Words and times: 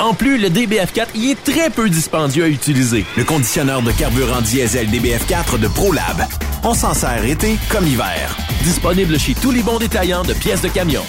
En 0.00 0.14
plus, 0.14 0.38
le 0.38 0.48
DBF4 0.48 1.08
y 1.14 1.30
est 1.30 1.44
très 1.44 1.68
peu 1.68 1.90
dispendieux 1.90 2.44
à 2.44 2.48
utiliser. 2.48 3.04
Le 3.18 3.24
conditionneur 3.24 3.82
de 3.82 3.92
carburant 3.92 4.40
diesel 4.40 4.88
DBF4 4.88 5.60
de 5.60 5.68
ProLab. 5.68 6.24
On 6.64 6.72
s'en 6.72 6.94
sert 6.94 7.22
été 7.22 7.58
comme 7.68 7.86
hiver. 7.86 8.34
Disponible 8.64 9.18
chez 9.18 9.34
tous 9.34 9.50
les 9.50 9.60
bons 9.60 9.78
détaillants 9.78 10.22
de 10.22 10.32
pièces 10.32 10.62
de 10.62 10.68
camion. 10.68 11.02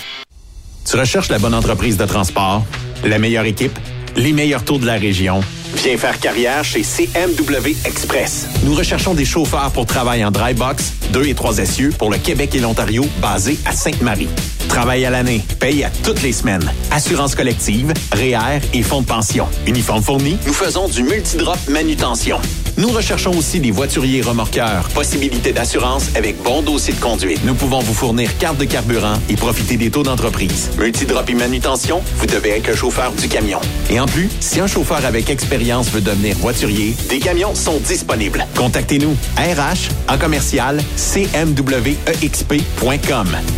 Tu 0.84 0.98
recherches 0.98 1.30
la 1.30 1.40
bonne 1.40 1.54
entreprise 1.54 1.96
de 1.96 2.04
transport, 2.06 2.66
la 3.06 3.18
meilleure 3.18 3.46
équipe, 3.46 3.80
les 4.18 4.34
meilleurs 4.34 4.66
taux 4.66 4.78
de 4.78 4.86
la 4.86 4.96
région? 4.96 5.40
Viens 5.76 5.98
faire 5.98 6.20
carrière 6.20 6.66
chez 6.66 6.84
CMW 6.84 7.70
Express. 7.86 8.48
Nous 8.66 8.76
recherchons 8.76 9.14
des 9.14 9.24
chauffeurs 9.24 9.72
pour 9.72 9.86
travail 9.86 10.26
en 10.26 10.32
dry 10.32 10.54
box, 10.54 10.92
2 11.14 11.28
et 11.28 11.34
3 11.34 11.60
essieux 11.60 11.94
pour 11.98 12.12
le 12.12 12.18
Québec 12.18 12.54
et 12.56 12.60
l'Ontario, 12.60 13.06
basés 13.22 13.58
à 13.66 13.72
Sainte-Marie. 13.72 14.28
Travail 14.72 15.06
à 15.06 15.10
l'année, 15.10 15.44
paye 15.60 15.84
à 15.84 15.90
toutes 15.90 16.22
les 16.22 16.32
semaines. 16.32 16.72
Assurance 16.92 17.36
collective, 17.36 17.92
REER 18.14 18.62
et 18.74 18.82
fonds 18.84 19.02
de 19.02 19.06
pension. 19.06 19.46
Uniforme 19.68 20.02
fourni, 20.02 20.38
nous 20.48 20.54
faisons 20.54 20.88
du 20.88 21.04
multidrop 21.04 21.58
manutention. 21.68 22.40
Nous 22.78 22.88
recherchons 22.88 23.32
aussi 23.38 23.60
des 23.60 23.72
voituriers 23.72 24.22
remorqueurs. 24.22 24.88
Possibilité 24.94 25.52
d'assurance 25.52 26.06
avec 26.16 26.42
bon 26.42 26.62
dossier 26.62 26.94
de 26.94 27.02
conduite. 27.02 27.42
Nous 27.44 27.54
pouvons 27.54 27.80
vous 27.80 27.94
fournir 27.94 28.38
carte 28.38 28.58
de 28.58 28.64
carburant 28.64 29.16
et 29.30 29.36
profiter 29.36 29.76
des 29.76 29.92
taux 29.92 30.04
d'entreprise. 30.04 30.72
Multidrop 30.78 31.30
et 31.30 31.34
manutention, 31.34 32.02
vous 32.16 32.28
devez 32.28 32.52
être 32.52 32.68
le 32.68 32.76
chauffeur 32.76 33.12
du 33.12 33.28
camion. 33.28 33.60
Et 33.90 34.00
en 34.00 34.06
plus, 34.06 34.30
si 34.40 34.62
un 34.62 34.68
chauffeur 34.68 35.06
avec 35.06 35.30
expérience 35.30 35.90
veut 35.90 36.00
devenir 36.00 36.38
voiturier, 36.38 36.96
des 37.10 37.20
camions 37.20 37.56
sont 37.56 37.80
disponibles. 37.80 38.48
Contactez-nous. 38.56 39.18
RH 39.38 39.90
en 40.08 40.18
commercial 40.18 40.82
cmwexp.com 40.96 41.68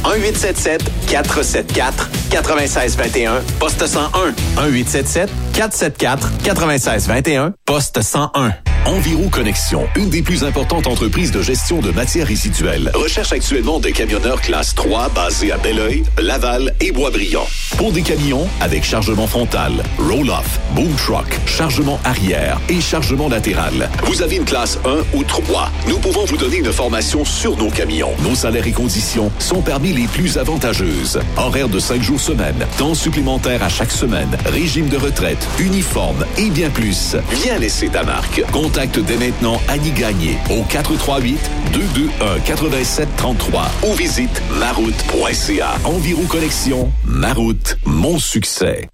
1877 0.05 0.81
474 1.07 2.22
9621 2.33 3.41
poste 3.59 3.85
101 3.85 4.33
1877 4.57 5.29
474 5.53 6.31
9621 6.43 7.53
poste 7.65 8.01
101 8.01 8.53
Enviro 8.85 9.29
Connexion, 9.29 9.87
une 9.95 10.09
des 10.09 10.21
plus 10.21 10.43
importantes 10.43 10.87
entreprises 10.87 11.31
de 11.31 11.41
gestion 11.41 11.79
de 11.79 11.91
matières 11.91 12.27
résiduelles, 12.27 12.91
recherche 12.93 13.31
actuellement 13.31 13.79
des 13.79 13.93
camionneurs 13.93 14.41
classe 14.41 14.75
3 14.75 15.07
basés 15.09 15.53
à 15.53 15.57
Belleuil, 15.57 16.03
Laval 16.21 16.73
et 16.81 16.91
Boisbriand. 16.91 17.47
Pour 17.77 17.93
des 17.93 18.01
camions 18.01 18.45
avec 18.59 18.83
chargement 18.83 19.25
frontal, 19.25 19.71
roll-off, 19.97 20.59
boom 20.75 20.93
truck, 20.95 21.39
chargement 21.45 21.97
arrière 22.03 22.59
et 22.67 22.81
chargement 22.81 23.29
latéral. 23.29 23.89
Vous 24.03 24.21
avez 24.21 24.35
une 24.35 24.43
classe 24.43 24.77
1 24.83 25.17
ou 25.17 25.23
3. 25.23 25.71
Nous 25.87 25.99
pouvons 25.99 26.25
vous 26.25 26.37
donner 26.37 26.57
une 26.57 26.73
formation 26.73 27.23
sur 27.23 27.55
nos 27.55 27.69
camions. 27.69 28.11
Nos 28.21 28.35
salaires 28.35 28.67
et 28.67 28.73
conditions 28.73 29.31
sont 29.39 29.61
parmi 29.61 29.93
les 29.93 30.07
plus 30.07 30.37
avantageuses. 30.37 31.21
Horaire 31.37 31.69
de 31.69 31.79
5 31.79 32.01
jours 32.01 32.19
semaine, 32.23 32.65
temps 32.77 32.95
supplémentaire 32.95 33.61
à 33.63 33.69
chaque 33.69 33.91
semaine, 33.91 34.29
régime 34.45 34.87
de 34.87 34.95
retraite, 34.95 35.45
uniforme 35.59 36.25
et 36.37 36.49
bien 36.49 36.69
plus. 36.69 37.17
Viens 37.43 37.59
laisser 37.59 37.89
ta 37.89 38.03
marque. 38.03 38.41
Contacte 38.51 38.97
dès 38.99 39.17
maintenant 39.17 39.59
Annie 39.67 39.91
Gagné 39.91 40.37
au 40.49 40.63
438 40.63 41.37
221 41.73 42.35
8733 42.45 43.69
ou 43.87 43.93
visite 43.93 44.41
maroute.ca. 44.57 45.75
Environ 45.83 46.23
Connexion, 46.23 46.89
Maroute, 47.03 47.75
mon 47.85 48.17
succès. 48.17 48.87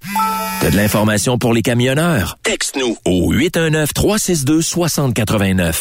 T'as 0.61 0.71
de 0.71 0.77
l'information 0.77 1.37
pour 1.37 1.53
les 1.53 1.61
camionneurs? 1.61 2.39
Texte-nous 2.43 2.97
au 3.05 3.31
819-362-6089. 3.33 5.75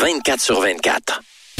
24 0.00 0.40
sur 0.40 0.60
24. 0.62 1.20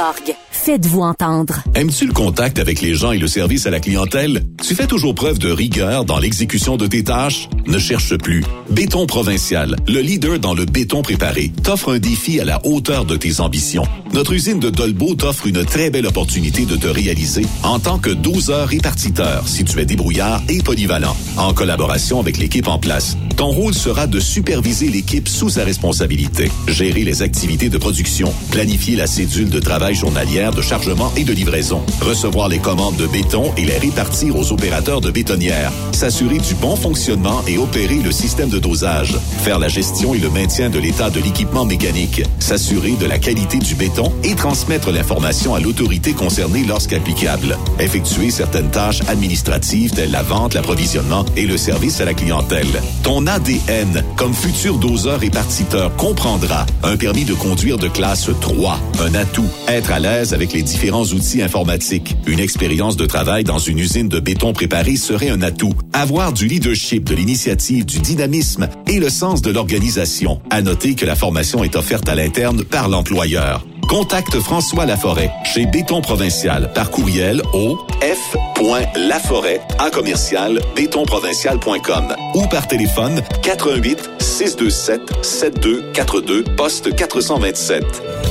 org. 0.00 0.49
Faites-vous 0.62 1.00
entendre. 1.00 1.62
Aimes-tu 1.74 2.06
le 2.06 2.12
contact 2.12 2.58
avec 2.58 2.82
les 2.82 2.94
gens 2.94 3.12
et 3.12 3.18
le 3.18 3.28
service 3.28 3.64
à 3.64 3.70
la 3.70 3.80
clientèle? 3.80 4.44
Tu 4.62 4.74
fais 4.74 4.86
toujours 4.86 5.14
preuve 5.14 5.38
de 5.38 5.50
rigueur 5.50 6.04
dans 6.04 6.18
l'exécution 6.18 6.76
de 6.76 6.86
tes 6.86 7.02
tâches? 7.02 7.48
Ne 7.66 7.78
cherche 7.78 8.14
plus. 8.18 8.44
Béton 8.68 9.06
Provincial, 9.06 9.74
le 9.88 10.00
leader 10.00 10.38
dans 10.38 10.52
le 10.52 10.66
béton 10.66 11.00
préparé, 11.00 11.50
t'offre 11.62 11.94
un 11.94 11.98
défi 11.98 12.40
à 12.40 12.44
la 12.44 12.60
hauteur 12.66 13.06
de 13.06 13.16
tes 13.16 13.40
ambitions. 13.40 13.84
Notre 14.12 14.34
usine 14.34 14.60
de 14.60 14.68
Dolbeau 14.68 15.14
t'offre 15.14 15.46
une 15.46 15.64
très 15.64 15.88
belle 15.88 16.06
opportunité 16.06 16.66
de 16.66 16.76
te 16.76 16.88
réaliser 16.88 17.46
en 17.62 17.78
tant 17.78 17.98
que 17.98 18.10
12 18.10 18.50
heures 18.50 18.68
répartiteur 18.68 19.48
si 19.48 19.64
tu 19.64 19.80
es 19.80 19.86
débrouillard 19.86 20.42
et 20.50 20.62
polyvalent, 20.62 21.16
en 21.38 21.54
collaboration 21.54 22.20
avec 22.20 22.36
l'équipe 22.36 22.68
en 22.68 22.78
place. 22.78 23.16
Ton 23.36 23.48
rôle 23.48 23.72
sera 23.72 24.06
de 24.06 24.20
superviser 24.20 24.88
l'équipe 24.88 25.26
sous 25.26 25.48
sa 25.48 25.64
responsabilité, 25.64 26.50
gérer 26.68 27.04
les 27.04 27.22
activités 27.22 27.70
de 27.70 27.78
production, 27.78 28.30
planifier 28.50 28.96
la 28.96 29.06
cédule 29.06 29.48
de 29.48 29.60
travail 29.60 29.94
journalière 29.94 30.49
de 30.54 30.62
chargement 30.62 31.12
et 31.16 31.24
de 31.24 31.32
livraison, 31.32 31.82
recevoir 32.00 32.48
les 32.48 32.58
commandes 32.58 32.96
de 32.96 33.06
béton 33.06 33.52
et 33.56 33.64
les 33.64 33.78
répartir 33.78 34.36
aux 34.36 34.52
opérateurs 34.52 35.00
de 35.00 35.10
bétonnières, 35.10 35.72
s'assurer 35.92 36.38
du 36.38 36.54
bon 36.54 36.76
fonctionnement 36.76 37.42
et 37.46 37.56
opérer 37.56 37.96
le 37.96 38.12
système 38.12 38.50
de 38.50 38.58
dosage, 38.58 39.16
faire 39.42 39.58
la 39.58 39.68
gestion 39.68 40.14
et 40.14 40.18
le 40.18 40.30
maintien 40.30 40.70
de 40.70 40.78
l'état 40.78 41.10
de 41.10 41.20
l'équipement 41.20 41.64
mécanique, 41.64 42.22
s'assurer 42.38 42.92
de 42.92 43.06
la 43.06 43.18
qualité 43.18 43.58
du 43.58 43.74
béton 43.74 44.12
et 44.22 44.34
transmettre 44.34 44.90
l'information 44.90 45.54
à 45.54 45.60
l'autorité 45.60 46.12
concernée 46.12 46.64
lorsqu'applicable, 46.64 47.56
effectuer 47.78 48.30
certaines 48.30 48.70
tâches 48.70 49.00
administratives 49.08 49.92
telles 49.92 50.10
la 50.10 50.22
vente, 50.22 50.54
l'approvisionnement 50.54 51.24
et 51.36 51.46
le 51.46 51.56
service 51.56 52.00
à 52.00 52.04
la 52.04 52.14
clientèle. 52.14 52.66
Ton 53.02 53.26
ADN, 53.26 54.02
comme 54.16 54.34
futur 54.34 54.78
doseur 54.78 55.22
et 55.22 55.30
partiteur, 55.30 55.94
comprendra 55.96 56.66
un 56.82 56.96
permis 56.96 57.24
de 57.24 57.34
conduire 57.34 57.78
de 57.78 57.88
classe 57.88 58.30
3, 58.40 58.78
un 59.00 59.14
atout, 59.14 59.48
être 59.68 59.92
à 59.92 59.98
l'aise 59.98 60.34
avec 60.34 60.39
les 60.48 60.62
différents 60.62 61.04
outils 61.04 61.42
informatiques. 61.42 62.16
Une 62.26 62.40
expérience 62.40 62.96
de 62.96 63.06
travail 63.06 63.44
dans 63.44 63.58
une 63.58 63.78
usine 63.78 64.08
de 64.08 64.18
béton 64.20 64.52
préparé 64.52 64.96
serait 64.96 65.28
un 65.28 65.42
atout. 65.42 65.74
Avoir 65.92 66.32
du 66.32 66.46
leadership, 66.46 67.04
de 67.04 67.14
l'initiative, 67.14 67.84
du 67.84 67.98
dynamisme 67.98 68.68
et 68.86 68.98
le 68.98 69.10
sens 69.10 69.42
de 69.42 69.50
l'organisation. 69.50 70.40
À 70.50 70.62
noter 70.62 70.94
que 70.94 71.04
la 71.04 71.14
formation 71.14 71.62
est 71.62 71.76
offerte 71.76 72.08
à 72.08 72.14
l'interne 72.14 72.64
par 72.64 72.88
l'employeur. 72.88 73.64
Contacte 73.88 74.38
François 74.40 74.86
Laforêt 74.86 75.30
chez 75.44 75.66
Béton 75.66 76.00
Provincial 76.00 76.72
par 76.72 76.90
courriel 76.90 77.42
au 77.52 77.78
f.laforêt 78.00 79.60
à 79.78 79.90
commercial 79.90 80.60
bétonprovincial.com 80.76 82.14
ou 82.34 82.46
par 82.46 82.68
téléphone 82.68 83.20
88 83.42 84.10
627 84.18 85.00
7242 85.22 86.44
poste 86.56 86.94
427. 86.94 87.84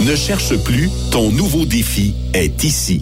Ne 0.05 0.15
cherche 0.15 0.55
plus, 0.63 0.89
ton 1.11 1.29
nouveau 1.29 1.65
défi 1.65 2.13
est 2.33 2.63
ici. 2.63 3.01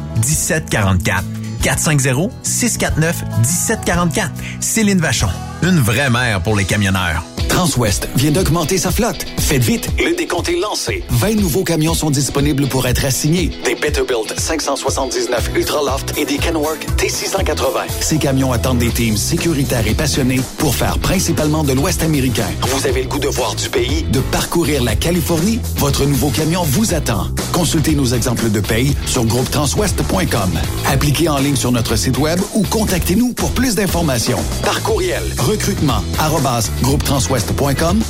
1744. 0.23 1.40
450 1.61 2.31
649 2.43 3.23
1744. 3.41 4.31
Céline 4.59 4.99
Vachon. 4.99 5.29
Une 5.63 5.79
vraie 5.79 6.09
mère 6.09 6.41
pour 6.41 6.55
les 6.55 6.65
camionneurs. 6.65 7.23
Transwest 7.47 8.07
vient 8.15 8.31
d'augmenter 8.31 8.77
sa 8.77 8.91
flotte. 8.91 9.25
Faites 9.37 9.61
vite, 9.61 9.89
le 9.99 10.15
décompte 10.15 10.47
est 10.49 10.59
lancé. 10.59 11.03
20 11.09 11.35
nouveaux 11.35 11.63
camions 11.65 11.93
sont 11.93 12.09
disponibles 12.09 12.67
pour 12.67 12.87
être 12.87 13.03
assignés. 13.03 13.51
Des 13.65 13.75
Peterbilt 13.75 14.39
579 14.39 15.51
Ultraloft 15.55 16.17
et 16.17 16.25
des 16.25 16.37
Kenworth 16.37 16.79
T680. 16.97 17.89
Ces 17.99 18.17
camions 18.17 18.53
attendent 18.53 18.77
des 18.77 18.89
teams 18.89 19.17
sécuritaires 19.17 19.85
et 19.85 19.93
passionnés 19.93 20.39
pour 20.57 20.73
faire 20.73 20.97
principalement 20.99 21.63
de 21.63 21.73
l'Ouest 21.73 22.03
américain. 22.03 22.47
Vous 22.61 22.87
avez 22.87 23.03
le 23.03 23.09
goût 23.09 23.19
de 23.19 23.27
voir 23.27 23.53
du 23.55 23.69
pays, 23.69 24.03
de 24.03 24.21
parcourir 24.21 24.81
la 24.81 24.95
Californie? 24.95 25.59
Votre 25.75 26.05
nouveau 26.05 26.29
camion 26.29 26.63
vous 26.63 26.93
attend. 26.93 27.27
Consultez 27.51 27.95
nos 27.95 28.07
exemples 28.07 28.49
de 28.49 28.61
paye 28.61 28.95
sur 29.05 29.25
groupetranswest.com. 29.25 30.51
Appliquez 30.87 31.27
en 31.27 31.37
ligne 31.37 31.50
sur 31.55 31.71
notre 31.71 31.95
site 31.95 32.17
web 32.17 32.39
ou 32.53 32.63
contactez-nous 32.63 33.33
pour 33.33 33.51
plus 33.51 33.75
d'informations. 33.75 34.39
Par 34.63 34.81
courriel, 34.83 35.23
recrutement, 35.37 36.03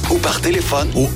ou 0.10 0.18
par 0.18 0.42
téléphone 0.42 0.90
au 0.96 1.08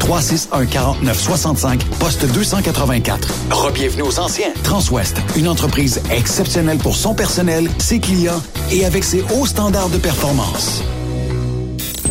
1-800-361-4965, 0.00 1.84
poste 1.98 2.26
284. 2.32 3.28
Rebienvenue 3.50 4.02
aux 4.02 4.18
anciens. 4.18 4.52
Transwest, 4.62 5.16
une 5.36 5.48
entreprise 5.48 6.00
exceptionnelle 6.10 6.78
pour 6.78 6.96
son 6.96 7.14
personnel, 7.14 7.68
ses 7.78 8.00
clients 8.00 8.42
et 8.70 8.84
avec 8.84 9.04
ses 9.04 9.22
hauts 9.34 9.46
standards 9.46 9.90
de 9.90 9.98
performance. 9.98 10.82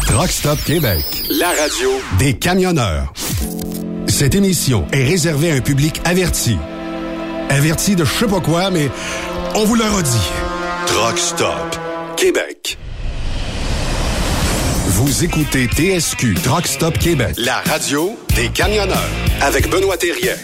Truck 0.07 0.31
Stop 0.31 0.59
Québec. 0.65 1.03
La 1.29 1.49
radio 1.49 1.89
Des 2.19 2.33
camionneurs. 2.33 3.13
Cette 4.07 4.35
émission 4.35 4.85
est 4.91 5.05
réservée 5.05 5.51
à 5.51 5.55
un 5.55 5.61
public 5.61 6.01
averti. 6.03 6.57
Averti 7.51 7.97
de 7.97 8.05
je 8.05 8.13
sais 8.13 8.27
pas 8.27 8.39
quoi, 8.39 8.69
mais 8.69 8.89
on 9.55 9.65
vous 9.65 9.75
le 9.75 9.83
redit. 9.83 10.31
Truck 10.87 11.17
Stop 11.17 11.75
Québec. 12.15 12.77
Vous 14.87 15.25
écoutez 15.25 15.67
TSQ 15.67 16.35
Truck 16.41 16.65
Stop 16.65 16.97
Québec, 16.97 17.35
la 17.37 17.59
radio 17.59 18.17
des 18.37 18.47
camionneurs 18.47 18.97
avec 19.41 19.69
Benoît 19.69 19.97
Thérien. 19.97 20.35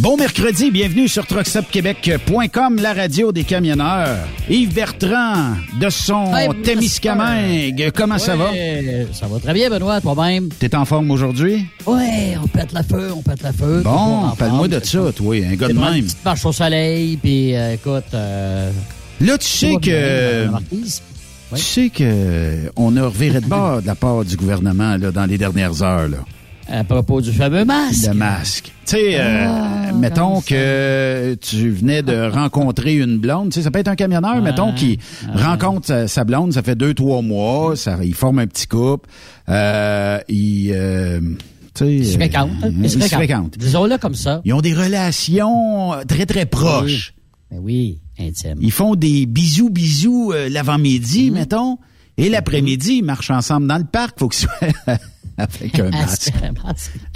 Bon 0.00 0.16
mercredi, 0.16 0.70
bienvenue 0.70 1.08
sur 1.08 1.26
truckstopquebec.com, 1.26 2.76
la 2.80 2.94
radio 2.94 3.32
des 3.32 3.44
camionneurs. 3.44 4.16
Yves 4.48 4.72
Bertrand, 4.72 5.56
de 5.78 5.90
son 5.90 6.34
Hey, 6.34 6.48
Témiscamingue, 6.62 7.90
comment 7.94 8.16
ça 8.16 8.34
va? 8.34 8.50
Ça 9.12 9.26
va 9.26 9.38
très 9.40 9.52
bien, 9.52 9.68
Benoît, 9.68 10.00
toi-même? 10.00 10.48
T'es 10.58 10.74
en 10.74 10.86
forme 10.86 11.10
aujourd'hui? 11.10 11.66
Ouais, 11.86 12.34
on 12.42 12.46
pète 12.46 12.72
la 12.72 12.82
feu, 12.82 13.10
on 13.14 13.20
pète 13.20 13.42
la 13.42 13.52
feu. 13.52 13.82
Bon, 13.84 14.30
parle-moi 14.38 14.68
de 14.68 14.80
ça, 14.82 15.00
toi, 15.14 15.36
un 15.36 15.54
gars 15.54 15.68
de 15.68 15.72
Une 15.74 15.80
même. 15.80 16.04
petite 16.04 16.24
marche 16.24 16.46
au 16.46 16.52
soleil, 16.52 17.18
puis 17.18 17.54
euh, 17.54 17.74
écoute... 17.74 18.04
Euh, 18.14 18.70
Là, 19.20 19.36
tu 19.36 19.46
sais 19.46 19.74
que... 19.82 20.46
Tu 21.54 21.60
sais 21.62 21.90
que 21.90 22.70
on 22.76 22.96
a 22.96 23.02
reviré 23.02 23.40
de 23.40 23.46
bord 23.46 23.82
de 23.82 23.86
la 23.88 23.96
part 23.96 24.24
du 24.24 24.36
gouvernement 24.36 24.96
là, 24.96 25.10
dans 25.10 25.26
les 25.26 25.36
dernières 25.36 25.82
heures. 25.82 26.08
Là. 26.08 26.18
À 26.70 26.84
propos 26.84 27.20
du 27.20 27.32
fameux 27.32 27.64
masque. 27.64 28.06
Le 28.06 28.14
masque. 28.14 28.64
Tu 28.86 28.96
sais, 28.96 29.16
euh, 29.20 29.46
Ah, 29.48 29.92
mettons 29.92 30.26
comment 30.26 30.40
que 30.42 31.34
tu 31.40 31.70
venais 31.70 32.02
de 32.02 32.30
rencontrer 32.32 32.94
une 32.96 33.18
blonde. 33.18 33.50
Tu 33.50 33.54
sais, 33.56 33.62
ça 33.62 33.70
peut 33.72 33.80
être 33.80 33.88
un 33.88 33.96
camionneur, 33.96 34.36
Ouais, 34.36 34.40
mettons, 34.40 34.72
qui 34.72 34.98
ouais. 35.26 35.42
rencontre 35.42 35.86
sa, 35.88 36.06
sa 36.08 36.22
blonde, 36.24 36.52
ça 36.52 36.62
fait 36.62 36.76
deux, 36.76 36.94
trois 36.94 37.22
mois, 37.22 37.74
ça, 37.76 37.98
il 38.02 38.14
forme 38.14 38.38
un 38.38 38.46
petit 38.46 38.66
couple. 38.68 39.08
Euh, 39.48 40.20
il, 40.28 40.70
euh, 40.72 41.20
tu 41.74 41.84
sais, 41.84 41.92
Ils 41.96 42.06
se 42.06 42.14
fréquentent. 42.14 42.50
euh, 42.64 42.70
Ils 42.82 42.88
se 42.90 42.94
ils 42.96 43.00
fréquentent. 43.02 43.18
fréquentent. 43.18 43.58
Disons-le 43.58 43.98
comme 43.98 44.14
ça. 44.14 44.40
Ils 44.44 44.52
ont 44.54 44.60
des 44.60 44.72
relations 44.74 45.92
très, 46.06 46.24
très 46.26 46.46
proches. 46.46 47.14
Ben 47.50 47.58
oui, 47.60 47.98
intime. 48.18 48.58
Ils 48.60 48.70
font 48.72 48.94
des 48.94 49.26
bisous, 49.26 49.70
bisous 49.70 50.30
euh, 50.32 50.48
l'avant-midi, 50.48 51.30
Mhm. 51.30 51.34
mettons. 51.36 51.78
Et 52.16 52.28
l'après-midi, 52.28 52.98
ils 52.98 53.02
marchent 53.04 53.30
ensemble 53.30 53.66
dans 53.66 53.78
le 53.78 53.84
parc. 53.84 54.18
Faut 54.20 54.28
qu'ils 54.28 54.46
soient 54.46 54.96
avec 55.42 55.78
un 55.78 55.90
masque. 55.90 56.32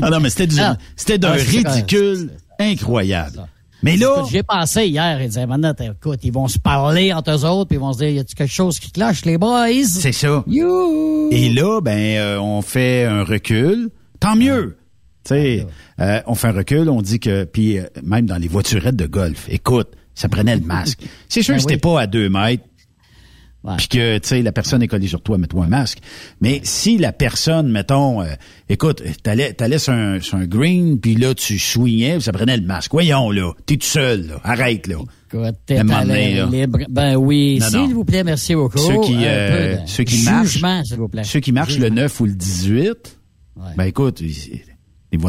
Ah 0.03 0.11
non, 0.11 0.21
mais 0.21 0.31
c'était 0.31 0.55
Ah. 0.61 0.77
c'était 0.97 1.19
d'un 1.19 1.33
Ah, 1.33 1.37
ridicule 1.37 2.31
incroyable. 2.59 3.47
Mais 3.83 3.97
là, 3.99 4.25
J'ai 4.31 4.43
pensé 4.43 4.87
hier, 4.87 5.21
il 5.21 5.27
disait, 5.29 5.47
maintenant, 5.47 5.75
écoute, 5.79 6.21
ils 6.23 6.33
vont 6.33 6.49
se 6.49 6.59
parler 6.59 7.13
entre 7.13 7.33
eux 7.33 7.45
autres, 7.45 7.69
puis 7.69 7.77
ils 7.77 7.81
vont 7.81 7.93
se 7.93 7.99
dire, 7.99 8.09
y 8.09 8.19
a-tu 8.19 8.35
quelque 8.35 8.51
chose 8.53 8.79
qui 8.79 8.91
cloche, 8.91 9.27
les 9.27 9.37
boys? 9.37 9.85
c'est 9.85 10.13
ça. 10.13 10.43
You! 10.47 11.29
Et 11.31 11.51
là, 11.51 11.81
ben, 11.83 11.99
euh, 12.17 12.39
on 12.41 12.63
fait 12.63 13.05
un 13.05 13.25
recul. 13.25 13.91
Tant 14.21 14.37
mieux. 14.37 14.79
Tu 15.25 15.35
sais, 15.35 15.67
euh, 16.01 16.21
on 16.27 16.35
fait 16.35 16.49
un 16.49 16.53
recul, 16.53 16.89
on 16.89 17.03
dit 17.03 17.21
que, 17.21 17.45
puis 17.45 17.79
euh, 17.79 17.85
même 18.03 18.25
dans 18.25 18.37
les 18.39 18.49
voiturettes 18.49 18.97
de 18.97 19.07
golf, 19.07 19.47
écoute, 19.51 19.89
ça 20.15 20.29
prenait 20.31 20.57
le 20.57 20.63
masque. 20.63 21.01
C'est 21.29 21.43
sûr 21.43 21.53
Ben 21.53 21.57
que 21.57 21.63
c'était 21.63 21.75
oui. 21.75 21.93
pas 21.95 22.01
à 22.03 22.07
deux 22.07 22.31
mètres. 22.31 22.65
Puis 23.79 23.89
que, 23.89 24.19
tu 24.19 24.29
sais, 24.29 24.43
la 24.43 24.53
personne 24.53 24.83
est 24.83 24.89
collée 24.89 25.07
sur 25.09 25.23
toi, 25.23 25.39
mets-toi 25.39 25.65
un 25.65 25.69
masque. 25.69 25.99
Mais 26.41 26.61
si 26.65 26.99
la 26.99 27.13
personne, 27.13 27.71
mettons, 27.71 28.21
euh, 28.23 28.27
écoute, 28.69 29.03
t'allais, 29.23 29.53
t'allais 29.55 29.79
sur 29.79 29.93
un, 29.93 30.21
sur 30.21 30.37
un 30.37 30.47
green, 30.47 31.01
puis 31.01 31.15
là, 31.15 31.35
tu 31.35 31.59
swingais, 31.59 32.21
ça 32.21 32.33
prenait 32.33 32.57
le 32.57 32.67
masque. 32.67 32.93
Voyons, 32.93 33.31
là, 33.31 33.53
t'es 33.67 33.77
tout 33.77 33.87
seul, 33.87 34.27
là, 34.27 34.41
arrête, 34.45 34.87
là. 34.87 34.97
Écoute, 35.33 35.55
t'es 35.67 35.83
libre. 35.83 36.79
Ben 36.91 37.17
oui, 37.17 37.61
s'il 37.61 37.95
vous 37.95 38.05
plaît, 38.05 38.23
merci 38.23 38.55
beaucoup. 38.55 38.79
Ceux 38.79 39.01
qui, 39.01 39.17
euh, 39.25 39.79
ceux 39.87 40.05
qui 40.05 40.23
marchent, 40.25 40.53
jugement, 40.53 40.85
s'il 40.85 40.97
vous 40.97 41.09
plaît. 41.09 41.25
ceux 41.25 41.41
qui 41.41 41.53
marchent 41.53 41.79
le 41.79 41.89
9 41.89 42.21
ou 42.21 42.27
le 42.27 42.35
18, 42.35 43.19
Ouais. 43.57 43.67
ben 43.77 43.85
écoute, 43.85 44.21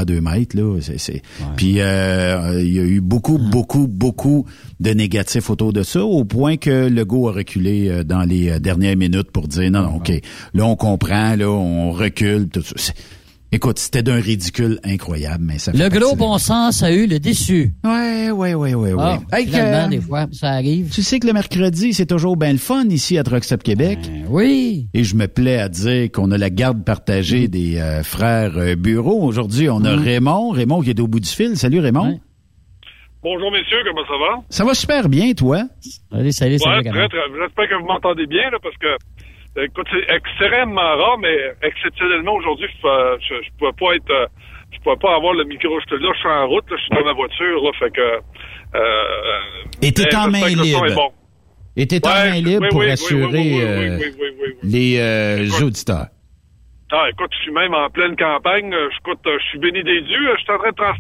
deux 0.05 0.21
mètres, 0.21 0.55
là. 0.57 0.79
C'est, 0.81 1.21
Puis 1.55 1.79
euh, 1.79 2.61
il 2.61 2.73
y 2.73 2.79
a 2.79 2.83
eu 2.83 3.01
beaucoup, 3.01 3.37
beaucoup, 3.37 3.87
beaucoup 3.87 4.45
de 4.79 4.91
négatifs 4.91 5.49
autour 5.49 5.73
de 5.73 5.83
ça, 5.83 6.03
au 6.03 6.25
point 6.25 6.57
que 6.57 6.87
Legault 6.87 7.29
a 7.29 7.33
reculé 7.33 7.89
euh, 7.89 8.03
dans 8.03 8.23
les 8.23 8.49
euh, 8.49 8.59
dernières 8.59 8.97
minutes 8.97 9.31
pour 9.31 9.47
dire 9.47 9.71
non, 9.71 9.83
non, 9.83 9.95
OK, 9.97 10.11
là 10.53 10.65
on 10.65 10.75
comprend, 10.75 11.35
là 11.35 11.49
on 11.49 11.91
recule, 11.91 12.49
tout 12.49 12.63
ça. 12.63 12.93
Écoute, 13.55 13.79
c'était 13.79 14.03
d'un 14.03 14.19
ridicule 14.19 14.79
incroyable, 14.83 15.45
mais 15.47 15.59
ça 15.59 15.71
fait 15.71 15.77
Le 15.77 15.87
gros 15.87 16.17
bon 16.17 16.37
sens 16.39 16.83
a 16.83 16.91
eu 16.91 17.07
le 17.07 17.19
déçu. 17.19 17.71
Ouais, 17.85 18.29
ouais, 18.29 18.53
ouais, 18.53 18.73
ouais, 18.73 18.91
ouais. 18.93 19.01
Ah, 19.01 19.19
Hey, 19.31 19.45
finalement, 19.47 19.85
que- 19.85 19.91
des 19.91 20.01
fois, 20.01 20.27
ça 20.33 20.49
arrive. 20.49 20.89
tu 20.91 21.01
sais 21.01 21.19
que 21.21 21.27
le 21.27 21.31
mercredi, 21.31 21.93
c'est 21.93 22.05
toujours 22.05 22.35
bien 22.35 22.51
le 22.51 22.57
fun 22.57 22.83
ici 22.89 23.17
à 23.17 23.23
Truck 23.23 23.45
Stop 23.45 23.63
Québec. 23.63 23.97
Ben 24.03 24.25
oui. 24.29 24.89
Et 24.93 25.05
je 25.05 25.15
me 25.15 25.27
plais 25.29 25.57
à 25.57 25.69
dire 25.69 26.11
qu'on 26.11 26.31
a 26.31 26.37
la 26.37 26.49
garde 26.49 26.83
partagée 26.83 27.47
des 27.47 27.77
euh, 27.77 28.03
frères 28.03 28.57
euh, 28.57 28.75
Bureau. 28.75 29.23
Aujourd'hui, 29.23 29.69
on 29.69 29.85
a 29.85 29.95
Raymond. 29.95 30.49
Raymond 30.49 30.81
qui 30.81 30.89
est 30.89 30.99
au 30.99 31.07
bout 31.07 31.21
du 31.21 31.29
fil. 31.29 31.55
Salut 31.55 31.79
Raymond. 31.79 32.09
Ouais. 32.09 32.19
Bonjour 33.23 33.51
messieurs, 33.53 33.77
comment 33.87 34.05
ça 34.05 34.17
va? 34.19 34.43
Ça 34.49 34.65
va 34.65 34.73
super 34.73 35.07
bien, 35.07 35.31
toi? 35.33 35.63
Allez, 36.11 36.31
salut, 36.33 36.55
Ouais, 36.55 36.57
salut, 36.59 36.83
très, 36.83 36.83
gamin. 36.83 37.07
très, 37.07 37.17
j'espère 37.41 37.69
que 37.69 37.81
vous 37.81 37.87
m'entendez 37.87 38.27
bien 38.27 38.51
là, 38.51 38.57
parce 38.61 38.75
que 38.77 38.85
écoute, 39.63 39.87
c'est 39.91 40.13
extrêmement 40.13 40.81
rare, 40.97 41.17
mais 41.19 41.37
exceptionnellement 41.61 42.33
aujourd'hui, 42.33 42.67
je, 42.83 43.17
je, 43.21 43.35
je 43.43 43.49
pouvais 43.57 43.71
pas 43.79 43.95
être 43.95 44.11
euh, 44.11 44.27
je 44.71 44.79
pouvais 44.79 44.97
pas 44.97 45.15
avoir 45.15 45.33
le 45.33 45.43
micro. 45.45 45.79
Je, 45.79 45.95
là, 45.95 46.11
je 46.13 46.19
suis 46.19 46.27
en 46.29 46.47
route, 46.47 46.69
là, 46.69 46.77
je 46.77 46.81
suis 46.83 46.95
dans 46.95 47.05
ma 47.05 47.13
voiture, 47.13 47.63
là, 47.63 47.71
fait 47.79 47.91
que 47.91 48.19
Euh, 48.75 49.81
Et 49.81 49.91
t'es 49.93 50.13
en 50.15 50.29
main 50.29 50.47
libre. 50.47 50.93
bon. 50.95 51.11
Et 51.77 51.87
t'es 51.87 52.05
en 52.05 52.09
main 52.09 52.41
libre 52.41 52.63
oui, 52.63 52.69
pour 52.69 52.79
oui, 52.81 52.89
assurer 52.91 53.31
oui, 53.31 53.61
euh, 53.61 53.99
les 54.63 54.99
euh, 54.99 55.65
auditeurs. 55.65 56.07
Ah, 56.91 57.07
écoute, 57.09 57.31
je 57.37 57.43
suis 57.43 57.51
même 57.51 57.73
en 57.73 57.89
pleine 57.89 58.15
campagne. 58.15 58.73
Euh, 58.73 58.89
Je, 58.91 58.97
écoute, 58.97 59.25
euh, 59.27 59.37
je 59.39 59.45
suis 59.49 59.59
béni 59.59 59.83
des 59.83 60.01
dieux. 60.01 60.35
Je 60.37 60.41
suis 60.43 60.51
en 60.51 60.57
train 60.57 60.71
de 60.71 60.75
trans... 60.75 60.93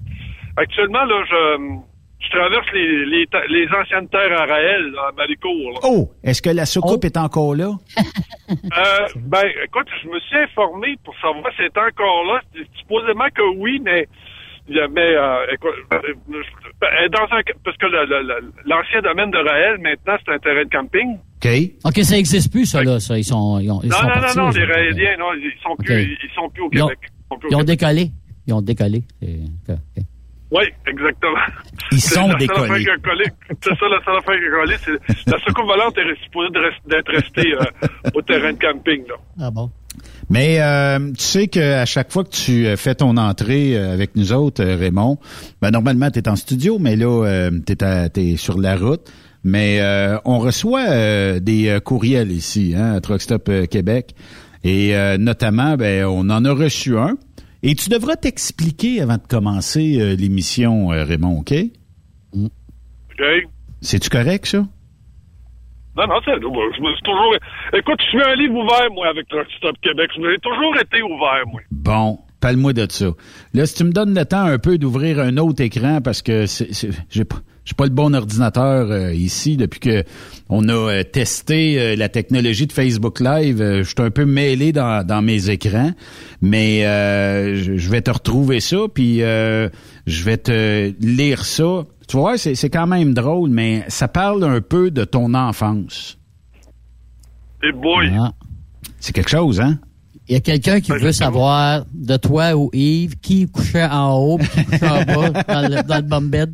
Actuellement, 0.57 1.03
là, 1.05 1.23
je, 1.29 1.57
je 2.25 2.29
traverse 2.37 2.65
les, 2.73 3.05
les, 3.49 3.67
anciennes 3.79 4.07
terres 4.09 4.39
à 4.41 4.45
Raël, 4.45 4.93
à 5.07 5.11
Malicourt. 5.13 5.71
là. 5.73 5.79
Oh, 5.83 6.09
est-ce 6.23 6.41
que 6.41 6.49
la 6.49 6.65
soucoupe 6.65 7.01
Oh. 7.03 7.05
est 7.05 7.17
encore 7.17 7.55
là? 7.55 7.71
Euh, 8.47 9.07
ben, 9.21 9.41
écoute, 9.63 9.87
je 10.03 10.07
me 10.07 10.19
suis 10.19 10.37
informé 10.37 10.95
pour 11.03 11.15
savoir 11.19 11.45
si 11.57 11.63
c'était 11.63 11.79
encore 11.79 12.25
là. 12.25 12.41
Supposément 12.79 13.25
que 13.33 13.41
oui, 13.57 13.81
mais... 13.83 14.07
Mais, 14.69 15.15
euh, 15.15 15.45
écoute, 15.51 15.73
euh, 15.93 15.97
euh, 15.97 17.09
dans 17.09 17.35
un, 17.35 17.41
parce 17.63 17.77
que 17.77 17.85
le- 17.87 18.05
le- 18.05 18.21
le- 18.23 18.51
l'ancien 18.65 19.01
domaine 19.01 19.31
de 19.31 19.37
Raël, 19.37 19.77
maintenant, 19.79 20.15
c'est 20.23 20.31
un 20.31 20.37
terrain 20.39 20.63
de 20.63 20.69
camping. 20.69 21.17
OK. 21.43 21.49
OK, 21.85 22.03
ça 22.03 22.15
n'existe 22.15 22.51
plus, 22.51 22.65
ça, 22.67 22.83
là. 22.83 22.99
Ça. 22.99 23.17
Ils 23.17 23.23
sont, 23.23 23.59
ils 23.59 23.69
ont, 23.71 23.79
ils 23.83 23.89
non, 23.89 23.97
sont 23.97 24.03
non, 24.07 24.13
partis, 24.13 24.37
non, 24.37 24.45
non, 24.45 24.51
les. 24.51 24.65
Raéliens, 24.65 25.17
non, 25.17 25.33
ils 25.33 25.51
sont 25.63 25.75
plus, 25.75 26.17
ils 26.23 26.29
sont 26.35 26.49
plus 26.49 26.63
au 26.63 26.69
Ils 26.71 26.81
ont, 26.83 26.87
Québec. 26.87 26.99
Ils 27.03 27.27
sont 27.33 27.39
plus 27.39 27.47
au 27.47 27.51
ils 27.51 27.55
ont 27.55 27.63
décollé. 27.63 28.11
Ils 28.47 28.53
ont 28.53 28.61
décollé. 28.61 29.03
C'est- 29.21 29.73
ok. 29.73 30.03
Oui, 30.51 30.63
exactement. 30.87 31.39
Ils 31.91 31.99
C'est 31.99 32.15
sont 32.15 32.33
décollés. 32.37 32.85
C'est 33.61 33.75
ça, 33.75 33.87
la 33.89 33.99
seule 34.05 34.17
affaire 34.17 34.35
qui 34.35 34.45
a 34.45 34.51
collé. 34.51 34.75
C'est 34.79 35.31
la 35.31 35.39
soucoupe 35.39 35.65
volante 35.65 35.97
est 35.97 36.23
supposée 36.23 36.49
d'être 36.87 37.11
restée 37.11 37.53
euh, 37.53 38.09
au 38.13 38.21
terrain 38.21 38.53
de 38.53 38.59
camping. 38.59 39.03
Là. 39.07 39.15
Ah 39.41 39.51
bon? 39.51 39.71
Mais 40.29 40.59
euh, 40.59 41.11
tu 41.11 41.23
sais 41.23 41.47
qu'à 41.47 41.85
chaque 41.85 42.11
fois 42.11 42.23
que 42.23 42.29
tu 42.29 42.65
euh, 42.65 42.77
fais 42.77 42.95
ton 42.95 43.17
entrée 43.17 43.77
euh, 43.77 43.93
avec 43.93 44.15
nous 44.15 44.33
autres, 44.33 44.63
euh, 44.63 44.75
Raymond, 44.75 45.17
ben 45.61 45.71
normalement 45.71 46.09
tu 46.11 46.19
es 46.19 46.27
en 46.27 46.35
studio, 46.35 46.77
mais 46.79 46.95
là 46.95 47.49
tu 47.65 47.73
es, 48.21 48.37
sur 48.37 48.59
la 48.59 48.75
route. 48.75 49.01
Mais 49.43 49.79
euh, 49.79 50.17
on 50.25 50.39
reçoit 50.39 50.89
euh, 50.89 51.39
des 51.39 51.69
euh, 51.69 51.79
courriels 51.79 52.31
ici, 52.31 52.73
hein, 52.75 52.93
à 52.93 52.99
Truck 53.01 53.21
Stop 53.21 53.47
euh, 53.49 53.67
Québec, 53.67 54.15
et 54.63 54.95
euh, 54.95 55.19
notamment, 55.19 55.75
ben 55.75 56.05
on 56.05 56.31
en 56.31 56.43
a 56.45 56.51
reçu 56.51 56.97
un. 56.97 57.15
Et 57.67 57.73
tu 57.73 57.89
devras 57.89 58.15
t'expliquer 58.15 59.01
avant 59.01 59.17
de 59.17 59.25
commencer 59.27 59.99
euh, 59.99 60.15
l'émission, 60.15 60.91
euh, 60.91 61.03
Raymond, 61.03 61.39
ok? 61.39 61.51
OK? 62.35 63.23
C'est-tu 63.81 64.07
correct 64.07 64.45
ça? 64.45 64.59
Non, 65.97 66.05
non, 66.05 66.19
c'est, 66.23 66.35
je 66.35 66.81
me 66.81 66.93
suis 66.93 67.01
toujours. 67.01 67.33
Écoute, 67.73 67.99
je 68.01 68.05
suis 68.05 68.21
un 68.21 68.35
livre 68.35 68.53
ouvert, 68.53 68.91
moi, 68.91 69.07
avec 69.07 69.27
Truck 69.29 69.47
Stop 69.57 69.75
Québec. 69.81 70.11
J'ai 70.13 70.37
toujours 70.43 70.77
été 70.79 71.01
ouvert, 71.01 71.41
moi. 71.47 71.61
Bon, 71.71 72.19
parle-moi 72.45 72.73
de 72.73 72.85
ça. 72.87 73.07
Là, 73.55 73.65
si 73.65 73.73
tu 73.73 73.83
me 73.85 73.91
donnes 73.91 74.13
le 74.13 74.23
temps 74.23 74.43
un 74.43 74.59
peu 74.59 74.77
d'ouvrir 74.77 75.19
un 75.19 75.37
autre 75.37 75.63
écran, 75.63 75.99
parce 75.99 76.21
que 76.21 76.45
c'est, 76.45 76.69
j'ai 77.09 77.25
pas, 77.25 77.37
j'ai 77.63 77.73
pas 77.73 77.85
le 77.85 77.89
bon 77.89 78.13
ordinateur 78.13 78.91
euh, 78.91 79.11
ici 79.15 79.57
depuis 79.57 79.79
que 79.79 80.03
on 80.47 80.69
a 80.69 80.73
euh, 80.73 81.03
testé 81.03 81.79
euh, 81.79 81.95
la 81.95 82.07
technologie 82.07 82.67
de 82.67 82.71
Facebook 82.71 83.19
Live. 83.19 83.57
je 83.57 83.81
suis 83.81 83.95
un 83.97 84.11
peu 84.11 84.25
mêlé 84.25 84.73
dans, 84.73 85.03
dans 85.03 85.23
mes 85.23 85.49
écrans, 85.49 85.91
mais 86.39 86.81
je, 86.83 87.77
je 87.77 87.89
vais 87.89 88.03
te 88.03 88.11
retrouver 88.11 88.59
ça, 88.59 88.77
puis 88.93 89.21
je 89.21 90.23
vais 90.23 90.37
te 90.37 90.93
lire 90.99 91.45
ça. 91.45 91.87
Tu 92.07 92.17
vois, 92.17 92.37
c'est, 92.37 92.69
quand 92.69 92.85
même 92.85 93.15
drôle, 93.15 93.49
mais 93.49 93.85
ça 93.87 94.07
parle 94.07 94.43
un 94.43 94.61
peu 94.61 94.91
de 94.91 95.03
ton 95.03 95.33
enfance. 95.33 96.19
Boy. 97.81 98.11
Ah. 98.15 98.33
C'est 98.99 99.13
quelque 99.13 99.31
chose, 99.31 99.59
hein? 99.59 99.79
Il 100.27 100.33
y 100.33 100.37
a 100.37 100.39
quelqu'un 100.41 100.79
qui 100.81 100.91
veut 100.91 101.11
savoir 101.11 101.85
de 101.93 102.17
toi 102.17 102.55
ou 102.55 102.69
Yves 102.73 103.15
qui 103.21 103.49
couchait 103.49 103.85
en 103.85 104.13
haut 104.13 104.37
puis 104.39 104.47
qui 104.49 104.65
couchait 104.65 104.87
en 104.89 105.03
bas 105.03 105.43
dans 105.47 105.61
le, 105.69 105.83
dans 105.83 105.95
le 105.97 106.01
bunk 106.01 106.23
bed? 106.31 106.53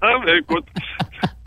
Ah, 0.00 0.14
mais 0.24 0.38
écoute. 0.38 0.64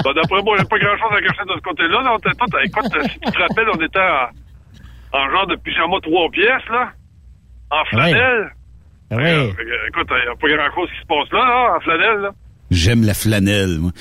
Bon, 0.03 0.13
d'après 0.13 0.41
moi, 0.43 0.55
il 0.57 0.61
n'y 0.61 0.65
a 0.65 0.65
pas 0.65 0.79
grand-chose 0.79 1.17
à 1.17 1.21
cacher 1.21 1.43
de 1.47 1.53
ce 1.55 1.61
côté-là. 1.61 2.01
là. 2.01 2.17
Écoute, 2.63 2.95
euh, 2.95 3.03
si 3.03 3.19
tu 3.19 3.31
te 3.31 3.37
rappelles, 3.37 3.69
on 3.73 3.81
était 3.83 3.99
en, 3.99 5.17
en 5.19 5.31
genre 5.31 5.47
de 5.47 5.55
pyjama 5.55 5.97
trois 6.01 6.29
pièces, 6.29 6.69
là. 6.71 6.91
En 7.71 7.85
flanelle. 7.85 8.51
Oui. 9.11 9.17
Euh, 9.17 9.51
écoute, 9.89 10.07
il 10.09 10.25
n'y 10.25 10.31
a 10.31 10.35
pas 10.35 10.47
grand-chose 10.47 10.89
qui 10.89 11.01
se 11.01 11.07
passe 11.07 11.31
là, 11.31 11.45
là, 11.45 11.75
en 11.77 11.79
flanelle, 11.81 12.21
là. 12.21 12.31
J'aime 12.71 13.03
la 13.03 13.13
flanelle. 13.13 13.79
moi. 13.79 13.91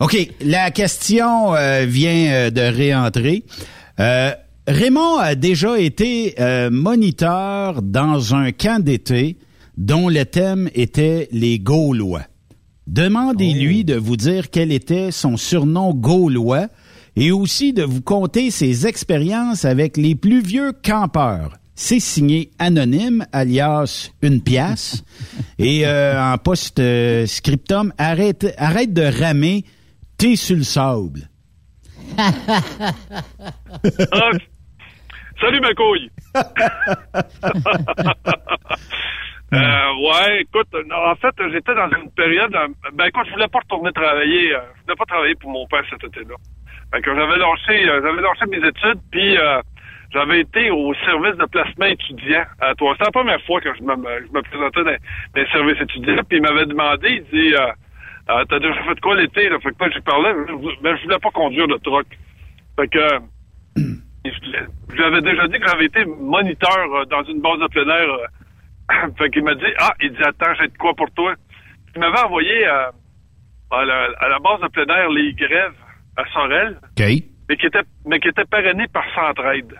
OK, 0.00 0.16
la 0.40 0.70
question 0.70 1.54
euh, 1.54 1.84
vient 1.86 2.32
euh, 2.32 2.50
de 2.50 2.60
réentrer. 2.60 3.42
Euh, 3.98 4.32
Raymond 4.68 5.16
a 5.16 5.34
déjà 5.34 5.80
été 5.80 6.34
euh, 6.38 6.68
moniteur 6.70 7.80
dans 7.80 8.34
un 8.34 8.52
camp 8.52 8.84
d'été 8.84 9.38
dont 9.78 10.10
le 10.10 10.26
thème 10.26 10.68
était 10.74 11.26
les 11.32 11.58
Gaulois. 11.58 12.24
Demandez-lui 12.86 13.84
de 13.84 13.94
vous 13.94 14.18
dire 14.18 14.50
quel 14.50 14.70
était 14.70 15.10
son 15.10 15.38
surnom 15.38 15.94
gaulois 15.94 16.66
et 17.16 17.32
aussi 17.32 17.72
de 17.72 17.82
vous 17.82 18.02
conter 18.02 18.50
ses 18.50 18.86
expériences 18.86 19.64
avec 19.64 19.96
les 19.96 20.14
plus 20.14 20.42
vieux 20.42 20.72
campeurs. 20.72 21.56
C'est 21.74 21.98
signé 21.98 22.50
anonyme, 22.58 23.24
alias 23.32 24.10
une 24.20 24.42
pièce. 24.42 25.02
Et 25.58 25.86
euh, 25.86 26.20
en 26.20 26.36
post-scriptum, 26.36 27.94
arrête, 27.96 28.54
arrête 28.58 28.92
de 28.92 29.02
ramer, 29.02 29.64
t'es 30.18 30.36
sur 30.36 30.56
le 30.56 30.62
sable. 30.62 31.30
Salut, 35.40 35.60
ma 35.60 35.74
couille. 35.74 36.10
Euh, 39.54 39.56
ouais, 39.56 40.42
écoute, 40.42 40.68
en 40.92 41.14
fait, 41.14 41.34
j'étais 41.50 41.74
dans 41.74 41.88
une 41.88 42.10
période, 42.10 42.54
euh, 42.54 42.68
ben 42.92 43.06
écoute, 43.06 43.24
je 43.28 43.32
voulais 43.32 43.48
pas 43.48 43.60
retourner 43.60 43.90
travailler, 43.92 44.54
euh, 44.54 44.60
je 44.76 44.82
voulais 44.82 44.96
pas 44.96 45.06
travailler 45.06 45.34
pour 45.36 45.50
mon 45.50 45.66
père 45.68 45.82
cet 45.88 46.04
été-là. 46.04 46.34
Fait 46.92 47.00
que 47.00 47.14
j'avais 47.14 47.38
lâché, 47.38 47.86
j'avais 47.86 48.20
lâché 48.20 48.44
mes 48.46 48.68
études, 48.68 49.00
puis 49.10 49.38
euh, 49.38 49.62
j'avais 50.12 50.40
été 50.40 50.70
au 50.70 50.92
service 50.96 51.36
de 51.36 51.46
placement 51.46 51.86
étudiant 51.86 52.44
à 52.60 52.74
toi. 52.74 52.92
C'était 52.92 53.06
la 53.06 53.10
première 53.10 53.40
fois 53.46 53.60
que 53.62 53.74
je 53.74 53.82
me, 53.82 53.94
je 53.94 54.32
me 54.32 54.42
présentais 54.42 54.84
dans, 54.84 54.96
les 55.36 55.46
services 55.46 55.80
étudiants, 55.80 56.22
puis 56.28 56.38
il 56.38 56.42
m'avait 56.42 56.66
demandé, 56.66 57.08
il 57.08 57.24
dit, 57.32 57.54
euh, 57.54 57.72
euh, 58.28 58.44
t'as 58.50 58.58
déjà 58.58 58.82
fait 58.84 58.96
de 58.96 59.00
quoi 59.00 59.16
l'été, 59.16 59.48
là? 59.48 59.58
Fait 59.60 59.70
que 59.70 59.76
moi, 59.80 59.88
j'ai 59.94 60.02
parlé, 60.02 60.30
mais 60.82 60.94
je 60.98 61.04
voulais 61.04 61.18
pas 61.18 61.30
conduire 61.30 61.68
de 61.68 61.78
truck. 61.78 62.06
Fait 62.76 62.88
que, 62.88 63.18
je 64.24 64.94
lui 64.94 65.04
avais 65.04 65.20
déjà 65.22 65.46
dit 65.48 65.58
que 65.58 65.66
j'avais 65.68 65.86
été 65.86 66.04
moniteur 66.04 66.76
euh, 66.94 67.04
dans 67.06 67.22
une 67.24 67.40
base 67.40 67.58
de 67.60 67.66
plein 67.68 67.88
air. 67.88 68.08
euh, 68.10 69.08
fait 69.18 69.30
qu'il 69.30 69.44
m'a 69.44 69.54
dit, 69.54 69.64
ah, 69.78 69.92
il 70.00 70.10
dit, 70.12 70.22
attends, 70.22 70.54
j'ai 70.60 70.68
de 70.68 70.76
quoi 70.78 70.94
pour 70.94 71.10
toi. 71.12 71.34
Il 71.94 72.00
m'avait 72.00 72.20
envoyé 72.24 72.66
euh, 72.66 72.90
à, 73.70 73.84
la, 73.84 74.08
à 74.18 74.28
la 74.28 74.38
base 74.38 74.60
de 74.60 74.68
plein 74.68 74.86
air 74.94 75.08
les 75.10 75.32
grèves 75.34 75.74
à 76.16 76.24
Sorel, 76.32 76.78
OK, 76.82 77.04
mais 77.48 77.56
qui 77.56 77.66
était, 77.66 77.82
mais 78.06 78.18
qui 78.20 78.28
était 78.28 78.44
parrainé 78.44 78.86
par 78.88 79.04
Centraide. 79.14 79.72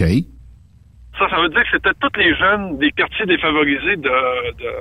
OK, 0.00 0.06
Ça, 1.18 1.28
ça 1.28 1.40
veut 1.40 1.48
dire 1.48 1.62
que 1.64 1.70
c'était 1.72 1.94
tous 2.00 2.16
les 2.18 2.34
jeunes 2.36 2.78
des 2.78 2.92
quartiers 2.92 3.26
défavorisés 3.26 3.96
de, 3.96 4.52
de, 4.58 4.72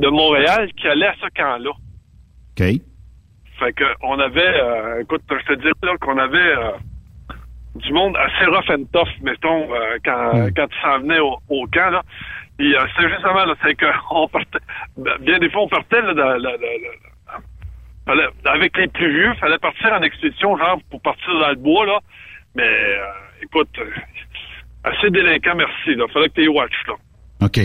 de 0.00 0.08
Montréal 0.08 0.70
qui 0.76 0.88
allaient 0.88 1.08
à 1.08 1.14
ce 1.20 1.26
camp-là. 1.36 1.70
OK. 1.70 2.80
Fait 3.58 3.72
que 3.74 3.84
on 4.02 4.18
avait, 4.18 4.40
euh, 4.62 5.02
écoute, 5.02 5.20
je 5.30 5.54
te 5.54 5.60
dis 5.60 5.68
là 5.82 5.96
qu'on 6.00 6.16
avait 6.16 6.38
euh, 6.38 6.70
du 7.76 7.92
monde 7.92 8.16
assez 8.16 8.44
rough 8.46 8.68
and 8.70 8.84
tough, 8.92 9.08
mettons, 9.22 9.72
euh, 9.74 9.98
quand, 10.04 10.48
quand 10.56 10.66
tu 10.68 10.80
s'en 10.80 10.98
venais 11.00 11.20
au, 11.20 11.38
au 11.48 11.66
camp, 11.66 11.90
là. 11.90 12.02
Puis 12.58 12.74
euh, 12.74 12.80
c'est 12.96 13.08
justement, 13.08 13.44
là, 13.44 13.54
c'est 13.64 13.74
qu'on 13.74 14.28
partait, 14.32 14.58
ben, 14.96 15.12
bien 15.20 15.38
des 15.38 15.48
fois, 15.50 15.62
on 15.62 15.68
partait, 15.68 16.02
là, 16.02 16.12
dans- 16.14 16.24
là, 16.24 16.36
là, 16.38 16.56
là, 16.58 17.38
fallait- 18.06 18.28
avec 18.44 18.76
les 18.76 18.88
plus 18.88 19.10
vieux, 19.12 19.34
fallait 19.34 19.58
partir 19.58 19.92
en 19.92 20.02
expédition, 20.02 20.56
genre, 20.58 20.78
pour 20.90 21.00
partir 21.00 21.32
dans 21.38 21.48
le 21.50 21.54
bois, 21.56 21.86
là. 21.86 21.98
Mais, 22.54 22.62
euh, 22.66 23.04
écoute, 23.42 23.68
assez 24.84 25.10
délinquant, 25.10 25.54
merci, 25.54 25.94
là. 25.94 26.06
Fallait 26.12 26.28
que 26.28 26.40
tu 26.40 26.48
watch, 26.48 26.72
là. 26.88 26.94
OK. 27.42 27.58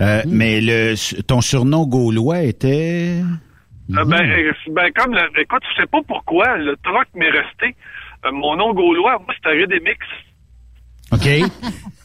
Euh, 0.00 0.22
Mais 0.28 0.60
le, 0.60 0.94
ton 1.22 1.40
surnom 1.40 1.86
gaulois 1.86 2.40
était... 2.42 3.20
Euh, 3.90 4.04
ben, 4.04 4.28
euh, 4.30 4.52
ben, 4.70 4.90
comme, 4.92 5.14
le- 5.14 5.40
écoute, 5.40 5.62
je 5.70 5.80
sais 5.82 5.86
pas 5.86 6.00
pourquoi, 6.06 6.56
le 6.56 6.76
troc 6.82 7.06
m'est 7.14 7.30
resté. 7.30 7.76
Euh, 8.26 8.32
mon 8.32 8.56
nom 8.56 8.72
gaulois, 8.74 9.18
moi, 9.24 9.34
c'était 9.36 9.60
Redemix. 9.60 9.98
OK. 11.12 11.50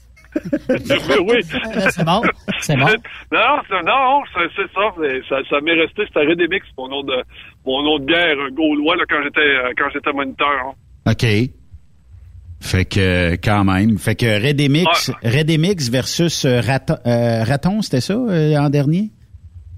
Oui. 1.28 1.42
c'est 1.44 2.06
bon. 2.06 2.22
C'est 2.62 2.78
bon. 2.78 2.86
Non, 3.34 3.60
c'est- 3.68 3.84
non, 3.84 4.22
c'est 4.34 4.48
c'est 4.56 4.72
ça. 4.74 4.94
Ça, 5.28 5.50
ça 5.50 5.60
m'est 5.62 5.74
resté, 5.74 6.04
c'était 6.08 6.22
Redemix, 6.26 6.66
mon 6.78 6.88
nom 6.88 7.04
de, 7.04 7.22
mon 7.66 7.84
nom 7.84 8.00
de 8.00 8.06
guerre 8.06 8.38
euh, 8.40 8.50
gaulois, 8.52 8.96
là, 8.96 9.04
quand 9.10 9.22
j'étais, 9.24 9.42
euh, 9.42 9.72
quand 9.78 9.90
j'étais 9.94 10.14
moniteur. 10.14 10.48
hein. 10.48 11.12
OK. 11.12 11.26
Fait 12.62 12.86
que, 12.86 13.34
quand 13.44 13.64
même. 13.66 13.98
Fait 13.98 14.16
que 14.16 14.48
Redemix, 14.48 15.12
Redemix 15.24 15.90
versus 15.90 16.46
euh, 16.46 16.62
Raton, 16.62 16.96
euh, 17.06 17.44
Raton, 17.44 17.82
c'était 17.82 18.02
ça, 18.02 18.14
euh, 18.14 18.56
en 18.56 18.70
dernier? 18.70 19.10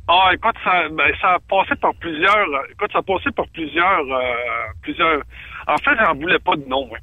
Ah, 0.08 0.32
écoute, 0.34 0.56
ça, 0.66 0.90
ben, 0.92 1.12
ça 1.22 1.30
a 1.36 1.40
passé 1.50 1.76
par 1.82 1.94
plusieurs, 1.96 2.36
euh, 2.38 2.72
écoute, 2.74 2.90
ça 2.92 3.00
a 3.00 3.02
passé 3.04 3.32
par 3.36 3.46
plusieurs, 3.54 4.02
euh, 4.02 4.22
plusieurs, 4.82 5.22
en 5.68 5.78
fait, 5.78 5.96
j'en 6.00 6.16
voulais 6.16 6.40
pas 6.40 6.56
de 6.56 6.66
nom, 6.68 6.90
ouais. 6.92 7.00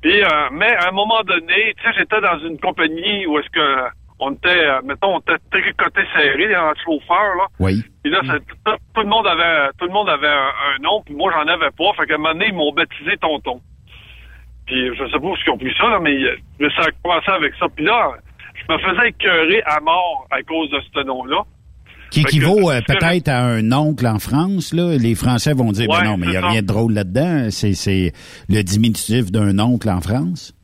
Puis, 0.00 0.22
euh, 0.22 0.48
mais 0.50 0.74
à 0.76 0.88
un 0.88 0.92
moment 0.92 1.22
donné, 1.22 1.74
tu 1.76 1.82
sais, 1.84 1.94
j'étais 1.96 2.20
dans 2.20 2.38
une 2.40 2.58
compagnie 2.58 3.26
où 3.26 3.38
est-ce 3.38 3.50
que 3.50 3.88
on 4.18 4.32
était, 4.32 4.66
euh, 4.66 4.80
mettons, 4.84 5.16
on 5.16 5.18
était 5.20 5.38
tricoté 5.50 6.02
serré 6.14 6.56
en 6.56 6.72
chauffeur, 6.84 7.34
là. 7.36 7.46
Oui. 7.58 7.82
Puis 8.02 8.12
là, 8.12 8.20
tout, 8.22 8.72
tout 8.94 9.00
le 9.00 9.08
monde 9.08 9.26
avait, 9.26 9.70
tout 9.78 9.86
le 9.86 9.92
monde 9.92 10.08
avait 10.08 10.28
un, 10.28 10.52
un 10.74 10.78
nom, 10.80 11.02
puis 11.04 11.14
moi, 11.14 11.32
j'en 11.32 11.46
avais 11.46 11.70
pas. 11.70 11.92
Fait 11.96 12.06
qu'à 12.06 12.14
un 12.14 12.18
moment 12.18 12.32
donné, 12.32 12.46
ils 12.48 12.54
m'ont 12.54 12.72
baptisé 12.72 13.16
Tonton. 13.16 13.60
Puis 14.66 14.94
je 14.94 15.04
sais 15.06 15.18
pas 15.18 15.26
où 15.26 15.34
ils 15.34 15.50
ont 15.50 15.58
pris 15.58 15.74
ça, 15.76 15.88
là, 15.88 15.98
mais 16.00 16.14
euh, 16.14 16.70
ça 16.76 16.82
a 16.82 16.90
commencé 17.02 17.30
avec 17.30 17.54
ça. 17.56 17.66
Puis 17.74 17.84
là, 17.84 18.12
je 18.54 18.72
me 18.72 18.78
faisais 18.78 19.08
écœurer 19.08 19.62
à 19.66 19.80
mort 19.80 20.26
à 20.30 20.42
cause 20.42 20.70
de 20.70 20.80
ce 20.94 21.00
nom-là. 21.00 21.42
Qui 22.12 22.20
équivaut 22.20 22.70
euh, 22.70 22.80
peut-être 22.86 23.28
à 23.28 23.40
un 23.40 23.72
oncle 23.72 24.06
en 24.06 24.18
France, 24.18 24.74
là. 24.74 24.96
Les 24.98 25.14
Français 25.14 25.54
vont 25.54 25.72
dire, 25.72 25.88
Ouais, 25.88 26.02
ben 26.02 26.10
non, 26.10 26.16
mais 26.18 26.26
il 26.26 26.30
n'y 26.30 26.36
a 26.36 26.46
rien 26.46 26.60
de 26.60 26.66
drôle 26.66 26.92
là-dedans. 26.92 27.50
C'est, 27.50 27.72
c'est 27.72 28.12
le 28.48 28.62
diminutif 28.62 29.32
d'un 29.32 29.58
oncle 29.58 29.88
en 29.88 30.00
France. 30.00 30.54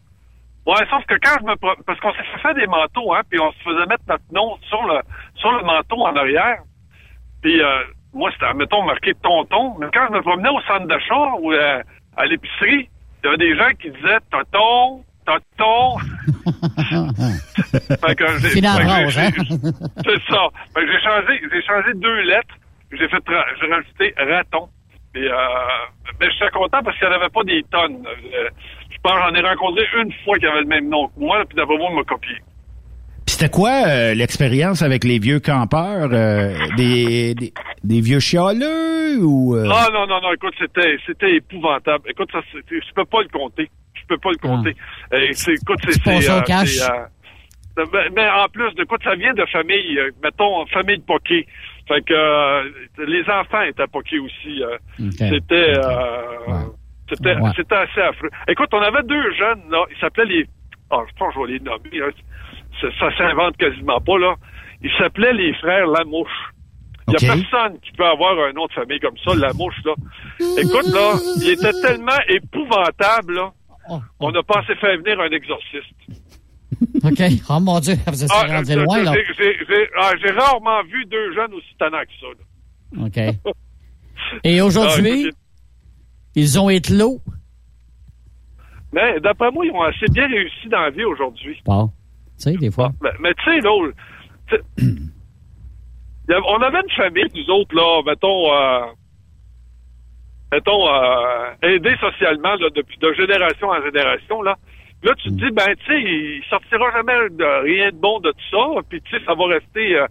Ouais, 0.66 0.84
sauf 0.90 1.02
que 1.06 1.14
quand 1.22 1.38
je 1.40 1.46
me 1.46 1.54
parce 1.56 1.98
qu'on 2.00 2.12
s'est 2.12 2.42
fait 2.42 2.52
des 2.52 2.66
manteaux, 2.66 3.14
hein, 3.14 3.22
puis 3.30 3.40
on 3.40 3.50
se 3.52 3.58
faisait 3.64 3.86
mettre 3.86 4.04
notre 4.06 4.24
nom 4.34 4.58
sur 4.68 4.82
le 4.82 5.00
sur 5.36 5.50
le 5.50 5.64
manteau 5.64 5.96
en 6.02 6.14
arrière. 6.14 6.58
Puis 7.40 7.62
euh, 7.62 7.84
moi, 8.12 8.30
c'était, 8.34 8.52
mettons, 8.52 8.82
marqué 8.84 9.14
tonton. 9.22 9.76
Mais 9.80 9.86
quand 9.94 10.06
je 10.08 10.12
me 10.12 10.20
promenais 10.20 10.50
au 10.50 10.60
centre 10.68 10.86
d'achat 10.86 11.32
ou 11.40 11.52
euh, 11.52 11.82
à 12.18 12.26
l'épicerie, 12.26 12.90
il 13.22 13.24
y 13.24 13.28
avait 13.28 13.38
des 13.38 13.56
gens 13.56 13.70
qui 13.80 13.90
disaient 13.90 14.18
tonton, 14.30 15.02
tonton. 15.24 15.96
C'est 17.88 18.60
dans 18.60 18.76
j'ai- 19.08 19.20
hein? 19.20 19.30
C'est 20.04 20.22
ça. 20.28 20.48
Fait 20.74 20.84
que 20.84 20.92
j'ai 20.92 21.00
changé, 21.02 21.40
j'ai 21.52 21.62
changé 21.62 21.92
deux 21.94 22.20
lettres. 22.22 22.54
J'ai 22.90 23.08
fait, 23.08 23.22
j'ai 23.60 23.66
rajouté 23.72 24.14
raton. 24.16 24.68
Et, 25.14 25.20
euh, 25.20 25.32
mais 26.20 26.26
j'étais 26.30 26.50
content 26.52 26.82
parce 26.82 26.98
qu'il 26.98 27.08
n'y 27.08 27.14
en 27.14 27.16
avait 27.18 27.28
pas 27.30 27.42
des 27.44 27.62
tonnes. 27.70 28.06
Euh, 28.06 28.48
je 28.90 28.96
pense 29.02 29.12
que 29.12 29.18
j'en 29.20 29.34
ai 29.34 29.40
rencontré 29.48 29.84
une 30.02 30.12
fois 30.24 30.38
qui 30.38 30.46
avait 30.46 30.60
le 30.60 30.66
même 30.66 30.88
nom 30.88 31.08
que 31.08 31.18
moi, 31.18 31.42
puis 31.48 31.56
d'après 31.56 31.76
moi, 31.76 31.88
il 31.90 31.96
m'a 31.96 32.04
copié. 32.04 32.34
Puis 33.26 33.34
c'était 33.34 33.50
quoi 33.50 33.70
euh, 33.86 34.14
l'expérience 34.14 34.80
avec 34.82 35.04
les 35.04 35.18
vieux 35.18 35.40
campeurs? 35.40 36.08
euh, 36.12 36.54
des, 36.76 37.34
des, 37.34 37.52
des 37.84 38.00
vieux 38.00 38.20
chialeux 38.20 39.18
ou... 39.22 39.54
euh, 39.56 39.68
Ah 39.70 39.88
non, 39.92 40.06
non, 40.06 40.20
non, 40.22 40.32
écoute, 40.32 40.54
c'était 40.58 40.96
c'était 41.06 41.36
épouvantable. 41.36 42.08
Écoute, 42.10 42.30
ça, 42.32 42.40
je 42.54 42.92
peux 42.94 43.04
pas 43.04 43.20
le 43.22 43.28
compter. 43.28 43.70
Je 43.94 44.00
peux 44.08 44.18
pas 44.18 44.30
le 44.30 44.36
compter. 44.38 44.74
C'est, 45.32 45.52
écoute, 45.54 45.78
c'est... 45.90 46.02
mais, 47.92 48.08
mais 48.14 48.28
en 48.28 48.46
plus, 48.48 48.72
de 48.74 48.84
quoi 48.84 48.98
ça 49.02 49.14
vient 49.14 49.34
de 49.34 49.44
famille, 49.46 49.98
euh, 49.98 50.10
mettons, 50.22 50.66
famille 50.66 50.98
de 50.98 51.02
poké. 51.04 51.46
Fait 51.86 52.02
que 52.02 52.12
euh, 52.14 52.64
les 53.06 53.22
enfants 53.30 53.62
étaient 53.62 53.86
poké 53.86 54.18
aussi. 54.18 54.62
euh. 54.62 54.76
C'était... 55.12 55.72
euh, 55.78 56.66
C'était, 57.10 57.34
Ouais. 57.36 57.50
assez 57.70 58.00
affreux. 58.02 58.28
Écoute, 58.48 58.68
on 58.72 58.80
avait 58.82 59.02
deux 59.04 59.32
jeunes, 59.32 59.62
là. 59.70 59.84
Ils 59.90 59.98
s'appelaient 59.98 60.26
les... 60.26 60.46
Ah, 60.90 61.02
je 61.08 61.14
pense 61.18 61.34
que 61.34 61.40
je 61.40 61.46
vais 61.46 61.52
les 61.54 61.60
nommer. 61.60 62.12
Ça, 62.80 62.88
ça 63.00 63.16
s'invente 63.16 63.56
quasiment 63.56 64.00
pas, 64.00 64.18
là. 64.18 64.34
Ils 64.82 64.90
s'appelaient 64.98 65.32
les 65.32 65.54
frères 65.54 65.86
Lamouche. 65.86 66.28
Il 67.08 67.14
n'y 67.24 67.30
a 67.30 67.34
personne 67.34 67.80
qui 67.80 67.90
peut 67.92 68.04
avoir 68.04 68.38
un 68.38 68.52
nom 68.52 68.66
de 68.66 68.72
famille 68.72 69.00
comme 69.00 69.16
ça, 69.24 69.34
Lamouche, 69.34 69.82
là. 69.86 69.94
Écoute, 70.58 70.86
là, 70.92 71.14
il 71.42 71.50
était 71.52 71.72
tellement 71.80 72.20
épouvantable, 72.28 73.34
là. 73.36 73.50
Oh, 73.90 74.00
On 74.20 74.34
a 74.34 74.42
pensé 74.42 74.74
faire 74.74 74.98
venir 74.98 75.18
un 75.18 75.30
exorciste. 75.30 75.94
OK. 77.02 77.22
Oh 77.50 77.60
mon 77.60 77.80
Dieu, 77.80 77.94
vous 78.06 78.24
êtes 78.24 78.30
Ah, 78.32 78.46
rendu 78.46 78.74
loin, 78.74 79.02
là. 79.02 79.12
j'ai- 79.38 79.88
ah, 79.98 80.12
j'ai 80.20 80.30
rarement 80.32 80.82
vu 80.84 81.04
deux 81.06 81.32
jeunes 81.34 81.54
aussi 81.54 81.74
tannants 81.78 82.02
que 82.02 82.12
ça, 82.20 82.26
là. 82.28 83.06
OK. 83.06 83.54
Et 84.44 84.60
aujourd'hui, 84.60 85.30
Ah, 85.32 85.36
ils 86.34 86.60
ont 86.60 86.68
éclos. 86.68 87.20
mais 88.92 89.18
d'après 89.20 89.50
moi, 89.50 89.64
ils 89.64 89.72
ont 89.72 89.82
assez 89.82 90.06
bien 90.12 90.26
réussi 90.28 90.68
dans 90.68 90.80
la 90.80 90.90
vie 90.90 91.04
aujourd'hui. 91.04 91.60
Bon. 91.64 91.88
Tu 92.38 92.44
sais, 92.52 92.56
des 92.56 92.70
fois. 92.70 92.92
Mais, 93.02 93.10
mais 93.20 93.34
tu 93.34 93.44
sais, 93.44 93.60
là, 93.60 93.70
avait- 93.72 93.92
on 96.48 96.62
avait 96.62 96.80
une 96.80 96.90
famille, 96.96 97.26
nous 97.34 97.50
autres, 97.54 97.74
là, 97.74 98.02
mettons, 98.06 98.52
euh, 98.54 98.86
mettons, 100.52 100.88
euh, 100.88 101.50
aidés 101.62 101.96
socialement, 102.00 102.54
là, 102.56 102.68
depuis 102.74 102.98
de 102.98 103.12
génération 103.14 103.68
en 103.68 103.82
génération, 103.82 104.42
là. 104.42 104.56
Là, 105.02 105.12
tu 105.14 105.28
te 105.28 105.34
dis, 105.34 105.50
ben, 105.52 105.74
tu 105.76 105.86
sais, 105.86 106.00
il 106.02 106.42
sortira 106.50 106.90
jamais 106.92 107.28
de 107.30 107.62
rien 107.64 107.90
de 107.90 107.96
bon 107.96 108.18
de 108.20 108.30
tout 108.32 108.48
ça, 108.50 108.80
puis 108.88 109.00
tu 109.02 109.16
sais, 109.16 109.24
ça 109.24 109.34
va 109.34 109.46
rester. 109.46 109.96
euh, 109.96 110.06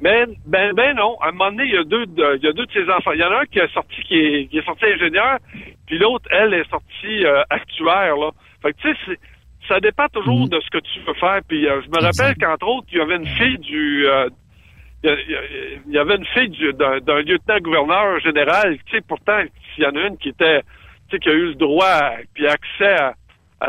mais 0.00 0.26
ben, 0.46 0.72
ben 0.74 0.96
non. 0.96 1.16
À 1.20 1.28
un 1.28 1.32
moment 1.32 1.50
donné, 1.50 1.64
il 1.64 1.74
y 1.74 1.76
a 1.78 1.84
deux, 1.84 2.06
de, 2.06 2.36
il 2.36 2.44
y 2.44 2.48
a 2.48 2.52
deux 2.52 2.66
de 2.66 2.72
ses 2.72 2.88
enfants. 2.90 3.12
Il 3.12 3.20
y 3.20 3.24
en 3.24 3.30
a 3.32 3.40
un 3.40 3.44
qui 3.46 3.58
est 3.58 3.72
sorti, 3.72 4.00
qui 4.02 4.16
est, 4.18 4.46
qui 4.46 4.58
est 4.58 4.64
sorti 4.64 4.84
ingénieur, 4.86 5.38
puis 5.86 5.98
l'autre, 5.98 6.26
elle, 6.30 6.54
est 6.54 6.68
sortie 6.70 7.24
euh, 7.26 7.42
actuaire, 7.50 8.16
là. 8.16 8.30
Fait 8.62 8.72
que 8.72 8.78
tu 8.80 8.94
sais, 9.06 9.18
ça 9.68 9.80
dépend 9.80 10.06
toujours 10.08 10.48
de 10.48 10.58
ce 10.60 10.70
que 10.70 10.78
tu 10.78 11.00
veux 11.06 11.14
faire. 11.14 11.40
Puis 11.48 11.66
euh, 11.68 11.80
je 11.82 11.88
me 11.88 12.00
rappelle 12.04 12.36
qu'entre 12.36 12.66
autres, 12.66 12.86
il 12.92 12.98
y 12.98 13.00
avait 13.00 13.16
une 13.16 13.26
fille 13.26 13.58
du, 13.58 14.06
euh, 14.06 14.28
il 15.04 15.18
il 15.86 15.92
y 15.92 15.94
y 15.94 15.98
avait 15.98 16.14
une 16.16 16.26
fille 16.26 16.48
du- 16.48 16.72
d'un 16.72 17.20
lieutenant-gouverneur 17.22 18.20
général. 18.20 18.76
Tu 18.86 18.96
sais, 18.96 19.02
pourtant, 19.06 19.40
il 19.78 19.84
y 19.84 19.86
en 19.86 19.94
a 19.96 20.06
une 20.06 20.16
qui 20.18 20.28
était, 20.30 20.60
tu 20.62 21.16
sais, 21.16 21.18
qui 21.18 21.28
a 21.28 21.32
eu 21.32 21.46
le 21.46 21.54
droit 21.54 21.86
à- 21.86 22.16
puis 22.34 22.46
accès 22.46 22.92
à 23.00 23.14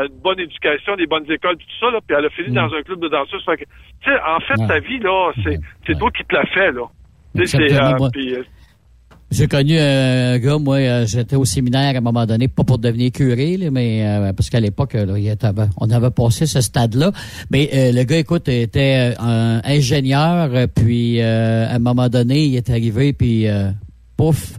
une 0.02 0.20
bonne 0.22 0.40
éducation, 0.40 0.96
des 0.96 1.06
bonnes 1.06 1.30
écoles, 1.30 1.56
tout 1.56 1.66
ça, 1.80 1.90
là, 1.90 2.00
puis 2.06 2.16
elle 2.18 2.26
a 2.26 2.30
fini 2.30 2.54
dans 2.54 2.72
un 2.74 2.82
club 2.82 3.00
de 3.00 3.08
danseuses. 3.08 3.44
Fait 3.44 3.56
que, 3.56 3.64
en 4.10 4.40
fait, 4.40 4.60
Ouais. 4.60 4.66
ta 4.68 4.78
vie, 4.80 4.98
là, 4.98 5.32
c'est 5.86 5.98
toi 5.98 6.10
qui 6.10 6.24
te 6.24 6.34
la 6.34 6.44
fais, 6.46 6.72
là. 6.72 6.82
Euh, 7.36 7.40
euh, 7.42 8.42
J'ai 9.30 9.48
connu 9.48 9.76
un 9.76 10.38
gars, 10.38 10.58
moi, 10.58 10.76
euh, 10.76 11.06
j'étais 11.06 11.34
au 11.34 11.44
séminaire 11.44 11.94
à 11.94 11.98
un 11.98 12.00
moment 12.00 12.24
donné, 12.24 12.46
pas 12.46 12.62
pour 12.62 12.78
devenir 12.78 13.10
curé, 13.10 13.56
là, 13.56 13.70
mais 13.72 14.06
euh, 14.06 14.32
parce 14.32 14.48
qu'à 14.50 14.60
l'époque, 14.60 14.96
on 15.80 15.90
avait 15.90 16.10
passé 16.10 16.46
ce 16.46 16.60
stade-là. 16.60 17.10
Mais 17.50 17.68
euh, 17.74 17.90
le 17.92 18.04
gars, 18.04 18.18
écoute, 18.18 18.48
était 18.48 19.12
euh, 19.18 19.20
un 19.20 19.60
ingénieur, 19.64 20.50
euh, 20.54 20.66
puis 20.72 21.20
euh, 21.20 21.66
à 21.68 21.74
un 21.74 21.78
moment 21.80 22.08
donné, 22.08 22.44
il 22.44 22.54
est 22.56 22.70
arrivé, 22.70 23.12
puis 23.12 23.48
euh, 23.48 23.70
pouf, 24.16 24.52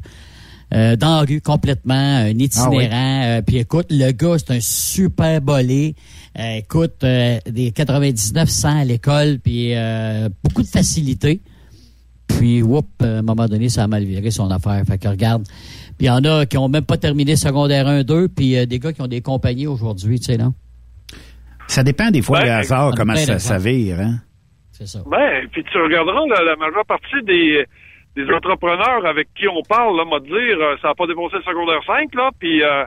euh, 0.74 0.96
dans 0.96 1.20
la 1.20 1.22
rue 1.22 1.42
complètement, 1.42 1.94
un 1.94 2.30
itinérant. 2.30 3.24
euh, 3.26 3.42
puis 3.42 3.58
écoute, 3.58 3.88
le 3.90 4.12
gars, 4.12 4.38
c'est 4.38 4.52
un 4.52 4.60
super 4.60 5.42
bolé. 5.42 5.96
Euh, 6.40 6.56
écoute, 6.58 7.04
euh, 7.04 7.38
des 7.50 7.72
99 7.72 8.50
100 8.50 8.80
à 8.80 8.84
l'école, 8.84 9.40
puis 9.44 9.74
euh, 9.76 10.28
beaucoup 10.44 10.64
de 10.64 10.68
facilité. 10.68 11.40
Puis, 12.28 12.64
whoop, 12.64 12.88
à 13.02 13.06
un 13.20 13.22
moment 13.22 13.46
donné, 13.46 13.70
ça 13.70 13.84
a 13.84 13.88
mal 13.88 14.04
viré 14.04 14.32
son 14.32 14.50
affaire. 14.50 14.82
Fait 14.88 14.98
que 14.98 15.08
regarde. 15.08 15.44
Puis 15.98 16.08
il 16.08 16.08
y 16.08 16.10
en 16.10 16.24
a 16.26 16.46
qui 16.46 16.58
ont 16.58 16.68
même 16.68 16.84
pas 16.84 16.98
terminé 16.98 17.36
secondaire 17.36 17.88
1, 17.88 18.04
2, 18.04 18.28
puis 18.28 18.58
euh, 18.58 18.66
des 18.66 18.80
gars 18.80 18.92
qui 18.92 19.02
ont 19.02 19.08
des 19.08 19.22
compagnies 19.22 19.68
aujourd'hui, 19.68 20.20
tu 20.20 20.26
sais, 20.26 20.38
non? 20.38 20.54
Ça 21.68 21.84
dépend 21.84 22.12
des 22.12 22.22
fois 22.22 22.40
Ben, 22.40 22.46
le 22.48 22.52
hasard, 22.52 22.94
comment 22.96 23.16
ça, 23.16 23.58
vire, 23.58 24.00
hein? 24.00 24.20
C'est 24.72 24.88
ça. 24.88 25.00
Ben, 25.10 25.48
puis 25.52 25.64
tu 25.72 25.78
regarderas 25.78 26.26
la, 26.28 26.44
la 26.44 26.56
majeure 26.58 26.86
partie 26.86 27.24
des, 27.26 27.66
des 28.16 28.32
entrepreneurs 28.32 29.06
avec 29.06 29.28
qui 29.34 29.48
on 29.48 29.62
parle, 29.62 29.98
là, 29.98 30.06
m'a 30.06 30.20
dire, 30.20 30.58
euh, 30.60 30.76
ça 30.82 30.90
n'a 30.90 30.96
pas 30.96 31.08
dépassé 31.08 31.36
le 31.38 31.44
secondaire 31.44 31.82
5, 31.86 32.16
là, 32.16 32.30
puis 32.40 32.64
euh, 32.64 32.86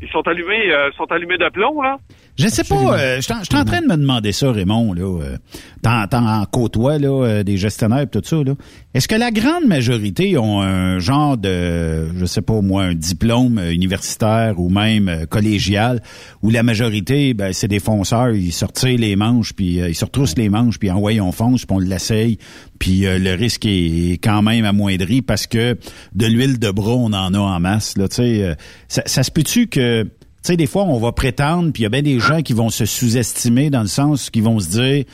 ils 0.00 0.08
sont 0.08 0.26
allumés, 0.26 0.72
euh, 0.72 0.90
sont 0.92 1.10
allumés 1.12 1.36
d'aplomb, 1.36 1.82
là. 1.82 1.98
Je 2.40 2.48
sais 2.48 2.64
pas, 2.64 2.98
euh, 2.98 3.16
je 3.16 3.22
suis 3.22 3.32
en- 3.32 3.64
train 3.64 3.80
de 3.82 3.86
me 3.86 3.96
demander 3.96 4.32
ça, 4.32 4.50
Raymond, 4.50 4.92
là. 4.94 5.02
Euh, 5.22 5.36
T'en 5.82 6.06
t'en 6.06 6.44
côtoies, 6.44 6.98
là, 6.98 7.08
euh, 7.24 7.42
des 7.42 7.56
gestionnaires 7.56 8.00
et 8.02 8.06
tout 8.06 8.20
ça, 8.22 8.36
là. 8.44 8.54
Est-ce 8.92 9.08
que 9.08 9.14
la 9.14 9.30
grande 9.30 9.64
majorité 9.66 10.36
ont 10.36 10.60
un 10.60 10.98
genre 10.98 11.38
de, 11.38 12.14
je 12.18 12.24
sais 12.26 12.42
pas 12.42 12.60
moi, 12.60 12.84
un 12.84 12.94
diplôme 12.94 13.58
euh, 13.58 13.72
universitaire 13.72 14.58
ou 14.60 14.68
même 14.68 15.26
collégial, 15.30 16.02
où 16.42 16.50
la 16.50 16.62
majorité, 16.62 17.32
ben, 17.34 17.52
c'est 17.52 17.68
des 17.68 17.80
fonceurs, 17.80 18.30
ils 18.30 18.52
sortent 18.52 18.82
les 18.84 19.16
manches, 19.16 19.52
puis 19.54 19.76
ils 19.78 19.94
se 19.94 20.04
retroussent 20.04 20.36
les 20.36 20.48
manches, 20.50 20.78
puis 20.78 20.90
en 20.90 20.98
ouais, 20.98 21.20
on 21.20 21.32
fonce, 21.32 21.64
puis 21.64 21.76
on 21.76 21.78
l'essaye, 21.78 22.38
puis 22.78 23.06
euh, 23.06 23.18
le 23.18 23.32
risque 23.34 23.64
est 23.66 24.18
quand 24.22 24.42
même 24.42 24.64
amoindri 24.64 25.22
parce 25.22 25.46
que 25.46 25.78
de 26.14 26.26
l'huile 26.26 26.58
de 26.58 26.70
bras, 26.70 26.92
on 26.94 27.12
en 27.12 27.32
a 27.34 27.38
en 27.38 27.60
masse, 27.60 27.96
là, 27.96 28.08
tu 28.08 28.16
sais. 28.16 28.56
ça, 28.88 29.02
ça 29.06 29.22
se 29.22 29.30
peut-tu 29.30 29.66
que 29.68 30.06
tu 30.42 30.48
sais, 30.52 30.56
des 30.56 30.66
fois, 30.66 30.84
on 30.84 30.98
va 30.98 31.12
prétendre, 31.12 31.70
puis 31.72 31.82
il 31.82 31.84
y 31.84 31.86
a 31.86 31.90
bien 31.90 32.02
des 32.02 32.18
gens 32.18 32.40
qui 32.40 32.54
vont 32.54 32.70
se 32.70 32.86
sous-estimer 32.86 33.68
dans 33.70 33.82
le 33.82 33.88
sens 33.88 34.30
qu'ils 34.30 34.42
vont 34.42 34.58
se 34.58 34.70
dire 34.70 35.04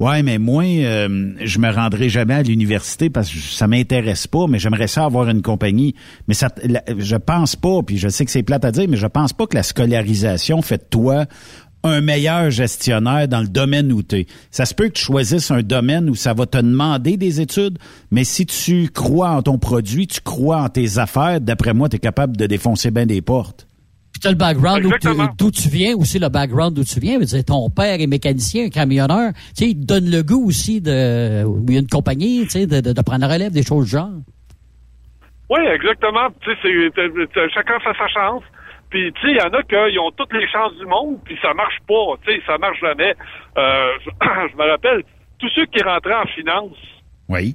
Ouais, 0.00 0.22
mais 0.22 0.38
moi, 0.38 0.62
euh, 0.62 1.32
je 1.42 1.58
me 1.58 1.72
rendrai 1.72 2.08
jamais 2.08 2.34
à 2.34 2.42
l'université 2.44 3.10
parce 3.10 3.28
que 3.28 3.38
ça 3.38 3.66
m'intéresse 3.66 4.28
pas, 4.28 4.46
mais 4.46 4.60
j'aimerais 4.60 4.86
ça 4.86 5.04
avoir 5.04 5.28
une 5.28 5.42
compagnie. 5.42 5.96
Mais 6.28 6.34
ça, 6.34 6.50
je 6.96 7.16
pense 7.16 7.56
pas, 7.56 7.82
puis 7.84 7.98
je 7.98 8.08
sais 8.08 8.24
que 8.24 8.30
c'est 8.30 8.44
plate 8.44 8.64
à 8.64 8.70
dire, 8.70 8.86
mais 8.88 8.96
je 8.96 9.08
pense 9.08 9.32
pas 9.32 9.48
que 9.48 9.56
la 9.56 9.64
scolarisation 9.64 10.62
fait 10.62 10.78
de 10.78 10.88
toi 10.88 11.26
un 11.82 12.00
meilleur 12.00 12.50
gestionnaire 12.50 13.28
dans 13.28 13.40
le 13.40 13.48
domaine 13.48 13.92
où 13.92 14.02
tu 14.02 14.20
es. 14.20 14.26
Ça 14.50 14.66
se 14.66 14.74
peut 14.74 14.88
que 14.88 14.94
tu 14.94 15.04
choisisses 15.04 15.50
un 15.50 15.62
domaine 15.62 16.10
où 16.10 16.14
ça 16.14 16.32
va 16.34 16.46
te 16.46 16.58
demander 16.58 17.16
des 17.16 17.40
études, 17.40 17.78
mais 18.10 18.24
si 18.24 18.46
tu 18.46 18.88
crois 18.92 19.30
en 19.30 19.42
ton 19.42 19.58
produit, 19.58 20.06
tu 20.06 20.20
crois 20.20 20.62
en 20.62 20.68
tes 20.68 20.98
affaires, 20.98 21.40
d'après 21.40 21.74
moi, 21.74 21.88
tu 21.88 21.96
es 21.96 22.00
capable 22.00 22.36
de 22.36 22.46
défoncer 22.46 22.90
bien 22.90 23.06
des 23.06 23.22
portes. 23.22 23.67
Puis 24.18 24.24
t'as 24.24 24.30
le 24.30 24.36
background 24.36 24.84
où 24.84 24.88
tu- 24.88 24.94
Exactement. 24.96 25.28
d'où 25.38 25.50
tu 25.52 25.68
viens, 25.68 25.94
aussi 25.94 26.18
le 26.18 26.28
background 26.28 26.74
d'où 26.74 26.82
tu 26.82 26.98
viens. 26.98 27.20
Dire, 27.20 27.44
ton 27.44 27.70
père 27.70 28.00
est 28.00 28.06
mécanicien, 28.08 28.64
un 28.66 28.68
camionneur. 28.68 29.30
Tu 29.56 29.64
sais, 29.64 29.70
il 29.70 29.80
te 29.80 29.86
donne 29.86 30.10
le 30.10 30.24
goût 30.24 30.48
aussi 30.48 30.80
de, 30.80 31.44
il 31.68 31.72
y 31.72 31.76
a 31.76 31.80
une 31.80 31.86
compagnie, 31.86 32.42
tu 32.42 32.50
sais, 32.50 32.66
de, 32.66 32.80
de, 32.80 32.92
de 32.92 33.02
prendre 33.02 33.20
la 33.20 33.32
relève 33.32 33.52
des 33.52 33.62
choses 33.62 33.84
du 33.84 33.90
genre. 33.92 34.10
Oui, 35.50 35.60
exactement. 35.72 36.30
Tu 36.40 36.50
sais, 36.50 37.48
chacun 37.54 37.78
fait 37.78 37.96
sa 37.96 38.08
chance. 38.08 38.42
Puis, 38.90 39.12
tu 39.12 39.20
sais, 39.20 39.32
il 39.34 39.36
y 39.36 39.40
en 39.40 39.54
a 39.56 39.62
qui 39.62 39.98
ont 40.00 40.10
toutes 40.10 40.32
les 40.32 40.48
chances 40.48 40.74
du 40.76 40.86
monde, 40.86 41.18
puis 41.24 41.38
ça 41.40 41.54
marche 41.54 41.78
pas. 41.86 42.16
Tu 42.26 42.32
sais, 42.34 42.42
ça 42.44 42.58
marche 42.58 42.80
jamais. 42.80 43.14
Euh, 43.56 43.92
je, 44.50 44.56
me 44.56 44.68
rappelle, 44.68 45.04
tous 45.38 45.48
ceux 45.54 45.66
qui 45.66 45.80
rentraient 45.80 46.14
en 46.14 46.26
finance 46.34 46.76
Oui. 47.28 47.54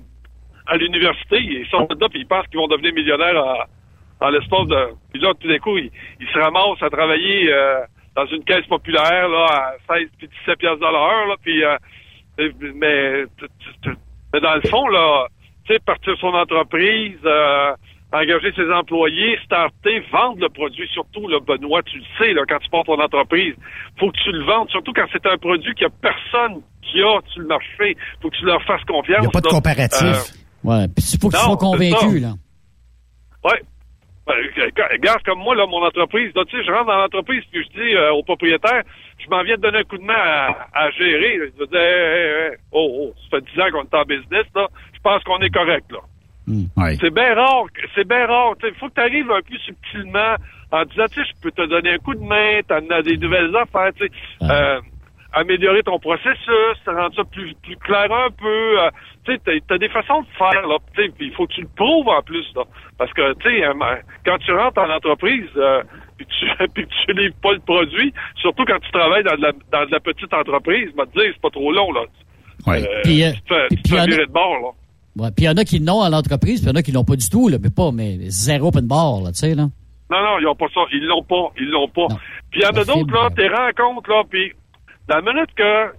à 0.67 0.77
l'université, 0.77 1.39
ils 1.41 1.67
sont 1.69 1.87
là 1.99 2.07
puis 2.09 2.21
ils 2.21 2.25
pensent 2.27 2.47
qu'ils 2.47 2.59
vont 2.59 2.67
devenir 2.67 2.93
millionnaires 2.93 3.35
en, 3.35 3.55
en 4.23 4.29
l'espace 4.29 4.67
de... 4.67 4.87
Puis 5.11 5.21
là, 5.21 5.33
tout 5.39 5.47
d'un 5.47 5.59
coup, 5.59 5.77
ils, 5.77 5.91
ils 6.19 6.27
se 6.27 6.39
ramassent 6.39 6.81
à 6.81 6.89
travailler 6.89 7.51
euh, 7.51 7.81
dans 8.15 8.25
une 8.27 8.43
caisse 8.45 8.65
populaire 8.67 9.27
là, 9.27 9.45
à 9.49 9.95
16 9.99 10.07
puis 10.17 10.29
17 10.45 10.57
piastres 10.59 10.79
de 10.79 10.91
l'heure. 10.91 11.27
Là, 11.27 11.35
puis, 11.41 11.63
euh, 11.63 11.77
mais, 12.75 13.25
mais 14.33 14.39
dans 14.39 14.55
le 14.55 14.69
fond, 14.69 14.87
là, 14.87 15.27
tu 15.65 15.73
sais, 15.73 15.79
partir 15.85 16.13
son 16.19 16.27
entreprise, 16.33 17.19
euh, 17.25 17.71
engager 18.13 18.53
ses 18.55 18.71
employés, 18.71 19.37
starter, 19.43 19.99
vendre 20.11 20.39
le 20.39 20.49
produit, 20.49 20.87
surtout, 20.93 21.27
là, 21.27 21.39
Benoît, 21.45 21.83
tu 21.83 21.97
le 21.97 22.03
sais, 22.17 22.33
là, 22.33 22.43
quand 22.47 22.59
tu 22.59 22.69
portes 22.69 22.85
ton 22.87 23.01
entreprise, 23.01 23.55
faut 23.99 24.09
que 24.09 24.17
tu 24.23 24.31
le 24.31 24.45
vendes, 24.45 24.69
surtout 24.69 24.93
quand 24.93 25.05
c'est 25.11 25.25
un 25.25 25.37
produit 25.37 25.73
qu'il 25.75 25.87
n'y 25.87 25.93
a 25.93 25.95
personne 26.01 26.61
qui 26.81 27.01
a 27.01 27.19
sur 27.27 27.41
le 27.41 27.47
marché. 27.47 27.97
faut 28.21 28.29
que 28.29 28.37
tu 28.37 28.45
leur 28.45 28.61
fasses 28.63 28.83
confiance. 28.85 29.17
Il 29.19 29.21
n'y 29.21 29.27
a 29.27 29.31
pas 29.31 29.41
de 29.41 29.47
comparatif. 29.47 30.01
Euh, 30.03 30.39
Ouais. 30.63 30.87
Puis 30.95 31.03
il 31.13 31.19
faut 31.19 31.27
qu'ils 31.27 31.39
Non, 31.39 31.45
soient 31.45 31.57
convaincus, 31.57 32.21
là. 32.21 32.33
Ouais. 33.43 33.61
Ben, 34.25 34.35
regarde, 34.35 34.91
regarde 34.91 35.23
comme 35.23 35.39
moi, 35.39 35.55
là, 35.55 35.65
mon 35.65 35.83
entreprise, 35.85 36.31
là, 36.33 36.43
tu 36.45 36.57
sais, 36.57 36.63
je 36.63 36.71
rentre 36.71 36.85
dans 36.85 36.97
l'entreprise 36.97 37.43
puis 37.51 37.63
je 37.63 37.81
dis 37.81 37.95
euh, 37.95 38.13
au 38.13 38.23
propriétaire, 38.23 38.83
je 39.19 39.29
m'en 39.29 39.43
viens 39.43 39.57
de 39.57 39.61
donner 39.61 39.79
un 39.79 39.83
coup 39.83 39.97
de 39.97 40.03
main 40.03 40.13
à, 40.15 40.67
à 40.73 40.89
gérer. 40.91 41.39
Je 41.39 41.59
veux 41.59 41.67
dire, 41.67 41.79
hey, 41.79 42.15
hey, 42.15 42.51
hey, 42.51 42.57
oh, 42.71 42.89
oh, 43.01 43.13
ça 43.29 43.37
fait 43.37 43.45
10 43.53 43.61
ans 43.61 43.71
qu'on 43.71 43.83
est 43.83 43.95
en 43.95 44.05
business, 44.05 44.45
là. 44.55 44.67
Je 44.93 44.99
pense 45.01 45.23
qu'on 45.23 45.39
est 45.39 45.49
correct, 45.49 45.91
là. 45.91 45.99
Ouais. 46.47 46.97
C'est 46.99 47.13
bien 47.13 47.35
rare, 47.35 47.65
c'est 47.95 48.07
bien 48.07 48.25
rare. 48.27 48.53
Il 48.63 48.73
faut 48.75 48.89
que 48.89 48.95
tu 48.95 49.01
arrives 49.01 49.31
un 49.31 49.41
peu 49.41 49.57
subtilement 49.59 50.35
en 50.71 50.85
disant, 50.85 51.05
tu 51.11 51.23
sais, 51.23 51.29
je 51.29 51.41
peux 51.41 51.51
te 51.51 51.65
donner 51.67 51.91
un 51.93 51.97
coup 51.99 52.15
de 52.15 52.23
main, 52.23 52.59
t'en 52.67 52.89
as 52.89 53.01
des 53.01 53.17
nouvelles 53.17 53.55
affaires, 53.55 53.91
tu 53.95 54.07
sais. 54.07 54.11
Euh, 54.41 54.81
améliorer 55.33 55.83
ton 55.83 55.99
processus, 55.99 56.77
rendre 56.85 57.15
ça 57.15 57.23
plus, 57.23 57.53
plus 57.63 57.75
clair 57.77 58.07
un 58.11 58.29
peu. 58.31 58.79
euh, 58.81 58.89
tu 59.25 59.33
sais, 59.35 59.61
t'as- 59.67 59.77
des 59.77 59.89
façons 59.89 60.21
de 60.21 60.27
faire, 60.37 60.67
là. 60.67 60.77
Tu 60.95 61.03
sais, 61.03 61.09
puis 61.17 61.27
il 61.27 61.33
faut 61.33 61.47
que 61.47 61.53
tu 61.53 61.61
le 61.61 61.67
prouves 61.75 62.07
en 62.07 62.21
plus, 62.21 62.45
là. 62.55 62.63
Parce 62.97 63.11
que, 63.13 63.33
tu 63.39 63.49
sais, 63.49 63.63
quand 64.25 64.37
tu 64.39 64.51
rentres 64.51 64.79
en 64.81 64.89
entreprise, 64.89 65.49
euh, 65.57 65.81
puis 66.17 66.25
tu, 66.27 66.45
puis 66.73 66.85
que 66.85 66.91
tu 67.05 67.13
livres 67.13 67.35
pas 67.41 67.53
le 67.53 67.59
produit, 67.59 68.13
surtout 68.41 68.63
quand 68.65 68.79
tu 68.79 68.91
travailles 68.91 69.23
dans 69.23 69.35
de 69.35 69.41
la, 69.41 69.51
dans 69.71 69.85
de 69.85 69.91
la 69.91 69.99
petite 69.99 70.33
entreprise, 70.33 70.89
je 70.91 70.95
vais 70.97 71.07
te 71.07 71.19
dire, 71.19 71.31
c'est 71.33 71.41
pas 71.41 71.49
trop 71.49 71.71
long, 71.71 71.91
là. 71.91 72.01
Ouais. 72.67 72.81
Euh, 72.83 73.01
Puis, 73.03 73.23
euh, 73.23 73.31
tu 73.33 73.41
te 73.41 73.53
fais, 73.53 73.67
tu 73.69 73.81
te 73.83 73.89
fais 73.89 74.05
virer 74.05 74.25
de 74.25 74.31
bord, 74.31 74.57
là. 74.61 74.69
Ouais. 75.23 75.29
Puis 75.35 75.45
il 75.45 75.47
y 75.47 75.49
en 75.49 75.57
a 75.57 75.63
qui 75.63 75.79
l'ont 75.79 76.01
à 76.01 76.09
l'entreprise, 76.09 76.61
puis 76.61 76.69
il 76.69 76.73
y 76.73 76.75
en 76.75 76.79
a 76.79 76.81
qui 76.83 76.91
l'ont 76.91 77.03
pas 77.03 77.15
du 77.15 77.29
tout, 77.29 77.49
là. 77.49 77.57
Mais 77.61 77.69
pas, 77.69 77.91
mais 77.91 78.17
zéro 78.29 78.67
open 78.69 78.87
bar, 78.87 79.21
là, 79.23 79.31
tu 79.31 79.39
sais, 79.39 79.55
là. 79.55 79.63
Non, 80.11 80.21
non, 80.21 80.39
ils 80.39 80.47
ont 80.47 80.55
pas 80.55 80.67
ça. 80.73 80.81
Ils 80.91 81.05
l'ont 81.07 81.23
pas. 81.23 81.51
Ils 81.59 81.69
l'ont 81.69 81.87
pas. 81.87 82.07
Non. 82.09 82.17
Puis 82.51 82.61
il 82.61 82.63
y 82.63 82.65
en 82.65 82.69
a 82.69 82.83
d'autres, 82.85 83.13
là, 83.13 83.29
tes 83.35 83.47
rencontres, 83.47 84.09
là, 84.09 84.21
puis 84.29 84.51
la 85.09 85.21
minute 85.21 85.49
que 85.55 85.91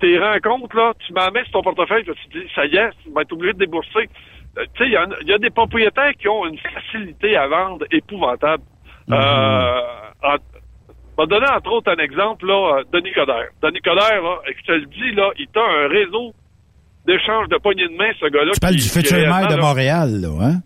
tes 0.00 0.18
rencontres, 0.18 0.76
là, 0.76 0.92
tu 1.04 1.12
m'en 1.12 1.30
mets 1.32 1.42
sur 1.44 1.52
ton 1.62 1.62
portefeuille, 1.74 2.04
puis 2.04 2.14
tu 2.24 2.28
te 2.28 2.38
dis, 2.38 2.50
ça 2.54 2.64
y 2.66 2.76
est, 2.76 2.90
tu 3.02 3.10
vas 3.12 3.22
être 3.22 3.32
obligé 3.32 3.52
de 3.54 3.58
débourser. 3.58 4.08
Euh, 4.56 4.64
tu 4.74 4.84
sais, 4.84 4.86
il 4.86 4.92
y, 4.92 4.96
a- 4.96 5.06
il 5.22 5.28
y 5.28 5.32
a 5.32 5.38
des 5.38 5.50
propriétaires 5.50 6.12
qui 6.18 6.28
ont 6.28 6.46
une 6.46 6.58
facilité 6.58 7.36
à 7.36 7.48
vendre 7.48 7.84
épouvantable. 7.90 8.62
Mhm. 9.08 9.14
Euh, 9.14 9.80
en- 10.22 10.36
je 10.36 11.22
vais 11.22 11.26
donner 11.26 11.50
entre 11.50 11.72
autres 11.72 11.90
un 11.90 11.96
exemple, 12.02 12.46
là, 12.46 12.78
euh, 12.78 12.84
Denis 12.92 13.12
Coderre. 13.12 13.48
Denis 13.62 13.80
Coderre, 13.80 14.22
là, 14.22 14.36
et 14.48 14.54
je 14.60 14.64
te 14.64 14.72
le 14.72 14.86
dis, 14.86 15.12
là, 15.16 15.30
il 15.38 15.48
a 15.56 15.84
un 15.84 15.88
réseau 15.88 16.32
d'échange 17.06 17.48
de 17.48 17.56
poignées 17.58 17.88
de 17.88 17.96
main, 17.96 18.10
ce 18.20 18.26
gars-là. 18.26 18.52
Tu 18.52 18.60
parles 18.60 18.76
du 18.76 18.82
futur 18.88 19.16
maire 19.18 19.48
de 19.48 19.56
là- 19.56 19.60
Montréal, 19.62 20.20
là, 20.20 20.28
hein? 20.40 20.60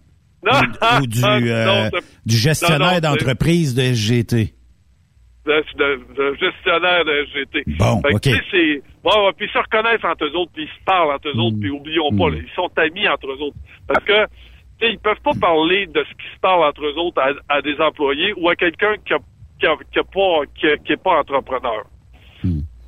Non, 0.45 0.99
Ou 1.01 1.07
du, 1.07 1.21
non, 1.23 1.29
euh, 1.29 1.91
du 2.27 2.37
gestionnaire 2.37 3.01
d'entreprise 3.01 3.75
de 3.75 3.83
SGT. 3.83 4.55
de, 5.47 6.37
gestionnaire 6.41 7.05
de 7.05 7.27
GT. 7.35 7.65
Bon, 7.79 8.01
Fait 8.03 8.11
que, 8.11 8.15
OK. 8.17 8.21
tu 8.23 8.31
sais, 8.31 8.41
c'est... 8.51 8.83
Ouais, 9.05 9.25
ouais, 9.27 9.33
puis 9.37 9.47
ils 9.47 9.53
se 9.53 9.59
reconnaissent 9.59 10.05
entre 10.05 10.25
eux 10.25 10.37
autres, 10.37 10.53
puis 10.55 10.65
ils 10.65 10.69
se 10.79 10.85
parlent 10.85 11.13
entre 11.15 11.29
eux 11.29 11.39
autres, 11.41 11.57
Mm. 11.57 11.61
puis 11.61 11.71
oublions 11.71 12.11
pas, 12.17 12.31
là, 12.31 12.37
ils 12.39 12.55
sont 12.55 12.71
amis 12.77 13.09
entre 13.09 13.27
eux 13.27 13.41
autres. 13.43 13.57
Parce 13.89 14.05
que, 14.05 14.25
tu 14.27 14.87
sais, 14.87 14.93
ils 14.93 14.99
peuvent 14.99 15.21
pas 15.25 15.35
parler 15.41 15.87
de 15.87 16.05
ce 16.05 16.11
qui 16.15 16.29
se 16.35 16.41
parle 16.41 16.63
entre 16.65 16.85
eux 16.85 16.95
autres 16.99 17.21
à, 17.21 17.31
à 17.57 17.61
des 17.63 17.79
employés 17.81 18.33
ou 18.37 18.49
à 18.49 18.55
quelqu'un 18.57 18.95
qui 19.05 19.15
a, 19.15 19.19
qui 19.59 19.67
a, 19.67 19.75
qui 19.93 19.99
a 19.99 20.05
pas, 20.05 20.47
qui, 20.55 20.67
a- 20.69 20.77
qui 20.79 20.93
est 20.93 21.03
pas 21.03 21.19
entrepreneur. 21.21 21.85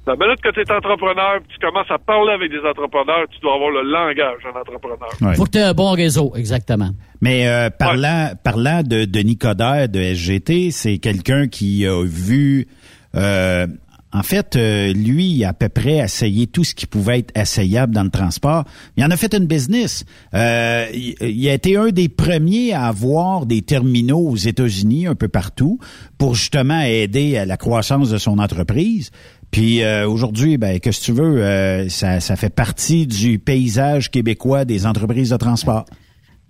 La 0.07 0.17
minute 0.17 0.39
que 0.43 0.51
tu 0.51 0.61
es 0.61 0.71
entrepreneur, 0.71 1.41
puis 1.41 1.57
tu 1.59 1.67
commences 1.67 1.91
à 1.91 1.97
parler 1.97 2.33
avec 2.35 2.51
des 2.51 2.61
entrepreneurs, 2.61 3.25
tu 3.31 3.41
dois 3.41 3.55
avoir 3.55 3.71
le 3.71 3.83
langage 3.83 4.43
d'un 4.45 4.61
entrepreneur. 4.61 5.09
Ouais. 5.23 5.35
Faut 5.35 5.45
que 5.45 5.51
tu 5.51 5.59
aies 5.59 5.63
un 5.63 5.73
bon 5.73 5.93
réseau, 5.93 6.33
exactement. 6.37 6.91
Mais 7.25 7.49
euh, 7.49 7.71
parlant, 7.71 8.33
parlant 8.43 8.83
de 8.83 9.07
Denis 9.07 9.39
Coderre 9.39 9.89
de 9.89 9.99
SGT, 9.99 10.71
c'est 10.71 10.99
quelqu'un 10.99 11.49
qui 11.49 11.87
a 11.87 12.05
vu... 12.05 12.69
euh, 13.15 13.67
en 14.13 14.23
fait, 14.23 14.57
euh, 14.57 14.93
lui, 14.93 15.29
il 15.31 15.45
a 15.45 15.49
à 15.49 15.53
peu 15.55 15.71
près 15.71 15.97
essayé 15.97 16.47
tout 16.47 16.65
ce 16.65 16.75
qui 16.75 16.85
pouvait 16.87 17.21
être 17.21 17.33
essayable 17.35 17.95
dans 17.95 18.03
le 18.03 18.11
transport. 18.11 18.65
Il 18.99 19.05
en 19.05 19.11
a 19.11 19.17
fait 19.17 19.35
une 19.35 19.47
business. 19.47 20.05
Euh, 20.35 20.87
il, 20.93 21.15
il 21.23 21.49
a 21.49 21.55
été 21.55 21.79
un 21.79 21.89
des 21.89 22.11
premiers 22.11 22.75
à 22.75 22.89
avoir 22.89 23.47
des 23.47 23.63
terminaux 23.63 24.29
aux 24.29 24.37
États-Unis, 24.37 25.07
un 25.07 25.15
peu 25.15 25.29
partout, 25.29 25.79
pour 26.19 26.35
justement 26.35 26.83
aider 26.83 27.39
à 27.39 27.47
la 27.47 27.57
croissance 27.57 28.11
de 28.11 28.19
son 28.19 28.39
entreprise. 28.39 29.11
Puis 29.51 29.83
euh, 29.83 30.07
aujourd'hui, 30.07 30.59
ben, 30.59 30.79
qu'est-ce 30.79 31.01
que 31.01 31.05
tu 31.07 31.13
veux, 31.13 31.43
euh, 31.43 31.89
ça, 31.89 32.21
ça 32.21 32.37
fait 32.37 32.55
partie 32.55 33.07
du 33.07 33.39
paysage 33.39 34.11
québécois 34.11 34.67
des 34.67 34.85
entreprises 34.85 35.31
de 35.31 35.39
transport. 35.39 35.87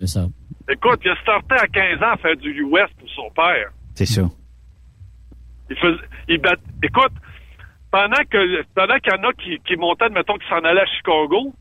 C'est 0.01 0.07
ça. 0.07 0.27
Écoute, 0.69 0.99
il 1.05 1.11
a 1.11 1.15
starté 1.21 1.55
à 1.55 1.67
15 1.67 2.01
ans 2.03 2.13
à 2.13 2.17
faire 2.17 2.35
du 2.37 2.49
US 2.49 2.89
pour 2.99 3.09
son 3.15 3.29
père. 3.35 3.69
C'est 3.93 4.05
ça. 4.05 4.23
Il 5.69 5.75
faisait, 5.77 5.97
il 6.27 6.37
bat- 6.39 6.55
écoute, 6.83 7.13
pendant 7.91 8.23
que 8.29 8.63
pendant 8.73 8.97
qu'il 8.99 9.13
y 9.13 9.15
en 9.15 9.29
a 9.29 9.33
qui, 9.33 9.57
qui 9.67 9.75
montaient, 9.77 10.09
mettons, 10.09 10.37
qui 10.37 10.47
s'en 10.49 10.57
allaient 10.63 10.81
à 10.81 10.85
Chicago, 10.97 11.53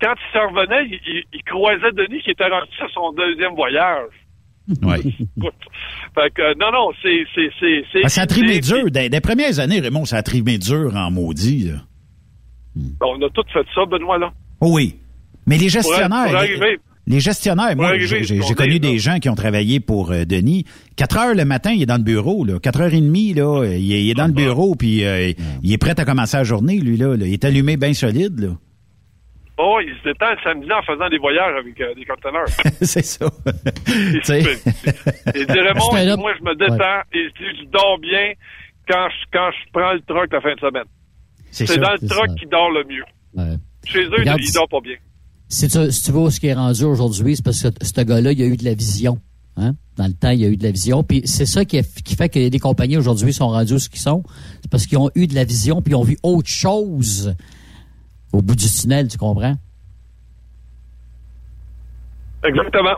quand 0.00 0.14
il 0.14 0.32
s'en 0.32 0.48
revenait, 0.50 0.86
il, 0.86 1.00
il, 1.06 1.24
il 1.32 1.42
croisait 1.44 1.92
Denis 1.92 2.20
qui 2.22 2.30
était 2.30 2.46
rendu 2.48 2.70
sur 2.76 2.90
son 2.90 3.12
deuxième 3.12 3.54
voyage. 3.54 4.10
Écoute, 5.38 5.54
fait 6.14 6.30
que, 6.34 6.42
euh, 6.42 6.54
non, 6.60 6.70
non, 6.72 6.90
c'est, 7.02 7.24
c'est, 7.34 7.48
c'est, 7.58 7.84
c'est. 7.92 8.00
Ah, 8.04 8.08
ça 8.08 8.22
a 8.22 8.26
trimé 8.26 8.60
dur. 8.60 8.90
Des, 8.90 9.08
des 9.08 9.20
premières 9.20 9.58
années, 9.60 9.80
Raymond, 9.80 10.04
ça 10.04 10.18
a 10.18 10.22
trimé 10.22 10.58
dur 10.58 10.94
en 10.94 11.10
maudit. 11.10 11.70
là. 11.70 11.78
Bon, 12.76 13.16
on 13.18 13.26
a 13.26 13.30
tous 13.30 13.46
fait 13.52 13.66
ça, 13.74 13.86
Benoît, 13.86 14.18
là. 14.18 14.30
Oh 14.60 14.70
oui. 14.74 14.96
Mais 15.46 15.56
les 15.56 15.68
gestionnaires. 15.70 16.24
Pour 16.24 16.32
les- 16.32 16.36
arriver. 16.36 16.78
Les 17.08 17.20
gestionnaires, 17.20 17.74
moi, 17.74 17.98
j'ai 17.98 18.22
j'ai- 18.22 18.40
on 18.40 18.46
j'ai 18.46 18.54
connu 18.54 18.78
des 18.78 18.98
gens 18.98 19.18
qui 19.18 19.28
ont 19.30 19.34
travaillé 19.34 19.80
pour 19.80 20.12
euh, 20.12 20.24
Denis. 20.24 20.64
4 20.96 21.16
heures 21.18 21.34
le 21.34 21.44
matin, 21.44 21.70
il 21.72 21.82
est 21.82 21.86
dans 21.86 21.96
le 21.96 22.02
bureau. 22.02 22.44
Là. 22.44 22.58
4 22.60 22.80
heures 22.82 22.92
et 22.94 23.00
demie, 23.00 23.32
là, 23.32 23.64
il 23.64 23.92
est, 23.92 24.04
il 24.04 24.10
est 24.10 24.14
dans 24.14 24.26
le 24.26 24.32
bureau, 24.34 24.74
puis 24.74 25.04
euh, 25.04 25.32
il 25.62 25.72
est 25.72 25.78
prêt 25.78 25.98
à 25.98 26.04
commencer 26.04 26.36
la 26.36 26.44
journée, 26.44 26.78
lui. 26.78 26.96
là. 26.98 27.16
là. 27.16 27.26
Il 27.26 27.32
est 27.32 27.44
allumé 27.44 27.76
bien 27.78 27.94
solide. 27.94 28.38
Là. 28.38 28.48
Oh, 29.60 29.80
il 29.82 29.92
se 29.98 30.04
détend 30.04 30.30
le 30.30 30.36
samedi 30.44 30.68
en 30.72 30.82
faisant 30.82 31.08
des 31.08 31.18
voyages 31.18 31.54
avec 31.58 31.80
euh, 31.80 31.94
des 31.94 32.04
conteneurs. 32.04 32.46
C'est 32.82 33.04
ça. 33.04 33.26
Il. 33.88 34.22
Il 35.34 35.46
dit 35.46 35.58
Raymond, 35.60 36.16
moi, 36.18 36.32
je 36.38 36.44
me 36.44 36.54
détends 36.54 37.00
et 37.12 37.18
il 37.18 37.30
dit, 37.36 37.58
je 37.62 37.64
dors 37.70 37.98
bien 37.98 38.32
quand 38.88 39.08
je, 39.10 39.26
quand 39.32 39.50
je 39.50 39.72
prends 39.72 39.92
le 39.94 40.00
truck 40.02 40.32
la 40.32 40.40
fin 40.40 40.54
de 40.54 40.60
semaine. 40.60 40.84
C'est 41.50 41.64
dans 41.78 41.90
le 41.92 41.98
c'est 41.98 42.06
truck 42.06 42.28
ça. 42.28 42.34
qu'il 42.34 42.48
dort 42.48 42.70
le 42.70 42.84
mieux. 42.84 43.04
Ouais. 43.34 43.56
Chez 43.84 44.04
eux, 44.04 44.10
Regarde, 44.18 44.40
il 44.42 44.52
dort 44.52 44.68
pas 44.68 44.80
bien. 44.80 44.94
Si 45.48 45.68
tu, 45.68 45.90
si 45.90 46.04
tu 46.04 46.12
vois 46.12 46.30
ce 46.30 46.40
qui 46.40 46.48
est 46.48 46.54
rendu 46.54 46.84
aujourd'hui, 46.84 47.36
c'est 47.36 47.44
parce 47.44 47.62
que 47.62 47.68
ce 47.82 48.00
gars-là, 48.02 48.32
il 48.32 48.42
a 48.42 48.46
eu 48.46 48.56
de 48.56 48.64
la 48.64 48.74
vision. 48.74 49.18
Hein? 49.56 49.72
Dans 49.96 50.06
le 50.06 50.12
temps, 50.12 50.30
il 50.30 50.44
a 50.44 50.48
eu 50.48 50.56
de 50.56 50.62
la 50.62 50.70
vision. 50.70 51.02
Puis 51.02 51.22
c'est 51.24 51.46
ça 51.46 51.64
qui, 51.64 51.80
qui 52.04 52.14
fait 52.14 52.28
que 52.28 52.48
des 52.48 52.58
compagnies 52.58 52.96
aujourd'hui 52.96 53.32
sont 53.32 53.48
rendues 53.48 53.74
où 53.74 53.78
ce 53.78 53.88
qu'ils 53.88 54.00
sont. 54.00 54.22
C'est 54.62 54.70
parce 54.70 54.86
qu'ils 54.86 54.98
ont 54.98 55.10
eu 55.14 55.26
de 55.26 55.34
la 55.34 55.44
vision 55.44 55.82
puis 55.82 55.92
ils 55.92 55.96
ont 55.96 56.04
vu 56.04 56.16
autre 56.22 56.48
chose 56.48 57.34
au 58.32 58.42
bout 58.42 58.54
du 58.54 58.66
tunnel, 58.68 59.08
tu 59.08 59.18
comprends? 59.18 59.54
Exactement. 62.44 62.96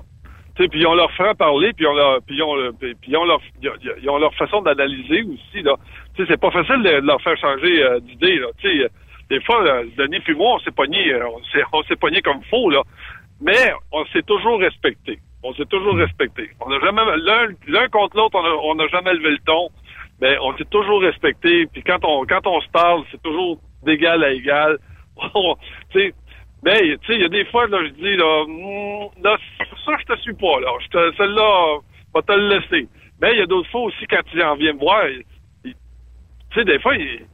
Puis 0.56 0.68
ils 0.74 0.86
ont 0.86 0.94
leur 0.94 1.10
franc 1.12 1.34
parler, 1.34 1.72
puis 1.72 1.86
ils 1.86 1.88
ont 1.88 1.94
leur, 1.94 2.20
puis 2.22 2.36
ils 2.36 2.42
ont, 2.42 2.72
puis 3.00 3.12
leur, 3.12 3.40
ils 4.02 4.10
ont 4.10 4.18
leur 4.18 4.34
façon 4.34 4.60
d'analyser 4.60 5.22
aussi 5.22 5.62
là. 5.62 5.76
Tu 6.14 6.22
sais, 6.22 6.32
c'est 6.32 6.40
pas 6.40 6.50
facile 6.50 6.82
de, 6.82 7.00
leur 7.00 7.22
faire 7.22 7.38
changer 7.38 7.82
euh, 7.82 8.00
d'idée 8.00 8.38
là. 8.38 8.48
Des 9.30 9.40
fois, 9.42 9.62
euh, 9.62 9.84
Denis 9.96 10.20
puis 10.20 10.34
moi, 10.34 10.56
on 10.56 10.58
s'est 10.58 10.72
pogné, 10.72 11.12
euh, 11.12 11.24
on 11.72 11.82
s'est, 11.84 11.96
pogné 11.96 12.20
comme 12.20 12.42
faux 12.50 12.68
là. 12.68 12.82
Mais 13.40 13.72
on 13.92 14.04
s'est 14.06 14.22
toujours 14.22 14.58
respecté. 14.58 15.18
On 15.42 15.54
s'est 15.54 15.66
toujours 15.66 15.94
respecté. 15.94 16.50
On 16.60 16.68
n'a 16.68 16.78
jamais 16.80 17.02
l'un, 17.66 17.88
contre 17.88 18.16
l'autre, 18.16 18.38
on 18.38 18.74
n'a 18.74 18.86
jamais 18.88 19.14
levé 19.14 19.30
le 19.30 19.38
ton. 19.38 19.68
Mais 20.20 20.36
on 20.42 20.54
s'est 20.58 20.66
toujours 20.66 21.00
respecté. 21.00 21.66
Puis 21.72 21.82
quand 21.82 22.04
on, 22.04 22.26
quand 22.26 22.46
on 22.46 22.60
se 22.60 22.68
parle, 22.68 23.04
c'est 23.10 23.22
toujours 23.22 23.58
d'égal 23.82 24.22
à 24.22 24.32
égal. 24.32 24.78
Tu 25.92 26.12
mais, 26.62 26.78
tu 26.78 27.06
sais, 27.06 27.14
il 27.14 27.22
y 27.22 27.24
a 27.24 27.28
des 27.28 27.46
fois, 27.46 27.66
là, 27.68 27.78
je 27.84 27.90
dis, 27.92 28.16
là, 28.16 28.44
hmm, 28.46 29.08
ça, 29.86 29.96
je 29.98 30.04
te 30.04 30.20
suis 30.20 30.34
pas, 30.34 30.60
là. 30.60 30.68
Celle-là, 31.16 31.78
va 32.14 32.20
te 32.20 32.32
le 32.32 32.48
laisser. 32.48 32.86
Mais 33.20 33.32
il 33.32 33.38
y 33.38 33.42
a 33.42 33.46
d'autres 33.46 33.70
fois 33.70 33.82
aussi, 33.82 34.06
quand 34.06 34.20
il 34.34 34.42
en 34.42 34.56
vient 34.56 34.74
me 34.74 34.78
voir, 34.78 35.04
tu 35.64 35.74
sais, 36.54 36.64
des 36.64 36.78
fois, 36.80 36.94
il- 36.96 37.26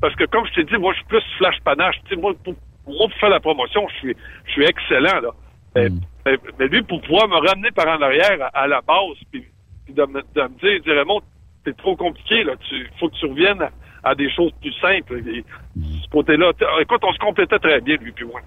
parce 0.00 0.14
que 0.14 0.24
comme 0.24 0.46
je 0.46 0.54
t'ai 0.54 0.64
dit, 0.64 0.76
moi, 0.78 0.92
je 0.92 0.98
suis 0.98 1.08
plus 1.08 1.22
flash 1.38 1.56
panache. 1.64 1.96
Tu 2.04 2.14
sais, 2.14 2.20
moi, 2.20 2.32
pour, 2.44 2.54
pour 2.84 3.12
faire 3.20 3.30
la 3.30 3.40
promotion, 3.40 3.86
je 3.88 3.98
suis, 3.98 4.16
je 4.46 4.52
suis 4.52 4.64
excellent, 4.64 5.20
là. 5.20 5.30
Mais, 5.74 5.88
mais, 6.24 6.38
mais 6.58 6.66
lui, 6.68 6.82
pour 6.82 7.00
pouvoir 7.02 7.28
me 7.28 7.36
ramener 7.46 7.70
par 7.70 7.86
en 7.86 8.00
arrière 8.00 8.50
à, 8.52 8.62
à 8.62 8.66
la 8.66 8.80
base, 8.80 9.18
puis, 9.30 9.44
puis 9.84 9.94
de, 9.94 10.02
me, 10.02 10.22
de 10.34 10.42
me 10.42 10.58
dire, 10.60 10.72
il 10.72 10.82
dit, 10.82 10.90
Raymond, 10.90 11.20
c'est 11.64 11.76
trop 11.76 11.96
compliqué, 11.96 12.44
là. 12.44 12.52
Tu, 12.68 12.88
faut 12.98 13.08
que 13.08 13.16
tu 13.16 13.26
reviennes 13.26 13.62
à, 13.62 13.70
à 14.04 14.14
des 14.14 14.30
choses 14.30 14.52
plus 14.60 14.72
simples. 14.80 15.22
Et 15.28 15.44
ce 15.76 16.08
côté-là. 16.10 16.52
Écoute, 16.80 17.00
on 17.02 17.12
se 17.12 17.18
complétait 17.18 17.58
très 17.58 17.80
bien, 17.80 17.96
lui 17.96 18.12
puis 18.12 18.24
moi. 18.24 18.40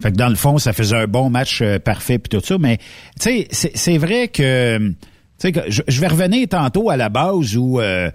Fait 0.00 0.12
que 0.12 0.16
dans 0.16 0.28
le 0.28 0.36
fond, 0.36 0.58
ça 0.58 0.72
faisait 0.72 0.96
un 0.96 1.06
bon 1.06 1.28
match 1.28 1.60
euh, 1.60 1.78
parfait 1.78 2.18
puis 2.18 2.28
tout 2.28 2.44
ça. 2.44 2.56
Mais 2.58 2.76
tu 3.20 3.46
sais, 3.48 3.48
c'est 3.50 3.98
vrai 3.98 4.28
que, 4.28 4.78
tu 4.78 4.94
sais, 5.38 5.52
je, 5.68 5.82
je, 5.86 6.00
vais 6.00 6.06
revenir 6.06 6.46
tantôt 6.48 6.88
à 6.88 6.96
la 6.96 7.08
base 7.08 7.56
où, 7.56 7.80
euh, 7.80 8.10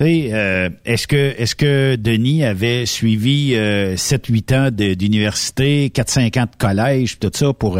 euh, 0.00 0.70
est-ce 0.84 1.06
que 1.06 1.16
est-ce 1.16 1.54
que 1.54 1.96
Denis 1.96 2.44
avait 2.44 2.86
suivi 2.86 3.54
7-8 3.54 4.54
ans 4.54 4.70
d'université, 4.70 5.88
4-5 5.88 6.40
ans 6.40 6.44
de 6.44 6.56
collège, 6.58 7.18
tout 7.18 7.30
ça 7.32 7.52
pour 7.52 7.78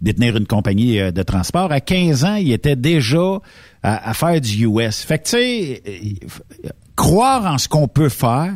détenir 0.00 0.36
une 0.36 0.46
compagnie 0.46 0.98
de 0.98 1.22
transport? 1.22 1.72
À 1.72 1.80
15 1.80 2.24
ans, 2.24 2.36
il 2.36 2.52
était 2.52 2.76
déjà 2.76 3.40
à, 3.82 4.10
à 4.10 4.14
faire 4.14 4.40
du 4.40 4.66
US. 4.66 5.02
Fait 5.02 5.18
que 5.18 5.24
tu 5.24 5.30
sais, 5.30 5.82
croire 6.94 7.44
en 7.52 7.58
ce 7.58 7.68
qu'on 7.68 7.88
peut 7.88 8.08
faire 8.08 8.54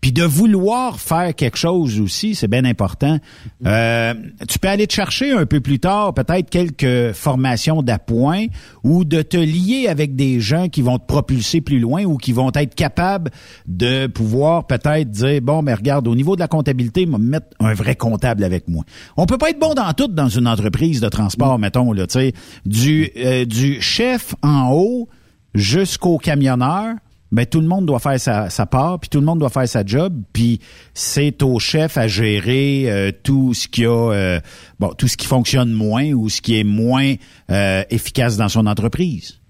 puis 0.00 0.12
de 0.12 0.22
vouloir 0.22 1.00
faire 1.00 1.34
quelque 1.34 1.58
chose 1.58 2.00
aussi, 2.00 2.34
c'est 2.34 2.48
bien 2.48 2.64
important. 2.64 3.18
Euh, 3.66 4.14
tu 4.48 4.58
peux 4.58 4.68
aller 4.68 4.86
te 4.86 4.92
chercher 4.92 5.32
un 5.32 5.46
peu 5.46 5.60
plus 5.60 5.80
tard 5.80 6.14
peut-être 6.14 6.50
quelques 6.50 7.12
formations 7.12 7.82
d'appoint 7.82 8.46
ou 8.84 9.04
de 9.04 9.22
te 9.22 9.36
lier 9.36 9.88
avec 9.88 10.14
des 10.14 10.40
gens 10.40 10.68
qui 10.68 10.82
vont 10.82 10.98
te 10.98 11.06
propulser 11.06 11.60
plus 11.60 11.80
loin 11.80 12.04
ou 12.04 12.16
qui 12.16 12.32
vont 12.32 12.50
être 12.54 12.74
capables 12.74 13.30
de 13.66 14.06
pouvoir 14.06 14.66
peut-être 14.66 15.10
dire 15.10 15.40
bon 15.42 15.62
mais 15.62 15.74
regarde 15.74 16.06
au 16.06 16.14
niveau 16.14 16.36
de 16.36 16.40
la 16.40 16.48
comptabilité, 16.48 17.06
me 17.06 17.18
mettre 17.18 17.48
un 17.58 17.74
vrai 17.74 17.96
comptable 17.96 18.44
avec 18.44 18.68
moi. 18.68 18.84
On 19.16 19.26
peut 19.26 19.38
pas 19.38 19.50
être 19.50 19.58
bon 19.58 19.74
dans 19.74 19.92
tout 19.94 20.08
dans 20.08 20.28
une 20.28 20.46
entreprise 20.46 21.00
de 21.00 21.08
transport, 21.08 21.58
mettons 21.58 21.92
là, 21.92 22.06
tu 22.06 22.20
sais, 22.20 22.32
du 22.64 23.10
euh, 23.16 23.44
du 23.44 23.80
chef 23.80 24.34
en 24.42 24.70
haut 24.72 25.08
jusqu'au 25.54 26.18
camionneur 26.18 26.94
ben 27.30 27.46
tout 27.46 27.60
le 27.60 27.66
monde 27.66 27.86
doit 27.86 27.98
faire 27.98 28.18
sa, 28.18 28.48
sa 28.50 28.66
part, 28.66 28.98
puis 29.00 29.10
tout 29.10 29.20
le 29.20 29.26
monde 29.26 29.38
doit 29.38 29.50
faire 29.50 29.68
sa 29.68 29.84
job, 29.84 30.12
puis 30.32 30.60
c'est 30.94 31.42
au 31.42 31.58
chef 31.58 31.96
à 31.96 32.06
gérer 32.08 32.90
euh, 32.90 33.10
tout 33.24 33.54
ce 33.54 33.68
qui 33.68 33.84
a 33.84 34.12
euh, 34.12 34.40
bon 34.78 34.88
tout 34.94 35.08
ce 35.08 35.16
qui 35.16 35.26
fonctionne 35.26 35.72
moins 35.72 36.12
ou 36.12 36.28
ce 36.28 36.40
qui 36.40 36.58
est 36.58 36.64
moins 36.64 37.14
euh, 37.50 37.82
efficace 37.90 38.36
dans 38.36 38.48
son 38.48 38.66
entreprise. 38.66 39.40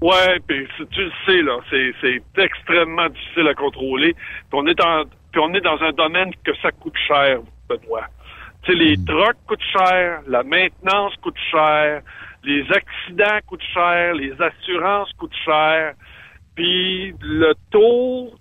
Ouais, 0.00 0.38
puis 0.46 0.66
tu 0.92 1.00
le 1.00 1.12
sais 1.24 1.42
là, 1.42 1.58
c'est, 1.70 1.92
c'est 2.02 2.42
extrêmement 2.42 3.08
difficile 3.08 3.48
à 3.48 3.54
contrôler. 3.54 4.12
Puis 4.12 4.52
on 4.52 4.66
est 4.66 4.80
en 4.80 5.04
puis 5.32 5.40
on 5.44 5.52
est 5.54 5.60
dans 5.60 5.80
un 5.82 5.92
domaine 5.92 6.30
que 6.44 6.52
ça 6.62 6.70
coûte 6.70 6.96
cher, 7.06 7.40
Benoît. 7.68 8.06
Tu 8.62 8.72
sais, 8.72 8.78
les 8.78 8.96
mm. 8.96 9.04
trucks 9.04 9.36
coûtent 9.46 9.60
cher, 9.76 10.20
la 10.26 10.42
maintenance 10.42 11.14
coûte 11.22 11.36
cher, 11.50 12.00
les 12.44 12.62
accidents 12.70 13.38
coûtent 13.46 13.66
cher, 13.74 14.14
les 14.14 14.32
assurances 14.32 15.12
coûtent 15.18 15.36
cher. 15.44 15.94
Puis 16.56 17.14
le 17.20 17.54
taux, 17.70 18.32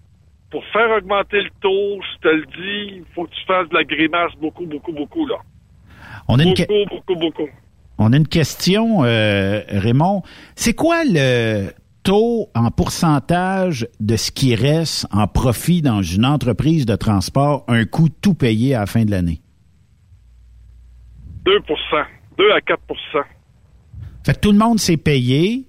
pour 0.49 0.63
faire 0.73 0.89
augmenter 0.97 1.41
le 1.41 1.49
taux, 1.61 2.01
je 2.01 2.21
te 2.21 2.27
le 2.29 2.45
dis, 2.45 2.95
il 2.97 3.03
faut 3.13 3.25
que 3.25 3.31
tu 3.31 3.45
fasses 3.45 3.69
de 3.69 3.75
la 3.75 3.83
grimace 3.83 4.31
beaucoup, 4.41 4.65
beaucoup, 4.65 4.93
beaucoup, 4.93 5.27
là. 5.27 5.35
On 6.27 6.39
a 6.39 6.43
beaucoup, 6.43 6.61
une 6.69 6.85
beaucoup, 6.85 7.15
beaucoup, 7.15 7.49
On 7.97 8.13
a 8.13 8.17
une 8.17 8.27
question, 8.27 9.03
euh, 9.03 9.61
Raymond. 9.67 10.23
C'est 10.55 10.73
quoi 10.73 11.03
le 11.05 11.69
taux 12.03 12.49
en 12.55 12.71
pourcentage 12.71 13.87
de 13.99 14.15
ce 14.15 14.31
qui 14.31 14.55
reste 14.55 15.07
en 15.11 15.27
profit 15.27 15.81
dans 15.81 16.01
une 16.01 16.25
entreprise 16.25 16.85
de 16.85 16.95
transport, 16.95 17.65
un 17.67 17.85
coût 17.85 18.09
tout 18.09 18.33
payé 18.33 18.75
à 18.75 18.81
la 18.81 18.85
fin 18.85 19.03
de 19.03 19.11
l'année? 19.11 19.41
2% 21.45 22.05
2 22.37 22.51
à 22.51 22.59
4% 22.59 22.75
Fait 24.25 24.33
que 24.33 24.39
tout 24.39 24.51
le 24.51 24.57
monde 24.57 24.79
s'est 24.79 24.97
payé, 24.97 25.65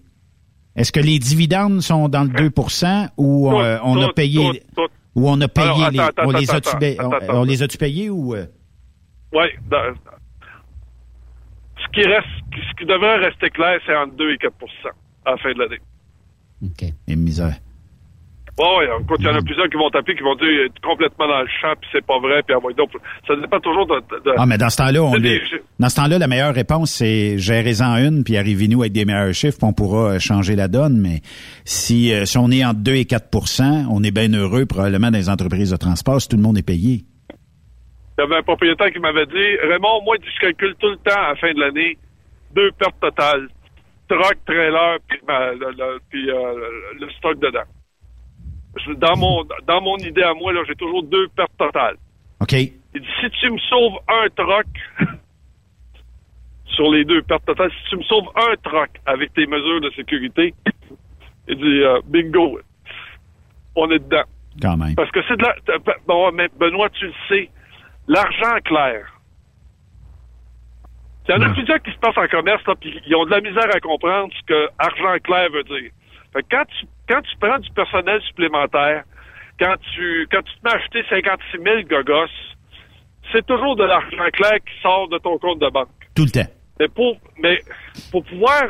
est-ce 0.77 0.93
que 0.93 1.01
les 1.01 1.19
dividendes 1.19 1.81
sont 1.81 2.09
dans 2.09 2.25
le 2.25 2.29
2 2.29 2.51
ou 3.17 3.51
euh, 3.51 3.79
on 3.83 4.01
a 4.03 4.13
payé 4.13 4.63
ou 5.15 5.29
on 5.29 5.41
a 5.41 5.49
payé 5.49 5.91
les 5.91 6.01
on 6.19 6.31
les 6.31 6.51
a 6.51 6.61
tu 6.61 6.77
on, 7.31 7.45
les 7.45 7.63
a-tu 7.63 7.79
payés 7.79 8.11
ou 8.11 8.35
euh? 8.35 8.47
Oui, 9.33 9.47
ce 11.79 11.89
qui 11.93 12.07
reste 12.07 12.27
ce 12.53 12.75
qui 12.79 12.87
devrait 12.87 13.17
rester 13.17 13.51
clair, 13.51 13.81
c'est 13.87 13.97
entre 13.97 14.15
2 14.17 14.33
et 14.33 14.37
4% 14.37 14.49
à 15.25 15.31
la 15.33 15.37
fin 15.39 15.53
de 15.53 15.59
l'année. 15.59 15.81
OK. 16.63 16.93
Et 17.09 17.17
misère. 17.17 17.57
Oh, 18.59 18.79
oui, 18.79 18.87
il 19.19 19.25
y 19.25 19.29
en 19.29 19.35
a 19.35 19.43
plusieurs 19.43 19.69
qui 19.69 19.77
vont 19.77 19.91
taper, 19.91 20.15
qui 20.15 20.23
vont 20.23 20.35
dire 20.35 20.49
euh, 20.49 20.69
complètement 20.83 21.29
dans 21.29 21.43
le 21.43 21.49
champ, 21.61 21.75
puis 21.79 21.91
c'est 21.93 22.05
pas 22.07 22.19
vrai, 22.19 22.43
puis 22.43 22.57
donc 22.75 22.91
ça 23.29 23.37
dépend 23.37 23.61
toujours 23.61 23.87
de, 23.87 24.03
Ah, 24.35 24.47
mais 24.47 24.57
dans 24.57 24.71
ce 24.71 24.79
temps-là, 24.79 25.03
on 25.03 25.11
dans 25.79 25.89
ce 25.91 25.97
temps-là, 25.97 26.19
la 26.19 26.27
meilleure 26.27 26.55
réponse, 26.55 26.91
c'est 26.91 27.37
gérez-en 27.37 27.97
une, 27.97 28.25
puis 28.25 28.39
arrivez-nous 28.39 28.81
avec 28.81 28.93
des 28.95 29.05
meilleurs 29.05 29.35
chiffres, 29.35 29.59
puis 29.59 29.69
on 29.69 29.75
pourra 29.75 30.13
euh, 30.13 30.19
changer 30.19 30.57
la 30.57 30.69
donne. 30.69 30.99
Mais 30.99 31.21
si, 31.67 32.15
euh, 32.15 32.25
si 32.25 32.39
on 32.39 32.51
est 32.51 32.65
entre 32.65 32.81
2 32.81 32.95
et 32.95 33.05
4% 33.05 33.89
on 33.91 34.03
est 34.03 34.11
bien 34.11 34.33
heureux 34.33 34.65
probablement 34.65 35.11
dans 35.11 35.19
les 35.19 35.29
entreprises 35.29 35.73
de 35.73 35.77
transport 35.77 36.23
si 36.23 36.29
tout 36.29 36.37
le 36.37 36.43
monde 36.43 36.57
est 36.57 36.67
payé. 36.67 37.03
Il 38.19 38.23
y 38.23 38.25
avait 38.25 38.37
un 38.37 38.43
propriétaire 38.43 38.91
qui 38.91 39.01
m'avait 39.01 39.27
dit 39.27 39.57
Raymond, 39.69 40.03
moi, 40.03 40.17
je 40.23 40.41
calcule 40.41 40.75
tout 40.81 40.89
le 40.89 40.97
temps 40.97 41.21
à 41.21 41.29
la 41.29 41.37
fin 41.37 41.53
de 41.53 41.61
l'année 41.61 41.99
deux 42.55 42.71
pertes 42.79 42.99
totales. 43.03 43.49
Truck, 44.09 44.37
trailer, 44.47 44.99
puis, 45.09 45.19
puis 46.09 46.23
le 46.25 47.11
stock 47.19 47.39
dedans 47.39 47.65
dans 48.97 49.17
mon 49.17 49.45
dans 49.67 49.81
mon 49.81 49.97
idée 49.99 50.23
à 50.23 50.35
moi, 50.35 50.53
là, 50.53 50.61
j'ai 50.67 50.75
toujours 50.75 51.03
deux 51.03 51.29
pertes 51.29 51.57
totales. 51.59 51.97
OK. 52.41 52.53
Il 52.53 53.01
dit, 53.01 53.09
si 53.21 53.31
tu 53.41 53.51
me 53.51 53.59
sauves 53.59 53.99
un 54.09 54.29
troc 54.37 54.67
sur 56.67 56.91
les 56.91 57.05
deux 57.05 57.23
pertes 57.23 57.45
totales, 57.45 57.71
si 57.71 57.91
tu 57.91 57.97
me 57.97 58.03
sauves 58.05 58.29
un 58.37 58.55
troc 58.63 58.91
avec 59.07 59.33
tes 59.35 59.47
mesures 59.47 59.81
de 59.81 59.91
sécurité, 59.91 60.55
il 61.49 61.57
dit 61.57 61.83
euh, 61.83 62.01
bingo, 62.07 62.61
on 63.75 63.91
est 63.91 63.99
dedans. 63.99 64.25
Quand 64.61 64.77
même. 64.77 64.95
Parce 64.95 65.11
que 65.11 65.21
c'est 65.29 65.37
de 65.37 65.43
la. 65.43 65.55
Bon, 66.07 66.31
mais 66.33 66.49
Benoît, 66.59 66.89
tu 66.91 67.07
le 67.07 67.13
sais, 67.29 67.51
l'argent 68.09 68.59
clair. 68.65 69.13
Il 71.29 71.33
y 71.33 71.35
en 71.35 71.43
a 71.43 71.49
plusieurs 71.51 71.83
qui 71.83 71.91
se 71.91 71.99
passent 71.99 72.17
en 72.17 72.29
commerce, 72.29 72.65
là, 72.67 72.75
puis 72.81 73.01
ils 73.05 73.17
ont 73.17 73.25
de 73.25 73.31
la 73.31 73.41
misère 73.41 73.69
à 73.75 73.81
comprendre 73.81 74.33
ce 74.33 74.47
que 74.47 74.69
argent 74.79 75.19
clair 75.25 75.51
veut 75.51 75.65
dire. 75.65 75.91
Fait 76.33 76.43
que 76.43 76.47
quand 76.51 76.65
tu 76.79 76.87
quand 77.09 77.23
tu 77.23 77.37
prends 77.39 77.59
du 77.59 77.71
personnel 77.71 78.21
supplémentaire, 78.23 79.05
quand 79.59 79.75
tu, 79.95 80.29
quand 80.31 80.43
tu 80.43 80.55
te 80.59 80.65
mets 80.65 80.73
à 80.73 80.77
acheter 80.77 81.03
56 81.09 81.63
000 81.63 81.83
gogos, 81.89 82.31
c'est 83.33 83.47
toujours 83.47 83.77
de 83.77 83.85
l'argent 83.85 84.29
clair 84.33 84.59
qui 84.65 84.83
sort 84.83 85.09
de 85.09 85.19
ton 85.19 85.39
compte 85.39 85.61
de 85.61 85.69
banque. 85.71 85.89
Tout 86.15 86.25
le 86.25 86.31
temps. 86.31 86.51
Mais 86.79 86.89
pour, 86.89 87.17
mais 87.39 87.61
pour 88.11 88.25
pouvoir 88.25 88.63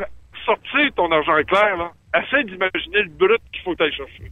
sortir 0.45 0.93
ton 0.95 1.11
argent 1.11 1.43
clair, 1.43 1.77
là, 1.77 1.91
essaie 2.15 2.43
d'imaginer 2.45 3.03
le 3.03 3.09
brut 3.09 3.41
qu'il 3.51 3.61
faut 3.63 3.75
aller 3.79 3.91
chercher. 3.91 4.31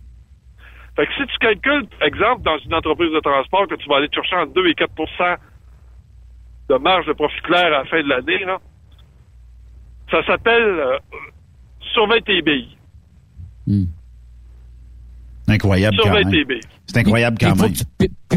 Fait 0.96 1.08
que 1.08 1.14
si 1.14 1.28
tu 1.28 1.38
calcules, 1.40 1.88
par 1.88 2.08
exemple, 2.08 2.42
dans 2.44 2.58
une 2.60 2.74
entreprise 2.74 3.12
de 3.12 3.20
transport, 3.20 3.68
que 3.68 3.76
tu 3.76 3.90
vas 3.90 3.98
aller 3.98 4.10
chercher 4.14 4.38
entre 4.38 4.54
2 4.54 4.68
et 4.68 4.74
4% 4.74 5.38
de 6.70 6.76
marge 6.76 7.06
de 7.06 7.14
profit 7.14 7.42
clair 7.42 7.66
à 7.66 7.70
la 7.70 7.86
fin 7.86 8.02
de 8.02 8.08
l'année, 8.08 8.46
ça 10.10 10.26
s'appelle 10.26 10.64
euh, 10.64 10.98
surveille 11.94 12.24
tes 12.24 12.42
billes. 12.42 12.78
Hmm. 13.68 13.86
Incroyable 15.48 15.98
quand 16.02 16.12
même. 16.12 16.32
C'est 16.88 16.98
incroyable 16.98 17.38
quand 17.40 17.56
même. 17.56 17.74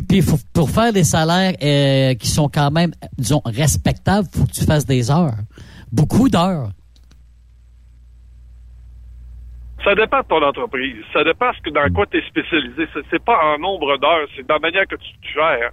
Puis 0.09 0.23
pour 0.53 0.71
faire 0.71 0.93
des 0.93 1.05
salaires 1.05 1.55
euh, 1.63 2.15
qui 2.15 2.27
sont 2.27 2.49
quand 2.49 2.71
même, 2.71 2.93
disons, 3.17 3.41
respectables, 3.45 4.27
il 4.33 4.39
faut 4.39 4.47
que 4.47 4.53
tu 4.53 4.65
fasses 4.65 4.87
des 4.87 5.11
heures. 5.11 5.37
Beaucoup 5.91 6.29
d'heures. 6.29 6.69
Ça 9.85 9.95
dépend 9.95 10.21
de 10.21 10.27
ton 10.27 10.43
entreprise. 10.43 11.03
Ça 11.13 11.25
dépend 11.25 11.53
ce 11.55 11.63
que, 11.63 11.71
dans 11.71 11.93
quoi 11.95 12.07
tu 12.07 12.19
es 12.19 12.29
spécialisé. 12.29 12.87
C'est 13.11 13.25
pas 13.25 13.39
en 13.43 13.59
nombre 13.59 13.97
d'heures, 13.99 14.27
c'est 14.37 14.47
dans 14.47 14.55
la 14.55 14.61
manière 14.61 14.87
que 14.87 14.97
tu 14.97 15.13
te 15.21 15.29
gères. 15.35 15.71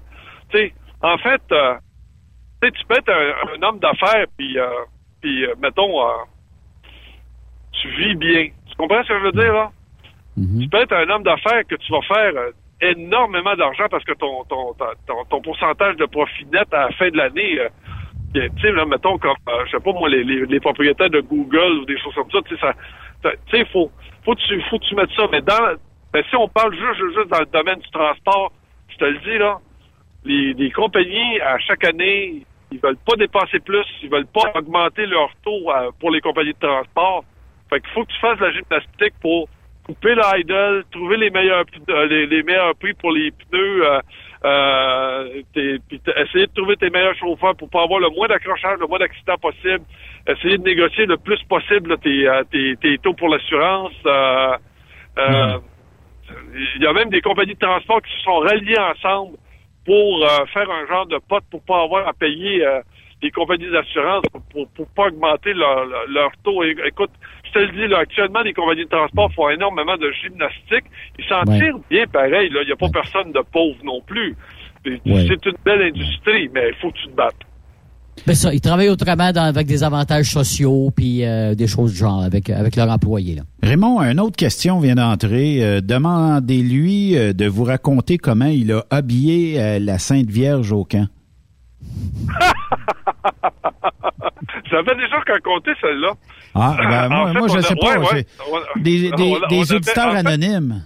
sais, 0.53 0.73
en 1.01 1.17
fait, 1.17 1.41
euh, 1.51 1.75
tu 2.61 2.85
peux 2.87 2.95
être 2.97 3.11
un, 3.11 3.61
homme 3.61 3.79
d'affaires, 3.79 4.25
puis, 4.37 4.57
euh, 4.57 4.67
puis 5.21 5.45
mettons, 5.61 5.91
tu 7.73 7.89
vis 7.97 8.15
bien. 8.15 8.47
Tu 8.67 8.75
comprends 8.77 9.03
ce 9.03 9.09
que 9.09 9.19
je 9.19 9.23
veux 9.25 9.31
dire, 9.31 9.53
là? 9.53 9.71
Mm-hmm. 10.37 10.63
Tu 10.63 10.69
peux 10.69 10.81
être 10.81 10.93
un 10.93 11.09
homme 11.09 11.23
d'affaires 11.23 11.65
que 11.67 11.75
tu 11.75 11.91
vas 11.91 12.01
faire 12.01 12.33
euh, 12.35 12.51
énormément 12.81 13.55
d'argent 13.55 13.85
parce 13.89 14.03
que 14.03 14.13
ton, 14.13 14.43
ton, 14.45 14.75
ton, 15.29 15.41
pourcentage 15.41 15.95
de 15.95 16.05
profit 16.05 16.45
net 16.51 16.67
à 16.73 16.87
la 16.87 16.91
fin 16.91 17.09
de 17.09 17.17
l'année, 17.17 17.59
euh, 17.59 17.69
tu 18.33 18.61
sais, 18.61 18.85
mettons, 18.85 19.17
comme, 19.17 19.37
euh, 19.47 19.65
je 19.65 19.71
sais 19.71 19.83
pas 19.83 19.93
moi, 19.93 20.09
les, 20.09 20.23
les, 20.23 20.59
propriétaires 20.59 21.09
de 21.09 21.21
Google 21.21 21.79
ou 21.79 21.85
des 21.85 21.97
choses 21.99 22.13
comme 22.15 22.29
ça, 22.31 22.39
tu 22.47 22.57
sais, 22.57 23.37
sais, 23.49 23.65
faut, 23.71 23.89
faut, 24.25 24.35
tu, 24.35 24.61
faut 24.69 24.79
tu 24.79 24.93
ça, 24.95 25.27
mais 25.31 25.41
dans, 25.41 25.75
ben, 26.11 26.23
si 26.29 26.35
on 26.35 26.49
parle 26.49 26.73
juste, 26.73 27.15
juste 27.15 27.29
dans 27.29 27.39
le 27.39 27.45
domaine 27.45 27.79
du 27.79 27.89
transport, 27.91 28.51
je 28.89 28.97
te 28.97 29.05
le 29.05 29.19
dis, 29.19 29.37
là, 29.37 29.59
les, 30.25 30.71
compagnies, 30.71 31.39
à 31.39 31.57
chaque 31.59 31.85
année, 31.85 32.45
ils 32.71 32.79
veulent 32.79 32.97
pas 33.05 33.15
dépenser 33.15 33.59
plus, 33.59 33.85
ils 34.03 34.09
veulent 34.09 34.27
pas 34.27 34.51
augmenter 34.55 35.05
leur 35.05 35.29
taux 35.43 35.71
pour 35.99 36.11
les 36.11 36.19
compagnies 36.19 36.53
de 36.53 36.67
transport. 36.67 37.23
Fait 37.69 37.79
qu'il 37.79 37.89
faut 37.91 38.03
que 38.03 38.11
tu 38.11 38.19
fasses 38.19 38.39
la 38.39 38.51
gymnastique 38.51 39.13
pour 39.21 39.47
couper 39.85 40.15
l'idle, 40.15 40.83
trouver 40.91 41.17
les 41.17 41.29
meilleurs 41.29 41.65
euh, 41.89 42.05
les, 42.07 42.43
meilleurs 42.43 42.75
prix 42.75 42.93
pour 42.93 43.11
les 43.11 43.31
pneus, 43.31 43.85
euh, 43.85 43.99
euh, 44.43 45.41
puis 45.53 45.81
essayer 46.17 46.47
de 46.47 46.53
trouver 46.53 46.75
tes 46.77 46.89
meilleurs 46.89 47.15
chauffeurs 47.15 47.55
pour 47.55 47.69
pas 47.69 47.83
avoir 47.83 47.99
le 47.99 48.09
moins 48.09 48.27
d'accrochage, 48.27 48.79
le 48.79 48.87
moins 48.87 48.99
d'accidents 48.99 49.37
possible, 49.37 49.83
essayer 50.27 50.57
de 50.57 50.63
négocier 50.63 51.05
le 51.05 51.17
plus 51.17 51.41
possible 51.43 51.97
tes, 51.99 52.27
tes, 52.51 52.75
tes, 52.77 52.97
taux 52.97 53.13
pour 53.13 53.29
l'assurance. 53.29 53.93
il 55.15 56.81
y 56.81 56.87
a 56.87 56.93
même 56.93 57.09
des 57.09 57.21
compagnies 57.21 57.53
de 57.53 57.59
transport 57.59 58.01
qui 58.01 58.11
se 58.17 58.23
sont 58.23 58.39
ralliées 58.39 58.79
ensemble 58.79 59.37
pour 59.85 60.23
euh, 60.25 60.45
faire 60.47 60.69
un 60.69 60.87
genre 60.87 61.05
de 61.05 61.19
pote 61.29 61.43
pour 61.51 61.61
pas 61.63 61.83
avoir 61.83 62.07
à 62.07 62.13
payer 62.13 62.65
euh, 62.65 62.81
les 63.21 63.31
compagnies 63.31 63.69
d'assurance 63.69 64.23
pour, 64.51 64.67
pour 64.69 64.87
pas 64.89 65.07
augmenter 65.07 65.53
leur, 65.53 65.85
leur- 66.07 66.31
taux. 66.43 66.63
Écoute, 66.63 67.11
te 67.55 67.59
le 67.59 67.71
dis, 67.71 67.87
là, 67.87 67.99
actuellement, 67.99 68.41
les 68.41 68.53
compagnies 68.53 68.83
de 68.85 68.89
transport 68.89 69.31
font 69.33 69.49
énormément 69.49 69.95
de 69.97 70.11
gymnastique. 70.21 70.85
Ils 71.17 71.25
s'en 71.25 71.43
Ouais. 71.49 71.59
tirent 71.59 71.79
bien 71.89 72.05
pareil. 72.07 72.49
là. 72.49 72.59
Il 72.63 72.67
n'y 72.67 72.71
a 72.73 72.75
pas 72.75 72.89
personne 72.89 73.31
de 73.31 73.41
pauvre 73.51 73.77
non 73.83 74.01
plus. 74.05 74.35
Ouais. 74.85 75.25
C'est 75.27 75.45
une 75.47 75.57
belle 75.65 75.81
industrie, 75.81 76.49
mais 76.53 76.69
il 76.69 76.75
faut 76.81 76.91
que 76.91 76.97
tu 76.97 77.07
te 77.07 77.15
battes. 77.15 77.33
Ben 78.25 78.33
ça, 78.33 78.53
ils 78.53 78.61
travaillent 78.61 78.89
autrement 78.89 79.31
dans- 79.33 79.43
avec 79.43 79.67
des 79.67 79.83
avantages 79.83 80.27
sociaux 80.27 80.89
puis 80.95 81.25
euh, 81.25 81.53
des 81.53 81.67
choses 81.67 81.91
du 81.91 81.97
genre 81.97 82.23
avec, 82.23 82.49
avec 82.49 82.75
leurs 82.77 82.89
employés. 82.89 83.35
Là. 83.35 83.41
Raymond, 83.61 83.99
une 84.01 84.19
autre 84.21 84.37
question 84.37 84.79
vient 84.79 84.95
d'entrer. 84.95 85.61
Euh, 85.63 85.81
Demandez-lui 85.81 87.17
euh, 87.17 87.33
de 87.33 87.45
vous 87.45 87.63
raconter 87.65 88.17
comment 88.17 88.45
il 88.45 88.71
a 88.71 88.83
habillé 88.89 89.59
euh, 89.59 89.79
la 89.79 89.97
Sainte 89.99 90.29
Vierge 90.29 90.71
au 90.71 90.85
camp. 90.85 91.07
J'avais 94.71 94.95
déjà 94.95 95.17
raconté 95.27 95.71
celle-là. 95.81 96.13
Ah, 96.55 96.75
ben, 96.77 97.09
moi, 97.09 97.19
En 97.19 97.27
fait, 97.33 97.39
moi, 97.39 97.47
je 97.49 97.55
ne 97.57 97.61
sais 97.61 97.75
pas. 97.75 97.97
ouais, 97.97 97.97
ouais. 97.97 98.07
c'est 98.11 98.27
On- 98.49 98.79
Des, 98.79 98.99
des- 99.01 99.11
on- 99.13 99.17
des 99.17 99.23
on 99.31 99.43
avait- 99.43 99.57
auditeurs 99.75 100.07
en 100.07 100.11
fait- 100.11 100.17
anonymes. 100.17 100.83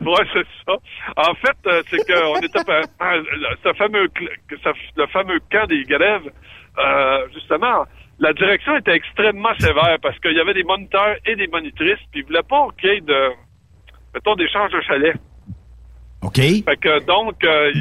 Ouais, 0.00 0.24
c'est 0.32 0.46
ça. 0.66 0.72
En 1.16 1.34
fait, 1.34 1.56
euh, 1.68 1.82
c'est 1.88 1.98
qu'on 1.98 2.36
était 2.40 2.58
ce 3.62 3.72
fameux 3.74 4.08
le 4.96 5.06
fameux 5.06 5.38
camp 5.50 5.66
des 5.68 5.84
grèves. 5.84 6.30
euh, 6.78 7.26
justement, 7.34 7.84
la 8.18 8.32
direction 8.32 8.74
était 8.78 8.94
extrêmement 8.96 9.54
sévère 9.60 9.98
parce 10.02 10.18
qu'il 10.20 10.32
y 10.32 10.40
avait 10.40 10.54
des 10.54 10.64
moniteurs 10.64 11.16
et 11.26 11.36
des 11.36 11.46
monitrices, 11.48 11.98
puis 12.10 12.20
ils 12.20 12.24
voulaient 12.24 12.42
pas 12.48 12.66
qu'il 12.80 12.90
y 12.90 12.92
ait 12.94 13.00
de 13.02 13.28
mettons 14.14 14.34
d'échange 14.36 14.72
de 14.72 14.80
chalets. 14.80 15.16
OK. 16.22 16.36
Fait 16.36 16.76
que 16.80 17.04
donc, 17.04 17.44
euh, 17.44 17.72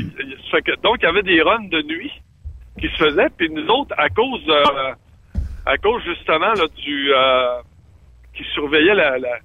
fait 0.52 0.62
que, 0.62 0.72
donc 0.82 0.98
il 1.02 1.06
y 1.06 1.08
avait 1.08 1.24
des 1.24 1.42
runs 1.42 1.68
de 1.70 1.82
nuit 1.84 2.12
qui 2.80 2.88
se 2.90 2.96
faisaient, 2.98 3.30
puis 3.38 3.50
nous 3.50 3.66
autres, 3.68 3.96
à 3.98 4.10
cause 4.10 4.42
euh, 4.50 4.94
à 5.72 5.78
cause 5.78 6.04
justement 6.04 6.54
là, 6.54 6.68
du 6.76 7.14
euh, 7.14 7.62
qui 8.36 8.44
surveillait 8.54 8.94
la, 8.94 9.18
la 9.18 9.40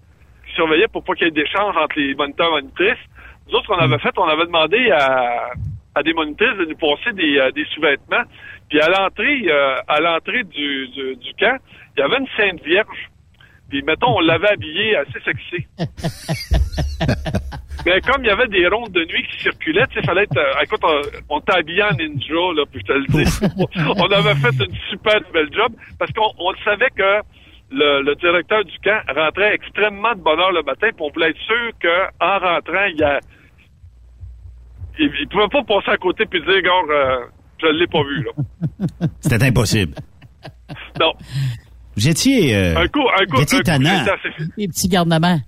qui 0.46 0.54
surveillait 0.54 0.88
pour 0.88 1.04
pas 1.04 1.14
qu'il 1.14 1.26
y 1.26 1.28
ait 1.28 1.30
d'échange 1.30 1.76
entre 1.76 1.98
les 1.98 2.14
moniteurs 2.14 2.48
et 2.48 2.62
monitrices. 2.62 3.04
Nous 3.46 3.54
autres, 3.54 3.66
ce 3.66 3.68
qu'on 3.68 3.78
avait 3.78 3.98
fait, 3.98 4.18
on 4.18 4.24
avait 4.24 4.46
demandé 4.46 4.90
à, 4.90 5.50
à 5.94 6.02
des 6.02 6.12
monitrices 6.12 6.56
de 6.58 6.64
nous 6.64 6.76
passer 6.76 7.12
des, 7.12 7.38
euh, 7.38 7.50
des 7.52 7.64
sous-vêtements. 7.66 8.24
Puis 8.68 8.80
à 8.80 8.88
l'entrée, 8.88 9.44
euh, 9.48 9.76
à 9.86 10.00
l'entrée 10.00 10.42
du, 10.42 10.88
du, 10.88 11.16
du 11.16 11.32
camp, 11.38 11.58
il 11.96 12.00
y 12.00 12.02
avait 12.02 12.18
une 12.18 12.28
Sainte 12.36 12.62
Vierge. 12.64 13.10
Puis 13.68 13.82
mettons, 13.82 14.16
on 14.16 14.20
l'avait 14.20 14.50
habillée 14.50 14.96
assez 14.96 15.20
sexy. 15.24 15.66
Mais 17.84 18.00
comme 18.00 18.24
il 18.24 18.28
y 18.28 18.30
avait 18.30 18.48
des 18.48 18.66
rondes 18.68 18.92
de 18.92 19.04
nuit 19.04 19.22
qui 19.30 19.42
circulaient, 19.42 19.86
tu 19.88 20.00
sais, 20.00 20.06
fallait 20.06 20.22
être. 20.24 20.36
euh, 20.36 20.62
écoute, 20.62 20.80
on, 21.28 21.38
habillé 21.52 21.82
en 21.82 21.92
ninja, 21.92 22.52
là, 22.56 22.64
puis 22.70 22.80
je 22.80 22.86
te 22.86 22.92
le 22.92 23.06
dis. 23.06 23.30
on 23.96 24.10
avait 24.10 24.34
fait 24.36 24.64
une 24.64 24.74
super 24.90 25.20
belle 25.32 25.52
job 25.52 25.72
parce 25.98 26.10
qu'on 26.12 26.32
on 26.38 26.50
le 26.50 26.58
savait 26.64 26.90
que 26.96 27.22
le, 27.70 28.02
le 28.02 28.14
directeur 28.16 28.64
du 28.64 28.78
camp 28.78 29.00
rentrait 29.14 29.54
extrêmement 29.54 30.14
de 30.14 30.20
bonne 30.20 30.38
heure 30.40 30.52
le 30.52 30.62
matin, 30.62 30.88
puis 30.94 31.00
on 31.06 31.10
voulait 31.12 31.30
être 31.30 31.40
sûr 31.46 31.70
qu'en 31.82 32.38
rentrant, 32.38 32.84
il 32.90 32.98
y 32.98 33.04
a. 33.04 33.20
Il, 34.98 35.10
il 35.20 35.28
pouvait 35.28 35.48
pas 35.48 35.62
passer 35.62 35.90
à 35.90 35.96
côté 35.98 36.24
puis 36.24 36.40
dire, 36.40 36.62
gars, 36.62 36.70
euh, 36.94 37.26
je 37.60 37.66
l'ai 37.66 37.86
pas 37.86 38.02
vu, 38.02 38.24
là. 38.24 39.06
C'était 39.20 39.44
impossible. 39.44 39.94
Non. 40.98 41.12
Vous 41.96 42.08
étiez, 42.08 42.54
euh, 42.56 42.76
Un 42.78 42.88
coup, 42.88 43.00
un 43.08 43.24
coup, 43.26 43.36
vous 43.36 43.42
étiez 43.42 43.58
un 43.58 43.78
coup, 43.78 44.10
assez 44.10 44.50
Les 44.56 44.68
petits 44.68 44.88
garnements. 44.88 45.38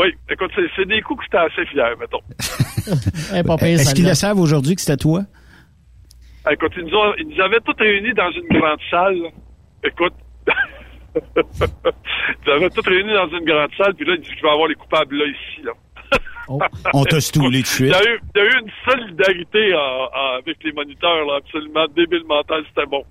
Oui, 0.00 0.14
écoute, 0.30 0.50
c'est, 0.54 0.62
c'est 0.76 0.86
des 0.88 1.02
coups 1.02 1.18
que 1.20 1.24
j'étais 1.24 1.44
assez 1.44 1.66
fier, 1.70 1.94
mettons. 1.98 2.20
Eh, 3.34 3.66
Est-ce 3.72 3.94
qu'ils 3.94 4.06
le 4.08 4.14
savent 4.14 4.40
aujourd'hui 4.40 4.74
que 4.74 4.80
c'était 4.80 4.96
toi? 4.96 5.20
Écoute, 6.50 6.72
ils 6.76 6.84
nous, 6.84 6.96
ont- 6.96 7.14
ils 7.18 7.28
nous 7.28 7.40
avaient 7.42 7.60
tous 7.60 7.76
réunis 7.78 8.14
dans 8.14 8.30
une 8.32 8.48
grande 8.58 8.80
salle. 8.90 9.18
Écoute. 9.84 10.14
ils 11.14 12.42
nous 12.46 12.52
avaient 12.52 12.70
tous 12.70 12.86
réunis 12.88 13.12
dans 13.12 13.28
une 13.38 13.44
grande 13.44 13.70
salle, 13.76 13.94
puis 13.94 14.06
là, 14.06 14.14
ils 14.14 14.20
disent 14.22 14.32
je 14.36 14.42
vais 14.42 14.48
avoir 14.50 14.68
les 14.68 14.74
coupables 14.74 15.16
là, 15.16 15.24
ici, 15.26 15.62
là. 15.64 15.72
On 16.94 17.04
t'a 17.04 17.20
stoulé 17.20 17.50
de 17.50 17.56
Il 17.58 17.66
suite. 17.66 17.90
y, 17.90 17.94
a 17.94 18.02
eu, 18.02 18.20
il 18.34 18.38
y 18.38 18.40
a 18.40 18.44
eu 18.46 18.60
une 18.62 18.70
solidarité 18.90 19.74
en- 19.74 19.78
en- 19.78 20.38
avec 20.38 20.56
les 20.64 20.72
moniteurs, 20.72 21.24
là, 21.26 21.36
absolument 21.38 21.86
débile 21.94 22.24
mental, 22.26 22.64
c'était 22.68 22.86
bon. 22.88 23.04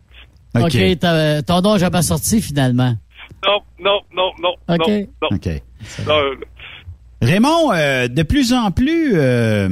OK. 0.56 0.64
OK, 0.66 1.00
t'as- 1.00 1.42
ton 1.44 1.62
nom 1.62 1.74
n'a 1.74 1.78
jamais 1.78 2.02
sorti 2.02 2.42
finalement. 2.42 2.94
Non, 3.46 3.60
non, 3.80 4.02
non, 4.14 4.32
non, 4.42 4.56
OK. 4.68 4.88
non, 4.88 5.08
non. 5.22 5.28
OK. 5.32 5.48
Non, 6.08 6.18
euh, 6.20 6.36
Raymond, 7.22 7.74
euh, 7.74 8.08
de 8.08 8.24
plus 8.24 8.54
en 8.54 8.72
plus, 8.72 9.12
euh, 9.16 9.68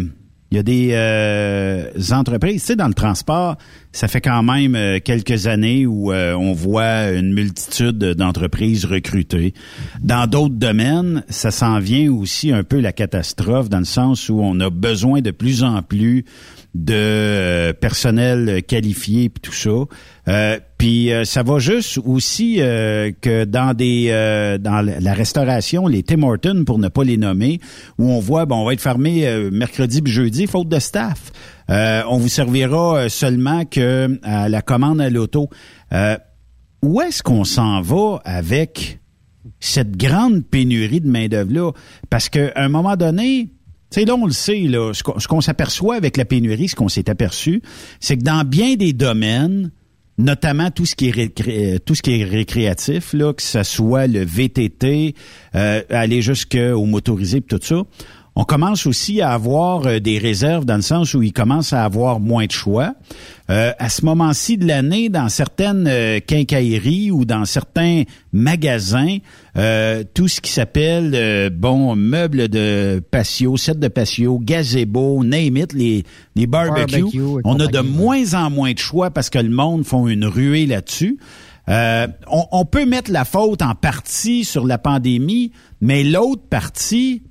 il 0.51 0.57
y 0.57 0.59
a 0.59 0.63
des 0.63 0.89
euh, 0.91 1.91
entreprises, 2.11 2.61
tu 2.61 2.67
sais, 2.67 2.75
dans 2.75 2.89
le 2.89 2.93
transport, 2.93 3.55
ça 3.93 4.09
fait 4.09 4.19
quand 4.19 4.43
même 4.43 4.99
quelques 5.01 5.47
années 5.47 5.85
où 5.85 6.13
on 6.13 6.53
voit 6.53 7.11
une 7.11 7.33
multitude 7.33 7.97
d'entreprises 7.97 8.85
recrutées. 8.85 9.53
Dans 10.01 10.27
d'autres 10.27 10.55
domaines, 10.55 11.23
ça 11.29 11.51
s'en 11.51 11.79
vient 11.79 12.11
aussi 12.11 12.51
un 12.51 12.63
peu 12.63 12.79
la 12.79 12.91
catastrophe, 12.91 13.69
dans 13.69 13.79
le 13.79 13.85
sens 13.85 14.29
où 14.29 14.39
on 14.41 14.59
a 14.59 14.69
besoin 14.69 15.21
de 15.21 15.31
plus 15.31 15.63
en 15.63 15.81
plus 15.81 16.25
de 16.77 16.93
euh, 16.93 17.73
personnel 17.73 18.61
qualifié 18.63 19.29
puis 19.29 19.41
tout 19.41 19.53
ça. 19.53 19.69
Euh, 20.27 20.59
puis 20.77 21.11
euh, 21.11 21.25
ça 21.25 21.41
va 21.41 21.57
juste 21.57 21.99
aussi 22.05 22.57
euh, 22.59 23.11
que 23.19 23.45
dans 23.45 23.73
des 23.73 24.09
euh, 24.11 24.57
dans 24.57 24.81
la 24.81 25.13
restauration, 25.13 25.87
les 25.87 26.03
Tim 26.03 26.21
Hortons 26.23 26.63
pour 26.65 26.77
ne 26.77 26.87
pas 26.87 27.03
les 27.03 27.17
nommer, 27.17 27.59
où 27.97 28.09
on 28.11 28.19
voit 28.19 28.45
bon 28.45 28.57
on 28.57 28.65
va 28.65 28.73
être 28.73 28.81
fermé 28.81 29.27
euh, 29.27 29.49
mercredi 29.51 30.01
puis 30.01 30.13
jeudi 30.13 30.45
faute 30.45 30.69
de 30.69 30.79
staff. 30.79 31.31
On 31.69 32.17
vous 32.17 32.29
servira 32.29 33.09
seulement 33.09 33.65
que 33.65 34.17
à 34.23 34.47
la 34.47 34.61
commande 34.61 35.01
à 35.01 35.09
l'auto. 35.09 35.49
Où 36.81 37.01
est-ce 37.01 37.21
qu'on 37.21 37.43
s'en 37.43 37.81
va 37.81 38.21
avec 38.23 38.99
cette 39.59 39.97
grande 39.97 40.45
pénurie 40.45 41.01
de 41.01 41.09
main-d'œuvre 41.09 41.51
là 41.51 41.71
Parce 42.09 42.29
qu'à 42.29 42.51
un 42.55 42.69
moment 42.69 42.95
donné, 42.95 43.49
tu 43.89 44.01
sais, 44.01 44.05
là, 44.05 44.15
on 44.15 44.25
le 44.25 44.33
sait, 44.33 44.59
là, 44.63 44.91
ce 44.93 45.27
qu'on 45.27 45.41
s'aperçoit 45.41 45.95
avec 45.95 46.17
la 46.17 46.25
pénurie, 46.25 46.67
ce 46.67 46.75
qu'on 46.75 46.89
s'est 46.89 47.09
aperçu, 47.09 47.61
c'est 47.99 48.17
que 48.17 48.23
dans 48.23 48.43
bien 48.45 48.75
des 48.75 48.91
domaines, 48.93 49.71
notamment 50.17 50.71
tout 50.71 50.85
ce 50.85 50.95
qui 50.95 51.09
est 51.09 51.11
récré- 51.11 51.79
tout 51.85 51.93
ce 51.95 52.01
qui 52.01 52.19
est 52.19 52.23
récréatif, 52.23 53.13
là, 53.13 53.33
que 53.33 53.43
ce 53.43 53.63
soit 53.63 54.07
le 54.07 54.25
VTT, 54.25 55.13
euh, 55.55 55.83
aller 55.89 56.21
jusqu'au 56.21 56.85
motorisé 56.85 57.37
et 57.37 57.41
tout 57.41 57.59
ça, 57.61 57.83
on 58.39 58.43
commence 58.43 58.85
aussi 58.85 59.19
à 59.19 59.31
avoir 59.31 59.87
euh, 59.87 59.99
des 59.99 60.19
réserves 60.19 60.63
dans 60.63 60.75
le 60.75 60.83
sens 60.83 61.15
où 61.15 61.23
il 61.23 61.33
commence 61.33 61.73
à 61.73 61.83
avoir 61.83 62.19
moins 62.19 62.45
de 62.45 62.51
choix. 62.51 62.93
Euh, 63.49 63.71
à 63.79 63.89
ce 63.89 64.05
moment-ci 64.05 64.59
de 64.59 64.67
l'année, 64.67 65.09
dans 65.09 65.27
certaines 65.27 65.87
euh, 65.87 66.19
quincailleries 66.19 67.09
ou 67.09 67.25
dans 67.25 67.45
certains 67.45 68.03
magasins, 68.31 69.17
euh, 69.57 70.03
tout 70.13 70.27
ce 70.27 70.39
qui 70.39 70.51
s'appelle 70.51 71.49
bon 71.49 71.95
meubles 71.95 72.47
de 72.47 73.01
patio, 73.09 73.57
set 73.57 73.79
de 73.79 73.87
patio, 73.87 74.37
gazebo, 74.37 75.23
name 75.23 75.57
it, 75.57 75.73
les, 75.73 76.03
les 76.35 76.45
barbecues, 76.45 77.01
Barbecue 77.01 77.41
on 77.43 77.59
a 77.59 77.65
de 77.65 77.79
moins 77.79 78.35
en 78.35 78.51
moins 78.51 78.73
de 78.73 78.77
choix 78.79 79.09
parce 79.09 79.31
que 79.31 79.39
le 79.39 79.49
monde 79.49 79.83
font 79.83 80.07
une 80.07 80.25
ruée 80.25 80.67
là-dessus. 80.67 81.17
Euh, 81.69 82.07
on, 82.31 82.45
on 82.51 82.65
peut 82.65 82.85
mettre 82.85 83.11
la 83.11 83.25
faute 83.25 83.61
en 83.61 83.75
partie 83.75 84.45
sur 84.45 84.65
la 84.65 84.77
pandémie, 84.77 85.51
mais 85.81 86.03
l'autre 86.03 86.43
partie, 86.49 87.23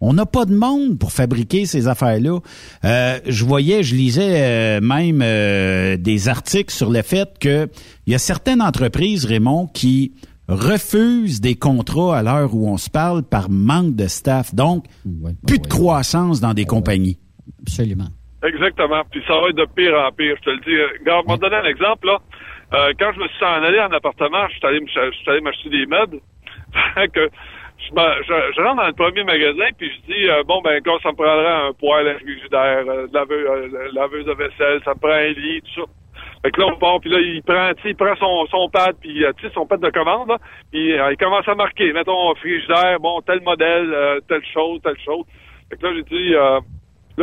on 0.00 0.12
n'a 0.12 0.26
pas 0.26 0.44
de 0.44 0.54
monde 0.54 0.98
pour 0.98 1.12
fabriquer 1.12 1.66
ces 1.66 1.88
affaires-là. 1.88 2.38
Euh, 2.84 3.18
je 3.26 3.44
voyais, 3.44 3.82
je 3.82 3.94
lisais 3.94 4.78
euh, 4.78 4.80
même 4.80 5.20
euh, 5.22 5.96
des 5.96 6.28
articles 6.28 6.72
sur 6.72 6.90
le 6.90 7.02
fait 7.02 7.38
que 7.38 7.68
il 8.06 8.12
y 8.12 8.14
a 8.14 8.18
certaines 8.18 8.62
entreprises, 8.62 9.24
Raymond, 9.24 9.66
qui 9.66 10.12
refusent 10.48 11.40
des 11.40 11.56
contrats 11.56 12.18
à 12.18 12.22
l'heure 12.22 12.54
où 12.54 12.68
on 12.68 12.78
se 12.78 12.88
parle 12.88 13.22
par 13.22 13.50
manque 13.50 13.96
de 13.96 14.06
staff. 14.06 14.54
Donc, 14.54 14.84
Ouais, 15.04 15.32
plus 15.46 15.56
ouais, 15.56 15.62
de 15.62 15.66
croissance 15.66 16.40
dans 16.40 16.54
des 16.54 16.64
compagnies. 16.64 17.18
Absolument. 17.60 18.08
Exactement. 18.42 19.02
Puis 19.10 19.20
ça 19.26 19.34
va 19.34 19.48
être 19.50 19.56
de 19.56 19.66
pire 19.74 19.94
en 19.94 20.12
pire, 20.12 20.36
je 20.38 20.44
te 20.44 20.50
le 20.50 20.58
dis. 20.58 21.00
Regarde, 21.00 21.24
je 21.26 21.32
vais 21.32 21.38
te 21.38 21.42
donner 21.42 21.56
un 21.56 21.64
exemple, 21.64 22.06
là. 22.06 22.18
Euh, 22.72 22.92
quand 22.98 23.12
je 23.14 23.20
me 23.20 23.28
suis 23.28 23.44
en 23.44 23.62
allé 23.62 23.80
en 23.80 23.90
appartement, 23.90 24.46
je 24.48 24.56
suis 24.56 24.66
allé, 25.30 25.40
m'acheter 25.40 25.70
des 25.70 25.86
meubles. 25.86 26.20
Que 27.12 27.30
je, 27.88 27.94
me- 27.94 28.22
je, 28.54 28.62
rentre 28.62 28.76
dans 28.76 28.86
le 28.86 28.92
premier 28.92 29.24
magasin, 29.24 29.66
puis 29.76 29.90
je 29.90 30.12
dis, 30.12 30.28
euh, 30.28 30.42
bon, 30.44 30.60
ben, 30.62 30.80
quand 30.84 30.98
ça 31.00 31.10
me 31.10 31.16
prendrait 31.16 31.68
un 31.68 31.72
poêle, 31.72 32.18
frigidaire, 32.20 32.84
euh, 32.86 33.06
euh, 33.14 33.88
laveuse 33.94 34.26
de 34.26 34.32
vaisselle, 34.32 34.80
ça 34.84 34.94
me 34.94 34.98
prend 35.00 35.10
un 35.10 35.28
lit, 35.28 35.62
tout 35.62 35.82
ça. 35.82 35.90
Fait 36.42 36.50
que 36.52 36.60
là, 36.60 36.66
on 36.72 36.78
part, 36.78 37.00
puis 37.00 37.10
là, 37.10 37.18
il 37.18 37.42
prend, 37.42 37.72
il 37.84 37.96
prend 37.96 38.14
son, 38.16 38.46
son 38.46 38.68
pad, 38.68 38.96
puis, 39.00 39.24
euh, 39.24 39.32
tu 39.38 39.46
sais, 39.46 39.52
son 39.54 39.66
pad 39.66 39.80
de 39.80 39.90
commande, 39.90 40.36
puis 40.70 40.92
euh, 40.98 41.12
il 41.12 41.16
commence 41.16 41.48
à 41.48 41.54
marquer, 41.54 41.92
mettons, 41.92 42.34
frigidaire, 42.36 43.00
bon, 43.00 43.20
tel 43.22 43.40
modèle, 43.42 44.20
telle 44.28 44.44
chose, 44.52 44.80
telle 44.82 44.98
chose. 45.04 45.24
Fait 45.70 45.76
que 45.76 45.86
là, 45.86 45.92
j'ai 45.96 46.02
dit, 46.04 46.30
là, 46.30 46.60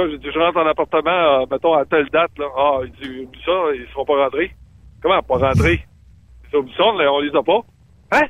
j'ai 0.09 0.17
dit, 0.17 0.27
je 0.33 0.39
rentre 0.39 0.57
en 0.57 0.67
appartement, 0.67 1.45
mettons, 1.49 1.73
à 1.73 1.85
telle 1.85 2.09
date, 2.09 2.31
là. 2.37 2.45
Ah, 2.57 2.79
il 2.83 2.91
dit, 2.91 3.23
oublie 3.23 3.41
ça, 3.45 3.51
ils 3.73 3.87
seront 3.91 4.05
pas 4.05 4.23
rentrés. 4.25 4.51
Comment, 5.01 5.21
pas 5.21 5.37
rentrés? 5.37 5.79
Il 6.45 6.49
dit, 6.49 6.55
oublie 6.57 6.73
ça, 6.75 6.83
on 6.85 7.19
les 7.19 7.35
a 7.35 7.43
pas. 7.43 7.61
Hein? 8.11 8.27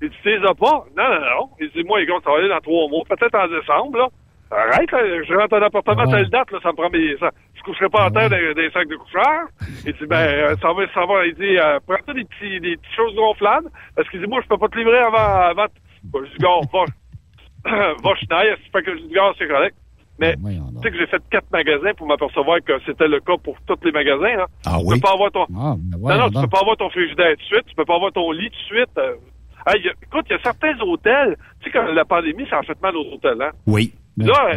Il 0.00 0.10
dit, 0.10 0.16
tu 0.22 0.28
les 0.30 0.46
as 0.46 0.54
pas? 0.54 0.84
Non, 0.96 1.04
non, 1.08 1.20
non. 1.20 1.48
Il 1.60 1.70
dit, 1.70 1.82
moi, 1.84 1.98
les 2.00 2.06
gars, 2.06 2.14
ça 2.24 2.30
va 2.30 2.36
aller 2.38 2.48
dans 2.48 2.60
trois 2.60 2.88
mois, 2.88 3.02
peut-être 3.08 3.34
en 3.34 3.48
décembre, 3.48 3.98
là. 3.98 4.08
Arrête, 4.50 4.90
là, 4.92 5.00
je 5.24 5.34
rentre 5.34 5.56
en 5.58 5.62
appartement 5.62 6.02
à 6.02 6.06
Ouais. 6.06 6.12
telle 6.12 6.30
date, 6.30 6.50
là, 6.52 6.58
ça 6.62 6.70
me 6.70 6.76
prend 6.76 6.88
mes. 6.88 7.16
Ça, 7.18 7.30
je 7.54 7.62
coucherai 7.62 7.88
pas 7.90 8.06
en 8.06 8.10
terre 8.10 8.30
des, 8.30 8.54
des 8.54 8.70
sacs 8.70 8.88
de 8.88 8.96
coucheur. 8.96 9.48
Il 9.84 9.92
dit, 9.92 10.06
ben, 10.06 10.16
euh, 10.16 10.56
ça 10.62 10.72
va, 10.72 10.82
ça 10.94 11.04
va. 11.04 11.26
Il 11.26 11.34
dit, 11.34 11.58
euh, 11.58 11.78
prends-toi 11.86 12.14
des 12.14 12.24
petits, 12.24 12.58
des 12.60 12.76
petites 12.78 12.94
choses 12.96 13.14
gonflables. 13.14 13.68
Parce 13.94 14.08
qu'il 14.08 14.20
dit, 14.20 14.26
moi, 14.26 14.40
je 14.42 14.48
peux 14.48 14.56
pas 14.56 14.68
te 14.68 14.78
livrer 14.78 14.98
avant, 15.00 15.18
avant. 15.52 15.66
Bon, 16.04 16.20
je 16.24 16.30
dis, 16.30 16.38
gars, 16.38 16.60
va, 16.72 16.84
va, 18.02 18.14
Schneider. 18.16 18.56
Fait 18.72 18.82
que 18.82 18.96
je 18.96 19.02
dis, 19.02 19.12
gars, 19.12 19.32
c'est 19.38 19.48
correct. 19.48 19.76
Mais, 20.20 20.34
tu 20.34 20.42
sais 20.82 20.90
que 20.90 20.96
j'ai 20.98 21.06
fait 21.06 21.22
quatre 21.30 21.50
magasins 21.52 21.92
pour 21.94 22.06
m'apercevoir 22.08 22.58
que 22.64 22.72
c'était 22.86 23.06
le 23.06 23.20
cas 23.20 23.36
pour 23.44 23.56
tous 23.66 23.78
les 23.84 23.92
magasins, 23.92 24.34
là. 24.36 24.46
Ah 24.66 24.78
Tu 24.80 24.86
oui? 24.86 24.94
peux 24.96 25.00
pas 25.06 25.12
avoir 25.12 25.30
ton, 25.30 25.44
Ah, 25.56 25.74
ben 25.76 26.08
non, 26.16 26.18
non, 26.18 26.28
tu 26.30 26.40
peux 26.40 26.48
pas 26.48 26.60
avoir 26.60 26.76
ton 26.76 26.90
frigidaire 26.90 27.32
tout 27.36 27.38
de 27.40 27.42
suite, 27.44 27.66
tu 27.68 27.74
peux 27.76 27.84
pas 27.84 27.94
avoir 27.96 28.10
ton 28.12 28.32
lit 28.32 28.50
tout 28.50 28.56
de 28.74 28.78
suite. 28.78 28.98
euh. 28.98 29.14
Hey, 29.68 29.82
y 29.82 29.88
a- 29.88 29.92
écoute, 30.02 30.26
il 30.30 30.32
y 30.32 30.36
a 30.36 30.42
certains 30.42 30.78
hôtels, 30.80 31.36
tu 31.60 31.64
sais, 31.66 31.70
quand 31.70 31.84
la 31.92 32.04
pandémie, 32.04 32.46
ça 32.48 32.58
a 32.58 32.62
fait 32.62 32.80
mal 32.80 32.96
aux 32.96 33.12
hôtels, 33.12 33.40
hein? 33.42 33.50
Oui. 33.66 33.92
Là, 34.26 34.54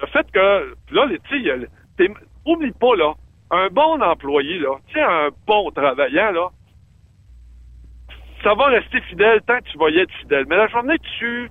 le 0.00 0.06
fait 0.08 0.26
que, 0.32 0.74
là, 0.92 1.06
les- 1.06 1.18
tu 1.20 1.42
sais, 1.44 2.10
oublie 2.44 2.72
pas, 2.72 2.96
là, 2.96 3.14
un 3.50 3.68
bon 3.68 4.02
employé, 4.02 4.58
là, 4.58 4.76
tu 4.88 4.94
sais, 4.94 5.02
un 5.02 5.28
bon 5.46 5.70
travaillant, 5.70 6.32
là, 6.32 6.48
ça 8.42 8.54
va 8.54 8.66
rester 8.66 9.00
fidèle 9.02 9.40
tant 9.46 9.58
que 9.58 9.68
tu 9.70 9.78
vas 9.78 9.90
y 9.90 9.98
être 9.98 10.12
fidèle. 10.20 10.44
Mais 10.48 10.56
la 10.56 10.68
journée 10.68 10.98
que 10.98 11.08
tu, 11.18 11.50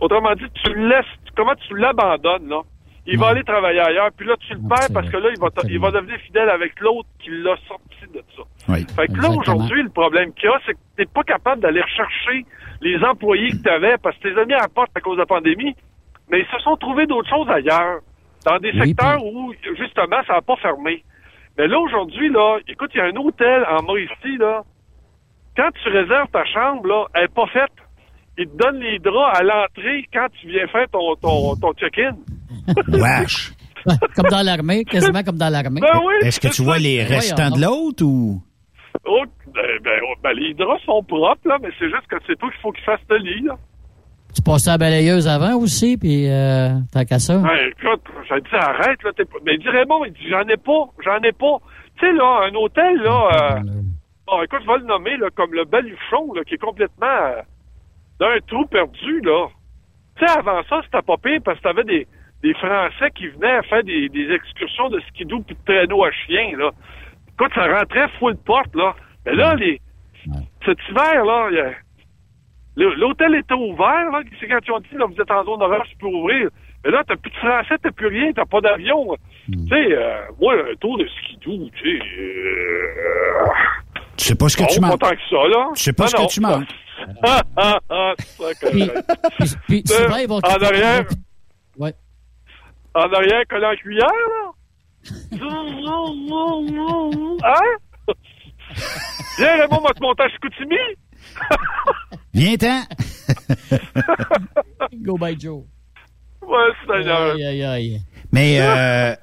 autrement 0.00 0.34
dit, 0.34 0.46
tu 0.64 0.74
laisses, 0.74 1.04
comment 1.36 1.54
tu 1.56 1.76
l'abandonnes, 1.76 2.48
là, 2.48 2.62
il 3.10 3.18
va 3.18 3.28
aller 3.28 3.42
travailler 3.42 3.80
ailleurs, 3.80 4.10
puis 4.16 4.26
là, 4.26 4.36
tu 4.38 4.52
le 4.52 4.60
perds 4.68 4.88
parce 4.92 5.08
que 5.08 5.16
là, 5.16 5.30
il 5.34 5.40
va, 5.40 5.48
il 5.68 5.78
va 5.78 5.90
devenir 5.90 6.18
fidèle 6.20 6.50
avec 6.50 6.78
l'autre 6.80 7.08
qui 7.18 7.30
l'a 7.30 7.56
sorti 7.66 8.12
de 8.12 8.22
ça. 8.36 8.42
Oui. 8.68 8.86
Fait 8.94 9.08
que 9.08 9.20
là, 9.20 9.30
aujourd'hui, 9.30 9.82
le 9.82 9.88
problème 9.88 10.32
qu'il 10.34 10.48
y 10.48 10.52
a, 10.52 10.60
c'est 10.66 10.74
que 10.74 10.78
t'es 10.96 11.06
pas 11.06 11.22
capable 11.22 11.62
d'aller 11.62 11.80
rechercher 11.80 12.44
les 12.82 13.02
employés 13.02 13.50
que 13.50 13.62
tu 13.62 13.68
avais 13.70 13.96
parce 13.98 14.14
que 14.16 14.22
tu 14.22 14.34
les 14.34 14.40
as 14.40 14.44
mis 14.44 14.52
à 14.52 14.60
la 14.60 14.68
porte 14.68 14.90
à 14.94 15.00
cause 15.00 15.16
de 15.16 15.22
la 15.22 15.26
pandémie, 15.26 15.74
mais 16.30 16.40
ils 16.40 16.46
se 16.54 16.62
sont 16.62 16.76
trouvés 16.76 17.06
d'autres 17.06 17.30
choses 17.30 17.48
ailleurs, 17.48 18.00
dans 18.44 18.58
des 18.58 18.72
Oui, 18.72 18.88
secteurs 18.88 19.24
où, 19.24 19.54
justement, 19.76 20.22
ça 20.26 20.34
n'a 20.34 20.42
pas 20.42 20.56
fermé. 20.56 21.02
Mais 21.56 21.66
là, 21.66 21.78
aujourd'hui, 21.78 22.28
là, 22.28 22.58
écoute, 22.68 22.90
il 22.94 22.98
y 22.98 23.00
a 23.00 23.04
un 23.06 23.16
hôtel 23.16 23.64
en 23.70 23.82
Mauricie, 23.82 24.36
là, 24.38 24.62
quand 25.56 25.70
tu 25.82 25.88
réserves 25.88 26.28
ta 26.30 26.44
chambre, 26.44 26.86
là, 26.86 27.06
elle 27.14 27.22
n'est 27.22 27.28
pas 27.28 27.46
faite. 27.46 27.72
Ils 28.36 28.46
te 28.46 28.56
donnent 28.56 28.78
les 28.78 29.00
draps 29.00 29.40
à 29.40 29.42
l'entrée 29.42 30.06
quand 30.12 30.28
tu 30.40 30.46
viens 30.46 30.68
faire 30.68 30.88
ton, 30.90 31.16
ton, 31.16 31.56
ton 31.56 31.72
check-in. 31.72 32.12
Wesh. 32.88 33.52
comme 34.14 34.28
dans 34.30 34.44
l'armée, 34.44 34.84
quasiment 34.84 35.22
comme 35.22 35.38
dans 35.38 35.48
l'armée. 35.48 35.80
Ben 35.80 36.00
oui, 36.04 36.14
Est-ce 36.22 36.40
que 36.40 36.48
tu 36.48 36.62
vois 36.62 36.78
les 36.78 37.04
Voyons 37.04 37.16
restants 37.16 37.50
de 37.50 37.60
l'autre 37.60 38.04
ou? 38.04 38.42
Oh, 39.04 39.24
ben, 39.54 39.62
ben, 39.82 40.00
oh, 40.04 40.14
ben, 40.22 40.32
les 40.32 40.54
draps 40.54 40.82
sont 40.84 41.02
propres, 41.02 41.48
là, 41.48 41.58
mais 41.62 41.70
c'est 41.78 41.88
juste 41.88 42.06
que 42.08 42.16
c'est 42.26 42.36
toi 42.38 42.50
qu'il 42.50 42.60
faut 42.60 42.72
qu'il 42.72 42.84
fasse 42.84 43.00
le 43.08 43.16
lit, 43.18 43.42
là. 43.42 43.56
Tu 44.34 44.42
passais 44.42 44.68
à 44.68 44.72
la 44.74 44.78
balayeuse 44.78 45.26
avant 45.26 45.56
aussi, 45.56 45.96
puis 45.96 46.28
euh, 46.28 46.68
tant 46.92 47.04
qu'à 47.04 47.18
ça. 47.18 47.38
Ouais, 47.38 47.70
écoute, 47.70 48.02
j'ai 48.28 48.40
dit 48.40 48.48
arrête, 48.52 49.02
là, 49.02 49.10
t'es 49.16 49.24
pas. 49.24 49.38
Mais 49.44 49.54
il 49.54 49.60
dit 49.60 49.68
Raymond, 49.68 50.04
il 50.04 50.12
dit 50.12 50.28
j'en 50.28 50.46
ai 50.46 50.56
pas, 50.56 50.84
j'en 51.02 51.20
ai 51.22 51.32
pas. 51.32 51.56
Tu 51.98 52.06
sais, 52.06 52.12
là, 52.12 52.48
un 52.48 52.54
hôtel, 52.54 52.96
là, 52.98 53.56
euh, 53.56 53.60
bon, 54.26 54.42
écoute, 54.42 54.60
je 54.62 54.66
vais 54.66 54.78
le 54.78 54.84
nommer, 54.84 55.16
là, 55.16 55.28
comme 55.34 55.52
le 55.54 55.64
Baluchon, 55.64 56.34
là, 56.34 56.44
qui 56.44 56.54
est 56.54 56.58
complètement 56.58 57.06
euh, 57.06 57.40
d'un 58.20 58.38
trou 58.46 58.66
perdu, 58.66 59.20
là. 59.22 59.48
Tu 60.18 60.26
sais, 60.26 60.38
avant 60.38 60.62
ça, 60.68 60.82
c'était 60.84 61.02
pas 61.02 61.16
pire 61.16 61.40
parce 61.44 61.58
que 61.58 61.62
t'avais 61.62 61.84
des, 61.84 62.06
des 62.42 62.54
Français 62.54 63.10
qui 63.14 63.28
venaient 63.28 63.62
faire 63.64 63.82
des, 63.84 64.08
des 64.08 64.30
excursions 64.32 64.88
de 64.90 65.00
skidoo 65.08 65.40
puis 65.42 65.56
de 65.56 65.60
traîneau 65.64 66.04
à 66.04 66.10
chien, 66.12 66.56
là. 66.56 66.70
Écoute, 67.34 67.52
ça 67.54 67.66
rentrait 67.66 68.08
full 68.18 68.36
porte, 68.38 68.74
là. 68.74 68.94
Mais 69.26 69.34
là, 69.34 69.54
les, 69.54 69.80
cet 70.64 70.78
hiver, 70.88 71.24
là, 71.24 71.50
y 71.50 71.60
a- 71.60 72.94
l'hôtel 72.96 73.34
était 73.34 73.54
ouvert, 73.54 74.10
là. 74.10 74.20
C'est 74.40 74.46
quand 74.48 74.58
ils 74.66 74.72
ont 74.72 74.80
dit, 74.80 74.88
là, 74.96 75.06
vous 75.06 75.20
êtes 75.20 75.30
en 75.30 75.44
zone 75.44 75.62
orange, 75.62 75.86
tu 75.90 75.96
peux 75.98 76.06
ouvrir. 76.06 76.48
Mais 76.84 76.92
là, 76.92 77.02
t'as 77.06 77.16
plus 77.16 77.30
de 77.30 77.36
français, 77.36 77.74
t'as 77.82 77.90
plus 77.90 78.06
rien, 78.06 78.32
t'as 78.32 78.44
pas 78.44 78.60
d'avion. 78.60 79.16
Tu 79.46 79.58
sais, 79.68 79.74
euh, 79.96 80.20
moi, 80.40 80.54
un 80.54 80.74
tour 80.76 80.96
de 80.98 81.08
skidoo, 81.08 81.68
tu 81.74 81.98
sais, 81.98 82.04
euh, 82.18 83.46
Tu 84.16 84.24
sais 84.26 84.34
pas 84.36 84.48
ce 84.48 84.56
que 84.56 84.62
bon, 84.62 84.68
tu 84.68 84.80
pas 84.80 84.86
manges. 84.88 84.98
tant 84.98 85.10
que 85.10 85.28
ça, 85.28 85.48
là. 85.48 85.68
Tu 85.74 85.82
sais 85.82 85.92
pas 85.92 86.04
Ah 86.04 86.08
ce 86.08 86.16
que 86.16 86.32
tu 86.32 86.40
manges. 86.40 86.64
Ah, 87.22 87.40
ah, 87.56 87.78
ah, 87.90 88.12
ça, 88.18 88.44
Puis, 88.72 88.90
puis, 89.38 89.56
puis 89.68 89.82
Euh, 89.88 90.02
souvent, 90.04 90.16
ils 90.16 90.28
vont... 90.28 90.38
en 90.38 90.62
arrière, 90.64 91.04
Ouais. 91.78 91.92
En 92.98 93.12
arrière, 93.12 93.42
collant 93.48 93.72
en 93.72 93.76
cuillère, 93.76 94.06
là. 94.06 94.52
hein? 97.44 98.04
Viens, 99.38 99.56
Raymond, 99.60 99.80
moi, 99.80 99.92
te 99.94 100.02
monter 100.02 100.22
à 100.24 100.28
Chicoutimi? 100.28 100.76
Viens-t'en. 102.34 102.82
Go 105.02 105.16
by 105.18 105.38
Joe. 105.38 105.62
Ouais, 106.42 106.56
c'est 106.86 106.92
un 107.10 107.34
Aïe, 107.34 107.44
aïe, 107.44 107.64
aïe. 107.64 108.00
Mais 108.32 108.60
euh, 108.60 109.14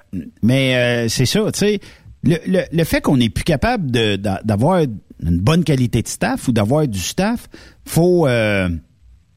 mais 0.41 0.75
euh, 0.75 1.07
c'est 1.07 1.25
ça, 1.25 1.51
tu 1.51 1.59
sais. 1.59 1.79
Le, 2.23 2.37
le, 2.47 2.61
le 2.71 2.83
fait 2.83 3.01
qu'on 3.01 3.17
n'est 3.17 3.29
plus 3.29 3.43
capable 3.43 3.91
d'avoir 3.91 4.81
une 4.81 5.39
bonne 5.39 5.63
qualité 5.63 6.01
de 6.01 6.07
staff 6.07 6.47
ou 6.47 6.51
d'avoir 6.51 6.87
du 6.87 6.99
staff, 6.99 7.47
faut 7.85 8.27
euh, 8.27 8.67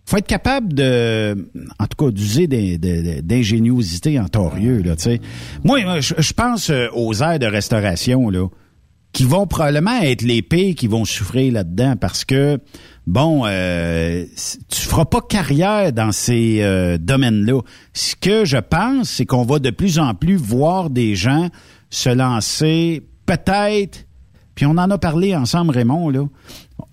faut 0.09 0.17
être 0.17 0.27
capable 0.27 0.73
de, 0.73 1.51
en 1.79 1.87
tout 1.87 2.07
cas, 2.07 2.11
d'user 2.11 2.47
d'ingéniosité 2.47 4.19
en 4.19 4.27
torieux, 4.27 4.81
là, 4.83 4.97
tu 4.97 5.03
sais. 5.03 5.21
Moi, 5.65 6.01
je 6.01 6.33
pense 6.33 6.71
euh, 6.71 6.87
aux 6.95 7.23
aires 7.23 7.39
de 7.39 7.45
restauration, 7.45 8.31
là, 8.31 8.49
qui 9.13 9.25
vont 9.25 9.47
probablement 9.47 10.01
être 10.01 10.23
les 10.23 10.41
pires 10.41 10.75
qui 10.75 10.87
vont 10.87 11.05
souffrir 11.05 11.53
là-dedans 11.53 11.97
parce 12.01 12.25
que, 12.25 12.59
bon, 13.07 13.43
euh, 13.45 14.25
tu 14.71 14.81
feras 14.81 15.05
pas 15.05 15.21
carrière 15.21 15.93
dans 15.93 16.13
ces 16.13 16.63
euh, 16.63 16.97
domaines-là. 16.97 17.61
Ce 17.93 18.17
que 18.17 18.47
je 18.47 18.59
pense, 18.59 19.11
c'est 19.11 19.27
qu'on 19.27 19.45
va 19.45 19.59
de 19.59 19.71
plus 19.71 19.99
en 19.99 20.15
plus 20.15 20.37
voir 20.37 20.89
des 20.89 21.17
gens 21.17 21.51
se 21.91 22.09
lancer, 22.09 23.07
peut-être, 23.27 24.07
puis 24.55 24.65
on 24.65 24.71
en 24.79 24.91
a 24.91 24.97
parlé 24.97 25.37
ensemble, 25.37 25.73
Raymond, 25.73 26.09
là, 26.09 26.25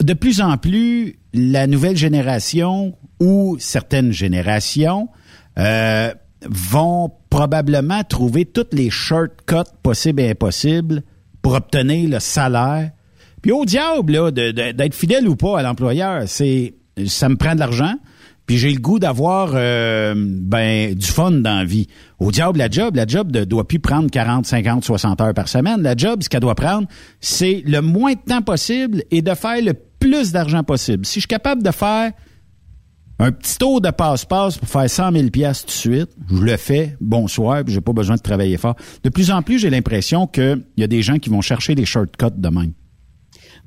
de 0.03 0.13
plus 0.13 0.41
en 0.41 0.57
plus, 0.57 1.17
la 1.33 1.67
nouvelle 1.67 1.97
génération 1.97 2.97
ou 3.19 3.57
certaines 3.59 4.11
générations 4.11 5.09
euh, 5.57 6.13
vont 6.49 7.11
probablement 7.29 8.03
trouver 8.03 8.45
toutes 8.45 8.73
les 8.73 8.89
shortcuts 8.89 9.71
possibles 9.83 10.21
et 10.21 10.31
impossibles 10.31 11.03
pour 11.41 11.53
obtenir 11.53 12.09
le 12.09 12.19
salaire. 12.19 12.91
Puis 13.41 13.51
au 13.51 13.65
diable, 13.65 14.31
d'être 14.31 14.95
fidèle 14.95 15.27
ou 15.27 15.35
pas 15.35 15.59
à 15.59 15.63
l'employeur, 15.63 16.23
c'est 16.27 16.75
ça 17.05 17.29
me 17.29 17.35
prend 17.35 17.53
de 17.53 17.59
l'argent, 17.59 17.95
puis 18.45 18.57
j'ai 18.57 18.71
le 18.71 18.79
goût 18.79 18.99
d'avoir 18.99 19.51
euh, 19.53 20.13
ben 20.15 20.93
du 20.93 21.07
fun 21.07 21.31
dans 21.31 21.57
la 21.57 21.65
vie. 21.65 21.87
Au 22.19 22.31
diable, 22.31 22.59
la 22.59 22.69
job, 22.69 22.95
la 22.95 23.07
job 23.07 23.35
ne 23.35 23.43
doit 23.43 23.67
plus 23.67 23.79
prendre 23.79 24.09
40, 24.09 24.45
50, 24.45 24.83
60 24.83 25.21
heures 25.21 25.33
par 25.33 25.47
semaine. 25.47 25.81
La 25.81 25.95
job, 25.95 26.21
ce 26.23 26.29
qu'elle 26.29 26.41
doit 26.41 26.55
prendre, 26.55 26.87
c'est 27.19 27.63
le 27.65 27.81
moins 27.81 28.13
de 28.13 28.19
temps 28.19 28.41
possible 28.41 29.03
et 29.11 29.21
de 29.21 29.33
faire 29.33 29.61
le 29.61 29.73
plus 29.73 30.31
d'argent 30.31 30.63
possible. 30.63 31.05
Si 31.05 31.15
je 31.15 31.19
suis 31.21 31.27
capable 31.27 31.63
de 31.63 31.71
faire 31.71 32.11
un 33.17 33.31
petit 33.31 33.57
tour 33.57 33.81
de 33.81 33.89
passe-passe 33.89 34.57
pour 34.57 34.67
faire 34.67 34.89
100 34.89 35.11
000 35.13 35.29
pièces 35.29 35.61
tout 35.61 35.67
de 35.67 35.71
suite, 35.71 36.09
je 36.29 36.41
le 36.41 36.57
fais, 36.57 36.97
bonsoir, 36.99 37.63
puis 37.63 37.73
j'ai 37.73 37.81
pas 37.81 37.93
besoin 37.93 38.17
de 38.17 38.21
travailler 38.21 38.57
fort. 38.57 38.75
De 39.03 39.09
plus 39.09 39.31
en 39.31 39.41
plus, 39.41 39.59
j'ai 39.59 39.69
l'impression 39.69 40.27
qu'il 40.27 40.63
y 40.77 40.83
a 40.83 40.87
des 40.87 41.01
gens 41.01 41.17
qui 41.17 41.29
vont 41.29 41.41
chercher 41.41 41.75
des 41.75 41.85
shortcuts 41.85 42.25
de 42.35 42.49
même. 42.49 42.73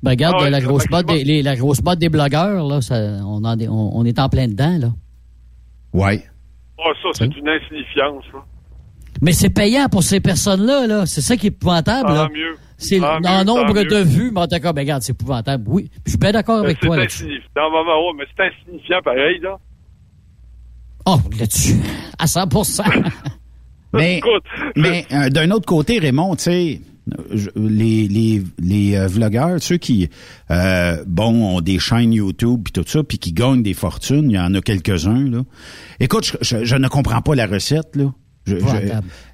Ben, 0.03 0.11
regarde, 0.11 0.37
Ah 0.39 0.43
ouais, 0.45 0.51
la, 0.51 0.61
grosse 0.61 0.87
botte 0.87 1.07
des, 1.07 1.25
les- 1.25 1.43
la 1.43 1.57
grosse 1.57 1.81
botte 1.81 1.99
des 1.99 2.09
blogueurs, 2.09 2.65
là, 2.67 2.81
ça, 2.81 2.95
on, 3.25 3.45
en 3.45 3.59
est- 3.59 3.69
on, 3.69 3.97
on 3.97 4.05
est 4.05 4.19
en 4.19 4.29
plein 4.29 4.47
dedans, 4.49 4.79
là. 4.79 4.93
Ouais. 5.93 6.23
Oh, 6.79 6.93
ça, 7.03 7.09
c'est 7.15 7.25
une 7.37 7.49
insignifiance, 7.49 8.25
là. 8.33 8.41
Mais 9.21 9.33
c'est 9.33 9.51
payant 9.51 9.89
pour 9.89 10.05
ces 10.05 10.21
personnes-là, 10.21 10.87
là. 10.87 11.07
C'est 11.07 11.21
ça 11.21 11.37
qui 11.37 11.47
est 11.47 11.49
épouvantable, 11.49 12.13
là. 12.13 12.29
Mieux. 12.33 12.57
C'est 12.77 13.01
en 13.05 13.19
mieux, 13.19 13.45
nombre 13.45 13.75
tant 13.75 13.83
de 13.83 13.97
mieux. 13.97 14.03
vues, 14.05 14.31
mais 14.33 14.41
en 14.43 14.47
tout 14.47 14.61
cas, 14.61 14.73
ben, 14.73 14.83
regarde, 14.83 15.03
c'est 15.03 15.11
épouvantable. 15.11 15.65
Oui, 15.67 15.91
je 16.05 16.11
suis 16.11 16.19
bien 16.19 16.31
d'accord 16.31 16.61
avec 16.61 16.79
toi 16.79 16.97
insignifiant. 16.97 17.41
Non, 17.57 17.71
non, 17.73 17.85
non, 17.85 18.15
mais 18.17 18.25
c'est 18.37 18.45
insignifiant 18.45 19.01
pareil, 19.03 19.41
là. 19.41 19.59
Oh, 21.07 21.17
là-dessus, 21.39 21.75
à 22.19 22.27
100 22.29 22.45
Mais, 23.95 24.19
Écoute, 24.19 24.45
mais 24.77 25.07
euh, 25.11 25.29
d'un 25.31 25.51
autre 25.51 25.67
côté, 25.67 25.99
Raymond, 25.99 26.37
tu 26.37 26.43
sais, 26.45 26.81
les, 27.57 28.09
les, 28.09 28.43
les 28.61 28.97
euh, 28.97 29.07
vlogueurs, 29.07 29.63
ceux 29.63 29.77
qui, 29.77 30.09
euh, 30.51 31.03
bon, 31.07 31.57
ont 31.57 31.61
des 31.61 31.79
chaînes 31.79 32.13
YouTube 32.13 32.61
puis 32.65 32.73
tout 32.73 32.85
ça, 32.87 33.03
puis 33.03 33.19
qui 33.19 33.33
gagnent 33.33 33.63
des 33.63 33.75
fortunes, 33.75 34.31
il 34.31 34.35
y 34.35 34.39
en 34.39 34.55
a 34.55 34.61
quelques-uns, 34.61 35.29
là. 35.31 35.43
Écoute, 36.01 36.25
je, 36.25 36.37
je- 36.59 36.65
je 36.65 36.77
ne 36.77 36.89
comprends 36.89 37.21
pas 37.23 37.35
la 37.35 37.47
recette, 37.47 37.95
là. 37.97 38.13
Je- 38.47 38.55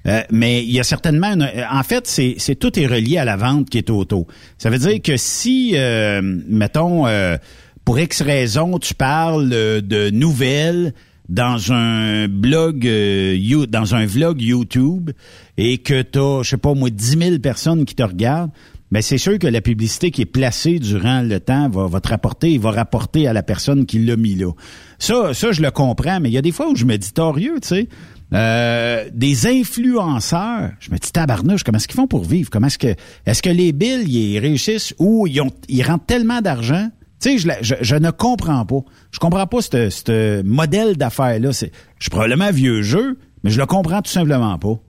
euh, 0.07 0.21
mais 0.31 0.63
il 0.63 0.71
y 0.71 0.79
a 0.79 0.83
certainement, 0.83 1.27
une- 1.33 1.49
en 1.71 1.83
fait, 1.83 2.05
c'est, 2.07 2.35
c'est 2.37 2.55
tout 2.55 2.77
est 2.79 2.85
relié 2.87 3.17
à 3.17 3.23
la 3.25 3.37
vente 3.37 3.69
qui 3.69 3.77
est 3.77 3.89
auto. 3.89 4.27
Ça 4.57 4.69
veut 4.69 4.77
dire 4.77 5.01
que 5.01 5.15
si, 5.15 5.71
euh, 5.75 6.21
mettons, 6.49 7.07
euh, 7.07 7.37
pour 7.85 7.97
X 7.99 8.21
raison, 8.21 8.77
tu 8.77 8.93
parles 8.93 9.51
euh, 9.53 9.79
de 9.79 10.09
nouvelles 10.09 10.93
dans 11.29 11.71
un 11.71 12.27
blog, 12.27 12.85
euh, 12.85 13.35
You- 13.39 13.67
dans 13.67 13.95
un 13.95 14.05
vlog 14.05 14.41
YouTube 14.41 15.11
et 15.57 15.77
que 15.79 16.01
tu 16.01 16.19
as, 16.19 16.43
je 16.43 16.49
sais 16.49 16.57
pas 16.57 16.73
moi, 16.73 16.89
10 16.89 17.17
000 17.17 17.39
personnes 17.39 17.85
qui 17.85 17.95
te 17.95 18.03
regardent, 18.03 18.51
mais 18.91 19.01
c'est 19.01 19.17
sûr 19.17 19.39
que 19.39 19.47
la 19.47 19.61
publicité 19.61 20.11
qui 20.11 20.21
est 20.21 20.25
placée 20.25 20.79
durant 20.79 21.21
le 21.21 21.39
temps 21.39 21.69
va, 21.69 21.87
va 21.87 21.99
te 21.99 22.09
rapporter, 22.09 22.51
il 22.51 22.59
va 22.59 22.71
rapporter 22.71 23.27
à 23.27 23.33
la 23.33 23.43
personne 23.43 23.85
qui 23.85 23.99
l'a 23.99 24.15
mis 24.15 24.35
là. 24.35 24.51
Ça, 24.99 25.33
ça, 25.33 25.51
je 25.51 25.61
le 25.61 25.71
comprends, 25.71 26.19
mais 26.19 26.29
il 26.29 26.33
y 26.33 26.37
a 26.37 26.41
des 26.41 26.51
fois 26.51 26.69
où 26.69 26.75
je 26.75 26.85
me 26.85 26.97
dis 26.97 27.11
torieux, 27.11 27.59
tu 27.61 27.67
sais. 27.67 27.89
Euh, 28.33 29.07
des 29.13 29.47
influenceurs, 29.47 30.71
je 30.79 30.91
me 30.91 30.97
dis 30.97 31.11
tabarnouche, 31.11 31.63
comment 31.63 31.77
est-ce 31.77 31.87
qu'ils 31.87 31.95
font 31.95 32.07
pour 32.07 32.23
vivre? 32.23 32.49
Comment 32.49 32.67
est-ce 32.67 32.79
que 32.79 32.95
est-ce 33.25 33.41
que 33.41 33.49
les 33.49 33.71
billes 33.71 34.05
ils 34.07 34.39
réussissent 34.39 34.95
ou 34.97 35.27
ils 35.27 35.41
ont 35.41 35.51
ils 35.67 35.83
rentrent 35.83 36.05
tellement 36.05 36.41
d'argent? 36.41 36.89
Tu 37.21 37.37
sais, 37.37 37.37
je, 37.37 37.49
je, 37.61 37.75
je, 37.81 37.95
ne 37.95 38.11
comprends 38.11 38.65
pas. 38.65 38.81
Je 39.11 39.19
comprends 39.19 39.47
pas 39.47 39.61
ce 39.61 40.41
modèle 40.41 40.97
d'affaires-là. 40.97 41.51
Je 41.51 41.67
suis 41.99 42.09
probablement 42.09 42.51
vieux 42.51 42.81
jeu, 42.81 43.17
mais 43.43 43.51
je 43.51 43.59
le 43.59 43.65
comprends 43.65 44.01
tout 44.01 44.11
simplement 44.11 44.57
pas. 44.57 44.79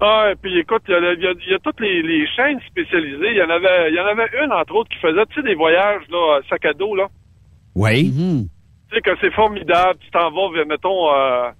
Ah, 0.00 0.28
et 0.32 0.34
puis 0.34 0.58
écoute, 0.58 0.82
il 0.88 0.92
y, 0.92 0.94
a, 0.94 1.32
y 1.32 1.54
a, 1.54 1.58
toutes 1.60 1.80
les, 1.80 2.02
les, 2.02 2.26
chaînes 2.26 2.60
spécialisées. 2.66 3.30
Il 3.30 3.36
y 3.36 3.42
en 3.42 3.48
avait, 3.48 3.90
il 3.90 3.94
y 3.94 4.00
en 4.00 4.04
avait 4.04 4.28
une 4.44 4.52
entre 4.52 4.74
autres 4.74 4.90
qui 4.90 4.98
faisait, 4.98 5.24
tu 5.26 5.36
sais, 5.36 5.42
des 5.42 5.54
voyages 5.54 6.02
là, 6.10 6.40
sac 6.50 6.66
à 6.66 6.74
dos 6.74 6.94
là. 6.94 7.06
Oui. 7.74 8.10
Mm-hmm. 8.10 8.48
Tu 8.90 8.94
sais 8.94 9.00
que 9.00 9.16
c'est 9.20 9.32
formidable. 9.32 9.98
Tu 10.00 10.10
t'en 10.10 10.30
vas, 10.30 10.64
mettons, 10.66 11.14
euh, 11.14 11.50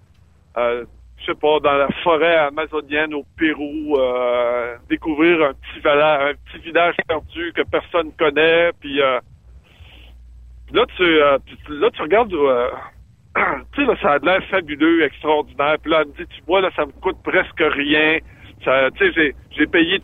euh, 0.59 0.85
je 1.19 1.27
sais 1.27 1.35
pas, 1.35 1.61
dans 1.61 1.73
la 1.73 1.89
forêt 2.03 2.37
amazonienne 2.37 3.15
au 3.15 3.25
Pérou, 3.39 3.97
euh, 3.97 4.77
découvrir 4.91 5.43
un 5.43 5.53
petit 5.55 5.81
village, 5.81 6.35
un 6.35 6.51
petit 6.53 6.63
village 6.63 6.95
perdu 7.09 7.53
que 7.55 7.63
personne 7.63 8.13
connaît. 8.19 8.71
Puis 8.81 9.01
euh, 9.01 9.19
là, 10.73 10.85
tu, 10.95 11.03
euh, 11.03 11.39
là, 11.71 11.91
tu 11.91 12.03
regardes. 12.03 12.35
Euh, 13.37 13.41
tu 13.73 13.81
sais, 13.81 13.87
là, 13.87 13.97
ça 14.03 14.13
a 14.13 14.19
l'air 14.19 14.43
fabuleux, 14.51 15.05
extraordinaire. 15.05 15.77
Puis 15.83 15.91
là, 15.91 16.03
elle 16.03 16.09
me 16.09 16.13
dit, 16.13 16.27
tu 16.35 16.43
vois, 16.47 16.61
là, 16.61 16.71
ça 16.77 16.87
me 16.87 16.93
coûte 16.93 17.19
presque 17.23 17.61
rien. 17.61 18.19
Tu 18.61 18.65
sais, 18.65 19.35
j'ai 19.57 19.67
payé 19.67 20.01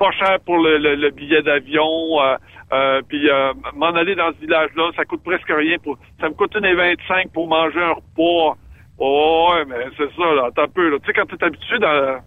pas 0.00 0.10
cher 0.12 0.38
pour 0.46 0.56
le, 0.56 0.78
le, 0.78 1.10
billet 1.10 1.42
d'avion. 1.42 2.20
Euh, 2.20 2.36
euh, 2.72 3.02
puis 3.06 3.28
euh, 3.28 3.52
m'en 3.76 3.94
aller 3.94 4.14
dans 4.14 4.32
ce 4.32 4.40
village-là, 4.40 4.90
ça 4.96 5.04
coûte 5.04 5.22
presque 5.22 5.50
rien. 5.50 5.76
pour 5.78 5.98
Ça 6.20 6.28
me 6.28 6.34
coûte 6.34 6.54
une 6.56 6.64
et 6.64 6.74
25 6.74 7.30
pour 7.32 7.46
manger 7.46 7.82
un 7.82 7.92
repas. 7.92 8.58
Oh, 8.98 9.52
ouais, 9.52 9.64
mais 9.66 9.86
c'est 9.96 10.10
ça, 10.16 10.34
là, 10.34 10.48
t'as 10.54 10.66
peu. 10.68 10.98
Tu 11.00 11.06
sais, 11.06 11.12
quand 11.12 11.26
tu 11.26 11.34
es 11.34 11.44
habitué 11.44 11.78
dans, 11.78 12.20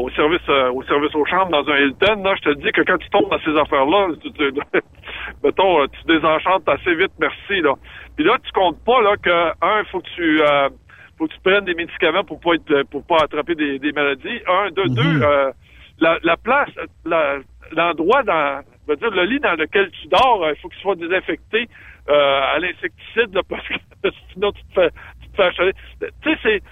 au 0.00 0.10
service 0.10 0.48
au 0.48 0.82
service 0.84 1.14
aux 1.14 1.24
chambres 1.24 1.50
dans 1.50 1.68
un 1.68 1.78
Hilton, 1.78 2.22
là, 2.22 2.34
je 2.36 2.50
te 2.50 2.54
dis 2.54 2.70
que 2.72 2.82
quand 2.82 2.98
tu 2.98 3.10
tombes 3.10 3.30
dans 3.30 3.40
ces 3.40 3.56
affaires-là, 3.58 4.08
tu, 4.22 4.32
tu, 4.32 4.52
mettons, 5.44 5.86
tu 5.88 6.00
désenchantes 6.06 6.68
assez 6.68 6.94
vite, 6.94 7.12
merci. 7.18 7.60
Là. 7.60 7.74
Puis 8.18 8.26
là, 8.26 8.36
tu 8.42 8.50
comptes 8.50 8.84
pas 8.84 9.00
là 9.00 9.16
que 9.16 9.64
un, 9.64 9.84
faut 9.84 10.00
que 10.00 10.08
tu 10.16 10.40
faut 11.16 11.28
que 11.28 11.32
tu 11.32 11.40
prennes 11.40 11.64
des 11.64 11.74
médicaments 11.74 12.24
pour 12.24 12.40
pas 12.40 12.54
être 12.54 12.82
pour 12.90 13.06
pas 13.06 13.18
attraper 13.22 13.54
des, 13.54 13.78
des 13.78 13.92
maladies. 13.92 14.40
Un, 14.48 14.70
deux, 14.72 14.88
deux, 14.88 15.18
mm-hmm. 15.20 15.52
la, 16.00 16.18
la 16.24 16.36
place, 16.36 16.70
l'endroit 17.72 18.24
dans 18.24 18.62
veux 18.88 18.96
dire, 18.96 19.10
le 19.10 19.24
lit 19.24 19.40
dans 19.40 19.54
lequel 19.54 19.90
tu 19.90 20.08
dors, 20.08 20.46
il 20.48 20.56
faut 20.60 20.68
qu'il 20.68 20.80
soit 20.80 20.96
désinfecté 20.96 21.68
euh, 22.08 22.40
à 22.54 22.58
l'insecticide, 22.58 23.38
parce 23.48 23.68
que 23.68 24.10
sinon 24.32 24.52
tu 24.52 24.62
te 24.64 24.72
fais, 24.74 24.90
tu 25.22 25.28
te 25.28 25.36
fais 25.36 25.42
achaler. 25.42 25.72
Tu 26.00 26.30
sais, 26.30 26.38
c'est... 26.42 26.62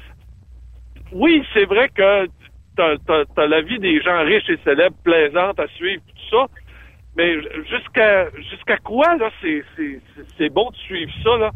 Oui, 1.12 1.44
c'est 1.54 1.66
vrai 1.66 1.88
que 1.88 2.26
t'as, 2.76 2.96
as, 3.36 3.46
la 3.46 3.60
vie 3.60 3.78
des 3.78 4.00
gens 4.00 4.24
riches 4.24 4.48
et 4.48 4.58
célèbres 4.64 4.96
plaisante 5.04 5.60
à 5.60 5.68
suivre, 5.68 6.02
tout 6.08 6.36
ça, 6.36 6.46
mais 7.16 7.34
jusqu'à 7.64 8.30
jusqu'à 8.50 8.76
quoi, 8.78 9.16
là, 9.16 9.30
c'est, 9.40 10.48
bon 10.50 10.70
de 10.70 10.76
suivre 10.76 11.12
ça, 11.22 11.36
là? 11.38 11.50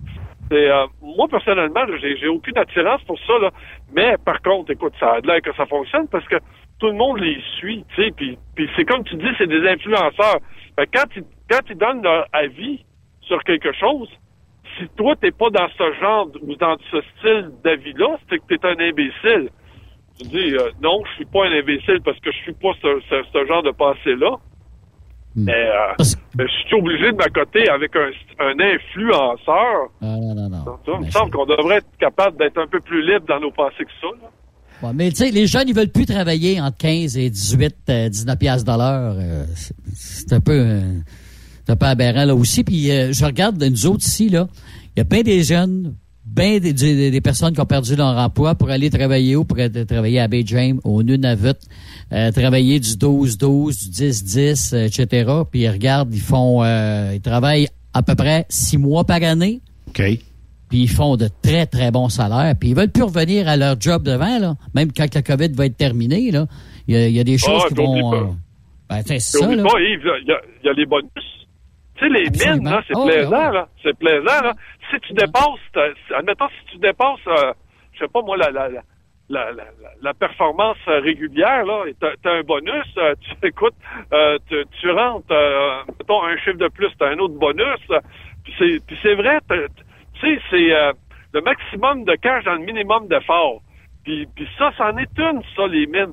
Euh, 0.52 0.86
moi, 1.00 1.28
personnellement, 1.28 1.82
j'ai, 2.00 2.26
aucune 2.26 2.58
attirance 2.58 3.02
pour 3.04 3.18
ça, 3.20 3.38
là. 3.38 3.50
Mais, 3.92 4.16
par 4.24 4.42
contre, 4.42 4.72
écoute, 4.72 4.94
ça 4.98 5.12
a 5.12 5.20
l'air 5.20 5.40
que 5.42 5.54
ça 5.54 5.66
fonctionne 5.66 6.08
parce 6.08 6.26
que 6.26 6.36
tout 6.80 6.88
le 6.88 6.94
monde 6.94 7.20
les 7.20 7.40
suit, 7.58 7.84
tu 7.94 8.02
sais, 8.02 8.10
puis, 8.10 8.36
puis 8.56 8.68
c'est 8.74 8.84
comme 8.84 9.04
tu 9.04 9.14
dis, 9.16 9.28
c'est 9.38 9.46
des 9.46 9.68
influenceurs. 9.68 10.38
quand 10.76 11.04
ils, 11.14 11.24
quand 11.48 11.76
donnent 11.76 12.02
leur 12.02 12.26
avis 12.32 12.84
sur 13.22 13.42
quelque 13.44 13.72
chose, 13.72 14.08
si 14.78 14.88
toi, 14.96 15.14
t'es 15.16 15.30
pas 15.30 15.50
dans 15.50 15.68
ce 15.68 15.92
genre 16.00 16.28
ou 16.42 16.54
dans 16.56 16.76
ce 16.90 17.00
style 17.16 17.50
d'avis-là, 17.64 18.18
c'est 18.28 18.38
que 18.38 18.54
t'es 18.54 18.66
un 18.66 18.78
imbécile. 18.78 19.50
Tu 20.18 20.28
dis, 20.28 20.54
euh, 20.54 20.70
non, 20.82 21.02
je 21.06 21.14
suis 21.14 21.24
pas 21.26 21.46
un 21.46 21.52
imbécile 21.52 22.00
parce 22.04 22.18
que 22.20 22.30
je 22.30 22.38
suis 22.38 22.52
pas 22.54 22.72
ce, 22.82 23.00
ce, 23.32 23.46
genre 23.46 23.62
de 23.62 23.70
passé-là. 23.70 24.36
Hmm. 25.36 25.44
Mais, 25.44 25.52
euh, 25.52 26.04
je 26.38 26.46
suis 26.66 26.74
obligé 26.74 27.12
de 27.12 27.16
m'accoter 27.16 27.68
avec 27.68 27.94
un, 27.94 28.10
un 28.40 28.54
influenceur. 28.58 29.90
Non, 30.00 30.34
non, 30.34 30.48
non. 30.48 30.64
Ça, 30.64 30.92
il 31.00 31.06
me 31.06 31.10
semble 31.10 31.30
qu'on 31.30 31.46
devrait 31.46 31.76
être 31.76 31.86
capable 31.98 32.36
d'être 32.38 32.58
un 32.58 32.66
peu 32.66 32.80
plus 32.80 33.06
libre 33.06 33.26
dans 33.28 33.40
nos 33.40 33.52
pensées 33.52 33.84
que 33.84 33.92
ça. 34.00 34.08
Là 34.22 34.28
mais 34.94 35.10
tu 35.10 35.16
sais, 35.16 35.30
les 35.30 35.46
jeunes, 35.46 35.68
ils 35.68 35.74
veulent 35.74 35.90
plus 35.90 36.06
travailler 36.06 36.60
entre 36.60 36.78
15 36.78 37.16
et 37.18 37.30
18, 37.30 37.74
19 38.10 38.38
piastres 38.38 38.72
de 38.72 38.78
l'heure. 38.78 39.16
Euh, 39.18 39.44
c'est 39.94 40.32
un 40.32 40.40
peu, 40.40 40.58
euh, 40.58 40.98
un 41.68 41.76
peu 41.76 41.86
aberrant 41.86 42.24
là 42.24 42.34
aussi. 42.34 42.64
Puis 42.64 42.90
euh, 42.90 43.12
je 43.12 43.24
regarde 43.24 43.62
nous 43.62 43.86
autres 43.86 44.04
ici, 44.04 44.28
là, 44.28 44.48
il 44.96 44.98
y 44.98 45.02
a 45.02 45.04
bien 45.04 45.22
des 45.22 45.42
jeunes, 45.42 45.94
bien 46.24 46.58
des, 46.58 47.20
personnes 47.20 47.54
qui 47.54 47.60
ont 47.60 47.66
perdu 47.66 47.96
leur 47.96 48.16
emploi 48.16 48.54
pour 48.54 48.70
aller 48.70 48.90
travailler 48.90 49.36
où? 49.36 49.44
Pour 49.44 49.58
travailler 49.88 50.20
à 50.20 50.28
Bay 50.28 50.42
James, 50.46 50.80
au 50.84 51.02
Nunavut, 51.02 51.56
travailler 52.34 52.80
du 52.80 52.90
12-12, 52.90 53.90
du 53.90 54.10
10-10, 54.10 54.86
etc. 54.86 55.32
Puis 55.50 55.60
ils 55.60 55.68
regardent, 55.70 56.14
ils 56.14 56.20
font, 56.20 56.64
ils 56.64 57.20
travaillent 57.20 57.68
à 57.94 58.02
peu 58.02 58.14
près 58.14 58.46
six 58.48 58.78
mois 58.78 59.04
par 59.04 59.22
année. 59.22 59.60
OK 59.88 60.02
puis 60.70 60.82
ils 60.82 60.88
font 60.88 61.16
de 61.16 61.28
très, 61.42 61.66
très 61.66 61.90
bons 61.90 62.08
salaires, 62.08 62.54
puis 62.58 62.70
ils 62.70 62.76
veulent 62.76 62.92
plus 62.92 63.02
revenir 63.02 63.48
à 63.48 63.56
leur 63.56 63.78
job 63.78 64.04
devant, 64.04 64.38
là, 64.38 64.54
même 64.72 64.92
quand 64.92 65.12
la 65.12 65.22
COVID 65.22 65.48
va 65.48 65.66
être 65.66 65.76
terminée, 65.76 66.30
là. 66.30 66.46
Il 66.86 66.96
y 66.96 67.20
a, 67.20 67.24
des 67.24 67.38
choses 67.38 67.62
ah, 67.64 67.68
qui 67.68 67.74
vont... 67.74 68.14
Euh, 68.14 68.24
ben, 68.88 69.02
c'est 69.04 69.20
ça, 69.20 69.54
là. 69.54 69.62
Pas, 69.62 69.80
Yves, 69.80 70.00
il 70.22 70.28
y, 70.64 70.68
a, 70.68 70.72
les 70.72 70.86
bonus. 70.86 71.10
Tu 72.00 72.06
sais, 72.06 72.12
les 72.12 72.30
mines, 72.30 72.64
là, 72.64 72.82
c'est 72.88 72.94
ah, 72.96 73.04
plaisant, 73.04 73.50
là. 73.50 73.68
C'est 73.82 73.98
plaisant, 73.98 74.42
là. 74.42 74.54
Si 74.90 74.98
tu 75.00 75.12
dépasses, 75.12 75.86
admettons, 76.16 76.48
si 76.48 76.72
tu 76.72 76.78
dépasses, 76.78 77.20
euh, 77.26 77.52
je 77.92 77.98
sais 77.98 78.08
pas, 78.08 78.22
moi, 78.22 78.38
la, 78.38 78.50
la, 78.50 78.68
la, 79.28 79.52
la, 79.52 79.64
la, 80.00 80.14
performance 80.14 80.78
régulière, 80.86 81.64
là, 81.66 81.84
tu 82.00 82.28
as, 82.28 82.32
un 82.32 82.42
bonus, 82.42 82.86
euh, 82.96 83.14
tu 83.20 83.46
écoutes, 83.46 83.74
tu, 84.48 84.64
tu, 84.80 84.90
rentres, 84.90 85.26
mettons, 85.98 86.24
un 86.24 86.36
chiffre 86.38 86.58
de 86.58 86.68
plus, 86.68 86.88
tu 86.98 87.04
as 87.04 87.08
un 87.08 87.18
autre 87.18 87.34
bonus. 87.34 87.78
Puis 88.44 88.82
c'est 89.02 89.14
vrai, 89.14 89.38
tu 89.48 89.56
sais, 90.20 90.40
c'est 90.50 90.74
euh, 90.74 90.92
le 91.32 91.40
maximum 91.42 92.04
de 92.04 92.14
cash 92.16 92.44
dans 92.44 92.54
le 92.54 92.64
minimum 92.64 93.06
d'effort. 93.08 93.60
Puis, 94.04 94.26
puis 94.34 94.48
ça, 94.58 94.72
c'en 94.76 94.96
est 94.96 95.18
une, 95.18 95.42
ça, 95.54 95.66
les 95.66 95.86
mines. 95.86 96.12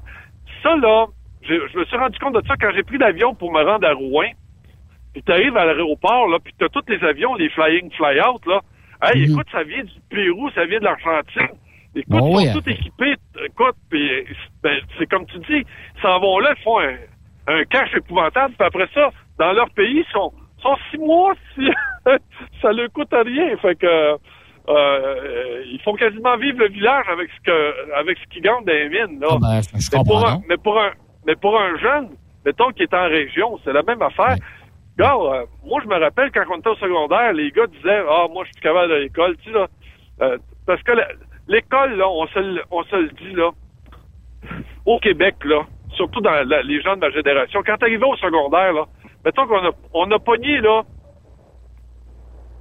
Ça, 0.61 0.75
là, 0.75 1.07
je, 1.41 1.77
me 1.77 1.85
suis 1.85 1.97
rendu 1.97 2.19
compte 2.19 2.35
de 2.35 2.47
ça 2.47 2.55
quand 2.59 2.71
j'ai 2.75 2.83
pris 2.83 2.97
l'avion 2.97 3.33
pour 3.33 3.51
me 3.51 3.63
rendre 3.63 3.88
à 3.88 3.93
Rouen. 3.93 4.29
Puis 5.18 5.24
t'arrives 5.24 5.57
à 5.57 5.65
l'aéroport, 5.65 6.28
là, 6.28 6.38
puis 6.38 6.53
t'as 6.59 6.70
tous 6.70 6.84
les 6.88 7.03
avions, 7.03 7.34
les 7.34 7.49
flying, 7.49 7.89
fly-out, 7.93 8.45
là. 8.45 8.61
Hey, 9.01 9.26
mhm. 9.26 9.32
écoute, 9.32 9.47
ça 9.51 9.63
vient 9.63 9.84
du 9.84 9.99
Pérou, 10.11 10.51
ça 10.51 10.65
vient 10.65 10.78
de 10.78 10.84
l'Argentine. 10.84 11.57
Écoute, 11.95 12.22
ils 12.22 12.53
sont 12.53 12.61
tous 12.61 12.70
équipés. 12.70 13.15
Écoute, 13.43 13.76
puis 13.89 14.26
ben, 14.61 14.78
c'est 14.99 15.07
comme 15.07 15.26
tu 15.26 15.39
dis, 15.39 15.65
ils 15.65 16.01
s'en 16.03 16.20
vont 16.20 16.38
là, 16.38 16.53
ils 16.55 16.63
font 16.63 16.80
un, 16.80 16.97
un 17.47 17.63
cash 17.63 17.95
épouvantable. 17.95 18.53
Puis 18.59 18.68
après 18.68 18.88
ça, 18.93 19.09
dans 19.39 19.53
leur 19.53 19.72
pays, 19.72 20.05
ils 20.07 20.13
sont 20.13 20.32
sont 20.61 20.76
six 20.91 20.99
mois, 20.99 21.34
si 21.55 21.68
ça 22.61 22.72
ne 22.74 22.88
coûte 22.89 23.09
rien. 23.11 23.57
Fait 23.57 23.74
que 23.74 23.88
euh, 24.70 25.63
ils 25.65 25.82
font 25.84 25.95
quasiment 25.95 26.38
vivre 26.38 26.59
le 26.59 26.70
village 26.70 27.05
avec 27.11 27.32
ce 27.32 27.41
que 27.43 27.93
avec 27.95 28.20
ce 28.20 28.26
qu'ils 28.32 28.43
gagnent 28.43 28.65
dans 28.65 28.72
les 28.72 28.89
mines. 28.89 29.20
Là. 29.20 29.30
Ah 29.32 29.38
ben, 29.41 29.61
mais, 29.74 30.03
pour 30.05 30.28
un, 30.28 30.41
mais, 30.47 30.57
pour 30.57 30.80
un, 30.80 30.91
mais 31.26 31.36
pour 31.36 31.59
un 31.59 31.76
jeune, 31.80 32.09
mettons 32.45 32.70
qui 32.70 32.84
est 32.84 32.93
en 32.93 33.09
région, 33.09 33.57
c'est 33.63 33.74
la 33.74 33.82
même 33.82 34.03
affaire. 34.03 34.36
Gars, 34.97 35.15
euh, 35.15 35.45
moi 35.63 35.79
je 35.83 35.87
me 35.87 35.99
rappelle 35.99 36.31
quand 36.31 36.43
on 36.49 36.57
était 36.57 36.69
au 36.69 36.75
secondaire, 36.75 37.33
les 37.33 37.51
gars 37.51 37.67
disaient 37.67 38.03
Ah, 38.09 38.27
moi 38.31 38.43
je 38.45 38.51
suis 38.53 38.61
capable 38.61 38.89
de 38.89 38.95
l'école, 38.95 39.37
tu 39.37 39.51
sais 39.51 39.57
là. 39.57 39.67
Euh, 40.21 40.37
parce 40.65 40.81
que 40.81 40.91
l'école, 41.47 41.95
là, 41.95 42.09
on 42.09 42.25
se, 42.27 42.61
on 42.71 42.83
se 42.83 42.95
le 42.95 43.09
dit 43.09 43.33
là, 43.33 43.51
au 44.85 44.99
Québec, 44.99 45.35
là, 45.45 45.65
surtout 45.95 46.21
dans 46.21 46.33
les 46.63 46.81
gens 46.81 46.95
de 46.95 47.01
ma 47.01 47.11
génération, 47.11 47.61
quand 47.65 47.77
t'arrivais 47.77 48.05
au 48.05 48.15
secondaire, 48.17 48.73
là, 48.73 48.85
mettons 49.23 49.45
qu'on 49.47 49.65
a, 49.65 49.71
on 49.93 50.11
a 50.11 50.19
pogné, 50.19 50.59
là, 50.61 50.81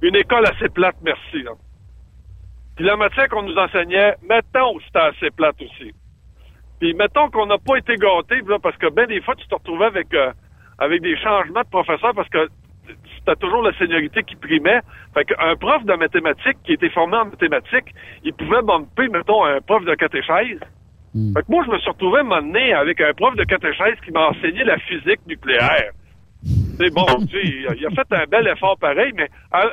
une 0.03 0.15
école 0.15 0.45
assez 0.45 0.69
plate, 0.69 0.97
merci, 1.01 1.41
là. 1.41 1.51
Puis 2.75 2.85
la 2.85 2.95
matière 2.95 3.27
qu'on 3.29 3.41
nous 3.41 3.57
enseignait, 3.57 4.15
mettons, 4.21 4.79
c'était 4.85 4.99
assez 4.99 5.31
plate 5.31 5.59
aussi. 5.61 5.91
Puis 6.79 6.93
mettons 6.93 7.31
qu'on 7.31 7.47
n'a 7.47 7.57
pas 7.57 7.77
été 7.77 7.95
gâtés, 7.95 8.41
là, 8.47 8.59
parce 8.59 8.77
que 8.77 8.87
ben 8.89 9.07
des 9.07 9.21
fois, 9.21 9.35
tu 9.35 9.47
te 9.47 9.55
retrouvais 9.55 9.85
avec, 9.85 10.13
euh, 10.13 10.31
avec 10.79 11.01
des 11.01 11.17
changements 11.17 11.61
de 11.61 11.69
professeurs 11.69 12.13
parce 12.13 12.29
que 12.29 12.47
c'était 13.17 13.35
toujours 13.35 13.61
la 13.61 13.77
seniorité 13.77 14.23
qui 14.23 14.35
primait. 14.35 14.79
Fait 15.13 15.25
qu'un 15.25 15.55
prof 15.55 15.83
de 15.83 15.93
mathématiques 15.93 16.57
qui 16.63 16.73
était 16.73 16.89
formé 16.89 17.17
en 17.17 17.25
mathématiques, 17.25 17.93
il 18.23 18.33
pouvait 18.33 18.61
bumper, 18.61 19.09
mettons, 19.09 19.43
un 19.43 19.59
prof 19.61 19.83
de 19.83 19.95
catéchèse. 19.95 20.59
Hmm. 21.13 21.33
Fait 21.33 21.41
que 21.41 21.51
moi, 21.51 21.63
je 21.65 21.71
me 21.71 21.79
suis 21.79 21.89
retrouvé 21.89 22.21
à 22.21 22.79
avec 22.79 23.01
un 23.01 23.13
prof 23.13 23.35
de 23.35 23.43
catéchèse 23.43 23.95
qui 24.05 24.11
m'a 24.11 24.29
enseigné 24.29 24.63
la 24.63 24.77
physique 24.77 25.19
nucléaire. 25.27 25.91
C'est 26.77 26.93
bon, 26.93 27.05
tu 27.29 27.41
il 27.43 27.85
a 27.85 27.89
fait 27.89 28.13
un 28.13 28.25
bel 28.25 28.47
effort 28.47 28.77
pareil, 28.77 29.11
mais 29.15 29.27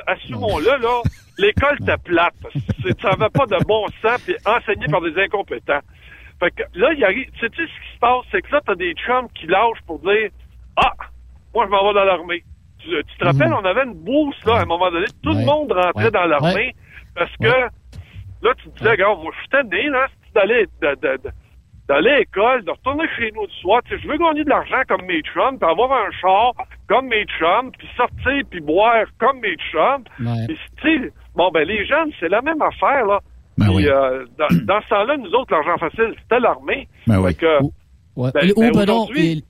assumons-le, 0.07 0.81
là, 0.81 1.01
l'école 1.37 1.77
était 1.81 1.97
plate. 2.03 2.33
Ça 3.01 3.11
n'avait 3.11 3.29
pas 3.29 3.45
de 3.45 3.63
bon 3.65 3.85
sens, 4.01 4.21
puis 4.23 4.35
enseigné 4.45 4.87
par 4.87 5.01
des 5.01 5.15
incompétents. 5.21 5.81
Fait 6.39 6.51
que 6.51 6.63
là, 6.73 6.91
il 6.93 7.03
arrive, 7.03 7.29
tu 7.39 7.39
sais 7.39 7.49
ce 7.49 7.61
qui 7.61 7.93
se 7.93 7.99
passe, 7.99 8.25
c'est 8.31 8.41
que 8.41 8.51
là, 8.51 8.61
t'as 8.65 8.75
des 8.75 8.93
chums 8.93 9.29
qui 9.35 9.45
lâchent 9.45 9.81
pour 9.85 9.99
dire, 9.99 10.29
ah, 10.77 10.91
moi, 11.53 11.65
je 11.65 11.71
m'en 11.71 11.87
vais 11.87 11.93
dans 11.99 12.03
l'armée. 12.05 12.43
Tu, 12.79 12.89
tu 12.89 13.17
te 13.17 13.25
rappelles, 13.25 13.53
on 13.53 13.65
avait 13.65 13.83
une 13.85 13.93
bourse, 13.95 14.37
là, 14.45 14.55
à 14.57 14.61
un 14.61 14.65
moment 14.65 14.91
donné, 14.91 15.05
tout 15.23 15.29
le 15.31 15.45
monde 15.45 15.71
rentrait 15.71 16.05
Ouais. 16.05 16.11
dans 16.11 16.25
l'armée 16.25 16.53
Ouais. 16.53 16.75
parce 17.15 17.31
que, 17.37 17.47
là, 17.47 18.53
tu 18.57 18.69
te 18.69 18.77
disais, 18.77 18.91
regarde, 18.91 19.21
moi, 19.23 19.31
je 19.35 19.39
suis 19.39 19.49
tanné, 19.49 19.89
là, 19.89 20.07
d'aller, 20.35 20.65
d'aller 20.81 22.09
à 22.09 22.17
l'école, 22.19 22.63
de 22.65 22.71
retourner 22.71 23.05
chez 23.17 23.31
nous 23.35 23.47
du 23.47 23.53
soir. 23.61 23.81
Tu 23.85 23.95
sais, 23.95 24.01
je 24.03 24.07
veux 24.07 24.17
gagner 24.17 24.43
de 24.43 24.49
l'argent 24.49 24.81
comme 24.87 25.05
mes 25.05 25.21
chums, 25.21 25.57
puis 25.59 25.69
avoir 25.69 25.91
un 25.93 26.11
char 26.19 26.53
comme 26.87 27.07
mes 27.07 27.25
chums, 27.39 27.71
puis 27.77 27.87
sortir, 27.95 28.41
puis 28.49 28.59
boire 28.59 29.05
comme 29.19 29.39
mes 29.39 29.55
chums. 29.71 30.03
Puis, 30.47 30.57
tu 30.81 30.99
sais, 31.03 31.11
bon, 31.35 31.49
ben, 31.51 31.65
les 31.67 31.85
jeunes, 31.85 32.11
c'est 32.19 32.29
la 32.29 32.41
même 32.41 32.61
affaire, 32.61 33.05
là. 33.05 33.19
Ben 33.57 33.67
Puis, 33.67 33.75
oui. 33.75 33.87
euh, 33.87 34.25
dans, 34.37 34.47
dans 34.65 34.81
ce 34.81 34.89
temps-là, 34.89 35.15
nous 35.17 35.31
autres, 35.31 35.53
l'argent 35.53 35.77
facile, 35.77 36.13
c'était 36.21 36.39
l'armée. 36.41 36.87
Ben 37.07 37.19
oui. 37.21 37.33
Que. 37.35 37.59
Ben, 38.33 38.51
ou 38.55 38.61
ben, 38.61 38.71
ben 38.73 39.41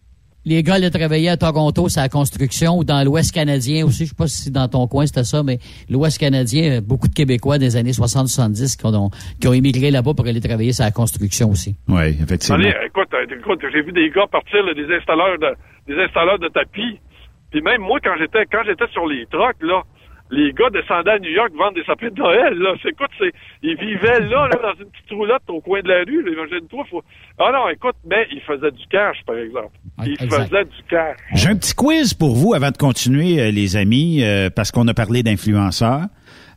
les, 0.46 0.64
gars 0.64 0.76
allaient 0.76 0.90
travailler 0.90 1.30
à 1.30 1.38
Toronto, 1.38 1.90
c'est 1.90 2.00
la 2.00 2.10
construction, 2.10 2.78
ou 2.78 2.84
dans 2.84 3.04
l'Ouest 3.04 3.34
canadien 3.34 3.86
aussi. 3.86 4.06
Je 4.06 4.10
sais 4.10 4.16
pas 4.16 4.28
si 4.28 4.52
dans 4.52 4.68
ton 4.68 4.88
coin 4.88 5.06
c'était 5.06 5.24
ça, 5.24 5.44
mais 5.44 5.60
l'Ouest 5.90 6.20
canadien, 6.20 6.82
beaucoup 6.82 7.08
de 7.08 7.14
Québécois 7.14 7.58
des 7.58 7.76
années 7.76 7.92
60-70 7.92 8.78
qui 8.78 8.86
ont, 8.86 9.10
qui 9.40 9.48
ont 9.48 9.54
émigré 9.54 9.92
là-bas 9.92 10.14
pour 10.14 10.28
aller 10.28 10.42
travailler 10.42 10.74
sur 10.74 10.86
la 10.86 10.92
construction 10.92 11.50
aussi. 11.50 11.76
Oui, 11.88 12.16
effectivement. 12.22 12.58
Allez, 12.58 12.74
écoute, 12.86 13.14
euh, 13.14 13.26
écoute, 13.40 13.60
j'ai 13.72 13.82
vu 13.82 13.92
des 13.92 14.10
gars 14.10 14.28
partir, 14.32 14.64
là, 14.64 14.74
des 14.74 14.94
installeurs 14.94 15.38
de, 15.40 15.56
des 15.88 16.02
installeurs 16.02 16.40
de 16.40 16.48
tapis. 16.48 17.00
Puis 17.52 17.62
même 17.62 17.82
moi, 17.82 18.00
quand 18.04 18.16
j'étais, 18.20 18.46
quand 18.52 18.64
j'étais 18.66 18.88
sur 18.92 19.08
les 19.08 19.26
trucks, 19.28 19.62
là, 19.62 19.84
les 20.32 20.52
gars 20.54 20.70
descendaient 20.72 21.12
à 21.12 21.20
New 21.20 21.30
York 21.30 21.52
vendre 21.58 21.76
des 21.76 21.84
sapins 21.84 22.10
de 22.10 22.20
Noël, 22.20 22.54
là. 22.58 22.74
Écoute, 22.84 23.10
c'est, 23.20 23.32
ils 23.62 23.78
vivaient 23.78 24.22
là, 24.22 24.48
là, 24.48 24.58
dans 24.62 24.84
une 24.84 24.90
petite 24.90 25.12
roulotte 25.12 25.44
au 25.50 25.62
coin 25.62 25.82
de 25.82 25.88
la 25.88 26.00
rue. 26.00 26.22
Imagine-toi, 26.32 26.84
faut... 26.90 27.04
Ah 27.38 27.52
non, 27.54 27.70
écoute, 27.70 27.96
mais 28.10 28.26
ils 28.32 28.42
faisaient 28.42 28.72
du 28.72 28.86
cash, 28.90 29.18
par 29.28 29.38
exemple. 29.38 29.72
Ils 30.06 30.14
exact. 30.14 30.48
faisaient 30.48 30.64
du 30.66 30.84
cash. 30.90 31.18
J'ai 31.36 31.50
un 31.50 31.56
petit 31.56 31.76
quiz 31.76 32.14
pour 32.14 32.36
vous 32.36 32.54
avant 32.56 32.72
de 32.72 32.78
continuer, 32.78 33.40
euh, 33.40 33.52
les 33.52 33.78
amis, 33.78 34.24
euh, 34.24 34.50
parce 34.50 34.72
qu'on 34.72 34.88
a 34.88 34.94
parlé 34.94 35.22
d'influenceurs. 35.22 36.06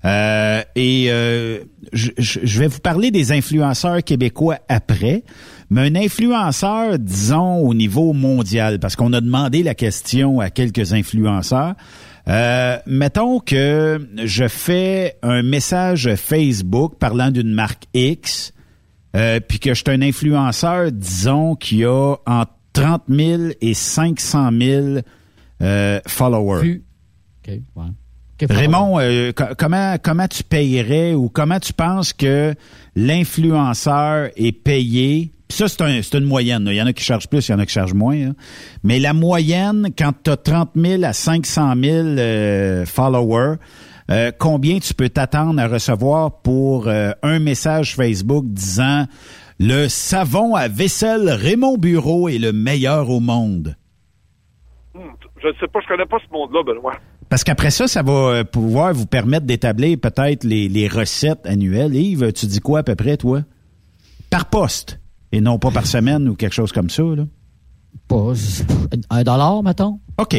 Euh, 0.05 0.61
et 0.77 1.07
euh, 1.11 1.59
je- 1.93 2.12
je 2.16 2.61
vais 2.61 2.69
vous 2.69 2.79
parler 2.79 3.11
des 3.11 3.33
influenceurs 3.33 4.03
québécois 4.05 4.59
après, 4.69 5.25
mais 5.71 5.83
un 5.91 5.97
influenceur, 5.97 6.99
disons, 6.99 7.57
au 7.59 7.75
niveau 7.75 8.12
mondial, 8.12 8.79
parce 8.79 8.95
qu'on 8.97 9.12
a 9.12 9.21
demandé 9.21 9.62
la 9.64 9.75
question 9.75 10.39
à 10.41 10.51
quelques 10.51 10.93
influenceurs. 10.93 11.75
Euh, 12.29 12.76
mettons 12.87 13.41
que 13.41 14.07
je 14.24 14.49
fais 14.49 15.16
un 15.22 15.43
message 15.43 16.14
Facebook 16.16 16.97
parlant 16.99 17.31
d'une 17.31 17.53
marque 17.55 17.85
X, 17.95 18.53
euh, 19.16 19.41
puis 19.41 19.59
que 19.59 19.70
je 19.72 19.83
suis 19.83 19.85
un 19.95 20.03
influenceur, 20.03 20.93
disons, 20.93 21.55
qui 21.55 21.85
a 21.85 22.16
entre 22.26 22.53
30 22.74 23.05
000 23.09 23.43
et 23.61 23.72
500 23.74 24.51
000 24.61 24.87
euh, 25.62 26.01
followers. 26.07 26.61
Ouais. 27.74 27.87
Raymond, 28.55 29.01
euh, 29.01 29.33
co- 29.33 29.55
comment 29.59 29.97
comment 30.01 30.29
tu 30.29 30.45
payerais 30.45 31.14
ou 31.14 31.29
comment 31.31 31.59
tu 31.59 31.72
penses 31.72 32.12
que 32.12 32.55
l'influenceur 32.95 34.31
est 34.37 34.53
payé? 34.53 35.33
Puis 35.49 35.57
ça, 35.59 35.68
c'est 35.68 35.80
un, 35.82 36.03
c'est 36.03 36.18
une 36.18 36.24
moyenne. 36.24 36.64
là. 36.64 36.72
Il 36.72 36.76
y 36.76 36.82
en 36.82 36.86
a 36.86 36.92
qui 36.92 37.03
chargent 37.03 37.28
plus, 37.28 37.49
il 37.49 37.53
y 37.53 37.55
en 37.55 37.59
a 37.59 37.64
qui 37.66 37.72
chargent 37.72 37.94
moins. 37.94 38.16
hein. 38.16 38.34
Mais 38.82 38.99
la 38.99 39.14
moyenne, 39.14 39.88
quand 39.96 40.12
tu 40.22 40.30
as 40.30 40.36
30 40.36 40.70
000 40.76 41.03
à 41.05 41.12
500 41.14 41.74
000 41.82 42.07
euh, 42.07 42.84
followers, 42.84 43.57
euh, 44.11 44.30
combien 44.38 44.78
tu 44.78 44.92
peux 44.94 45.09
t'attendre 45.09 45.61
à 45.61 45.66
recevoir 45.66 46.40
pour 46.42 46.88
euh, 46.88 47.12
un 47.22 47.38
message 47.38 47.94
Facebook 47.94 48.44
disant 48.46 49.07
«Le 49.59 49.88
savon 49.88 50.55
à 50.55 50.68
vaisselle 50.68 51.30
Raymond 51.30 51.78
Bureau 51.78 52.28
est 52.28 52.38
le 52.38 52.53
meilleur 52.53 53.09
au 53.11 53.20
monde». 53.20 53.74
Hmm, 54.94 55.01
je 55.42 55.49
ne 55.49 55.53
sais 55.55 55.66
pas, 55.72 55.80
je 55.82 55.88
connais 55.88 56.07
pas 56.07 56.18
ce 56.26 56.32
monde-là, 56.32 56.62
Benoît. 56.62 56.94
Parce 57.30 57.44
qu'après 57.44 57.70
ça, 57.70 57.86
ça 57.86 58.03
va 58.03 58.12
euh, 58.12 58.44
pouvoir 58.44 58.92
vous 58.94 59.05
permettre 59.07 59.44
d'établir 59.46 59.99
peut-être 60.01 60.44
les, 60.44 60.68
les 60.68 60.88
recettes 60.88 61.46
annuelles. 61.46 61.94
Yves, 61.94 62.32
tu 62.32 62.46
dis 62.46 62.61
quoi 62.61 62.78
à 62.80 62.82
peu 62.82 62.94
près, 62.94 63.16
toi? 63.18 63.42
Par 64.30 64.49
poste, 64.51 64.99
et 65.33 65.41
non 65.41 65.59
pas 65.59 65.70
par 65.70 65.87
semaine 65.87 66.29
ou 66.29 66.35
quelque 66.35 66.55
chose 66.55 66.72
comme 66.72 66.91
ça, 66.91 67.03
là? 67.03 67.24
Pas, 68.07 68.33
un 69.11 69.22
dollar, 69.22 69.62
mettons? 69.62 70.01
OK. 70.18 70.37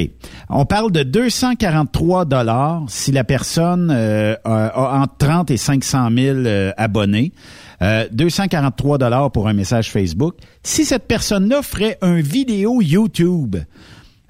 On 0.50 0.66
parle 0.66 0.92
de 0.92 1.04
243 1.04 2.26
dollars 2.26 2.84
si 2.88 3.12
la 3.12 3.24
personne 3.24 3.92
euh, 3.92 4.36
a, 4.44 4.68
a 4.68 5.02
entre 5.02 5.18
30 5.18 5.52
et 5.52 5.58
500 5.58 6.10
000 6.16 6.38
euh, 6.38 6.72
abonnés. 6.78 7.34
Euh, 7.82 8.08
243 8.12 8.98
dollars 8.98 9.32
pour 9.32 9.48
un 9.48 9.54
message 9.54 9.92
Facebook. 9.92 10.36
Si 10.64 10.86
cette 10.86 11.08
personne-là 11.08 11.62
ferait 11.62 11.98
un 12.02 12.22
vidéo 12.22 12.82
YouTube, 12.82 13.56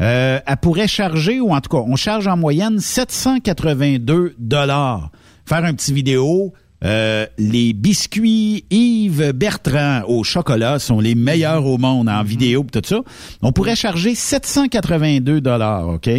euh, 0.01 0.39
elle 0.45 0.57
pourrait 0.57 0.87
charger, 0.87 1.39
ou 1.39 1.53
en 1.53 1.61
tout 1.61 1.69
cas, 1.69 1.83
on 1.85 1.95
charge 1.95 2.27
en 2.27 2.37
moyenne 2.37 2.79
782 2.79 4.35
dollars. 4.37 5.11
Faire 5.45 5.65
un 5.65 5.73
petit 5.73 5.93
vidéo. 5.93 6.53
Euh, 6.83 7.25
les 7.37 7.73
biscuits 7.73 8.65
Yves 8.69 9.33
Bertrand 9.33 10.03
au 10.07 10.23
chocolat 10.23 10.79
sont 10.79 10.99
les 10.99 11.15
meilleurs 11.15 11.65
au 11.65 11.77
monde 11.77 12.07
en 12.07 12.23
vidéo 12.23 12.63
pis 12.63 12.79
tout 12.79 12.87
ça. 12.87 13.01
On 13.41 13.51
pourrait 13.51 13.75
charger 13.75 14.15
782 14.15 15.41
dollars, 15.41 15.87
OK? 15.89 16.09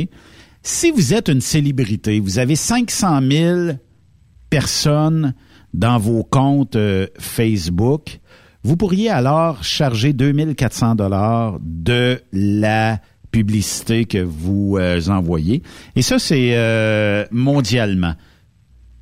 Si 0.62 0.90
vous 0.90 1.14
êtes 1.14 1.28
une 1.28 1.40
célébrité, 1.40 2.20
vous 2.20 2.38
avez 2.38 2.56
500 2.56 3.20
000 3.30 3.60
personnes 4.50 5.34
dans 5.72 5.98
vos 5.98 6.24
comptes 6.24 6.76
euh, 6.76 7.06
Facebook, 7.18 8.20
vous 8.62 8.76
pourriez 8.76 9.08
alors 9.08 9.64
charger 9.64 10.12
2400 10.12 10.96
dollars 10.96 11.58
de 11.62 12.20
la 12.32 12.98
publicité 13.30 14.04
que 14.04 14.18
vous 14.18 14.76
euh, 14.78 15.00
envoyez. 15.08 15.62
Et 15.96 16.02
ça, 16.02 16.18
c'est 16.18 16.56
euh, 16.56 17.24
mondialement. 17.30 18.14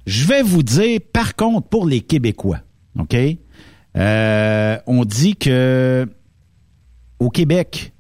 Je 0.09 0.27
vais 0.27 0.41
vous 0.41 0.63
dire, 0.63 1.01
par 1.13 1.37
contre, 1.37 1.69
pour 1.69 1.87
les 1.87 2.01
Québécois, 2.01 2.61
OK? 2.99 3.15
Euh, 3.95 4.79
on 4.87 5.05
dit 5.05 5.37
que 5.37 6.09
au 7.19 7.29
Québec, 7.29 7.93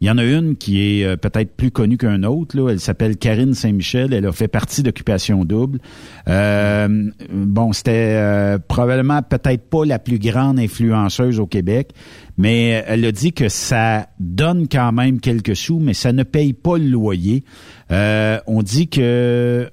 il 0.00 0.06
y 0.06 0.10
en 0.10 0.18
a 0.18 0.24
une 0.24 0.56
qui 0.56 1.00
est 1.00 1.04
euh, 1.04 1.16
peut-être 1.16 1.56
plus 1.56 1.72
connue 1.72 1.96
qu'un 1.96 2.22
autre. 2.22 2.70
Elle 2.70 2.78
s'appelle 2.78 3.16
Karine 3.16 3.52
Saint-Michel. 3.52 4.12
Elle 4.12 4.26
a 4.26 4.32
fait 4.32 4.46
partie 4.46 4.84
d'Occupation 4.84 5.44
Double. 5.44 5.80
Euh, 6.28 7.10
bon, 7.32 7.72
c'était 7.72 8.14
euh, 8.14 8.58
probablement 8.58 9.22
peut-être 9.22 9.68
pas 9.68 9.84
la 9.84 9.98
plus 9.98 10.20
grande 10.20 10.60
influenceuse 10.60 11.40
au 11.40 11.48
Québec, 11.48 11.90
mais 12.38 12.84
elle 12.86 13.04
a 13.06 13.10
dit 13.10 13.32
que 13.32 13.48
ça 13.48 14.06
donne 14.20 14.68
quand 14.68 14.92
même 14.92 15.18
quelques 15.18 15.56
sous, 15.56 15.80
mais 15.80 15.94
ça 15.94 16.12
ne 16.12 16.22
paye 16.22 16.52
pas 16.52 16.78
le 16.78 16.86
loyer. 16.86 17.42
On 17.90 18.62
dit 18.62 18.86
que 18.86 19.68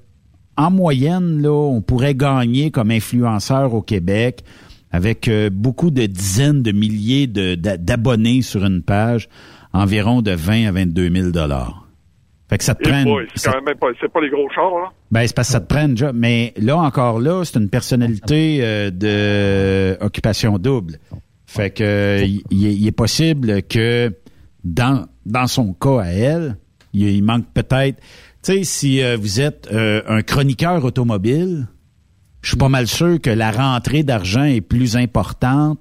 en 0.57 0.71
moyenne, 0.71 1.41
là, 1.41 1.51
on 1.51 1.81
pourrait 1.81 2.15
gagner 2.15 2.71
comme 2.71 2.91
influenceur 2.91 3.73
au 3.73 3.81
Québec 3.81 4.43
avec 4.91 5.27
euh, 5.27 5.49
beaucoup 5.51 5.89
de 5.89 6.05
dizaines 6.05 6.61
de 6.61 6.71
milliers 6.71 7.25
de- 7.27 7.55
d'abonnés 7.55 8.41
sur 8.43 8.63
une 8.63 8.83
page, 8.83 9.27
environ 9.73 10.21
de 10.21 10.31
20 10.31 10.67
à 10.67 10.71
22 10.71 11.09
000 11.09 11.29
dollars. 11.31 11.87
Fait 12.49 12.59
que 12.59 12.63
ça 12.63 12.75
te 12.75 12.83
prend... 12.87 13.03
c'est 13.33 13.49
quand 13.51 13.61
même 13.63 13.75
pas, 13.75 13.87
pas 14.13 14.21
les 14.21 14.29
gros 14.29 14.47
chars, 14.53 14.69
là. 14.69 14.91
ben, 15.09 15.25
c'est 15.25 15.35
parce 15.35 15.47
que 15.47 15.53
ça 15.53 15.59
te 15.61 15.65
prend 15.73 15.87
une 15.87 15.97
job. 15.97 16.15
Mais 16.15 16.53
là, 16.57 16.77
encore 16.77 17.19
là, 17.19 17.43
c'est 17.43 17.57
une 17.57 17.69
personnalité 17.69 18.59
euh, 18.61 18.91
de 18.91 19.97
occupation 20.05 20.59
double. 20.59 20.97
Fait 21.47 21.71
que 21.71 21.83
euh, 21.83 22.27
il, 22.51 22.87
est- 22.87 22.91
possible 22.91 23.63
que 23.63 24.13
dans, 24.63 25.07
dans 25.25 25.47
son 25.47 25.73
cas 25.73 26.01
à 26.01 26.07
elle, 26.09 26.57
il 26.93 27.23
manque 27.23 27.45
peut-être... 27.55 27.99
Tu 28.43 28.51
sais, 28.51 28.63
si 28.65 29.01
euh, 29.01 29.15
vous 29.15 29.39
êtes 29.39 29.69
euh, 29.71 30.01
un 30.05 30.21
chroniqueur 30.21 30.83
automobile, 30.83 31.69
je 32.41 32.49
suis 32.49 32.57
pas 32.57 32.67
mal 32.67 32.87
sûr 32.87 33.21
que 33.21 33.29
la 33.29 33.51
rentrée 33.51 34.03
d'argent 34.03 34.43
est 34.43 34.59
plus 34.59 34.97
importante 34.97 35.79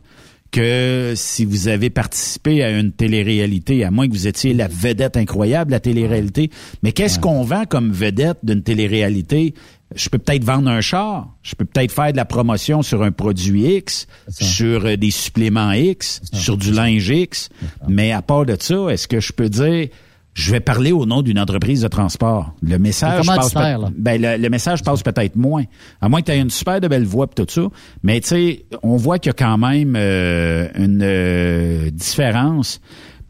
que 0.52 1.14
si 1.16 1.44
vous 1.44 1.66
avez 1.66 1.90
participé 1.90 2.62
à 2.62 2.70
une 2.70 2.92
télé-réalité, 2.92 3.82
à 3.82 3.90
moins 3.90 4.06
que 4.06 4.12
vous 4.12 4.28
étiez 4.28 4.54
la 4.54 4.68
vedette 4.68 5.16
incroyable, 5.16 5.72
la 5.72 5.80
télé-réalité. 5.80 6.50
Mais 6.84 6.92
qu'est-ce 6.92 7.18
qu'on 7.18 7.42
vend 7.42 7.64
comme 7.64 7.90
vedette 7.90 8.38
d'une 8.44 8.62
télé-réalité? 8.62 9.54
Je 9.96 10.08
peux 10.08 10.18
peut-être 10.18 10.44
vendre 10.44 10.70
un 10.70 10.80
char, 10.80 11.34
je 11.42 11.56
peux 11.56 11.64
peut-être 11.64 11.90
faire 11.90 12.12
de 12.12 12.16
la 12.16 12.26
promotion 12.26 12.82
sur 12.82 13.02
un 13.02 13.10
produit 13.10 13.74
X, 13.76 14.06
sur 14.28 14.86
euh, 14.86 14.96
des 14.96 15.10
suppléments 15.10 15.72
X, 15.72 16.20
sur 16.32 16.56
du 16.56 16.70
linge 16.70 17.08
X, 17.08 17.48
mais 17.88 18.12
à 18.12 18.22
part 18.22 18.46
de 18.46 18.56
ça, 18.56 18.88
est-ce 18.90 19.08
que 19.08 19.18
je 19.18 19.32
peux 19.32 19.48
dire 19.48 19.88
je 20.34 20.50
vais 20.52 20.60
parler 20.60 20.92
au 20.92 21.04
nom 21.06 21.20
d'une 21.22 21.38
entreprise 21.38 21.82
de 21.82 21.88
transport. 21.88 22.54
Le 22.62 22.78
message 22.78 23.18
passe 23.36 23.52
là? 23.82 23.90
ben, 23.96 24.20
le, 24.22 24.36
le 24.42 24.48
message 24.48 24.82
passe 24.82 25.02
peut-être 25.02 25.36
moins. 25.36 25.64
À 26.00 26.08
moins 26.08 26.20
que 26.20 26.26
tu 26.26 26.32
aies 26.32 26.38
une 26.40 26.48
super 26.50 26.80
de 26.80 26.88
belle 26.88 27.04
voix 27.04 27.26
pis 27.28 27.34
tout 27.44 27.46
ça. 27.50 27.62
Mais 28.02 28.20
tu 28.20 28.28
sais, 28.28 28.64
on 28.82 28.96
voit 28.96 29.18
qu'il 29.18 29.28
y 29.28 29.34
a 29.34 29.34
quand 29.34 29.58
même 29.58 29.94
euh, 29.96 30.68
une 30.74 31.00
euh, 31.02 31.90
différence. 31.90 32.80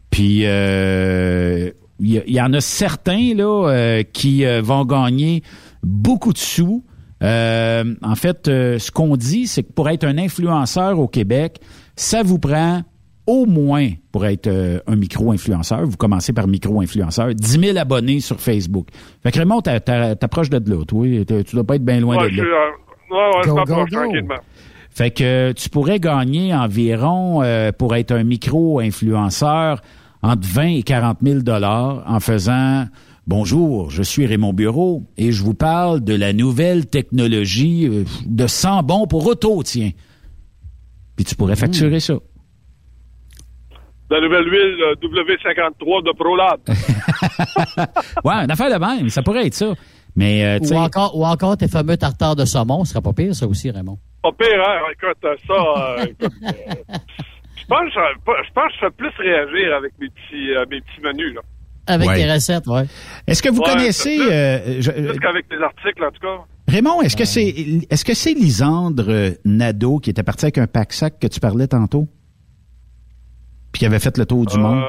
Puis 0.09 0.41
euh, 0.45 1.71
il 1.99 2.09
y, 2.13 2.17
a- 2.19 2.23
il 2.25 2.33
y 2.33 2.41
en 2.41 2.53
a 2.53 2.61
certains 2.61 3.33
là 3.35 3.67
euh, 3.69 4.03
qui 4.13 4.45
euh, 4.45 4.61
vont 4.61 4.85
gagner 4.85 5.43
beaucoup 5.83 6.31
de 6.33 6.37
sous. 6.37 6.83
Euh, 7.23 7.95
en 8.01 8.15
fait, 8.15 8.47
euh, 8.47 8.79
ce 8.79 8.91
qu'on 8.91 9.15
dit, 9.17 9.47
c'est 9.47 9.63
que 9.63 9.71
pour 9.71 9.89
être 9.89 10.03
un 10.03 10.17
influenceur 10.17 10.99
au 10.99 11.07
Québec, 11.07 11.59
ça 11.95 12.21
vous 12.23 12.39
prend 12.39 12.81
au 13.25 13.45
moins, 13.45 13.89
pour 14.11 14.25
être 14.25 14.47
euh, 14.47 14.79
un 14.87 14.95
micro-influenceur, 14.95 15.85
vous 15.85 15.97
commencez 15.97 16.33
par 16.33 16.47
micro-influenceur, 16.47 17.33
10 17.33 17.59
000 17.59 17.77
abonnés 17.77 18.19
sur 18.19 18.39
Facebook. 18.39 18.87
Fait 19.21 19.31
que 19.31 19.39
Raymond, 19.39 19.61
t'approches 19.61 20.49
de 20.49 20.57
là, 20.69 20.83
toi. 20.85 21.05
Tu 21.25 21.55
dois 21.55 21.63
pas 21.63 21.75
être 21.75 21.85
bien 21.85 21.99
loin 21.99 22.17
ouais, 22.17 22.29
de 22.29 22.41
là. 22.41 22.43
ouais, 23.11 23.17
ouais, 23.17 23.41
je 23.45 23.51
m'approche 23.51 23.91
tranquillement. 23.91 24.35
Fait 24.89 25.11
que 25.11 25.53
tu 25.53 25.69
pourrais 25.69 25.99
gagner 25.99 26.53
environ, 26.53 27.41
euh, 27.41 27.71
pour 27.71 27.95
être 27.95 28.11
un 28.11 28.23
micro-influenceur, 28.23 29.81
entre 30.21 30.47
20 30.47 30.67
et 30.67 30.83
40 30.83 31.17
000 31.21 31.39
dollars 31.39 32.03
en 32.05 32.19
faisant 32.19 32.85
Bonjour, 33.25 33.89
je 33.89 34.03
suis 34.03 34.25
Raymond 34.25 34.51
Bureau 34.51 35.03
et 35.15 35.31
je 35.31 35.43
vous 35.43 35.53
parle 35.53 36.01
de 36.01 36.13
la 36.13 36.33
nouvelle 36.33 36.87
technologie 36.87 37.87
euh, 37.87 38.03
de 38.25 38.47
sang 38.47 38.83
bon 38.83 39.07
pour 39.07 39.25
auto, 39.25 39.63
tiens. 39.63 39.91
Puis 41.15 41.23
tu 41.23 41.35
pourrais 41.35 41.55
facturer 41.55 42.01
ça. 42.01 42.15
La 44.09 44.19
nouvelle 44.19 44.45
huile 44.45 44.81
euh, 44.81 44.95
W53 44.95 46.03
de 46.03 46.11
ProLab. 46.11 46.59
ouais, 48.23 48.43
une 48.43 48.51
affaire 48.51 48.69
de 48.69 48.85
même, 48.85 49.09
ça 49.09 49.21
pourrait 49.23 49.47
être 49.47 49.53
ça. 49.53 49.73
Mais, 50.15 50.45
euh, 50.45 50.59
ou, 50.59 50.75
encore, 50.75 51.17
ou 51.17 51.25
encore 51.25 51.57
tes 51.57 51.67
fameux 51.67 51.97
tartares 51.97 52.35
de 52.35 52.45
saumon, 52.45 52.83
ce 52.85 52.91
serait 52.91 53.01
pas 53.01 53.13
pire, 53.13 53.33
ça 53.33 53.47
aussi, 53.47 53.71
Raymond. 53.71 53.97
Pas 54.21 54.31
pire, 54.37 54.61
hein? 54.67 54.79
Écoute, 54.91 55.17
ça, 55.21 55.95
écoute, 56.03 56.31
je 57.55 57.65
pense, 57.67 57.91
je 57.93 58.53
pense 58.53 58.67
que 58.67 58.73
je 58.73 58.79
fais 58.79 58.91
plus 58.91 59.09
réagir 59.17 59.75
avec 59.75 59.93
mes 59.99 60.09
petits, 60.09 60.51
mes 60.69 60.81
petits 60.81 61.01
menus, 61.01 61.33
là. 61.33 61.41
Avec 61.87 62.09
les 62.11 62.31
recettes, 62.31 62.63
oui. 62.67 62.81
Est-ce 63.27 63.41
que 63.43 63.49
vous 63.49 63.61
connaissez... 63.61 64.17
Euh, 64.19 64.81
Plus 65.09 65.19
qu'avec 65.19 65.45
les 65.51 65.61
articles, 65.61 66.03
en 66.03 66.11
tout 66.11 66.19
cas. 66.21 66.43
Raymond, 66.67 67.01
est-ce 67.01 67.17
que 67.17 67.25
c'est 67.25 67.43
est-ce 67.89 68.05
que 68.05 68.13
c'est 68.13 68.33
Lisandre 68.33 69.35
Nadeau 69.43 69.99
qui 69.99 70.09
était 70.09 70.23
parti 70.23 70.45
avec 70.45 70.57
un 70.59 70.67
pack-sac 70.67 71.19
que 71.19 71.27
tu 71.27 71.39
parlais 71.41 71.67
tantôt? 71.67 72.07
Puis 73.73 73.79
qui 73.79 73.85
avait 73.85 73.99
fait 73.99 74.17
le 74.17 74.25
tour 74.25 74.45
du 74.45 74.57
monde? 74.57 74.83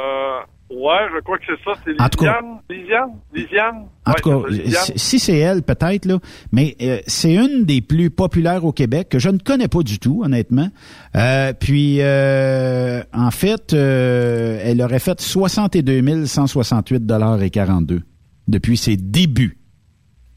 Ouais, 0.70 1.06
je 1.14 1.20
crois 1.22 1.38
que 1.38 1.44
c'est 1.46 1.64
ça. 1.64 1.72
C'est 1.84 1.92
Lisiane. 1.92 2.58
Lisiane? 2.68 3.10
Lisiane? 3.32 3.84
En 4.06 4.12
tout 4.12 4.42
cas, 4.42 4.48
si 4.96 5.18
c'est 5.18 5.38
elle, 5.38 5.62
peut-être, 5.62 6.04
là. 6.04 6.18
Mais 6.52 6.76
euh, 6.82 6.98
c'est 7.06 7.34
une 7.34 7.64
des 7.64 7.80
plus 7.80 8.10
populaires 8.10 8.64
au 8.64 8.72
Québec 8.72 9.08
que 9.08 9.18
je 9.18 9.30
ne 9.30 9.38
connais 9.38 9.68
pas 9.68 9.82
du 9.82 9.98
tout, 9.98 10.22
honnêtement. 10.24 10.68
Euh, 11.16 11.52
puis, 11.58 11.98
euh, 12.00 13.02
en 13.12 13.30
fait, 13.30 13.72
elle 13.72 14.82
aurait 14.82 14.98
fait 14.98 15.20
62 15.20 16.26
168 16.26 17.06
dollars 17.06 17.42
et 17.42 17.50
42 17.50 18.02
depuis 18.48 18.76
ses 18.76 18.96
débuts. 18.96 19.58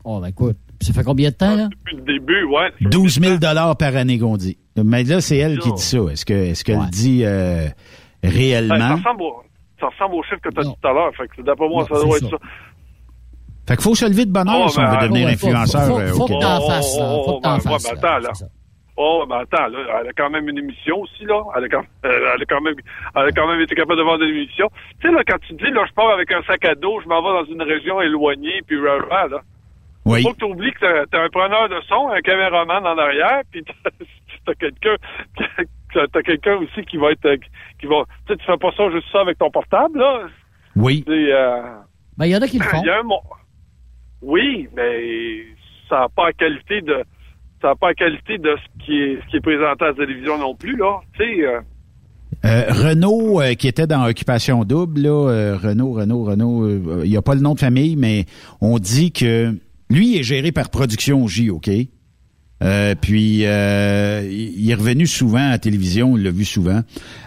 Oh, 0.04 0.20
ben 0.22 0.28
écoute, 0.28 0.58
ça 0.82 0.94
fait 0.94 1.04
combien 1.04 1.32
de 1.32 1.36
temps, 1.36 1.56
là? 1.56 1.68
Depuis 1.68 1.98
le 1.98 2.04
début, 2.04 2.44
ouais. 2.46 2.72
12 2.82 3.20
000 3.22 3.38
dollars 3.38 3.76
par 3.76 3.96
année 3.96 4.20
qu'on 4.20 4.38
dit. 4.38 4.58
Mais 4.82 5.04
là, 5.04 5.20
c'est 5.20 5.38
elle 5.38 5.58
qui 5.60 5.74
dit 5.74 5.82
ça. 5.82 5.98
Est-ce 6.12 6.26
que 6.26 6.34
est-ce 6.34 6.64
qu'elle 6.64 6.86
dit 6.92 7.26
réellement? 8.24 8.76
Ben, 8.76 8.88
ça 8.90 8.96
ressemble 8.96 9.24
ça 9.80 9.88
ressemble 9.88 10.16
au 10.16 10.24
chiffre 10.24 10.42
que 10.42 10.50
tu 10.50 10.60
as 10.60 10.64
dit 10.64 10.74
tout 10.82 10.88
à 10.88 10.94
l'heure. 10.94 11.12
Fait 11.16 11.28
que 11.28 11.42
d'après 11.42 11.70
moi, 11.70 11.86
ça 11.86 11.96
doit 11.96 12.18
être 12.18 12.30
ça. 12.30 12.38
Fait 13.68 13.76
qu'il 13.76 13.84
faut 13.84 13.96
se 13.96 14.06
lever 14.06 14.26
de 14.26 14.32
bonne 14.32 14.50
heure 14.50 14.64
oh, 14.66 14.70
si 14.70 14.80
on 14.80 14.88
veut 14.88 14.98
devenir 14.98 15.28
influenceur. 15.28 15.88
Faut, 15.88 16.00
faut, 16.00 16.16
faut, 16.16 16.26
que 16.28 16.42
t'en 16.42 16.68
fasses, 16.68 16.98
là. 16.98 17.06
Faut 17.26 17.38
que 17.38 17.44
t'en 17.44 17.60
fasses. 17.60 17.92
Ouais, 17.92 18.00
ben, 18.00 18.08
attends, 18.08 18.20
là. 18.20 18.30
Oh, 19.00 19.26
mais 19.30 19.36
attends, 19.36 19.68
là, 19.68 20.00
elle 20.02 20.08
a 20.08 20.14
quand 20.14 20.30
même 20.32 20.50
une 20.50 20.58
émission 20.58 21.02
aussi, 21.02 21.26
là. 21.26 21.44
Elle 21.56 21.66
a 21.66 21.70
quand, 21.70 21.84
elle 22.04 22.42
a 22.42 22.46
quand 22.50 22.62
même, 22.62 22.74
elle 23.16 23.28
a 23.28 23.32
quand 23.32 23.48
même 23.48 23.62
été 23.62 23.76
capable 23.76 24.00
de 24.00 24.04
vendre 24.04 24.24
une 24.24 24.36
émission. 24.36 24.70
Tu 25.00 25.08
sais, 25.08 25.14
là, 25.14 25.22
quand 25.28 25.38
tu 25.46 25.54
dis, 25.54 25.70
là, 25.70 25.86
je 25.88 25.94
pars 25.94 26.10
avec 26.10 26.32
un 26.32 26.42
sac 26.44 26.66
à 26.66 26.74
dos, 26.74 27.00
je 27.04 27.08
m'en 27.08 27.22
vais 27.22 27.44
dans 27.44 27.54
une 27.54 27.62
région 27.62 28.02
éloignée, 28.02 28.62
puis 28.66 28.80
rara, 28.80 29.28
là. 29.28 29.42
Oui. 30.06 30.24
Faut 30.24 30.32
que 30.32 30.38
tu 30.38 30.46
oublies 30.46 30.72
que 30.72 31.06
t'es 31.06 31.18
un 31.18 31.30
preneur 31.30 31.68
de 31.68 31.80
son, 31.88 32.08
un 32.10 32.22
caméraman 32.22 32.88
en 32.88 32.98
arrière, 32.98 33.42
puis 33.52 33.64
t'as 34.46 34.54
quelqu'un, 34.56 34.96
t'as 35.94 36.22
quelqu'un 36.22 36.58
aussi 36.58 36.86
qui 36.86 36.98
va 36.98 37.12
être, 37.12 37.36
qui 37.80 37.86
va, 37.86 38.04
tu 38.26 38.34
sais, 38.34 38.38
tu 38.38 38.46
fais 38.46 38.58
pas 38.58 38.72
ça 38.76 38.90
juste 38.92 39.08
ça 39.12 39.22
avec 39.22 39.38
ton 39.38 39.50
portable, 39.50 40.00
là. 40.00 40.28
Oui. 40.76 41.04
Euh, 41.08 41.62
ben, 42.18 42.26
il 42.26 42.32
y 42.32 42.36
en 42.36 42.42
a 42.42 42.48
qui 42.48 42.60
le 42.60 42.66
font. 42.66 42.84
Y 42.84 42.90
a 42.90 43.00
un, 43.00 43.04
oui, 44.22 44.68
mais 44.76 45.44
ça 45.90 46.02
n'a 46.02 46.10
pas 46.10 46.28
la 46.28 46.34
qualité 46.34 46.82
de, 46.82 47.04
ça 47.62 47.70
n'a 47.70 47.76
pas 47.76 47.90
la 47.90 47.94
qualité 47.94 48.38
de 48.38 48.56
ce 48.56 48.86
qui 48.86 48.98
est, 48.98 49.20
ce 49.22 49.28
qui 49.30 49.38
est 49.38 49.42
présenté 49.42 49.86
à 49.86 49.88
la 49.90 49.94
télévision 49.94 50.38
non 50.38 50.56
plus, 50.56 50.76
là. 50.76 51.00
Tu 51.18 51.24
sais, 51.24 51.46
euh, 51.46 51.60
euh, 52.46 52.66
Renault, 52.70 53.42
qui 53.58 53.68
était 53.68 53.88
dans 53.88 54.08
Occupation 54.08 54.64
Double, 54.64 55.02
là, 55.02 55.58
Renault, 55.58 55.94
Renault, 55.94 56.24
Renault, 56.24 56.70
il 57.04 57.10
n'y 57.10 57.18
a 57.18 57.22
pas 57.22 57.34
le 57.34 57.42
nom 57.42 57.56
de 57.56 57.60
famille, 57.60 57.96
mais 57.96 58.26
on 58.62 58.78
dit 58.78 59.12
que 59.12 59.56
lui 59.90 60.18
est 60.18 60.24
géré 60.24 60.52
par 60.52 60.70
Production 60.70 61.28
J, 61.28 61.50
OK? 61.50 61.70
Euh, 62.64 62.96
puis 63.00 63.46
euh, 63.46 64.28
il 64.30 64.70
est 64.70 64.74
revenu 64.74 65.06
souvent 65.06 65.48
à 65.48 65.52
la 65.52 65.60
télévision, 65.60 66.14
on 66.14 66.16
l'a 66.16 66.32
vu 66.32 66.46
souvent. 66.46 66.82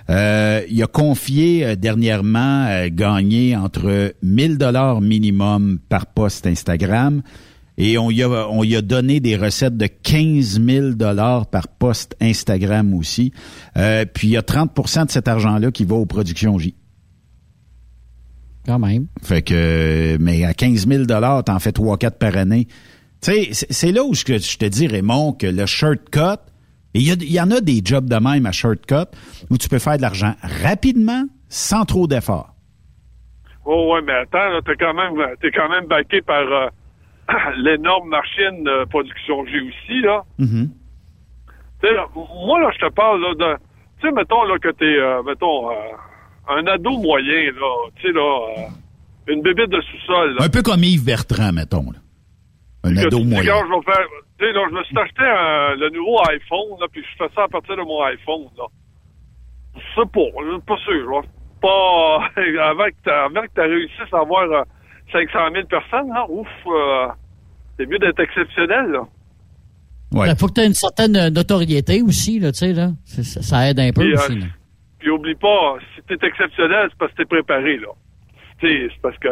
Euh, 0.09 0.63
il 0.69 0.83
a 0.83 0.87
confié 0.87 1.77
dernièrement 1.77 2.87
gagner 2.89 3.57
entre 3.57 4.15
1000 4.23 4.59
dollars 4.59 5.01
minimum 5.01 5.79
par 5.89 6.07
poste 6.07 6.47
Instagram 6.47 7.23
et 7.79 7.97
on 7.97 8.11
y 8.11 8.23
a 8.23 8.29
on 8.51 8.65
y 8.65 8.75
a 8.75 8.83
donné 8.83 9.21
des 9.21 9.37
recettes 9.37 9.77
de 9.77 9.87
15 9.87 10.61
000 10.61 10.91
dollars 10.91 11.47
par 11.47 11.69
poste 11.69 12.17
Instagram 12.21 12.93
aussi. 12.95 13.33
puis 13.75 14.29
il 14.29 14.31
y 14.31 14.37
a 14.37 14.43
30% 14.43 15.07
de 15.07 15.11
cet 15.11 15.29
argent-là 15.29 15.71
qui 15.71 15.85
va 15.85 15.95
aux 15.95 16.07
productions 16.07 16.59
J. 16.59 16.75
Quand 18.67 18.79
même. 18.79 19.07
Fait 19.23 19.43
que 19.43 20.19
mais 20.21 20.45
à 20.45 20.53
15 20.53 20.87
000 20.87 21.05
dollars, 21.05 21.45
t'en 21.45 21.59
fais 21.61 21.71
3-4 21.71 22.19
par 22.19 22.37
année. 22.37 22.67
Tu 23.23 23.53
sais, 23.53 23.67
c'est 23.71 23.93
là 23.93 24.03
où 24.03 24.15
je, 24.15 24.25
te 24.25 24.65
dis, 24.65 24.87
Raymond, 24.87 25.35
que 25.35 25.47
le 25.47 25.67
shortcut, 25.67 26.41
il 26.95 27.03
y, 27.03 27.35
y, 27.35 27.41
en 27.41 27.51
a 27.51 27.61
des 27.61 27.83
jobs 27.85 28.09
de 28.09 28.17
même 28.17 28.47
à 28.47 28.53
shortcut 28.53 29.11
où 29.51 29.59
tu 29.59 29.69
peux 29.69 29.79
faire 29.79 29.97
de 29.97 30.03
l'argent 30.03 30.35
rapidement, 30.43 31.25
sans 31.49 31.85
trop 31.85 32.07
d'efforts. 32.07 32.55
Oh 33.65 33.93
ouais, 33.93 34.03
mais 34.03 34.15
attends, 34.15 34.61
t'es 34.65 34.75
quand 34.77 34.95
même 34.95 35.13
t'es 35.41 35.51
quand 35.51 35.69
même 35.69 35.87
baqué 35.87 36.23
par 36.23 36.43
euh, 36.43 36.69
l'énorme 37.59 38.09
machine 38.09 38.65
de 38.65 38.85
production 38.87 39.45
G 39.47 39.61
aussi, 39.61 40.01
là. 40.01 40.25
Mm-hmm. 40.41 40.69
moi, 42.47 42.61
là, 42.61 42.71
je 42.73 42.87
te 42.87 42.93
parle 42.93 43.21
là, 43.21 43.35
de. 43.35 43.59
Tu 44.01 44.09
sais, 44.09 44.13
mettons 44.13 44.45
là 44.45 44.59
que 44.59 44.71
t'es 44.71 44.85
euh, 44.85 45.23
mettons 45.23 45.71
euh, 45.71 45.75
un 46.49 46.67
ado 46.67 46.99
moyen, 46.99 47.53
là, 47.53 47.91
tu 47.97 48.07
sais, 48.07 48.13
là, 48.13 48.67
une 49.29 49.43
bébête 49.43 49.71
de 49.71 49.81
sous-sol. 49.83 50.37
Un 50.41 50.49
peu 50.49 50.63
comme 50.63 50.83
Yves 50.83 51.05
Bertrand, 51.05 51.53
mettons. 51.53 51.93
Là. 51.93 51.99
Un 52.83 52.97
ado 52.97 53.23
moyen. 53.25 53.43
je, 53.43 53.75
vais 53.75 53.93
faire, 53.93 54.07
je 54.41 54.75
me 54.75 54.85
suis 54.85 54.99
acheté 54.99 55.23
le 55.23 55.91
nouveau 55.91 56.19
iPhone, 56.31 56.81
là, 56.81 56.87
puis 56.91 57.03
je 57.03 57.25
fais 57.25 57.31
ça 57.35 57.45
à 57.45 57.49
partir 57.49 57.77
de 57.77 57.83
mon 57.83 58.03
iPhone. 58.05 58.47
Là. 58.57 58.65
C'est 59.95 60.11
pas, 60.11 60.67
pas 60.67 60.77
sûr. 60.79 61.23
Pas, 61.61 62.31
avant 62.65 62.85
que 62.85 63.55
tu 63.55 63.61
réussisses 63.61 64.13
à 64.13 64.21
avoir 64.21 64.65
500 65.13 65.39
euh, 65.39 65.51
000 65.53 65.67
personnes, 65.67 66.09
là, 66.09 66.27
ouf, 66.29 66.49
euh, 66.67 67.09
c'est 67.79 67.87
mieux 67.87 67.99
d'être 67.99 68.21
exceptionnel. 68.21 68.87
Là. 68.93 69.03
Ouais. 70.13 70.31
Il 70.31 70.37
faut 70.37 70.49
que 70.49 70.55
tu 70.55 70.61
aies 70.61 70.67
une 70.67 70.75
certaine 70.75 71.29
notoriété 71.29 72.03
aussi, 72.03 72.41
là, 72.41 72.51
tu 72.53 72.59
sais, 72.59 72.73
là. 72.73 72.91
Ça, 73.05 73.69
aide 73.69 73.79
un 73.79 73.93
peu 73.93 74.03
puis, 74.03 74.15
aussi. 74.15 74.39
Euh, 74.39 74.47
puis 74.99 75.11
oublie 75.11 75.37
pas, 75.37 75.77
si 75.95 76.03
tu 76.09 76.15
es 76.15 76.27
exceptionnel, 76.27 76.89
c'est 76.91 76.99
parce 76.99 77.13
que 77.13 77.17
tu 77.17 77.23
es 77.23 77.27
préparé, 77.27 77.77
là. 77.77 77.89
Tu 78.59 78.69
sais, 78.69 78.89
c'est 78.93 79.03
parce 79.03 79.19
que 79.19 79.29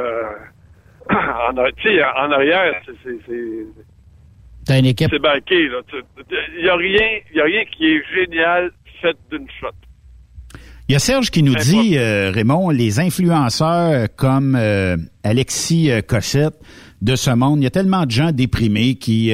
en, 1.10 1.56
en 1.56 2.32
arrière, 2.32 2.74
c'est. 4.66 4.78
une 4.78 4.86
équipe? 4.86 5.08
C'est 5.10 5.18
banqué, 5.18 5.68
là. 5.68 5.80
Il 6.56 6.62
n'y 6.62 6.68
a, 6.68 6.76
rien, 6.76 7.18
y 7.34 7.40
a 7.40 7.44
rien 7.44 7.64
qui 7.76 7.86
est 7.86 8.02
génial 8.14 8.70
fait 9.00 9.16
d'une 9.30 9.46
shot. 9.60 9.68
Il 10.88 10.92
y 10.92 10.96
a 10.96 10.98
Serge 10.98 11.30
qui 11.30 11.42
nous 11.42 11.54
dit, 11.54 11.98
euh, 11.98 12.30
Raymond, 12.30 12.70
les 12.70 12.98
influenceurs 12.98 14.08
comme 14.16 14.56
euh, 14.56 14.96
Alexis 15.22 15.90
euh, 15.90 16.00
Cossette 16.00 16.54
de 17.02 17.14
ce 17.14 17.30
monde, 17.30 17.60
il 17.60 17.64
y 17.64 17.66
a 17.66 17.70
tellement 17.70 18.06
de 18.06 18.10
gens 18.10 18.32
déprimés 18.32 18.94
qui 18.94 19.30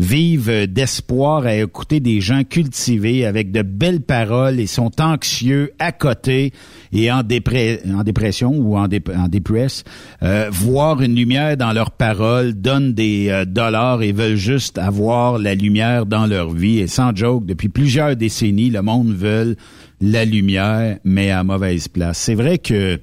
vivent 0.00 0.66
d'espoir 0.66 1.44
à 1.44 1.56
écouter 1.56 2.00
des 2.00 2.22
gens 2.22 2.42
cultivés 2.42 3.26
avec 3.26 3.52
de 3.52 3.60
belles 3.60 4.00
paroles 4.00 4.58
et 4.58 4.66
sont 4.66 4.98
anxieux 4.98 5.72
à 5.78 5.92
côté 5.92 6.54
et 6.90 7.12
en, 7.12 7.18
en 7.20 8.02
dépression 8.02 8.50
ou 8.50 8.78
en, 8.78 8.88
dé 8.88 9.02
en 9.14 9.28
dépresse, 9.28 9.84
euh, 10.22 10.48
voir 10.50 11.02
une 11.02 11.14
lumière 11.14 11.58
dans 11.58 11.72
leurs 11.74 11.90
paroles, 11.90 12.54
donnent 12.54 12.94
des 12.94 13.28
euh, 13.28 13.44
dollars 13.44 14.00
et 14.02 14.12
veulent 14.12 14.36
juste 14.36 14.78
avoir 14.78 15.38
la 15.38 15.54
lumière 15.54 16.06
dans 16.06 16.26
leur 16.26 16.50
vie. 16.50 16.78
Et 16.78 16.86
sans 16.86 17.14
joke, 17.14 17.44
depuis 17.44 17.68
plusieurs 17.68 18.16
décennies, 18.16 18.70
le 18.70 18.80
monde 18.80 19.12
veut 19.12 19.56
la 20.00 20.24
lumière, 20.24 20.98
mais 21.04 21.30
à 21.30 21.44
mauvaise 21.44 21.88
place. 21.88 22.16
C'est 22.16 22.34
vrai 22.34 22.56
que 22.56 22.98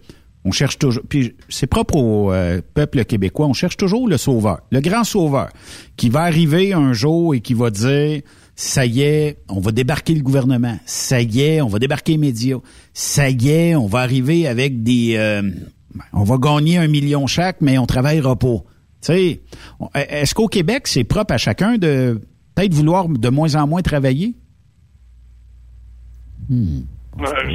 on 0.47 0.51
cherche 0.51 0.79
toujours, 0.79 1.03
puis 1.09 1.35
c'est 1.49 1.67
propre 1.67 1.97
au 1.97 2.31
euh, 2.31 2.61
peuple 2.73 3.03
québécois, 3.03 3.47
on 3.47 3.53
cherche 3.53 3.75
toujours 3.75 4.07
le 4.07 4.15
sauveur, 4.15 4.61
le 4.71 4.79
grand 4.79 5.03
sauveur, 5.03 5.49
qui 5.97 6.07
va 6.07 6.21
arriver 6.21 6.71
un 6.71 6.93
jour 6.93 7.35
et 7.35 7.41
qui 7.41 7.53
va 7.53 7.69
dire, 7.69 8.21
ça 8.55 8.85
y 8.85 9.01
est, 9.01 9.39
on 9.49 9.59
va 9.59 9.73
débarquer 9.73 10.13
le 10.13 10.21
gouvernement, 10.21 10.79
ça 10.85 11.21
y 11.21 11.41
est, 11.41 11.61
on 11.61 11.67
va 11.67 11.79
débarquer 11.79 12.13
les 12.13 12.17
médias, 12.17 12.59
ça 12.93 13.29
y 13.29 13.49
est, 13.49 13.75
on 13.75 13.87
va 13.87 13.99
arriver 13.99 14.47
avec 14.47 14.83
des, 14.83 15.15
euh, 15.17 15.41
on 16.13 16.23
va 16.23 16.37
gagner 16.37 16.77
un 16.77 16.87
million 16.87 17.27
chaque, 17.27 17.57
mais 17.59 17.77
on 17.77 17.85
travaillera 17.85 18.37
pas. 18.37 18.63
Tu 19.01 19.13
sais, 19.13 19.41
est-ce 19.95 20.33
qu'au 20.33 20.47
Québec, 20.47 20.87
c'est 20.87 21.03
propre 21.03 21.33
à 21.33 21.37
chacun 21.37 21.77
de 21.77 22.21
peut-être 22.55 22.73
vouloir 22.73 23.09
de 23.09 23.29
moins 23.29 23.55
en 23.55 23.67
moins 23.67 23.81
travailler? 23.81 24.33
Hmm. 26.49 26.83
Euh, 27.19 27.49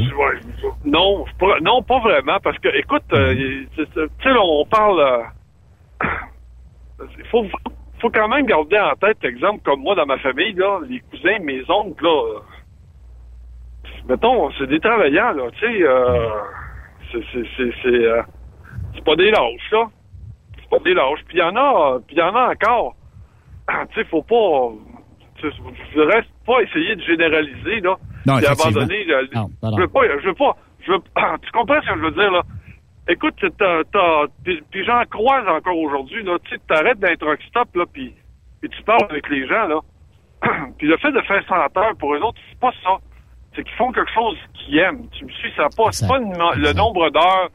non, 0.84 1.24
non, 1.62 1.82
pas 1.82 2.00
vraiment, 2.00 2.38
parce 2.42 2.58
que, 2.58 2.68
écoute, 2.76 3.04
euh, 3.12 3.64
c'est- 3.76 3.92
tu 3.94 4.08
sais, 4.22 4.28
là, 4.32 4.40
on 4.42 4.64
parle... 4.66 5.00
euh, 5.00 6.06
Il 7.18 7.24
faut, 7.26 7.44
faut 8.00 8.10
quand 8.10 8.28
même 8.28 8.46
garder 8.46 8.78
en 8.78 8.94
tête, 8.96 9.24
exemple, 9.24 9.60
comme 9.64 9.80
moi, 9.80 9.94
dans 9.94 10.06
ma 10.06 10.18
famille, 10.18 10.52
là, 10.54 10.80
les 10.88 11.00
cousins, 11.00 11.38
mes 11.40 11.62
oncles, 11.68 12.04
là, 12.04 12.40
mettons, 14.08 14.50
c'est 14.52 14.66
des 14.66 14.80
travailleurs, 14.80 15.32
là, 15.34 15.50
tu 15.52 15.60
sais, 15.60 15.82
euh, 15.82 16.28
c'est- 17.10 17.24
c'est- 17.32 17.48
c'est 17.56 17.72
c'est, 17.82 18.22
c'est 18.94 19.04
pas 19.04 19.16
des 19.16 19.30
lâches, 19.30 19.70
là. 19.72 19.86
C'est 20.60 20.68
pas 20.70 20.78
des 20.80 20.94
lâches. 20.94 21.24
Puis 21.26 21.38
il 21.38 21.40
y 21.40 21.42
en 21.42 21.56
a, 21.56 21.98
puis 22.06 22.16
il 22.16 22.18
y 22.18 22.22
en 22.22 22.34
a 22.34 22.50
encore. 22.52 22.94
tu 23.90 23.94
sais, 23.94 24.04
faut 24.08 24.22
pas... 24.22 24.70
Je 25.42 26.00
reste 26.00 26.30
pas 26.46 26.60
essayer 26.62 26.94
de 26.96 27.02
généraliser, 27.02 27.80
là. 27.80 27.96
Non, 28.26 28.38
abandonner... 28.70 29.04
le- 29.04 29.28
Non, 29.34 29.50
non, 29.62 29.70
non. 29.70 29.76
Je 29.76 29.82
veux 29.82 29.88
pas, 29.88 30.00
je 30.20 30.26
veux 30.26 30.34
pas, 30.34 30.56
je 30.86 30.92
veux, 30.92 30.98
tu 31.42 31.50
comprends 31.52 31.80
ce 31.82 31.88
que 31.88 31.94
je 31.98 32.04
veux 32.04 32.10
dire, 32.12 32.30
là? 32.30 32.42
Écoute, 33.08 33.34
t'as, 33.58 33.82
t'as, 33.92 34.24
puis, 34.44 34.84
j'en 34.84 35.02
croise 35.10 35.46
encore 35.48 35.76
aujourd'hui, 35.76 36.22
là, 36.22 36.38
tu 36.44 36.50
sais, 36.50 36.60
t'arrêtes 36.68 37.00
d'un 37.00 37.16
truck 37.16 37.40
stop, 37.48 37.68
là, 37.74 37.84
puis, 37.92 38.14
tu 38.62 38.82
parles 38.84 39.06
avec 39.10 39.28
les 39.28 39.46
gens, 39.48 39.66
là. 39.66 39.80
puis 40.78 40.86
le 40.86 40.96
fait 40.98 41.10
de 41.12 41.20
faire 41.22 41.42
100 41.48 41.54
heures, 41.80 41.96
pour 41.98 42.14
eux 42.14 42.20
autres, 42.20 42.38
c'est 42.50 42.58
pas 42.60 42.72
ça. 42.84 42.96
C'est 43.54 43.64
qu'ils 43.64 43.74
font 43.76 43.92
quelque 43.92 44.10
chose 44.12 44.36
qu'ils 44.54 44.78
aiment. 44.78 45.08
Tu 45.10 45.24
me 45.24 45.30
suis, 45.30 45.52
ça 45.56 45.66
pas, 45.76 45.92
c'est 45.92 46.06
pas 46.08 46.18
le 46.18 46.24
no- 46.26 46.54
le 46.54 46.72
nombre 46.72 47.10
d'heures 47.10 47.50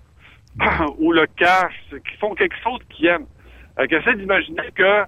ou 0.99 1.11
le 1.11 1.26
cash, 1.38 1.74
c'est 1.89 2.03
qu'ils 2.07 2.18
font 2.20 2.36
quelque 2.36 2.55
chose 2.63 2.80
qu'ils 2.89 3.07
aiment. 3.07 3.26
Fait 3.78 3.88
qu'essaie 3.88 4.15
d'imaginer 4.15 4.63
que, 4.76 5.03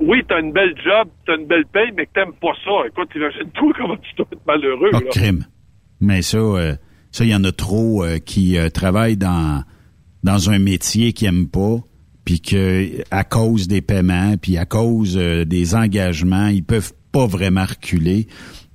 oui, 0.00 0.22
t'as 0.28 0.40
une 0.40 0.52
belle 0.52 0.74
job, 0.84 1.08
t'as 1.26 1.36
une 1.36 1.46
belle 1.46 1.66
paye, 1.72 1.90
mais 1.96 2.06
que 2.06 2.12
t'aimes 2.14 2.34
pas 2.40 2.52
ça. 2.64 2.86
Écoute, 2.88 3.08
imagine-toi 3.14 3.72
comment 3.78 3.96
tu 3.96 4.14
dois 4.16 4.26
être 4.32 4.46
malheureux, 4.46 4.90
Pas 4.90 5.00
là. 5.00 5.04
de 5.06 5.10
crime. 5.10 5.44
Mais 6.00 6.22
ça, 6.22 6.38
euh, 6.38 6.74
ça, 7.10 7.24
il 7.24 7.30
y 7.30 7.34
en 7.34 7.44
a 7.44 7.52
trop 7.52 8.04
euh, 8.04 8.18
qui 8.18 8.58
euh, 8.58 8.68
travaillent 8.68 9.16
dans 9.16 9.62
dans 10.22 10.50
un 10.50 10.58
métier 10.58 11.12
qu'ils 11.12 11.28
aiment 11.28 11.48
pas, 11.48 11.76
puis 12.24 12.40
que 12.40 13.02
à 13.10 13.22
cause 13.24 13.68
des 13.68 13.80
paiements, 13.80 14.34
puis 14.36 14.58
à 14.58 14.64
cause 14.66 15.16
euh, 15.16 15.44
des 15.44 15.74
engagements, 15.74 16.48
ils 16.48 16.64
peuvent 16.64 16.92
pas 17.12 17.26
vraiment 17.26 17.64
reculer, 17.64 18.26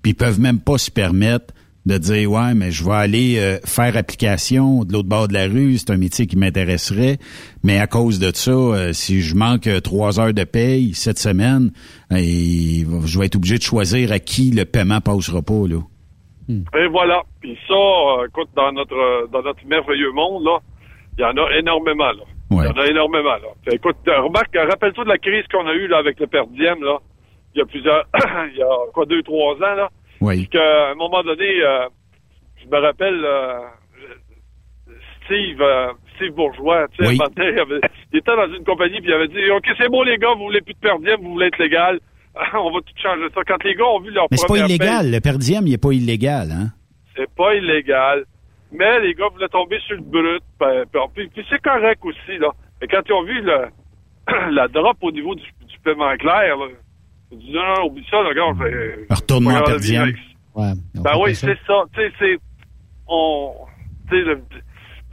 puis 0.02 0.12
ils 0.12 0.16
peuvent 0.16 0.40
même 0.40 0.60
pas 0.60 0.78
se 0.78 0.90
permettre 0.90 1.54
de 1.86 1.98
dire 1.98 2.32
ouais 2.32 2.54
mais 2.54 2.72
je 2.72 2.84
vais 2.84 2.94
aller 2.94 3.40
euh, 3.40 3.58
faire 3.66 3.98
application 3.98 4.84
de 4.84 4.94
l'autre 4.94 5.10
bord 5.10 5.28
de 5.28 5.34
la 5.34 5.46
rue 5.46 5.78
c'est 5.78 5.92
un 5.92 5.98
métier 5.98 6.28
qui 6.28 6.38
m'intéresserait 6.38 7.18
mais 7.64 7.80
à 7.80 7.88
cause 7.88 8.20
de 8.20 8.32
ça 8.36 8.52
euh, 8.52 8.94
si 8.94 9.22
je 9.22 9.36
manque 9.36 9.68
euh, 9.68 9.80
trois 9.80 10.20
heures 10.20 10.34
de 10.34 10.44
paye 10.44 10.94
cette 10.94 11.18
semaine 11.18 11.72
et 12.16 12.86
je 13.06 13.20
vais 13.20 13.26
être 13.26 13.36
obligé 13.36 13.58
de 13.58 13.64
choisir 13.64 14.12
à 14.12 14.20
qui 14.20 14.52
le 14.52 14.66
paiement 14.66 15.02
passera 15.02 15.42
pas 15.42 15.68
là 15.68 15.80
Et 16.76 16.88
voilà. 16.88 17.22
Puis 17.40 17.58
ça, 17.68 17.74
euh, 17.74 18.28
écoute, 18.28 18.50
dans 18.56 18.72
notre 18.72 19.28
dans 19.32 19.42
notre 19.42 19.66
merveilleux 19.66 20.12
monde, 20.12 20.44
là, 20.44 20.60
il 21.18 21.22
y 21.22 21.26
en 21.26 21.38
a 21.38 21.58
énormément, 21.58 22.12
là. 22.12 22.24
Il 22.52 22.58
y 22.58 22.68
en 22.68 22.78
a 22.78 22.86
énormément, 22.88 23.30
là. 23.30 23.48
Fait, 23.64 23.76
écoute, 23.76 23.96
remarque, 24.06 24.56
rappelle-toi 24.56 25.06
de 25.06 25.10
la 25.10 25.18
crise 25.18 25.46
qu'on 25.52 25.68
a 25.68 25.74
eue 25.74 25.88
là, 25.88 26.00
avec 26.00 26.20
le 26.20 26.28
père 26.28 26.48
Diem, 26.48 26.84
là. 26.84 26.98
Il 27.54 27.60
y 27.60 27.62
a 27.62 27.66
plusieurs, 27.66 28.06
il 28.52 28.58
y 28.58 28.64
a 28.64 28.68
quoi, 28.94 29.06
deux, 29.06 29.24
trois 29.24 29.56
ans, 29.56 29.76
là. 29.76 29.90
Oui. 30.22 30.48
Qu'à 30.48 30.92
un 30.92 30.96
moment 30.96 31.24
donné, 31.24 31.62
euh, 31.64 31.88
je 32.64 32.68
me 32.70 32.80
rappelle, 32.82 33.22
euh, 33.26 33.60
Steve, 35.26 35.62
euh, 35.62 35.92
Steve 36.16 36.34
Bourgeois, 36.34 36.88
tu 36.90 37.04
sais, 37.04 37.10
Oui. 37.10 37.18
un 37.20 37.24
matin, 37.24 37.80
il, 38.12 38.18
était 38.18 38.36
dans 38.36 38.54
une 38.54 38.64
compagnie, 38.64 39.00
puis 39.02 39.10
il 39.10 39.14
avait 39.14 39.28
dit, 39.28 39.50
OK, 39.52 39.66
c'est 39.78 39.90
bon, 39.90 40.04
les 40.04 40.18
gars, 40.18 40.34
vous 40.34 40.44
voulez 40.46 40.62
plus 40.62 40.74
de 40.74 40.80
père 40.80 41.00
Diem, 41.00 41.20
vous 41.22 41.32
voulez 41.34 41.48
être 41.48 41.58
légal. 41.60 42.00
On 42.54 42.72
va 42.72 42.80
tout 42.80 42.94
changer 43.02 43.28
ça. 43.34 43.42
Quand 43.46 43.64
les 43.64 43.76
gars 43.76 43.86
ont 43.88 44.00
vu 44.00 44.12
leur 44.12 44.28
Mais 44.32 44.38
c'est 44.38 44.48
pas 44.48 44.58
illégal. 44.58 45.04
paye, 45.04 45.12
Le 45.12 45.20
per 45.20 45.38
diem, 45.38 45.68
il 45.68 45.74
est 45.74 45.82
pas 45.82 45.92
illégal, 45.92 46.50
hein? 46.52 46.68
c'est 47.16 47.30
pas 47.36 47.56
illégal. 47.56 48.24
Mais 48.72 49.00
les 49.02 49.14
gars 49.14 49.28
voulaient 49.34 49.50
tomber 49.50 49.80
sur 49.86 49.96
le 49.98 50.02
brut. 50.02 50.42
ben, 50.60 50.86
Puis, 51.14 51.28
puis- 51.28 51.46
c'est 51.50 51.62
correct 51.62 52.00
aussi, 52.06 52.38
là. 52.40 52.52
Mais 52.80 52.88
quand 52.88 53.02
ils 53.06 53.12
ont 53.14 53.24
vu 53.24 53.42
le, 53.42 53.68
la 54.56 54.68
drop 54.70 54.98
au 55.02 55.12
niveau 55.12 55.36
du, 55.36 55.44
du 55.44 55.78
paiement 55.84 56.16
clair, 56.16 56.56
là, 56.56 56.68
dit 57.38 57.52
non, 57.54 57.62
non, 57.76 57.86
oublie 57.88 58.06
ça, 58.10 58.22
là, 58.24 58.34
gars. 58.34 58.54
c'est- 58.60 59.14
Retourne-moi 59.14 59.54
en 59.54 59.56
pas 59.58 59.64
per 59.64 59.72
grave 59.72 59.82
de 59.82 59.86
vivre 59.86 59.92
diem. 59.94 60.02
avec 60.04 60.16
Ouais. 60.54 60.74
Ben 60.96 61.12
oui, 61.24 61.36
c'est 61.36 61.58
ça. 61.66 61.84
Tu 61.94 62.02
sais, 62.02 62.12
c'est. 62.20 62.38
On. 63.08 63.54
Tu 64.10 64.16
sais, 64.18 64.22
le- 64.24 64.42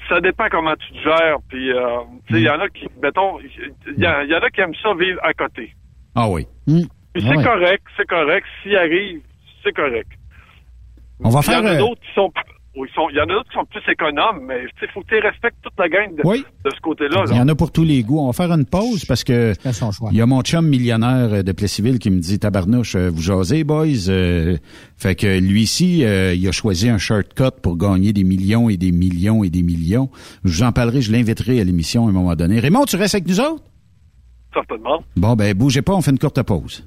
ça 0.08 0.20
dépend 0.20 0.48
comment 0.50 0.74
tu 0.76 0.92
te 0.92 1.02
gères. 1.02 1.36
Puis, 1.48 1.70
euh, 1.72 1.98
tu 2.26 2.34
sais, 2.34 2.40
il 2.40 2.46
y 2.46 2.50
en 2.50 2.58
a 2.60 2.68
qui, 2.68 2.86
mettons, 3.02 3.38
il 3.40 3.94
y, 3.98 4.02
y 4.02 4.34
en 4.34 4.40
a 4.42 4.50
qui 4.50 4.60
aiment 4.60 4.74
ça 4.82 4.94
vivre 4.94 5.20
à 5.22 5.32
côté. 5.34 5.74
Ah 6.14 6.28
oui. 6.28 6.46
Hmm. 6.66 6.82
Puis 7.12 7.22
Ah 7.24 7.30
c'est 7.30 7.36
ouais. 7.36 7.44
correct, 7.44 7.84
c'est 7.96 8.06
correct. 8.08 8.46
S'il 8.62 8.76
arrive, 8.76 9.20
c'est 9.62 9.72
correct. 9.72 10.08
On 11.22 11.28
va 11.30 11.40
Puis 11.40 11.48
Il 11.48 11.52
y 11.52 11.54
faire... 11.54 11.62
en 11.64 11.66
a 11.66 11.74
euh, 11.74 11.78
d'autres 11.78 12.00
qui 12.00 12.12
sont. 12.14 12.32
Oui, 12.78 12.88
ils 12.90 12.94
sont- 12.94 13.08
Il 13.10 13.16
y 13.16 13.20
en 13.20 13.24
a 13.24 13.26
d'autres 13.26 13.48
qui 13.50 13.54
sont 13.56 13.64
plus 13.64 13.82
économes, 13.92 14.44
mais 14.46 14.60
il 14.82 14.88
faut 14.88 15.00
que 15.02 15.08
tu 15.08 15.18
respectes 15.18 15.56
toute 15.62 15.72
la 15.78 15.88
gang 15.88 16.14
de, 16.16 16.22
Oui. 16.24 16.44
de 16.64 16.70
ce 16.70 16.80
côté-là. 16.80 17.24
Il 17.30 17.36
y 17.36 17.40
en 17.40 17.48
a 17.48 17.54
pour 17.54 17.72
tous 17.72 17.84
les 17.84 18.02
goûts. 18.02 18.20
On 18.20 18.26
va 18.28 18.32
faire 18.32 18.52
une 18.52 18.64
pause 18.64 19.04
parce 19.04 19.24
que 19.24 19.52
il 20.10 20.16
y 20.16 20.20
a 20.20 20.26
mon 20.26 20.40
chum 20.42 20.66
millionnaire 20.66 21.42
de 21.44 21.52
Plessisville 21.52 21.98
qui 21.98 22.10
me 22.10 22.20
dit 22.20 22.38
tabarnouche, 22.38 22.94
euh, 22.94 23.10
vous 23.10 23.20
jasez 23.22 23.64
boys. 23.64 24.08
Euh, 24.08 24.56
fait 24.96 25.14
que 25.14 25.38
lui 25.40 25.62
ici, 25.62 26.04
euh, 26.04 26.34
il 26.34 26.46
a 26.48 26.52
choisi 26.52 26.88
un 26.88 26.98
shortcut 26.98 27.50
pour 27.62 27.76
gagner 27.76 28.12
des 28.12 28.24
millions 28.24 28.68
et 28.68 28.76
des 28.76 28.92
millions 28.92 29.42
et 29.44 29.50
des 29.50 29.62
millions. 29.62 30.10
Je 30.44 30.50
vous 30.58 30.62
en 30.62 30.72
parlerai, 30.72 31.00
je 31.00 31.12
l'inviterai 31.12 31.60
à 31.60 31.64
l'émission 31.64 32.06
à 32.06 32.10
un 32.10 32.12
moment 32.12 32.34
donné. 32.36 32.60
Raymond, 32.60 32.84
tu 32.84 32.96
restes 32.96 33.14
avec 33.16 33.26
nous 33.28 33.40
autres? 33.40 33.62
Certainement. 34.54 35.02
Bon 35.16 35.34
ben 35.34 35.54
bougez 35.54 35.82
pas, 35.82 35.94
on 35.94 36.00
fait 36.02 36.10
une 36.10 36.18
courte 36.18 36.42
pause. 36.42 36.86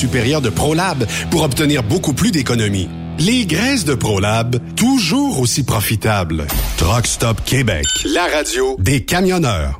supérieure 0.01 0.41
de 0.41 0.49
ProLab 0.49 1.05
pour 1.29 1.43
obtenir 1.43 1.83
beaucoup 1.83 2.13
plus 2.13 2.31
d'économies. 2.31 2.89
Les 3.19 3.45
graisses 3.45 3.85
de 3.85 3.93
ProLab, 3.93 4.57
toujours 4.75 5.39
aussi 5.39 5.63
profitables. 5.63 6.47
Truck 6.77 7.05
Stop 7.05 7.43
Québec. 7.45 7.85
La 8.15 8.25
radio 8.25 8.75
des 8.79 9.05
camionneurs. 9.05 9.79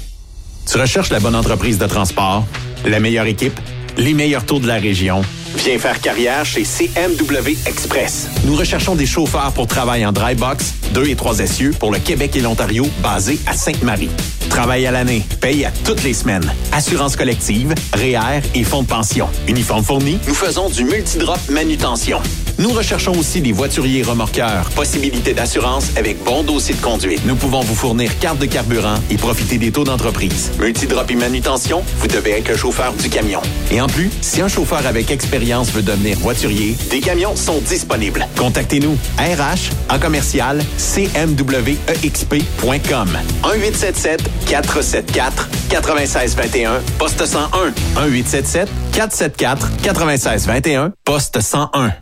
Tu 0.69 0.77
recherches 0.77 1.09
la 1.09 1.19
bonne 1.19 1.35
entreprise 1.35 1.77
de 1.77 1.85
transport, 1.87 2.45
la 2.85 2.99
meilleure 2.99 3.25
équipe, 3.25 3.59
les 3.97 4.13
meilleurs 4.13 4.45
taux 4.45 4.59
de 4.59 4.67
la 4.67 4.75
région? 4.75 5.21
Viens 5.55 5.77
faire 5.77 5.99
carrière 5.99 6.45
chez 6.45 6.63
CMW 6.63 7.57
Express. 7.65 8.29
Nous 8.45 8.55
recherchons 8.55 8.95
des 8.95 9.05
chauffeurs 9.05 9.51
pour 9.51 9.67
travail 9.67 10.05
en 10.05 10.13
dry 10.13 10.33
box, 10.33 10.73
2 10.93 11.09
et 11.09 11.15
3 11.15 11.39
essieux 11.39 11.71
pour 11.77 11.91
le 11.91 11.99
Québec 11.99 12.35
et 12.35 12.41
l'Ontario, 12.41 12.87
basés 13.01 13.39
à 13.47 13.53
Sainte-Marie. 13.53 14.09
Travail 14.49 14.85
à 14.85 14.91
l'année, 14.91 15.25
paye 15.39 15.63
à 15.65 15.71
toutes 15.85 16.03
les 16.03 16.13
semaines. 16.13 16.53
Assurance 16.73 17.15
collective, 17.15 17.73
REER 17.93 18.41
et 18.53 18.63
fonds 18.63 18.83
de 18.83 18.87
pension. 18.87 19.27
Uniforme 19.47 19.83
fourni, 19.83 20.19
nous 20.27 20.33
faisons 20.33 20.69
du 20.69 20.83
multidrop 20.83 21.39
manutention. 21.49 22.19
Nous 22.57 22.69
recherchons 22.69 23.13
aussi 23.17 23.41
des 23.41 23.53
voituriers 23.53 24.03
remorqueurs. 24.03 24.69
Possibilité 24.75 25.33
d'assurance 25.33 25.87
avec 25.95 26.21
bon 26.23 26.43
dossier 26.43 26.75
de 26.75 26.81
conduite. 26.81 27.21
Nous 27.25 27.35
pouvons 27.35 27.61
vous 27.61 27.73
fournir 27.73 28.19
carte 28.19 28.39
de 28.39 28.45
carburant 28.45 28.97
et 29.09 29.15
profiter 29.15 29.57
des 29.57 29.71
taux 29.71 29.83
d'entreprise. 29.83 30.51
Multidrop 30.59 31.09
et 31.09 31.15
manutention, 31.15 31.81
vous 31.97 32.07
devez 32.07 32.31
être 32.31 32.49
le 32.49 32.57
chauffeur 32.57 32.93
du 32.93 33.09
camion. 33.09 33.41
Et 33.71 33.81
en 33.81 33.87
plus, 33.87 34.11
si 34.21 34.41
un 34.41 34.47
chauffeur 34.47 34.85
avec 34.85 35.09
expérience 35.11 35.71
veut 35.71 35.81
devenir 35.81 36.19
voiturier, 36.19 36.75
des 36.89 36.99
camions 36.99 37.35
sont 37.35 37.61
disponibles. 37.61 38.27
Contactez-nous. 38.37 38.97
RH 39.17 39.71
en 39.89 39.97
commercial 39.97 40.61
cmwexp.com 40.81 43.07
1877 43.43 44.23
474 44.47 45.47
9621 45.69 46.81
poste 46.97 47.25
101 47.25 47.73
1877 48.07 48.69
474 48.91 49.69
9621 49.83 50.91
poste 51.05 51.39
101 51.39 51.93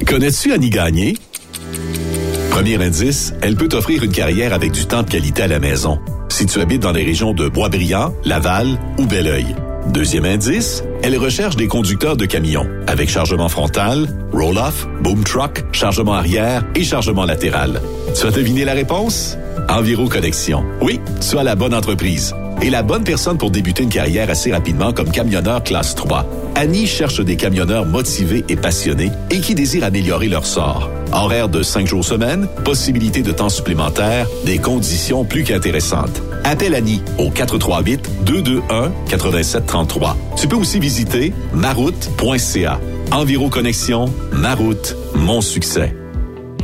Connais-tu 0.08 0.52
Annie 0.52 0.72
Gagné? 0.72 1.16
Premier 2.50 2.84
indice, 2.84 3.36
elle 3.44 3.56
peut 3.56 3.68
t'offrir 3.68 4.04
une 4.04 4.12
carrière 4.12 4.54
avec 4.54 4.72
du 4.72 4.88
temps 4.88 5.04
de 5.04 5.12
qualité 5.12 5.44
à 5.44 5.48
la 5.48 5.60
maison. 5.60 6.00
Si 6.30 6.48
tu 6.48 6.60
habites 6.60 6.82
dans 6.82 6.92
les 6.92 7.04
régions 7.04 7.34
de 7.34 7.50
Boisbriand, 7.50 8.16
Laval 8.26 8.80
ou 8.98 9.06
Belleuil. 9.06 9.56
Deuxième 9.94 10.26
indice, 10.26 10.84
elle 11.02 11.18
recherche 11.18 11.56
des 11.56 11.68
conducteurs 11.68 12.18
de 12.18 12.26
camions 12.26 12.68
avec 12.88 13.10
chargement 13.10 13.50
frontal, 13.50 14.08
roll-off, 14.32 14.88
boom 15.02 15.24
truck, 15.24 15.64
chargement 15.72 16.14
arrière 16.14 16.64
et 16.76 16.84
chargement 16.84 17.26
latéral. 17.26 17.82
Tu 18.20 18.26
as 18.26 18.32
deviné 18.32 18.66
la 18.66 18.74
réponse? 18.74 19.38
Enviro 19.70 20.08
Connexion. 20.08 20.64
Oui, 20.82 21.00
tu 21.28 21.38
as 21.38 21.44
la 21.44 21.56
bonne 21.56 21.74
entreprise 21.74 22.34
et 22.62 22.70
la 22.70 22.84
bonne 22.84 23.04
personne 23.04 23.38
pour 23.38 23.52
débuter 23.52 23.84
une 23.84 23.90
carrière 23.90 24.30
assez 24.30 24.52
rapidement 24.52 24.92
comme 24.92 25.12
camionneur 25.12 25.64
classe 25.64 25.96
3. 25.96 26.26
Annie 26.56 26.88
cherche 26.88 27.22
des 27.22 27.38
camionneurs 27.38 27.86
motivés 27.86 28.44
et 28.50 28.56
passionnés 28.56 29.12
et 29.30 29.40
qui 29.40 29.56
désirent 29.56 29.86
améliorer 29.86 30.28
leur 30.28 30.46
sort. 30.46 30.90
Horaire 31.14 31.50
de 31.50 31.64
5 31.64 31.88
jours 31.88 32.04
semaine, 32.04 32.48
possibilité 32.66 33.22
de 33.22 33.32
temps 33.32 33.50
supplémentaire, 33.50 34.28
des 34.46 34.58
conditions 34.58 35.24
plus 35.24 35.44
qu'intéressantes. 35.44 36.22
Appelle 36.44 36.76
Annie 36.76 37.02
au 37.18 37.30
438-221-8733. 37.30 40.16
Tu 40.38 40.48
peux 40.48 40.56
aussi 40.56 40.80
visiter 40.80 41.34
maroute.ca. 41.54 42.80
Enviro 43.12 43.50
Connexion, 43.50 44.06
Maroute, 44.32 44.96
mon 45.16 45.42
succès. 45.42 45.96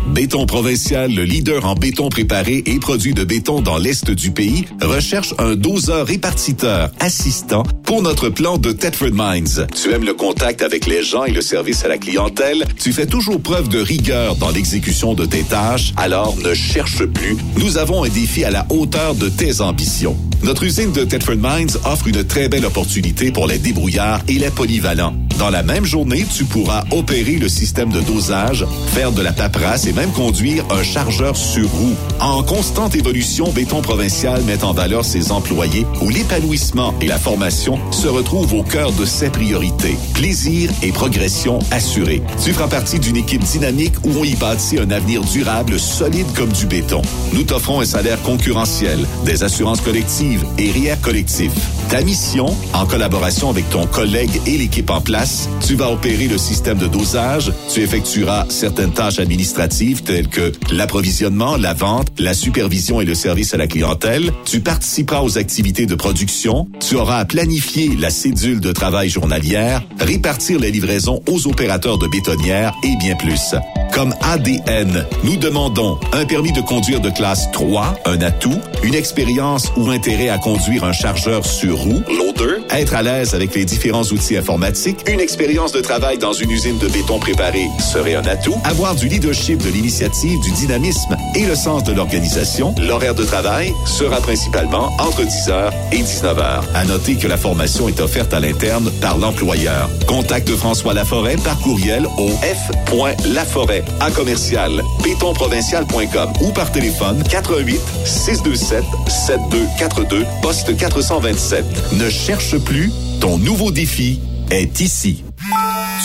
Béton 0.07 0.45
Provincial, 0.45 1.11
le 1.11 1.23
leader 1.23 1.65
en 1.65 1.73
béton 1.73 2.09
préparé 2.09 2.63
et 2.65 2.79
produit 2.79 3.13
de 3.13 3.23
béton 3.23 3.61
dans 3.61 3.77
l'Est 3.77 4.11
du 4.11 4.31
pays, 4.31 4.65
recherche 4.81 5.33
un 5.39 5.55
doseur 5.55 6.07
répartiteur 6.07 6.91
assistant 6.99 7.63
pour 7.83 8.01
notre 8.01 8.29
plan 8.29 8.57
de 8.57 8.71
Tetford 8.71 9.11
Mines. 9.13 9.67
Tu 9.75 9.91
aimes 9.91 10.05
le 10.05 10.13
contact 10.13 10.61
avec 10.61 10.85
les 10.85 11.03
gens 11.03 11.25
et 11.25 11.31
le 11.31 11.41
service 11.41 11.83
à 11.83 11.87
la 11.87 11.97
clientèle? 11.97 12.65
Tu 12.79 12.93
fais 12.93 13.07
toujours 13.07 13.41
preuve 13.41 13.67
de 13.67 13.79
rigueur 13.79 14.35
dans 14.35 14.51
l'exécution 14.51 15.15
de 15.15 15.25
tes 15.25 15.43
tâches? 15.43 15.93
Alors 15.97 16.37
ne 16.37 16.53
cherche 16.53 17.05
plus. 17.05 17.35
Nous 17.57 17.77
avons 17.77 18.03
un 18.03 18.09
défi 18.09 18.43
à 18.43 18.51
la 18.51 18.65
hauteur 18.69 19.15
de 19.15 19.27
tes 19.27 19.61
ambitions. 19.61 20.15
Notre 20.43 20.63
usine 20.63 20.91
de 20.91 21.03
Tetford 21.03 21.37
Mines 21.37 21.71
offre 21.83 22.07
une 22.07 22.23
très 22.23 22.47
belle 22.47 22.65
opportunité 22.65 23.31
pour 23.31 23.47
les 23.47 23.57
débrouillards 23.57 24.21
et 24.27 24.33
les 24.33 24.51
polyvalents. 24.51 25.15
Dans 25.37 25.49
la 25.49 25.63
même 25.63 25.85
journée, 25.85 26.25
tu 26.33 26.45
pourras 26.45 26.85
opérer 26.91 27.33
le 27.33 27.49
système 27.49 27.91
de 27.91 27.99
dosage, 27.99 28.65
faire 28.93 29.11
de 29.11 29.21
la 29.21 29.33
paperasse 29.33 29.85
et 29.85 29.91
même 29.91 30.11
conduire 30.11 30.63
un 30.69 30.81
chargeur 30.81 31.35
sur 31.35 31.69
roue. 31.69 31.95
En 32.21 32.41
constante 32.41 32.95
évolution, 32.95 33.51
Béton 33.51 33.81
Provincial 33.81 34.41
met 34.43 34.63
en 34.63 34.71
valeur 34.71 35.03
ses 35.03 35.33
employés 35.33 35.85
où 36.01 36.09
l'épanouissement 36.09 36.93
et 37.01 37.07
la 37.07 37.17
formation 37.17 37.77
se 37.91 38.07
retrouvent 38.07 38.53
au 38.53 38.63
cœur 38.63 38.93
de 38.93 39.03
ses 39.03 39.29
priorités. 39.29 39.97
Plaisir 40.13 40.71
et 40.81 40.93
progression 40.93 41.59
assurés. 41.69 42.21
Tu 42.41 42.53
feras 42.53 42.69
partie 42.69 42.99
d'une 42.99 43.17
équipe 43.17 43.43
dynamique 43.43 43.95
où 44.05 44.11
on 44.17 44.23
y 44.23 44.35
bâtit 44.35 44.79
un 44.79 44.89
avenir 44.89 45.21
durable, 45.21 45.79
solide 45.79 46.27
comme 46.33 46.53
du 46.53 46.65
béton. 46.65 47.01
Nous 47.33 47.43
t'offrons 47.43 47.81
un 47.81 47.85
salaire 47.85 48.21
concurrentiel, 48.21 49.05
des 49.25 49.43
assurances 49.43 49.81
collectives 49.81 50.45
et 50.57 50.71
RIER 50.71 50.95
collectif. 51.01 51.51
Ta 51.89 52.01
mission, 52.01 52.47
en 52.73 52.85
collaboration 52.85 53.49
avec 53.49 53.69
ton 53.69 53.85
collègue 53.85 54.41
et 54.47 54.57
l'équipe 54.57 54.89
en 54.89 55.01
place, 55.01 55.24
tu 55.65 55.75
vas 55.75 55.91
opérer 55.91 56.27
le 56.27 56.37
système 56.37 56.77
de 56.77 56.87
dosage, 56.87 57.51
tu 57.73 57.81
effectueras 57.81 58.45
certaines 58.49 58.91
tâches 58.91 59.19
administratives 59.19 60.03
telles 60.03 60.27
que 60.27 60.51
l'approvisionnement, 60.71 61.55
la 61.57 61.73
vente, 61.73 62.07
la 62.19 62.33
supervision 62.33 63.01
et 63.01 63.05
le 63.05 63.15
service 63.15 63.53
à 63.53 63.57
la 63.57 63.67
clientèle, 63.67 64.31
tu 64.45 64.61
participeras 64.61 65.21
aux 65.21 65.37
activités 65.37 65.85
de 65.85 65.95
production, 65.95 66.67
tu 66.87 66.95
auras 66.95 67.17
à 67.17 67.25
planifier 67.25 67.95
la 67.97 68.09
cédule 68.09 68.59
de 68.59 68.71
travail 68.71 69.09
journalière, 69.09 69.81
répartir 69.99 70.59
les 70.59 70.71
livraisons 70.71 71.21
aux 71.27 71.47
opérateurs 71.47 71.97
de 71.97 72.07
bétonnières 72.07 72.73
et 72.83 72.95
bien 72.99 73.15
plus. 73.15 73.55
Comme 73.91 74.13
ADN, 74.21 75.05
nous 75.23 75.37
demandons 75.37 75.97
un 76.11 76.25
permis 76.25 76.51
de 76.51 76.61
conduire 76.61 76.99
de 76.99 77.09
classe 77.09 77.49
3, 77.51 77.95
un 78.05 78.21
atout, 78.21 78.59
une 78.83 78.93
expérience 78.93 79.71
ou 79.77 79.89
intérêt 79.89 80.29
à 80.29 80.37
conduire 80.37 80.83
un 80.83 80.91
chargeur 80.91 81.45
sur 81.45 81.77
roue, 81.77 82.03
loader, 82.09 82.61
être 82.71 82.93
à 82.93 83.01
l'aise 83.01 83.33
avec 83.33 83.55
les 83.55 83.63
différents 83.63 84.03
outils 84.03 84.35
informatiques, 84.35 84.97
Une 85.15 85.21
expérience 85.21 85.71
de 85.71 85.79
travail 85.79 86.17
dans 86.17 86.33
une 86.33 86.51
usine 86.51 86.77
de 86.77 86.89
béton 86.89 87.19
préparé 87.19 87.69
serait 87.79 88.15
un 88.15 88.25
atout. 88.25 88.55
Avoir 88.65 88.95
du 88.95 89.07
leadership, 89.07 89.63
de 89.63 89.69
l'initiative, 89.69 90.37
du 90.41 90.51
dynamisme 90.51 91.15
et 91.35 91.45
le 91.45 91.55
sens 91.55 91.85
de 91.85 91.93
l'organisation, 91.93 92.75
l'horaire 92.85 93.15
de 93.15 93.23
travail 93.23 93.71
sera 93.85 94.17
principalement 94.17 94.91
entre 94.99 95.21
10h 95.21 95.71
et 95.93 95.99
19h. 95.99 96.63
À 96.73 96.83
noter 96.83 97.15
que 97.15 97.29
la 97.29 97.37
formation 97.37 97.87
est 97.87 98.01
offerte 98.01 98.33
à 98.33 98.41
l'interne 98.41 98.91
par 98.99 99.17
l'employeur. 99.17 99.89
Contacte 100.05 100.49
François 100.49 100.93
Laforêt 100.93 101.37
par 101.37 101.57
courriel 101.61 102.05
au 102.17 102.27
f.laforêt 102.27 103.85
à 104.01 104.11
commercial 104.11 104.83
bétonprovincial.com 105.01 106.33
ou 106.41 106.51
par 106.51 106.73
téléphone 106.73 107.23
88 107.29 107.79
627 108.03 108.83
7242 109.07 110.25
poste 110.41 110.75
427. 110.75 111.93
Ne 111.93 112.09
cherche 112.09 112.57
plus, 112.57 112.91
ton 113.21 113.37
nouveau 113.37 113.71
défi 113.71 114.19
est 114.49 114.79
ici. 114.79 115.23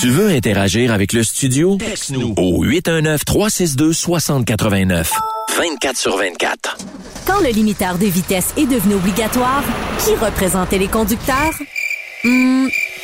Tu 0.00 0.08
veux 0.08 0.28
interagir 0.28 0.92
avec 0.92 1.12
le 1.12 1.22
studio? 1.22 1.76
Texte-nous 1.76 2.34
au 2.36 2.64
819-362-6089. 2.64 5.06
24 5.56 5.96
sur 5.96 6.16
24. 6.16 6.78
Quand 7.26 7.38
le 7.40 7.50
limiteur 7.50 7.98
de 7.98 8.06
vitesse 8.06 8.54
est 8.56 8.66
devenu 8.66 8.94
obligatoire, 8.94 9.62
qui 10.04 10.14
représentait 10.14 10.78
les 10.78 10.88
conducteurs? 10.88 11.52
Hmm, 12.24 12.66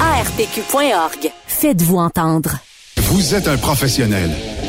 ARPQ.org. 0.00 1.30
Faites-vous 1.46 1.98
entendre. 1.98 2.56
Vous 2.96 3.34
êtes 3.34 3.48
un 3.48 3.58
professionnel 3.58 4.30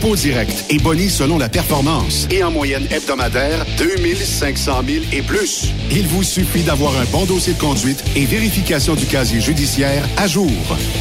dépôt 0.00 0.16
direct 0.16 0.64
et 0.70 0.78
boni 0.78 1.10
selon 1.10 1.36
la 1.38 1.50
performance. 1.50 2.26
Et 2.30 2.42
en 2.42 2.50
moyenne 2.50 2.86
hebdomadaire, 2.90 3.66
2500 3.78 4.82
000 4.86 5.04
et 5.12 5.20
plus. 5.22 5.72
Il 5.90 6.06
vous 6.06 6.22
suffit 6.22 6.62
d'avoir 6.62 6.96
un 6.96 7.04
bon 7.06 7.24
dossier 7.26 7.52
de 7.52 7.58
conduite 7.58 8.02
et 8.16 8.24
vérification 8.24 8.94
du 8.94 9.04
casier 9.06 9.40
judiciaire 9.40 10.08
à 10.16 10.26
jour. 10.26 10.50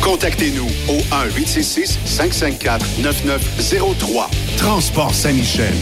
Contactez-nous 0.01 0.67
au 0.89 0.97
1-866-554-9903. 1.37 4.27
Transport 4.57 5.13
Saint-Michel. 5.13 5.73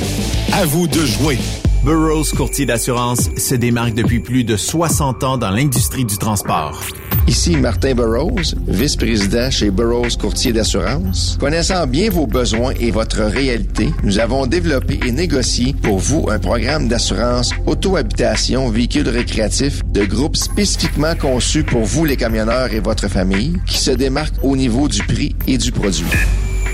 À 0.53 0.65
vous 0.65 0.87
de 0.87 1.03
jouer. 1.05 1.39
Burroughs 1.83 2.33
Courtier 2.35 2.65
d'assurance 2.65 3.29
se 3.37 3.53
démarque 3.55 3.93
depuis 3.93 4.19
plus 4.19 4.43
de 4.43 4.57
60 4.57 5.23
ans 5.23 5.37
dans 5.37 5.51
l'industrie 5.51 6.03
du 6.05 6.17
transport. 6.17 6.81
Ici 7.27 7.57
Martin 7.57 7.93
Burroughs, 7.93 8.55
vice-président 8.67 9.51
chez 9.51 9.69
Burroughs 9.69 10.15
Courtier 10.17 10.53
d'assurance. 10.53 11.37
Connaissant 11.37 11.85
bien 11.85 12.09
vos 12.09 12.25
besoins 12.25 12.71
et 12.79 12.89
votre 12.89 13.21
réalité, 13.21 13.89
nous 14.03 14.19
avons 14.19 14.47
développé 14.47 14.97
et 15.05 15.11
négocié 15.11 15.75
pour 15.83 15.99
vous 15.99 16.29
un 16.29 16.39
programme 16.39 16.87
d'assurance 16.87 17.51
auto-habitation 17.65 18.69
véhicule 18.69 19.09
récréatif 19.09 19.83
de 19.91 20.05
groupe 20.05 20.37
spécifiquement 20.37 21.15
conçu 21.15 21.63
pour 21.63 21.83
vous 21.83 22.05
les 22.05 22.15
camionneurs 22.15 22.73
et 22.73 22.79
votre 22.79 23.09
famille 23.09 23.57
qui 23.67 23.77
se 23.77 23.91
démarque 23.91 24.35
au 24.41 24.55
niveau 24.55 24.87
du 24.87 25.03
prix 25.03 25.35
et 25.47 25.57
du 25.57 25.73
produit. 25.73 26.05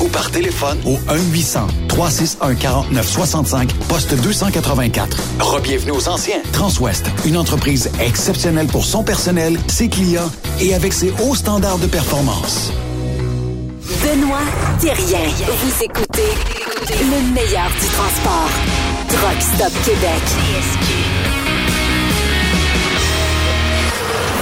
ou 0.00 0.08
par 0.08 0.30
téléphone 0.30 0.78
au 0.84 0.98
1-800-361-4965, 1.88 3.70
poste 3.88 4.14
284. 4.14 5.16
Rebienvenue 5.40 5.92
aux 5.92 6.08
anciens. 6.08 6.40
Transwest, 6.52 7.06
une 7.24 7.36
entreprise 7.36 7.90
exceptionnelle 8.00 8.66
pour 8.66 8.84
son 8.84 9.02
personnel, 9.04 9.58
ses 9.68 9.88
clients 9.88 10.30
et 10.60 10.74
avec 10.74 10.92
ses 10.92 11.12
hauts 11.22 11.34
standards 11.34 11.78
de 11.78 11.86
performance. 11.86 12.72
Benoît 14.02 14.38
Thérien. 14.80 15.20
Vous 15.46 15.84
écoutez 15.84 16.32
le 16.90 17.32
meilleur 17.32 17.68
du 17.80 17.86
transport. 17.88 18.50
Truck 19.08 19.40
Stop 19.40 19.72
Québec. 19.84 20.22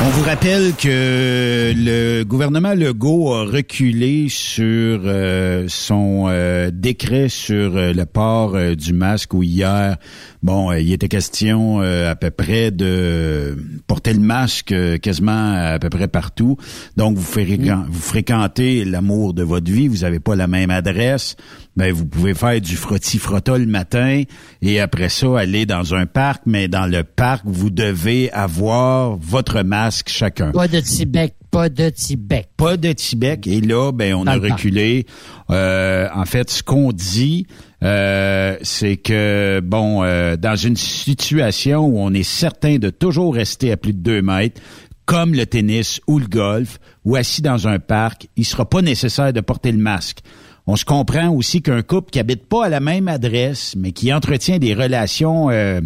On 0.07 0.11
vous 0.11 0.23
rappelle 0.23 0.73
que 0.77 1.73
le 1.77 2.23
gouvernement 2.23 2.75
Legault 2.75 3.35
a 3.35 3.45
reculé 3.45 4.29
sur 4.29 5.01
euh, 5.05 5.65
son 5.67 6.27
euh, 6.29 6.71
décret 6.73 7.29
sur 7.29 7.77
euh, 7.77 7.93
le 7.93 8.07
port 8.07 8.57
du 8.77 8.93
masque 8.93 9.35
où 9.35 9.43
hier, 9.43 9.97
bon, 10.45 10.71
il 10.73 10.93
était 10.93 11.09
question 11.09 11.81
à 11.81 12.15
peu 12.15 12.31
près 12.31 12.71
de 12.71 13.59
porter 13.89 14.13
le 14.13 14.21
masque 14.21 14.73
quasiment 15.03 15.55
à 15.55 15.81
peu 15.81 15.91
près 15.91 16.07
partout. 16.07 16.57
Donc 16.97 17.17
vous, 17.17 17.25
fréquentez, 17.25 17.75
vous 17.89 18.01
fréquentez 18.01 18.85
l'amour 18.85 19.35
de 19.35 19.43
votre 19.43 19.73
vie, 19.73 19.89
vous 19.89 19.99
n'avez 19.99 20.21
pas 20.21 20.37
la 20.37 20.47
même 20.47 20.71
adresse, 20.71 21.35
ben 21.77 21.93
vous 21.93 22.07
pouvez 22.07 22.35
faire 22.35 22.61
du 22.61 22.77
frotti-frotta 22.77 23.59
le 23.59 23.67
matin 23.67 24.23
et 24.63 24.81
après 24.81 25.09
ça 25.09 25.39
aller 25.39 25.67
dans 25.67 25.95
un 25.95 26.07
parc, 26.07 26.43
mais 26.47 26.69
dans 26.69 26.87
le 26.87 27.05
parc 27.05 27.43
vous 27.45 27.71
devez 27.71 28.31
avoir 28.33 29.17
votre 29.17 29.63
masque 29.63 30.09
chacun. 30.09 30.53
Pas 30.53 30.69
de 30.69 30.81
Tibet, 30.81 31.35
pas 31.51 31.69
de 31.69 31.89
Tibet. 31.89 32.47
Pas 32.57 32.77
de 32.77 32.93
Tibet. 32.93 33.41
Et 33.47 33.61
là, 33.61 33.93
ben 33.93 34.15
on 34.15 34.25
Dans 34.25 34.33
a 34.33 34.37
reculé. 34.37 35.07
Euh, 35.51 36.09
en 36.15 36.25
fait, 36.25 36.51
ce 36.51 36.63
qu'on 36.63 36.93
dit, 36.93 37.47
euh, 37.83 38.57
c'est 38.63 38.97
que 38.97 39.61
bon, 39.65 40.03
euh, 40.03 40.37
dans 40.37 40.57
une 40.57 40.77
situation 40.77 41.87
où 41.87 41.99
on 41.99 42.13
est 42.13 42.23
certain 42.23 42.77
de 42.77 42.91
toujours 42.91 43.35
rester 43.35 43.73
à 43.73 43.77
plus 43.77 43.93
de 43.93 44.01
deux 44.01 44.23
mètres, 44.23 44.61
comme 45.07 45.35
le 45.35 45.47
tennis 45.47 46.01
ou 46.07 46.19
le 46.19 46.27
golf, 46.27 46.79
ou 47.05 47.17
assis 47.17 47.41
dans 47.43 47.69
un 47.69 47.79
parc, 47.79 48.29
il 48.37 48.45
sera 48.45 48.69
pas 48.69 48.83
nécessaire 48.83 49.33
de 49.33 49.41
porter 49.41 49.73
le 49.73 49.79
masque. 49.79 50.19
On 50.67 50.77
se 50.77 50.85
comprend 50.85 51.29
aussi 51.31 51.63
qu'un 51.63 51.83
couple 51.83 52.11
qui 52.11 52.19
habite 52.19 52.49
pas 52.49 52.67
à 52.67 52.69
la 52.69 52.81
même 52.81 53.07
adresse, 53.09 53.75
mais 53.77 53.93
qui 53.93 54.13
entretient 54.13 54.59
des 54.59 54.75
relations, 54.75 55.49
euh, 55.51 55.81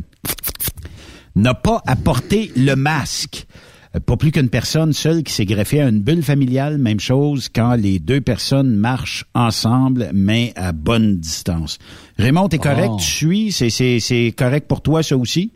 n'a 1.37 1.55
pas 1.55 1.83
à 1.87 1.97
porter 1.97 2.51
le 2.57 2.75
masque. 2.77 3.47
Euh, 3.95 4.01
Pas 4.01 4.17
plus 4.17 4.31
qu'une 4.31 4.49
personne 4.49 4.93
seule 4.93 5.23
qui 5.23 5.33
s'est 5.33 5.45
greffée 5.45 5.81
à 5.83 5.89
une 5.89 6.01
bulle 6.01 6.23
familiale, 6.23 6.79
même 6.79 7.01
chose 7.01 7.49
quand 7.55 7.75
les 7.75 7.99
deux 7.99 8.21
personnes 8.21 8.75
marchent 8.75 9.25
ensemble, 9.35 10.11
mais 10.15 10.53
à 10.57 10.73
bonne 10.73 11.19
distance. 11.19 11.79
Raymond, 12.19 12.49
t'es 12.49 12.59
correct? 12.59 12.91
Oh. 12.93 12.97
Tu 12.99 13.05
suis? 13.07 13.53
C'est, 13.53 13.69
c'est, 13.71 13.99
c'est 14.01 14.33
correct 14.37 14.67
pour 14.69 14.81
toi, 14.81 15.03
ça 15.03 15.17
aussi? 15.17 15.53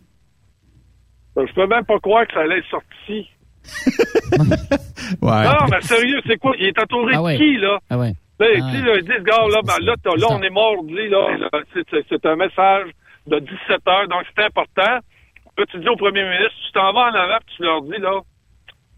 Je 1.36 1.52
peux 1.54 1.66
même 1.66 1.84
pas 1.84 1.98
croire 2.00 2.26
que 2.26 2.34
ça 2.34 2.40
allait 2.40 2.58
être 2.58 2.70
sorti. 2.70 3.28
Ouais. 5.20 5.44
Non, 5.44 5.66
mais 5.70 5.82
sérieux, 5.82 6.18
c'est 6.26 6.38
quoi? 6.38 6.54
Il 6.58 6.66
est 6.66 6.78
entouré 6.78 7.12
Ah 7.14 7.32
de 7.32 7.36
qui, 7.36 7.56
là? 7.58 7.78
Ah 7.90 7.98
ouais. 7.98 8.14
Tu 8.40 8.46
sais, 8.46 8.52
Ah 8.60 8.86
là, 8.86 8.94
ils 8.96 9.04
disent, 9.04 9.22
gars, 9.24 9.46
là, 9.48 9.60
ben, 9.64 9.84
là, 9.84 9.94
là, 10.04 10.26
on 10.30 10.42
est 10.42 10.50
mordi, 10.50 11.08
là. 11.08 11.36
là, 11.38 11.48
c'est- 11.72 12.26
un 12.26 12.36
message 12.36 12.88
de 13.26 13.38
17 13.38 13.88
heures, 13.88 14.08
donc 14.08 14.22
c'est 14.34 14.44
important. 14.44 14.98
Là, 15.56 15.64
tu 15.70 15.78
dis 15.78 15.88
au 15.88 15.96
premier 15.96 16.24
ministre, 16.24 16.56
tu 16.66 16.72
t'en 16.72 16.92
vas 16.92 17.10
en 17.10 17.14
avant, 17.14 17.38
puis 17.46 17.56
tu 17.56 17.62
leur 17.62 17.82
dis, 17.82 17.98
là, 17.98 18.20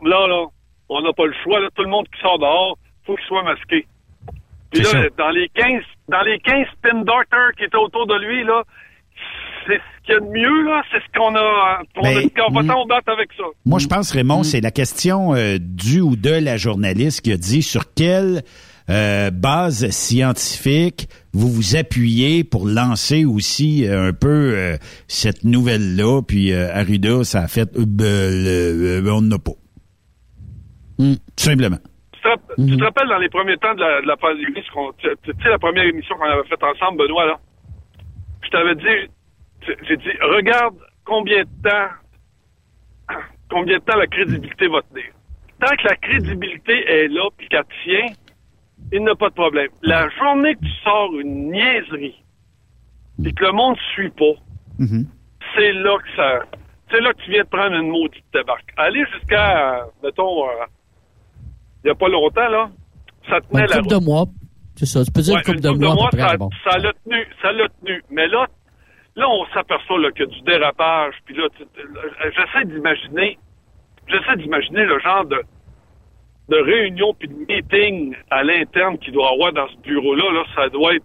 là, 0.02 0.26
là, 0.26 0.46
on 0.88 1.02
n'a 1.02 1.12
pas 1.12 1.26
le 1.26 1.34
choix, 1.44 1.60
là, 1.60 1.68
tout 1.74 1.82
le 1.82 1.90
monde 1.90 2.06
qui 2.14 2.20
sort 2.20 2.38
dehors, 2.38 2.78
faut 3.04 3.14
qu'il 3.16 3.26
soit 3.26 3.42
masqué. 3.42 3.86
Puis 4.72 4.82
là, 4.82 4.90
ça. 4.90 4.98
dans 5.18 5.30
les 5.30 5.48
15, 5.50 5.82
dans 6.08 6.22
les 6.22 6.38
15 6.40 6.66
spin 6.78 6.98
doctors 7.02 7.52
qui 7.58 7.64
étaient 7.64 7.76
autour 7.76 8.06
de 8.06 8.16
lui, 8.18 8.42
là, 8.44 8.62
c'est 9.66 9.76
ce 9.78 10.04
qu'il 10.06 10.14
y 10.14 10.16
a 10.16 10.20
de 10.20 10.26
mieux, 10.26 10.62
là, 10.62 10.82
c'est 10.90 10.98
ce 11.00 11.18
qu'on 11.18 11.34
a, 11.34 11.82
on 11.96 12.00
a 12.00 12.14
Ben, 12.14 12.20
dit 12.20 12.30
qu'on 12.30 12.52
va 12.52 12.62
mm. 12.62 12.66
s'en 12.68 12.86
battre 12.86 13.12
avec 13.12 13.30
ça. 13.36 13.44
Moi, 13.64 13.78
je 13.80 13.86
pense, 13.86 14.12
Raymond, 14.12 14.42
c'est 14.44 14.60
la 14.60 14.70
question 14.70 15.34
euh, 15.34 15.58
du 15.60 16.00
ou 16.00 16.16
de 16.16 16.30
la 16.42 16.56
journaliste 16.56 17.22
qui 17.22 17.32
a 17.32 17.36
dit 17.36 17.62
sur 17.62 17.82
quelle 17.94 18.42
euh, 18.88 19.30
base 19.30 19.88
scientifique 19.90 21.08
vous 21.32 21.48
vous 21.48 21.76
appuyez 21.76 22.44
pour 22.44 22.66
lancer 22.66 23.24
aussi 23.24 23.86
euh, 23.86 24.08
un 24.08 24.12
peu 24.12 24.54
euh, 24.56 24.76
cette 25.08 25.44
nouvelle-là. 25.44 26.22
Puis 26.22 26.52
euh, 26.52 26.72
Arruda, 26.72 27.24
ça 27.24 27.42
a 27.42 27.48
fait, 27.48 27.68
euh, 27.76 27.84
ben, 27.86 28.04
le- 28.30 29.02
euh, 29.06 29.12
on 29.12 29.20
n'en 29.20 29.36
a 29.36 29.38
pas. 29.38 29.52
Tout 30.98 31.14
simplement. 31.36 31.76
Tu 32.12 32.20
te, 32.22 32.62
tu 32.70 32.76
te 32.78 32.82
rappelles 32.84 33.08
dans 33.08 33.18
les 33.18 33.28
premiers 33.28 33.56
temps 33.58 33.74
de 33.74 33.80
la, 33.80 34.00
de 34.00 34.06
la 34.06 34.16
pandémie, 34.16 34.62
ce 34.66 34.72
qu'on- 34.72 34.92
tu 34.94 35.08
sais, 35.08 35.48
la 35.50 35.58
première 35.58 35.84
émission 35.84 36.16
qu'on 36.16 36.24
avait 36.24 36.48
faite 36.48 36.62
ensemble, 36.62 36.98
Benoît, 36.98 37.26
là? 37.26 37.38
Je 38.42 38.48
t'avais 38.48 38.74
dit, 38.76 39.10
tu- 39.60 39.76
j'ai 39.88 39.96
dit, 39.98 40.16
regarde 40.22 40.74
combien 41.04 41.42
de 41.42 41.68
temps, 41.68 43.14
combien 43.50 43.78
de 43.78 43.82
temps 43.84 43.96
la 43.98 44.06
crédibilité 44.06 44.68
va 44.68 44.80
tenir. 44.90 45.04
Tant 45.60 45.74
que 45.76 45.88
la 45.88 45.96
crédibilité 45.96 46.72
est 46.88 47.08
là 47.08 47.28
puis 47.36 47.48
qu'elle 47.48 47.62
tient, 47.84 48.06
il 48.96 49.04
n'y 49.04 49.10
a 49.10 49.14
pas 49.14 49.28
de 49.28 49.34
problème. 49.34 49.68
La 49.82 50.08
journée 50.10 50.54
que 50.54 50.60
tu 50.60 50.72
sors 50.84 51.10
une 51.20 51.50
niaiserie 51.50 52.22
et 53.24 53.32
que 53.32 53.44
le 53.44 53.52
monde 53.52 53.76
ne 53.76 53.92
suit 53.94 54.10
pas, 54.10 54.34
c'est 55.54 55.72
là 55.72 55.96
que 55.98 56.16
ça, 56.16 56.40
c'est 56.90 57.00
là 57.00 57.12
que 57.12 57.22
tu 57.22 57.30
viens 57.30 57.42
de 57.42 57.48
prendre 57.48 57.74
une 57.76 57.88
maudite 57.90 58.24
débarque. 58.32 58.72
Aller 58.76 59.04
jusqu'à, 59.14 59.86
mettons, 60.02 60.44
euh, 60.48 60.64
il 61.84 61.86
n'y 61.86 61.90
a 61.90 61.94
pas 61.94 62.08
longtemps, 62.08 62.48
là, 62.48 62.70
ça 63.28 63.40
tenait 63.40 63.66
la 63.66 63.76
couple 63.78 63.88
de 63.88 63.94
route. 63.96 64.04
mois. 64.04 64.24
C'est 64.76 64.86
ça. 64.86 65.04
Tu 65.04 65.10
peux 65.12 65.22
dire 65.22 65.34
Ouais, 65.34 65.40
une 65.40 65.46
couple 65.54 65.60
de 65.60 65.70
mois 65.70 66.10
ça, 66.12 66.36
bon. 66.36 66.50
ça 66.64 66.78
l'a 66.78 66.92
tenu, 67.04 67.26
ça 67.40 67.52
l'a 67.52 67.66
tenu. 67.80 68.02
Mais 68.10 68.28
là, 68.28 68.46
là, 69.16 69.26
on 69.28 69.46
s'aperçoit 69.54 69.96
qu'il 70.12 70.26
y 70.26 70.28
a 70.28 70.30
du 70.30 70.40
dérapage. 70.42 71.14
Puis 71.24 71.34
là, 71.34 71.48
j'essaie 71.56 72.64
d'imaginer, 72.66 73.38
j'essaie 74.06 74.36
d'imaginer 74.36 74.84
le 74.84 74.98
genre 75.00 75.24
de, 75.24 75.40
de 76.48 76.56
réunion 76.56 77.14
puis 77.18 77.28
de 77.28 77.34
meeting 77.34 78.14
à 78.30 78.42
l'interne 78.42 78.98
qu'il 78.98 79.12
doit 79.12 79.30
y 79.30 79.34
avoir 79.34 79.52
dans 79.52 79.68
ce 79.68 79.76
bureau-là. 79.88 80.24
Là, 80.32 80.44
ça 80.54 80.68
doit 80.68 80.94
être. 80.94 81.04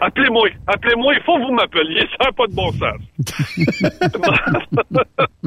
Appelez-moi, 0.00 0.48
appelez-moi, 0.66 1.14
il 1.14 1.22
faut 1.22 1.36
que 1.36 1.46
vous 1.46 1.54
m'appeliez, 1.54 2.06
ça 2.18 2.26
n'a 2.26 2.32
pas 2.32 2.46
de 2.46 2.54
bon 2.54 2.70
sens. 2.72 3.00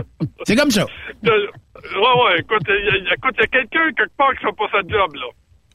C'est 0.46 0.56
comme 0.56 0.72
ça. 0.72 0.86
Ouais, 1.24 1.32
ouais, 1.32 2.40
écoute, 2.40 2.64
il 2.68 3.06
y 3.06 3.10
a, 3.10 3.14
écoute, 3.14 3.36
il 3.38 3.42
y 3.42 3.44
a 3.44 3.48
quelqu'un 3.48 3.92
quelque 3.96 4.18
part 4.18 4.34
qui 4.34 4.46
fait 4.46 4.56
pas 4.58 4.68
sa 4.72 4.80
job, 4.80 5.16
là. 5.16 5.28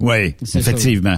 Oui, 0.02 0.34
effectivement. 0.42 1.16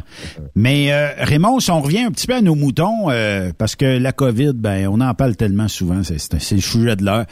Mais 0.54 0.92
euh, 0.92 1.08
Raymond, 1.16 1.58
si 1.58 1.70
on 1.70 1.80
revient 1.80 2.00
un 2.00 2.10
petit 2.10 2.26
peu 2.26 2.34
à 2.34 2.42
nos 2.42 2.54
moutons, 2.54 3.08
euh, 3.08 3.50
parce 3.56 3.76
que 3.76 3.98
la 3.98 4.12
COVID, 4.12 4.52
ben, 4.54 4.88
on 4.88 5.00
en 5.00 5.14
parle 5.14 5.36
tellement 5.36 5.68
souvent, 5.68 6.02
c'est, 6.02 6.18
c'est, 6.18 6.38
c'est 6.38 6.56
le 6.56 6.60
sujet 6.60 6.94
de 6.94 7.02
l'heure. 7.02 7.24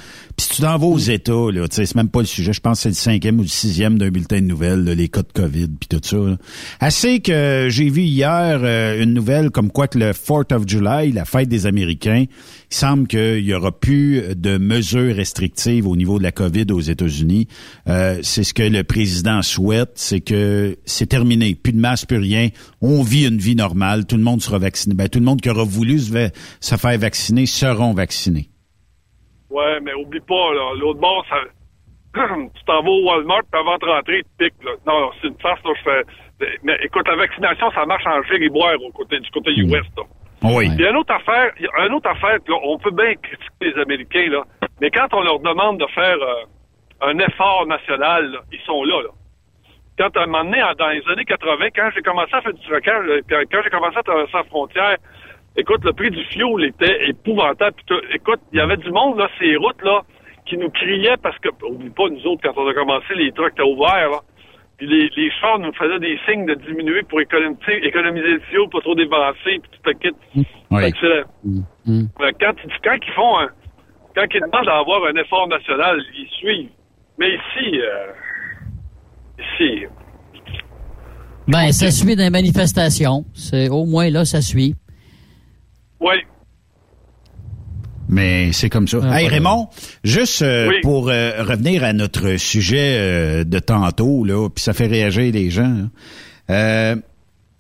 Si 0.43 0.49
tu 0.49 0.63
t'en 0.63 0.77
vas 0.77 0.89
aux 0.89 0.99
États, 0.99 1.53
là, 1.53 1.67
c'est 1.71 1.95
même 1.95 2.09
pas 2.09 2.19
le 2.19 2.27
sujet. 2.27 2.53
Je 2.53 2.59
pense 2.59 2.79
que 2.79 2.83
c'est 2.83 2.89
le 2.89 2.95
cinquième 2.97 3.39
ou 3.39 3.43
le 3.43 3.49
sixième 3.49 3.97
d'un 3.97 4.09
bulletin 4.09 4.41
de 4.41 4.47
nouvelles, 4.47 4.83
là, 4.83 4.93
les 4.93 5.09
cas 5.09 5.23
de 5.23 5.33
COVID, 5.33 5.69
puis 5.79 5.89
tout 5.89 6.01
ça. 6.03 6.17
là. 6.17 6.37
Assez 6.81 7.21
que 7.21 7.69
j'ai 7.71 7.89
vu 7.89 8.03
hier 8.03 8.59
euh, 8.65 9.01
une 9.01 9.15
nouvelle 9.15 9.51
comme 9.51 9.71
quoi 9.71 9.87
que 9.87 10.01
le 10.01 10.11
4th 10.11 10.53
of 10.53 10.65
July, 10.67 11.13
la 11.13 11.25
fête 11.25 11.49
des 11.49 11.67
Américains, 11.67 12.25
il 12.29 12.75
semble 12.77 13.07
qu'il 13.07 13.39
y 13.39 13.55
aura 13.55 13.71
plus 13.71 14.35
de 14.35 14.59
mesures 14.59 15.15
restrictives 15.15 15.87
au 15.87 15.95
niveau 15.95 16.19
de 16.19 16.25
la 16.25 16.33
COVID 16.33 16.67
aux 16.73 16.81
États-Unis. 16.81 17.47
Euh, 17.89 18.19
c'est 18.25 18.43
ce 18.43 18.53
que 18.53 18.65
le 18.65 18.83
président 18.83 19.43
souhaite, 19.43 19.93
c'est 19.95 20.23
que 20.23 20.77
c'est 20.87 21.07
terminé, 21.07 21.55
plus 21.55 21.73
de 21.73 21.79
masque, 21.79 22.09
plus 22.09 22.19
rien. 22.19 22.49
On 22.81 23.05
vit 23.05 23.29
une 23.29 23.39
vie 23.39 23.55
normale, 23.55 24.07
tout 24.07 24.17
le 24.17 24.25
monde 24.25 24.43
sera 24.43 24.59
vacciné. 24.59 24.97
Ben, 24.97 25.09
tout 25.09 25.21
le 25.21 25.25
monde 25.25 25.41
qui 25.41 25.51
aura 25.51 25.63
voulu 25.63 26.01
se, 26.01 26.31
se 26.61 26.77
faire 26.77 26.99
vacciner 26.99 27.47
seront 27.47 27.95
vaccinés. 27.95 28.49
Ouais, 29.53 29.81
mais 29.81 29.93
oublie 29.95 30.21
pas, 30.21 30.55
là, 30.55 30.75
l'autre 30.79 31.01
bord, 31.01 31.25
ça... 31.29 31.37
tu 32.15 32.65
t'en 32.67 32.83
vas 32.83 32.91
au 32.91 33.05
Walmart, 33.07 33.43
puis 33.51 33.61
avant 33.61 33.77
de 33.79 33.87
rentrer, 33.87 34.23
tu 34.23 34.31
piques, 34.39 34.65
là. 34.65 34.73
Non, 34.87 35.01
non, 35.01 35.11
c'est 35.21 35.29
une 35.29 35.39
farce, 35.41 35.63
là, 35.65 35.73
je 35.77 35.83
fais... 35.83 36.03
Mais 36.63 36.77
écoute, 36.83 37.07
la 37.07 37.17
vaccination, 37.17 37.71
ça 37.71 37.87
marche 37.87 38.07
en 38.07 38.23
gire 38.25 38.43
et 38.43 38.49
boire 38.49 38.75
au 38.83 38.91
côté, 38.91 39.21
du 39.21 39.31
côté 39.31 39.53
US, 39.53 39.87
là. 39.97 40.03
Oui. 40.45 40.67
Il 40.73 40.81
y 40.81 40.87
a 40.87 40.91
une 40.91 40.97
autre 40.97 41.15
affaire, 41.15 41.53
il 41.59 41.65
y 41.65 41.69
a 41.69 41.87
une 41.87 41.95
autre 41.95 42.11
affaire, 42.11 42.39
là, 42.49 42.57
on 42.65 42.79
peut 42.79 42.91
bien 42.91 43.15
critiquer 43.15 43.47
les 43.61 43.81
Américains, 43.81 44.29
là, 44.29 44.43
mais 44.81 44.91
quand 44.91 45.07
on 45.13 45.21
leur 45.21 45.39
demande 45.39 45.79
de 45.79 45.87
faire 45.95 46.17
euh, 46.21 47.11
un 47.13 47.19
effort 47.19 47.67
national, 47.67 48.33
là, 48.33 48.39
ils 48.51 48.61
sont 48.67 48.83
là, 48.85 49.03
là. 49.03 49.11
Quand 49.99 50.17
à 50.17 50.23
un 50.23 50.27
moment 50.27 50.45
donné, 50.45 50.63
dans 50.79 50.89
les 50.89 51.03
années 51.13 51.25
80, 51.25 51.67
quand 51.77 51.91
j'ai 51.95 52.03
commencé 52.03 52.35
à 52.35 52.41
faire 52.41 52.55
du 52.55 52.67
trocage, 52.67 53.05
euh, 53.07 53.21
quand 53.29 53.61
j'ai 53.63 53.71
commencé 53.71 53.99
à 53.99 54.03
traverser 54.03 54.33
la 54.33 54.45
frontière, 54.45 54.97
écoute, 55.57 55.85
le 55.85 55.93
prix 55.93 56.11
du 56.11 56.23
fioul 56.27 56.65
était 56.65 57.09
épouvantable. 57.09 57.77
Puis 57.87 57.97
écoute, 58.15 58.41
il 58.53 58.59
y 58.59 58.61
avait 58.61 58.77
du 58.77 58.91
monde, 58.91 59.19
là, 59.19 59.29
ces 59.41 59.57
routes, 59.57 59.83
là, 59.83 60.03
qui 60.47 60.57
nous 60.57 60.71
criaient 60.71 61.17
parce 61.23 61.39
que, 61.39 61.49
oublie 61.69 61.91
pas, 61.91 62.09
nous 62.09 62.25
autres, 62.27 62.43
quand 62.43 62.61
on 62.61 62.69
a 62.69 62.75
commencé, 62.75 63.15
les 63.17 63.33
trucks 63.33 63.53
étaient 63.53 63.63
ouverts, 63.63 64.11
là. 64.11 64.21
Puis 64.79 64.87
les, 64.89 65.09
les 65.17 65.31
chars 65.41 65.59
nous 65.61 65.73
faisaient 65.75 66.01
des 66.01 66.19
signes 66.27 66.47
de 66.47 66.55
diminuer 66.55 67.03
pour 67.05 67.21
économiser, 67.21 67.87
économiser 67.87 68.29
le 68.33 68.41
fioul, 68.51 68.69
pas 68.71 68.81
trop 68.81 68.95
dépenser, 68.97 69.61
puis 69.61 69.71
tout 69.71 69.81
le 69.85 69.93
kit. 69.95 70.11
Oui. 70.35 70.45
Fait 70.83 70.93
que 70.93 70.99
c'est- 71.01 71.25
fait 72.19 72.33
que 72.33 72.39
quand, 72.45 72.55
ils- 72.65 72.81
quand 72.83 72.97
ils 73.07 73.13
font 73.13 73.39
un, 73.39 73.49
quand 74.17 74.25
ils 74.35 74.41
demandent 74.41 74.67
d'avoir 74.67 75.05
un 75.05 75.15
effort 75.21 75.47
national, 75.47 76.03
ils 76.19 76.29
suivent. 76.39 76.71
Mais 77.19 77.29
ici, 77.29 77.81
euh, 77.81 78.13
ici, 79.39 79.87
Ben, 81.49 81.71
ça 81.73 81.91
suit 81.91 82.17
des 82.17 82.31
manifestations. 82.31 83.25
C'est 83.35 83.69
au 83.69 83.85
moins 83.85 84.11
là, 84.11 84.25
ça 84.25 84.41
suit. 84.41 84.75
Oui. 86.03 86.15
Mais 88.09 88.53
c'est 88.53 88.69
comme 88.69 88.89
ça. 88.89 88.99
Ah, 89.05 89.23
hey. 89.23 89.29
Raymond, 89.29 89.69
juste 90.05 90.43
euh, 90.43 90.69
Oui. 90.69 90.75
pour 90.83 91.09
euh, 91.09 91.43
revenir 91.45 91.83
à 91.85 91.93
notre 91.93 92.37
sujet 92.37 92.97
euh, 92.99 93.45
de 93.45 93.59
tantôt, 93.59 94.25
là, 94.25 94.49
puis 94.51 94.63
ça 94.63 94.73
fait 94.75 94.87
réagir 94.87 95.33
les 95.33 95.51
gens. 95.51 95.69
là. 95.73 95.85
Euh, 96.51 96.97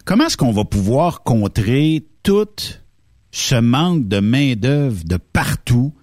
comment 0.04 0.26
est-ce 0.26 0.36
qu'on 0.36 0.52
va 0.52 0.64
pouvoir 0.64 1.22
contrer 1.22 2.04
tout 2.22 2.48
ce 3.30 3.54
manque 3.54 4.08
de 4.08 4.18
main-d'œuvre 4.20 5.04
de 5.04 5.16
partout, 5.16 5.94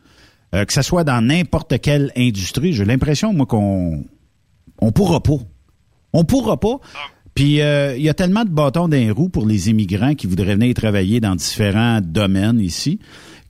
euh, 0.56 0.66
que 0.66 0.74
ce 0.74 0.82
soit 0.82 1.04
dans 1.04 1.22
n'importe 1.22 1.80
quelle 1.80 2.12
industrie? 2.18 2.74
J'ai 2.74 2.86
l'impression, 2.86 3.34
moi, 3.34 3.46
qu'on 3.46 4.04
on 4.80 4.92
pourra 4.92 5.22
pas. 5.22 5.34
On 6.14 6.24
pourra 6.24 6.60
pas. 6.60 6.78
Puis 7.40 7.62
euh, 7.62 7.96
il 7.96 8.04
y 8.04 8.10
a 8.10 8.14
tellement 8.14 8.44
de 8.44 8.50
bâtons 8.50 8.90
dans 8.90 8.98
les 8.98 9.12
roues 9.12 9.30
pour 9.30 9.46
les 9.46 9.70
immigrants 9.70 10.14
qui 10.14 10.28
voudraient 10.28 10.56
venir 10.56 10.74
travailler 10.74 11.22
dans 11.22 11.38
différents 11.38 12.02
domaines 12.04 12.60
ici 12.60 13.00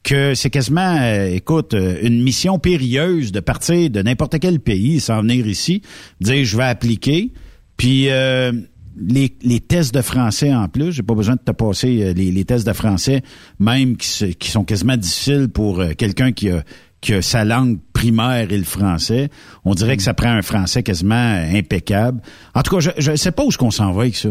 que 0.04 0.36
c'est 0.36 0.52
quasiment, 0.52 0.96
euh, 1.02 1.26
écoute, 1.34 1.74
euh, 1.74 1.98
une 2.04 2.22
mission 2.22 2.60
périlleuse 2.60 3.32
de 3.32 3.40
partir 3.40 3.90
de 3.90 4.04
n'importe 4.04 4.38
quel 4.40 4.60
pays, 4.60 5.00
s'en 5.00 5.22
venir 5.24 5.48
ici, 5.48 5.82
dire 6.22 6.46
je 6.46 6.56
vais 6.56 6.66
appliquer, 6.66 7.34
puis 7.78 8.10
euh, 8.12 8.52
les, 8.96 9.36
les 9.42 9.60
tests 9.60 9.96
de 9.96 10.04
français 10.04 10.54
en 10.54 10.68
plus, 10.68 10.92
j'ai 10.92 11.02
pas 11.02 11.16
besoin 11.16 11.34
de 11.36 11.42
te 11.44 11.52
passer 11.52 12.04
euh, 12.04 12.14
les, 12.14 12.32
les 12.32 12.46
tests 12.46 12.68
de 12.68 12.74
français, 12.74 13.24
même 13.60 13.98
qui, 13.98 14.08
se- 14.08 14.26
qui 14.26 14.52
sont 14.52 14.64
quasiment 14.66 14.98
difficiles 14.98 15.48
pour 15.52 15.80
euh, 15.80 15.94
quelqu'un 15.98 16.32
qui 16.32 16.52
a, 16.52 16.64
qui 17.02 17.16
a 17.16 17.24
sa 17.24 17.44
langue 17.44 17.80
primaire 18.00 18.48
et 18.50 18.58
le 18.58 18.64
français. 18.64 19.28
On 19.66 19.74
dirait 19.74 19.98
que 19.98 20.04
ça 20.04 20.14
prend 20.14 20.30
un 20.30 20.42
français 20.42 20.84
quasiment 20.84 21.34
impeccable. 21.60 22.22
En 22.56 22.62
tout 22.62 22.72
cas, 22.76 22.80
je, 22.80 22.92
je 22.98 23.16
sais 23.16 23.34
pas 23.34 23.44
où 23.44 23.50
est-ce 23.50 23.58
qu'on 23.58 23.72
s'en 23.72 23.92
va 23.92 24.04
avec 24.04 24.16
ça. 24.16 24.30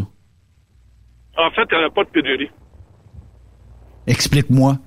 En 1.36 1.50
fait, 1.50 1.66
il 1.70 1.78
n'y 1.78 1.84
en 1.84 1.86
a 1.86 1.90
pas 1.90 2.04
de 2.04 2.08
pénurie. 2.08 2.50
Explique-moi. 4.06 4.78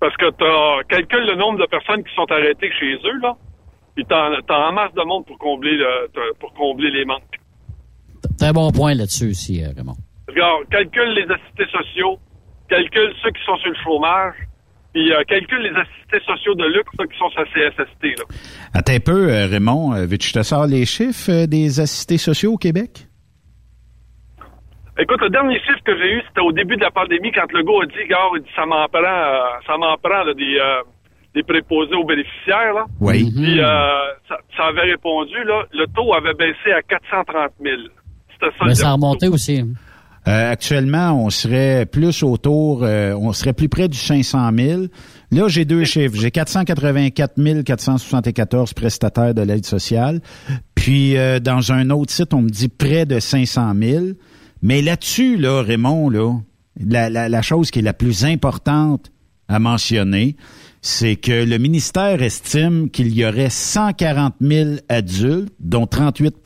Parce 0.00 0.16
que 0.16 0.30
t'as 0.30 0.82
calcule 0.88 1.26
le 1.26 1.36
nombre 1.36 1.58
de 1.60 1.66
personnes 1.66 2.02
qui 2.02 2.14
sont 2.14 2.26
arrêtées 2.30 2.72
chez 2.80 2.94
eux, 2.94 3.20
là. 3.22 3.36
Puis 3.94 4.04
t'as 4.08 4.68
en 4.68 4.72
masse 4.72 4.94
de 4.94 5.04
monde 5.04 5.24
pour 5.26 5.38
combler 5.38 5.76
le, 5.76 6.08
pour 6.40 6.52
combler 6.54 6.90
les 6.90 7.04
manques. 7.04 7.38
T'as 8.38 8.48
un 8.48 8.52
bon 8.52 8.70
point 8.72 8.94
là-dessus 8.94 9.30
aussi, 9.30 9.62
euh, 9.62 9.68
Raymond. 9.76 9.96
Regarde, 10.28 10.68
calcule 10.70 11.12
les 11.14 11.26
assistés 11.32 11.66
sociaux, 11.70 12.18
calcule 12.68 13.12
ceux 13.22 13.30
qui 13.30 13.44
sont 13.44 13.56
sur 13.56 13.70
le 13.70 13.76
chômage, 13.84 14.34
puis 14.92 15.12
euh, 15.12 15.22
calcule 15.28 15.62
les 15.62 15.70
assistés 15.70 16.20
sociaux 16.26 16.54
de 16.54 16.64
luxe 16.66 16.90
qui 16.90 17.18
sont 17.18 17.30
sur 17.30 17.40
la 17.40 17.46
CSST, 17.46 18.18
là. 18.18 18.24
Attends 18.74 18.94
un 18.94 19.00
peu, 19.00 19.30
euh, 19.30 19.46
Raymond. 19.46 19.94
Euh, 19.94 20.06
Veux-tu 20.06 20.18
que 20.18 20.24
je 20.24 20.32
te 20.40 20.42
sors 20.42 20.66
les 20.66 20.84
chiffres 20.86 21.46
des 21.46 21.80
assistés 21.80 22.18
sociaux 22.18 22.54
au 22.54 22.56
Québec? 22.58 23.06
Écoute, 24.98 25.20
le 25.22 25.30
dernier 25.30 25.58
chiffre 25.60 25.80
que 25.84 25.96
j'ai 25.96 26.12
eu, 26.12 26.22
c'était 26.28 26.42
au 26.42 26.52
début 26.52 26.76
de 26.76 26.82
la 26.82 26.90
pandémie, 26.90 27.32
quand 27.32 27.50
le 27.52 27.62
gars 27.62 27.82
a 27.82 27.86
dit, 27.86 28.08
gars, 28.08 28.28
il 28.36 28.42
dit, 28.42 28.48
ça 28.54 28.66
m'en 28.66 28.86
prend, 28.88 29.00
euh, 29.00 29.40
ça 29.66 29.76
m'en 29.78 29.96
prend, 29.96 30.24
là, 30.24 30.34
des, 30.34 30.58
euh, 30.60 30.82
des 31.34 31.42
préposés 31.42 31.94
aux 31.94 32.04
bénéficiaires, 32.04 32.74
là. 32.74 32.84
Oui. 33.00 33.32
Puis, 33.34 33.60
euh, 33.60 33.64
ça, 34.28 34.36
ça 34.56 34.64
avait 34.66 34.90
répondu, 34.92 35.42
là, 35.44 35.64
le 35.72 35.86
taux 35.94 36.12
avait 36.12 36.34
baissé 36.34 36.72
à 36.76 36.82
430 36.82 37.52
000. 37.62 37.76
C'était 38.32 38.52
ça. 38.58 38.64
Mais 38.64 38.68
le 38.68 38.74
ça 38.74 38.88
a 38.90 38.92
remonté 38.92 39.28
aussi. 39.28 39.64
Euh, 40.30 40.52
actuellement, 40.52 41.24
on 41.24 41.28
serait 41.28 41.86
plus 41.86 42.22
autour, 42.22 42.84
euh, 42.84 43.14
on 43.14 43.32
serait 43.32 43.52
plus 43.52 43.68
près 43.68 43.88
du 43.88 43.98
500 43.98 44.50
000. 44.56 44.82
Là, 45.32 45.48
j'ai 45.48 45.64
deux 45.64 45.82
chiffres. 45.82 46.14
J'ai 46.16 46.30
484 46.30 47.62
474 47.64 48.72
prestataires 48.74 49.34
de 49.34 49.42
l'aide 49.42 49.66
sociale. 49.66 50.20
Puis, 50.76 51.16
euh, 51.16 51.40
dans 51.40 51.72
un 51.72 51.90
autre 51.90 52.12
site, 52.12 52.32
on 52.32 52.42
me 52.42 52.48
dit 52.48 52.68
près 52.68 53.06
de 53.06 53.18
500 53.18 53.72
000. 53.80 54.04
Mais 54.62 54.82
là-dessus, 54.82 55.36
là, 55.36 55.62
Raymond, 55.62 56.10
là, 56.10 56.34
la, 56.78 57.10
la, 57.10 57.28
la 57.28 57.42
chose 57.42 57.72
qui 57.72 57.80
est 57.80 57.82
la 57.82 57.94
plus 57.94 58.24
importante 58.24 59.10
à 59.48 59.58
mentionner, 59.58 60.36
c'est 60.80 61.16
que 61.16 61.44
le 61.44 61.58
ministère 61.58 62.22
estime 62.22 62.88
qu'il 62.88 63.12
y 63.12 63.24
aurait 63.24 63.50
140 63.50 64.34
000 64.40 64.70
adultes, 64.88 65.52
dont 65.58 65.88
38 65.88 66.36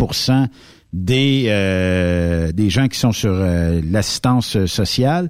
des, 0.95 1.47
euh, 1.49 2.53
des 2.53 2.71
gens 2.71 2.87
qui 2.87 2.99
sont 2.99 3.11
sur 3.11 3.33
euh, 3.33 3.81
l'assistance 3.91 4.65
sociale, 4.67 5.29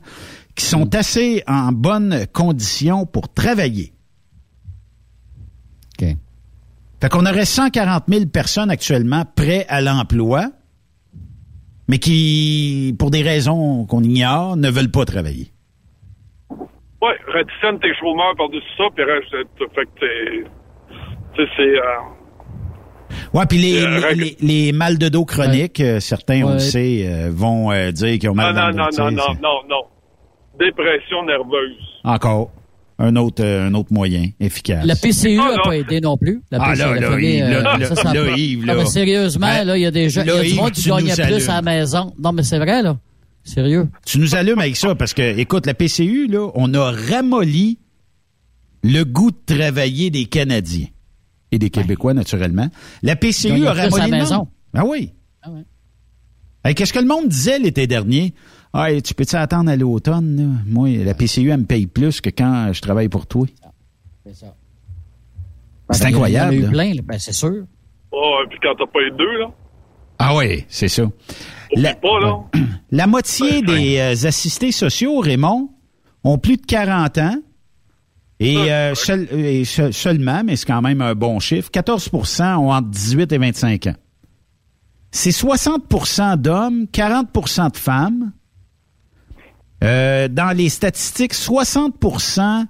qui 0.55 0.65
sont 0.67 0.95
assez 0.95 1.43
en 1.49 1.73
bonne 1.73 2.27
condition 2.35 3.07
pour 3.07 3.33
travailler. 3.33 3.95
OK. 5.99 6.07
Fait 7.01 7.09
qu'on 7.09 7.25
aurait 7.25 7.47
140 7.47 8.05
000 8.09 8.27
personnes 8.27 8.71
actuellement 8.71 9.25
prêtes 9.37 9.65
à 9.71 9.81
l'emploi, 9.81 10.51
mais 11.89 11.99
qui, 11.99 12.95
pour 12.99 13.11
des 13.11 13.23
raisons 13.23 13.87
qu'on 13.87 14.03
ignore, 14.03 14.57
ne 14.59 14.71
veulent 14.71 14.91
pas 14.91 15.07
travailler. 15.07 15.51
Ouais, 16.51 17.17
rétitionne 17.29 17.81
tes 17.81 17.95
chômeurs 17.95 18.35
par-dessus 18.37 18.67
ça, 18.77 18.85
puis 18.95 19.05
reste. 19.05 19.31
Fait 19.75 19.85
que 19.87 20.47
c'est. 21.57 21.63
euh, 21.63 22.14
Ouais, 23.33 23.45
puis 23.47 23.59
les, 23.59 23.83
Euh, 23.83 23.89
les, 23.89 23.99
règle- 24.07 24.21
les- 24.23 24.37
les 24.41 24.73
mal 24.73 24.99
de 24.99 25.09
dos 25.09 25.25
chroniques, 25.25 25.81
euh, 25.81 26.01
certains, 26.01 26.43
on 26.45 26.55
le 26.55 26.59
sait, 26.59 27.05
euh, 27.07 27.31
vont 27.33 27.71
euh, 27.73 27.91
dire 27.93 28.19
qu'ils 28.19 28.31
ont 28.31 28.35
mal 28.35 28.55
non, 28.55 28.61
dans 28.61 28.67
non, 28.71 28.77
non, 28.77 28.89
dos, 28.91 29.11
non, 29.11 29.11
non, 29.11 29.35
non, 29.43 29.59
non. 29.69 29.83
Dépression 30.59 31.25
nerveuse. 31.25 31.77
Encore. 32.05 32.51
Un 32.99 33.17
autre, 33.17 33.43
euh, 33.45 33.67
un 33.67 33.75
autre 33.75 33.93
moyen 33.93 34.27
efficace. 34.39 34.85
La 34.87 34.95
PCU 34.95 35.37
Ah, 35.41 35.49
n'a 35.51 35.57
non. 35.57 35.63
pas 35.65 35.77
aidé 35.77 36.01
non 36.01 36.17
plus. 36.17 36.41
La 36.53 36.59
Ah, 36.63 36.71
PCU, 36.71 36.79
là, 36.79 36.95
là, 37.01 37.11
famille, 37.11 37.35
Yves, 37.39 37.45
là, 37.51 37.57
euh, 37.75 37.79
là, 37.79 37.87
ça, 37.87 37.95
ça 37.97 38.15
là, 38.15 38.25
pas- 38.25 38.37
Yves, 38.39 38.61
Non, 38.61 38.67
là. 38.67 38.75
mais 38.77 38.87
sérieusement, 38.87 39.47
Hein? 39.49 39.65
là, 39.65 39.77
il 39.77 39.81
y 39.81 39.87
a 39.87 39.91
des 39.91 40.09
gens, 40.11 40.21
il 40.23 40.27
y 40.27 40.31
Là, 40.31 40.37
a 40.39 40.43
du 40.45 40.55
monde 40.55 40.71
qui 40.71 40.89
gagnait 40.89 41.15
plus 41.15 41.23
allumes. 41.23 41.51
à 41.51 41.55
la 41.55 41.63
maison. 41.63 42.13
Non, 42.23 42.33
mais 42.33 42.43
c'est 42.45 42.59
vrai, 42.59 42.83
là. 42.83 42.97
Sérieux. 43.43 43.89
Tu 44.07 44.19
nous 44.21 44.37
allumes 44.37 44.61
avec 44.61 44.77
ça 44.77 44.95
parce 44.95 45.13
que, 45.13 45.39
écoute, 45.39 45.67
la 45.67 45.75
PCU, 45.75 46.29
là, 46.29 46.51
on 46.55 46.73
a 46.73 46.93
ramolli 46.93 47.79
le 48.85 49.03
goût 49.03 49.33
de 49.33 49.55
travailler 49.57 50.11
des 50.11 50.27
Canadiens 50.27 50.87
et 51.55 51.59
des 51.59 51.71
Québécois, 51.71 52.15
naturellement. 52.15 52.69
La 53.03 53.17
PCU 53.17 53.67
a 53.67 53.73
ramolli 53.73 54.05
le 54.05 54.11
maison. 54.11 54.37
monde. 54.39 54.49
Ah 54.75 54.85
oui. 54.87 55.13
Ah 55.43 55.51
ouais. 55.51 55.65
Hey, 56.65 56.75
Qu'est-ce 56.75 56.93
que 56.93 56.99
le 56.99 57.07
monde 57.07 57.29
disait 57.29 57.59
l'été 57.59 57.87
dernier? 57.87 58.35
Ah, 58.73 58.91
hey, 58.91 59.03
tu 59.03 59.15
peux-tu 59.15 59.37
attendre 59.37 59.71
à 59.71 59.77
l'automne? 59.77 60.63
Moi, 60.67 60.89
la 61.05 61.15
PCU, 61.15 61.51
elle 61.51 61.61
me 61.61 61.65
paye 61.65 61.87
plus 61.87 62.21
que 62.21 62.31
quand 62.31 62.73
je 62.73 62.81
travaille 62.81 63.09
pour 63.09 63.27
toi. 63.27 63.47
C'est 64.27 64.35
ça. 64.35 64.55
C'est 65.91 66.03
Ben, 66.05 66.09
il 66.09 66.13
y 66.13 66.39
en 66.39 66.41
a 66.43 66.47
incroyable. 66.49 66.55
eu 66.55 66.71
plein, 66.71 66.93
ben, 67.05 67.19
c'est 67.19 67.33
sûr. 67.35 67.65
Oh, 68.11 68.39
puis 68.49 68.59
quand 68.63 68.75
t'as 68.79 68.87
pas 68.87 69.01
deux, 69.17 69.39
là? 69.39 69.47
Ah 70.19 70.35
oui, 70.37 70.65
c'est 70.69 70.89
ça. 70.89 71.05
La, 71.77 71.95
Pas, 71.95 72.21
là? 72.21 72.39
la 72.91 73.07
moitié 73.07 73.61
des 73.63 73.99
euh, 73.99 74.27
assistés 74.29 74.73
sociaux, 74.73 75.19
Raymond, 75.19 75.69
ont 76.25 76.39
plus 76.39 76.57
de 76.57 76.65
40 76.65 77.19
ans. 77.19 77.37
Et, 78.41 78.57
euh, 78.73 78.95
seul- 78.95 79.29
et 79.33 79.65
se- 79.65 79.93
seulement, 79.93 80.43
mais 80.45 80.57
c'est 80.57 80.67
quand 80.67 80.83
même 80.83 81.01
un 81.01 81.15
bon 81.15 81.39
chiffre, 81.39 81.71
14% 81.71 82.57
ont 82.59 82.73
entre 82.73 82.89
18 82.89 83.33
et 83.33 83.39
25 83.39 83.87
ans. 83.87 83.95
C'est 85.13 85.31
60% 85.31 86.37
d'hommes, 86.37 86.87
40% 86.93 87.71
de 87.71 87.77
femmes. 87.77 88.33
Euh, 89.85 90.29
dans 90.29 90.57
les 90.57 90.69
statistiques, 90.69 91.35
60% 91.35 92.65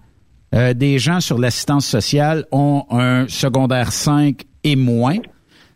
euh, 0.54 0.74
des 0.74 0.98
gens 0.98 1.20
sur 1.20 1.38
l'assistance 1.38 1.86
sociale 1.86 2.44
ont 2.52 2.84
un 2.90 3.26
secondaire 3.28 3.92
5 3.92 4.44
et 4.62 4.76
moins. 4.76 5.16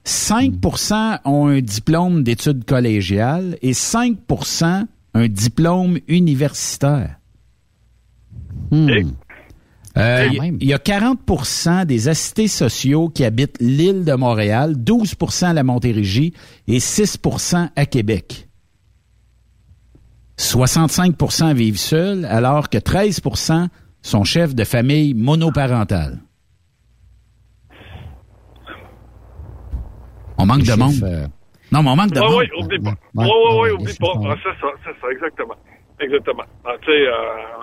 5 0.05 0.53
ont 1.25 1.49
un 1.49 1.61
diplôme 1.61 2.23
d'études 2.23 2.65
collégiales 2.65 3.57
et 3.63 3.73
5% 3.73 4.85
un 5.15 5.29
diplôme 5.29 5.99
universitaire. 6.07 7.17
Hmm. 8.71 8.89
Euh, 9.99 10.29
Il 10.33 10.41
même. 10.41 10.59
il 10.61 10.69
y 10.69 10.73
a 10.75 10.79
40% 10.79 11.85
des 11.85 12.09
assistés 12.09 12.47
sociaux 12.49 13.09
qui 13.09 13.25
habitent 13.25 13.57
l'île 13.61 14.05
de 14.05 14.13
Montréal, 14.15 14.75
12% 14.77 15.47
à 15.47 15.53
la 15.53 15.65
Montérégie 15.65 16.33
et 16.69 16.79
6% 16.79 17.71
à 17.75 17.87
Québec. 17.87 18.49
65% 20.39 21.53
vivent 21.55 21.79
seuls, 21.79 22.25
alors 22.27 22.69
que 22.69 22.79
13% 22.79 23.67
sont 24.03 24.23
chefs 24.25 24.55
de 24.55 24.63
famille 24.65 25.15
monoparentale. 25.15 26.21
On 30.39 30.47
manque 30.47 30.63
de 30.63 30.75
monde. 30.75 30.95
euh, 31.03 31.27
Non, 31.73 31.83
mais 31.83 31.91
on 31.91 31.97
manque 31.97 32.13
de 32.13 32.21
Oui, 32.21 32.27
monde. 32.27 32.37
oui, 32.39 32.47
oublie 32.63 32.79
pas. 32.79 32.95
Oui, 33.17 33.27
oui, 33.63 33.71
oublie 33.71 33.95
pas. 33.99 34.13
Ah, 34.15 34.35
c'est 34.43 34.61
ça, 34.61 34.69
c'est 34.85 35.01
ça, 35.01 35.07
exactement. 35.13 35.55
Exactement. 36.01 36.45
Ah, 36.65 36.75
tu 36.83 36.87
sais, 36.93 37.07
euh, 37.09 37.13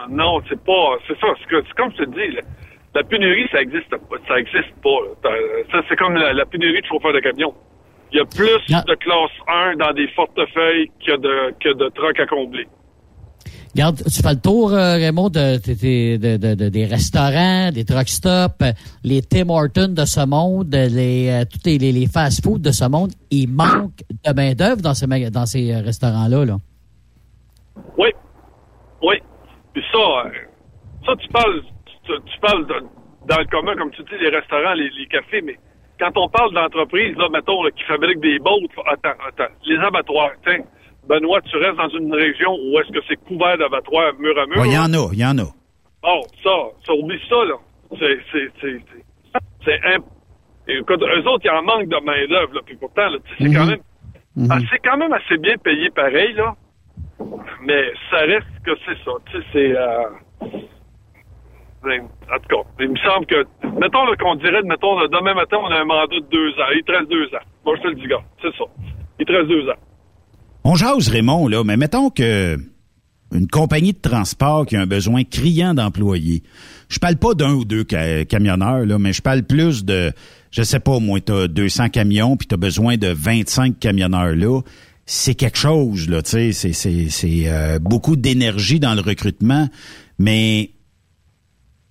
non, 0.10 0.41
c'est 0.49 0.60
pas, 0.62 0.98
c'est 1.07 1.18
ça, 1.20 1.28
c'est 1.40 1.48
que- 1.48 1.64
c'est 1.68 1.74
comme 1.76 1.91
je 1.98 2.03
te 2.03 2.10
dis, 2.10 2.36
la, 2.36 2.41
la 2.95 3.03
pénurie, 3.03 3.48
ça 3.52 3.62
existe 3.62 3.90
pas, 3.90 4.18
ça 4.28 4.40
existe 4.40 4.74
pas. 4.84 4.90
là. 4.90 5.12
T'as- 5.24 5.72
Ça, 5.72 5.86
c'est 5.90 5.95
comme 5.95 6.16
la, 6.16 6.34
la 6.34 6.45
pénurie 6.45 6.82
de 6.82 6.86
chauffeurs 6.86 7.14
de 7.14 7.20
camion. 7.20 7.53
Il 8.12 8.18
y 8.18 8.22
a 8.22 8.26
plus 8.26 8.60
de 8.70 8.95
classe 8.95 9.32
1 9.48 9.76
dans 9.78 9.91
des 9.94 10.07
portefeuilles 10.16 10.90
que 11.06 11.18
de, 11.18 11.53
que 11.60 11.74
de 11.74 11.90
trucks 11.95 12.20
à 12.20 12.26
combler. 12.28 12.68
Regarde, 13.74 13.98
tu 14.06 14.22
fais 14.24 14.34
le 14.34 14.40
tour, 14.40 14.72
euh, 14.72 14.94
Raymond, 14.95 15.28
de, 15.30 15.57
de- 15.57 16.18
de- 16.18 16.38
de- 16.38 16.56
de- 16.56 16.70
des 16.70 16.86
restaurants, 16.86 17.72
des 17.74 17.84
truck 17.84 18.07
stops, 18.07 18.56
euh, 18.62 18.72
les 19.03 19.22
Tim 19.22 19.49
Hortons 19.49 19.90
de 19.90 20.06
ce 20.06 20.26
monde, 20.26 20.74
les, 20.74 21.44
tous 21.52 21.60
les, 21.66 21.78
les, 21.78 21.91
les 21.91 22.07
fast-food 22.07 22.62
de 22.62 22.72
ce 22.72 22.86
monde. 22.88 23.12
Il 23.32 23.49
manque 23.49 23.99
de 24.26 24.34
main-d'œuvre 24.34 24.82
dans 24.82 24.94
ces, 24.94 25.07
dans 25.30 25.45
ces 25.45 25.76
restaurants-là. 25.76 26.45
Là. 26.45 26.57
Oui. 27.98 28.10
Puis 29.76 29.84
ça, 29.91 29.99
euh, 29.99 30.30
ça, 31.06 31.15
tu 31.18 31.27
parles, 31.27 31.61
tu, 32.06 32.11
tu 32.26 32.39
parles 32.39 32.65
de- 32.65 32.85
dans 33.27 33.38
le 33.39 33.45
commun, 33.52 33.76
comme 33.76 33.91
tu 33.91 34.02
dis, 34.03 34.18
les 34.22 34.30
restaurants, 34.30 34.73
les, 34.73 34.89
les 34.89 35.06
cafés, 35.07 35.41
mais 35.41 35.57
quand 35.99 36.11
on 36.15 36.30
parle 36.30 36.53
d'entreprises, 36.53 37.15
là, 37.18 37.27
mettons, 37.30 37.61
là, 37.61 37.72
qui 37.72 37.84
fabriquent 37.84 38.22
des 38.22 38.39
bottes, 38.39 38.72
attends, 38.88 39.19
attends, 39.27 39.52
les 39.65 39.77
abattoirs, 39.77 40.31
tiens, 40.45 40.60
Benoît, 41.10 41.41
tu 41.41 41.57
restes 41.57 41.76
dans 41.77 41.89
une 41.89 42.14
région 42.14 42.52
où 42.56 42.80
est-ce 42.80 42.91
que 42.91 43.03
c'est 43.07 43.18
couvert 43.27 43.57
d'abattoirs 43.57 44.14
mur 44.18 44.39
à 44.39 44.45
mur? 44.47 44.65
Il 44.65 44.73
y 44.73 44.77
en 44.77 44.93
a, 44.93 45.10
il 45.14 45.19
y 45.19 45.26
en 45.26 45.38
a. 45.38 45.49
Bon, 46.02 46.22
ça, 46.43 46.52
ça, 46.88 46.93
oublie 46.93 47.19
ça, 47.30 47.43
là. 47.45 47.56
C'est, 47.99 48.18
c'est, 48.31 48.47
c'est, 48.61 48.77
c'est, 48.91 49.39
c'est 49.65 49.80
imp- 49.93 50.06
Écoute, 50.68 51.02
eux 51.03 51.27
autres, 51.30 51.45
ils 51.45 51.52
en 51.52 51.61
manquent 51.64 51.89
de 51.89 52.03
main-d'œuvre, 52.03 52.53
là. 52.56 52.61
Puis 52.65 52.76
pourtant, 52.77 53.07
là, 53.10 53.18
c'est 53.38 53.43
quand 53.53 53.65
même, 53.68 53.80
ah, 54.52 54.57
c'est 54.72 54.80
quand 54.80 54.97
même 54.97 55.14
assez 55.14 55.38
bien 55.38 55.57
payé 55.57 55.89
pareil, 55.91 56.34
là. 56.34 56.56
Mais 57.66 57.84
ça 58.12 58.18
reste 58.20 58.48
que 58.66 58.72
c'est 58.86 58.98
ça. 59.04 59.12
Tu 59.32 59.38
sais, 59.38 59.46
c'est, 59.54 59.78
euh, 59.78 60.04
ben, 61.84 62.02
en 62.04 62.40
tout 62.40 62.48
cas, 62.50 62.70
il 62.80 62.90
me 62.90 62.98
semble 62.98 63.26
que, 63.28 63.46
mettons, 63.80 64.06
qu'on 64.20 64.36
dirait, 64.36 64.62
mettons, 64.64 64.96
demain 65.08 65.34
matin, 65.34 65.58
on 65.62 65.72
a 65.72 65.80
un 65.82 65.86
mandat 65.86 66.16
de 66.16 66.26
deux 66.32 66.50
ans. 66.60 66.70
Il 66.76 66.84
te 66.84 67.06
deux 67.10 67.26
ans. 67.36 67.44
Moi, 67.66 67.76
je 67.78 67.82
te 67.84 67.88
le 67.88 67.96
dis, 67.96 68.08
gars. 68.08 68.24
C'est 68.42 68.56
ça. 68.58 68.66
Il 69.20 69.26
te 69.26 69.46
deux 69.48 69.70
ans. 69.70 69.76
On 70.64 70.76
jase, 70.76 71.10
Raymond, 71.10 71.48
là, 71.48 71.64
mais 71.64 71.78
mettons 71.78 72.10
que 72.10 72.58
une 73.34 73.48
compagnie 73.48 73.94
de 73.94 74.00
transport 74.00 74.66
qui 74.66 74.76
a 74.76 74.82
un 74.82 74.86
besoin 74.86 75.24
criant 75.24 75.74
d'employés. 75.74 76.44
Je 76.90 77.00
parle 77.00 77.18
pas 77.18 77.34
d'un 77.34 77.54
ou 77.54 77.66
deux 77.66 77.84
ca- 77.90 78.24
camionneurs, 78.26 78.86
là, 78.86 78.98
mais 78.98 79.14
je 79.14 79.22
parle 79.22 79.44
plus 79.44 79.84
de, 79.84 80.12
je 80.52 80.62
sais 80.62 80.80
pas, 80.80 81.00
moi, 81.00 81.20
t'as 81.20 81.48
200 81.48 81.90
camions, 81.90 82.38
puis 82.38 82.48
t'as 82.48 82.58
besoin 82.58 82.98
de 82.98 83.08
25 83.08 83.80
camionneurs 83.80 84.36
là. 84.36 84.62
C'est 85.07 85.36
quelque 85.36 85.57
chose, 85.57 86.10
là, 86.10 86.23
tu 86.23 86.52
sais, 86.52 86.73
c'est, 86.73 87.48
euh, 87.48 87.77
beaucoup 87.80 88.15
d'énergie 88.15 88.80
dans 88.80 88.95
le 88.95 89.02
recrutement, 89.02 89.68
mais 90.18 90.72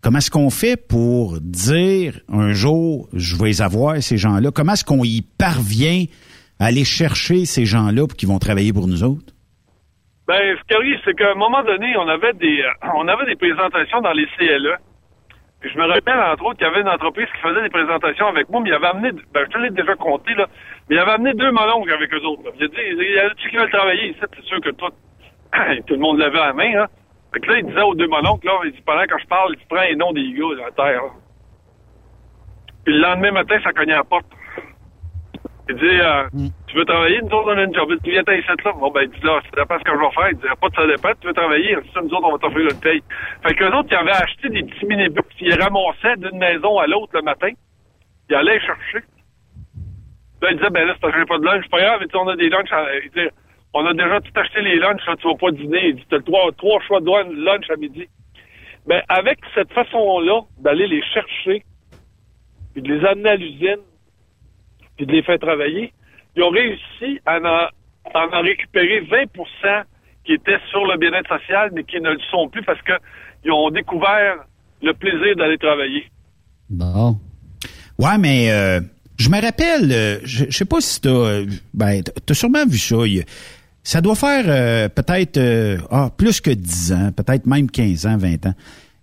comment 0.02 0.18
est-ce 0.18 0.32
qu'on 0.32 0.50
fait 0.50 0.76
pour 0.76 1.40
dire 1.40 2.18
un 2.28 2.52
jour, 2.52 3.08
je 3.12 3.36
vais 3.36 3.46
les 3.46 3.62
avoir, 3.62 4.02
ces 4.02 4.16
gens-là? 4.16 4.50
Comment 4.52 4.72
est-ce 4.72 4.84
qu'on 4.84 5.04
y 5.04 5.22
parvient 5.38 6.06
à 6.58 6.66
aller 6.66 6.84
chercher 6.84 7.44
ces 7.44 7.64
gens-là 7.64 8.08
qu'ils 8.18 8.28
vont 8.28 8.40
travailler 8.40 8.72
pour 8.72 8.88
nous 8.88 9.04
autres? 9.04 9.32
Ben, 10.26 10.56
ce 10.58 10.62
qui 10.66 10.74
arrive, 10.74 10.98
c'est 11.04 11.14
qu'à 11.14 11.30
un 11.32 11.34
moment 11.34 11.62
donné, 11.62 11.96
on 11.96 12.08
avait 12.08 12.32
des, 12.32 12.62
euh, 12.62 12.88
on 12.96 13.06
avait 13.06 13.26
des 13.26 13.36
présentations 13.36 14.00
dans 14.00 14.12
les 14.12 14.26
CLE. 14.38 14.76
Je 15.62 15.78
me 15.78 15.86
rappelle, 15.86 16.18
entre 16.18 16.44
autres, 16.44 16.58
qu'il 16.58 16.66
y 16.66 16.70
avait 16.70 16.80
une 16.80 16.88
entreprise 16.88 17.26
qui 17.34 17.40
faisait 17.40 17.62
des 17.62 17.70
présentations 17.70 18.26
avec 18.26 18.48
moi, 18.50 18.60
mais 18.60 18.70
il 18.70 18.74
avait 18.74 18.88
amené, 18.88 19.12
ben, 19.32 19.44
je 19.46 19.50
te 19.50 19.58
l'ai 19.58 19.70
déjà 19.70 19.94
compté, 19.94 20.34
là, 20.34 20.46
mais 20.88 20.96
il 20.96 20.98
avait 20.98 21.12
amené 21.12 21.32
deux 21.34 21.50
mononcles 21.50 21.92
avec 21.92 22.12
eux 22.12 22.24
autres. 22.24 22.44
là. 22.44 22.50
Il 22.58 22.64
a 22.64 22.68
dit, 22.68 22.74
il 22.78 23.14
y 23.14 23.18
a 23.18 23.30
qui 23.30 23.56
veulent 23.56 23.70
travailler 23.70 24.10
ici? 24.10 24.20
C'est 24.20 24.44
sûr 24.44 24.60
que 24.60 24.70
tout, 24.70 24.90
tout 25.86 25.94
le 25.94 26.00
monde 26.00 26.18
l'avait 26.18 26.38
à 26.38 26.46
la 26.48 26.52
main, 26.52 26.82
hein. 26.82 26.86
Fait 27.32 27.40
que 27.40 27.50
là, 27.50 27.58
il 27.58 27.66
disait 27.66 27.82
aux 27.82 27.94
deux 27.94 28.06
mononcles, 28.06 28.46
là, 28.46 28.60
il 28.64 28.72
dit, 28.72 28.82
pendant 28.86 29.04
que 29.04 29.18
je 29.20 29.26
parle, 29.26 29.56
il 29.58 29.66
prend 29.66 29.82
les 29.82 29.96
noms 29.96 30.12
des 30.12 30.32
gars, 30.32 30.54
là, 30.56 30.66
à 30.68 30.70
terre, 30.70 31.02
là. 31.02 31.10
Puis 32.84 32.94
le 32.94 33.00
lendemain 33.00 33.32
matin, 33.32 33.58
ça 33.64 33.72
cognait 33.72 33.94
à 33.94 33.98
la 33.98 34.04
porte. 34.04 34.26
Il 35.68 35.76
dit, 35.76 36.00
euh, 36.00 36.24
tu 36.66 36.76
veux 36.76 36.84
travailler? 36.84 37.20
Nous 37.22 37.28
autres, 37.28 37.54
on 37.54 37.56
a 37.56 37.62
une 37.62 37.74
job. 37.74 37.88
Tu 38.04 38.10
viens 38.10 38.20
ici, 38.20 38.46
là. 38.64 38.72
Bon, 38.72 38.90
ben, 38.90 39.02
il 39.04 39.08
dit, 39.08 39.24
là, 39.24 39.40
ça 39.42 39.62
dépend 39.62 39.78
ce 39.78 39.84
que 39.84 39.92
je 39.92 39.98
vais 39.98 40.10
faire. 40.12 40.28
Il 40.30 40.36
dit, 40.36 40.46
pas 40.60 40.68
de 40.68 40.74
ça 40.74 40.86
dépend. 40.86 41.08
Tu 41.20 41.26
veux 41.26 41.32
travailler? 41.32 41.78
Ça, 41.94 42.02
nous 42.02 42.10
autres, 42.10 42.28
on 42.28 42.32
va 42.32 42.38
t'offrir 42.38 42.68
une 42.70 42.80
paye. 42.80 43.02
Fait 43.42 43.54
que 43.54 43.64
les 43.64 43.70
autres, 43.70 43.88
ils 43.90 43.96
avaient 43.96 44.10
acheté 44.10 44.50
des 44.50 44.62
petits 44.62 44.84
minibus, 44.84 45.24
ils 45.40 45.54
ramassaient 45.54 46.16
d'une 46.18 46.38
maison 46.38 46.78
à 46.78 46.86
l'autre 46.86 47.12
le 47.14 47.22
matin. 47.22 47.48
Ils 48.28 48.36
allaient 48.36 48.60
chercher. 48.60 49.00
Là, 50.44 50.50
il 50.50 50.56
disait, 50.58 50.70
ben 50.70 50.86
là, 50.86 50.92
c'est 50.94 51.00
parce 51.00 51.14
que 51.14 51.20
j'ai 51.20 51.26
pas 51.26 51.38
de 51.38 51.44
lunch. 51.44 51.62
C'est 51.64 51.70
pas 51.70 51.80
grave, 51.80 52.00
on 52.14 52.28
a 52.28 52.36
des 52.36 52.50
lunchs. 52.50 52.72
à- 52.72 52.86
Il 53.02 53.10
dit, 53.10 53.28
on 53.72 53.86
a 53.86 53.94
déjà 53.94 54.20
tout 54.20 54.30
acheté 54.36 54.60
les 54.60 54.76
lunchs, 54.76 55.06
là, 55.06 55.16
tu 55.16 55.26
vas 55.26 55.34
pas 55.36 55.50
dîner. 55.52 55.88
Il 55.88 55.94
dit, 55.96 56.04
t'as 56.10 56.20
trois, 56.20 56.52
trois 56.52 56.80
choix 56.86 57.00
de 57.00 57.44
lunch 57.44 57.70
à 57.70 57.76
midi. 57.76 58.06
Ben, 58.86 59.02
avec 59.08 59.38
cette 59.54 59.72
façon-là, 59.72 60.42
d'aller 60.58 60.86
les 60.86 61.02
chercher, 61.14 61.64
puis 62.74 62.82
de 62.82 62.92
les 62.94 63.04
amener 63.06 63.30
à 63.30 63.36
l'usine, 63.36 63.80
puis 64.98 65.06
de 65.06 65.12
les 65.12 65.22
faire 65.22 65.38
travailler, 65.38 65.92
ils 66.36 66.42
ont 66.42 66.50
réussi 66.50 67.20
à 67.24 67.38
en, 67.38 67.44
à 68.14 68.26
en 68.38 68.42
récupérer 68.42 69.00
20% 69.00 69.84
qui 70.24 70.34
étaient 70.34 70.58
sur 70.70 70.84
le 70.86 70.98
bien-être 70.98 71.28
social, 71.28 71.70
mais 71.72 71.84
qui 71.84 72.00
ne 72.00 72.10
le 72.10 72.18
sont 72.30 72.48
plus 72.50 72.62
parce 72.62 72.80
qu'ils 72.82 73.52
ont 73.52 73.70
découvert 73.70 74.36
le 74.82 74.92
plaisir 74.92 75.36
d'aller 75.36 75.56
travailler. 75.58 76.04
Bon. 76.68 77.16
Ouais, 77.98 78.18
mais 78.18 78.50
euh, 78.50 78.80
je 79.16 79.28
me 79.28 79.40
rappelle, 79.40 79.92
euh, 79.92 80.18
je, 80.24 80.44
je 80.48 80.56
sais 80.56 80.64
pas 80.64 80.80
si 80.80 81.00
t'as, 81.00 81.10
euh, 81.10 81.46
ben, 81.72 82.02
t'as- 82.02 82.34
sûrement 82.34 82.66
vu 82.66 82.78
ça. 82.78 82.96
ça 83.82 84.00
doit 84.00 84.14
faire 84.14 84.44
euh, 84.48 84.88
peut-être 84.88 85.38
ah, 85.90 86.10
plus 86.16 86.40
que 86.40 86.50
10 86.50 86.92
ans, 86.92 87.12
peut-être 87.14 87.46
même 87.46 87.70
15 87.70 88.06
ans, 88.06 88.16
20 88.16 88.46
ans. 88.46 88.54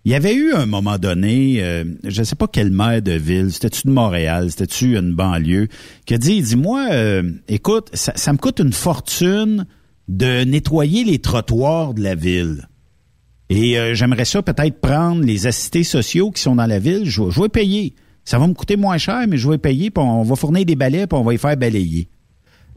Il 0.03 0.11
y 0.11 0.15
avait 0.15 0.33
eu 0.33 0.53
un 0.53 0.65
moment 0.65 0.97
donné, 0.97 1.57
je 2.03 2.19
ne 2.21 2.25
sais 2.25 2.35
pas 2.35 2.47
quel 2.47 2.71
maire 2.71 3.03
de 3.03 3.11
ville, 3.11 3.51
c'était-tu 3.53 3.85
de 3.85 3.91
Montréal, 3.91 4.49
c'était-tu 4.49 4.97
une 4.97 5.13
banlieue, 5.13 5.67
qui 6.07 6.15
a 6.15 6.17
dit, 6.17 6.37
il 6.37 6.43
dit, 6.43 6.55
moi, 6.55 6.87
euh, 6.91 7.31
écoute, 7.47 7.91
ça, 7.93 8.11
ça 8.15 8.33
me 8.33 8.39
coûte 8.39 8.59
une 8.59 8.73
fortune 8.73 9.67
de 10.07 10.43
nettoyer 10.43 11.03
les 11.03 11.19
trottoirs 11.19 11.93
de 11.93 12.01
la 12.01 12.15
ville. 12.15 12.67
Et 13.51 13.77
j'aimerais 13.93 14.25
ça 14.25 14.41
peut-être 14.41 14.81
prendre 14.81 15.23
les 15.23 15.45
assistés 15.45 15.83
sociaux 15.83 16.31
qui 16.31 16.41
sont 16.41 16.55
dans 16.55 16.65
la 16.65 16.79
ville. 16.79 17.03
Je, 17.05 17.29
je 17.29 17.39
vais 17.41 17.49
payer. 17.49 17.93
Ça 18.25 18.39
va 18.39 18.47
me 18.47 18.53
coûter 18.53 18.77
moins 18.77 18.97
cher, 18.97 19.25
mais 19.27 19.37
je 19.37 19.49
vais 19.49 19.57
payer. 19.57 19.89
Puis 19.89 20.03
on 20.03 20.23
va 20.23 20.35
fournir 20.35 20.65
des 20.65 20.75
balais, 20.75 21.07
puis 21.07 21.17
on 21.17 21.23
va 21.23 21.33
y 21.33 21.37
faire 21.37 21.57
balayer. 21.57 22.07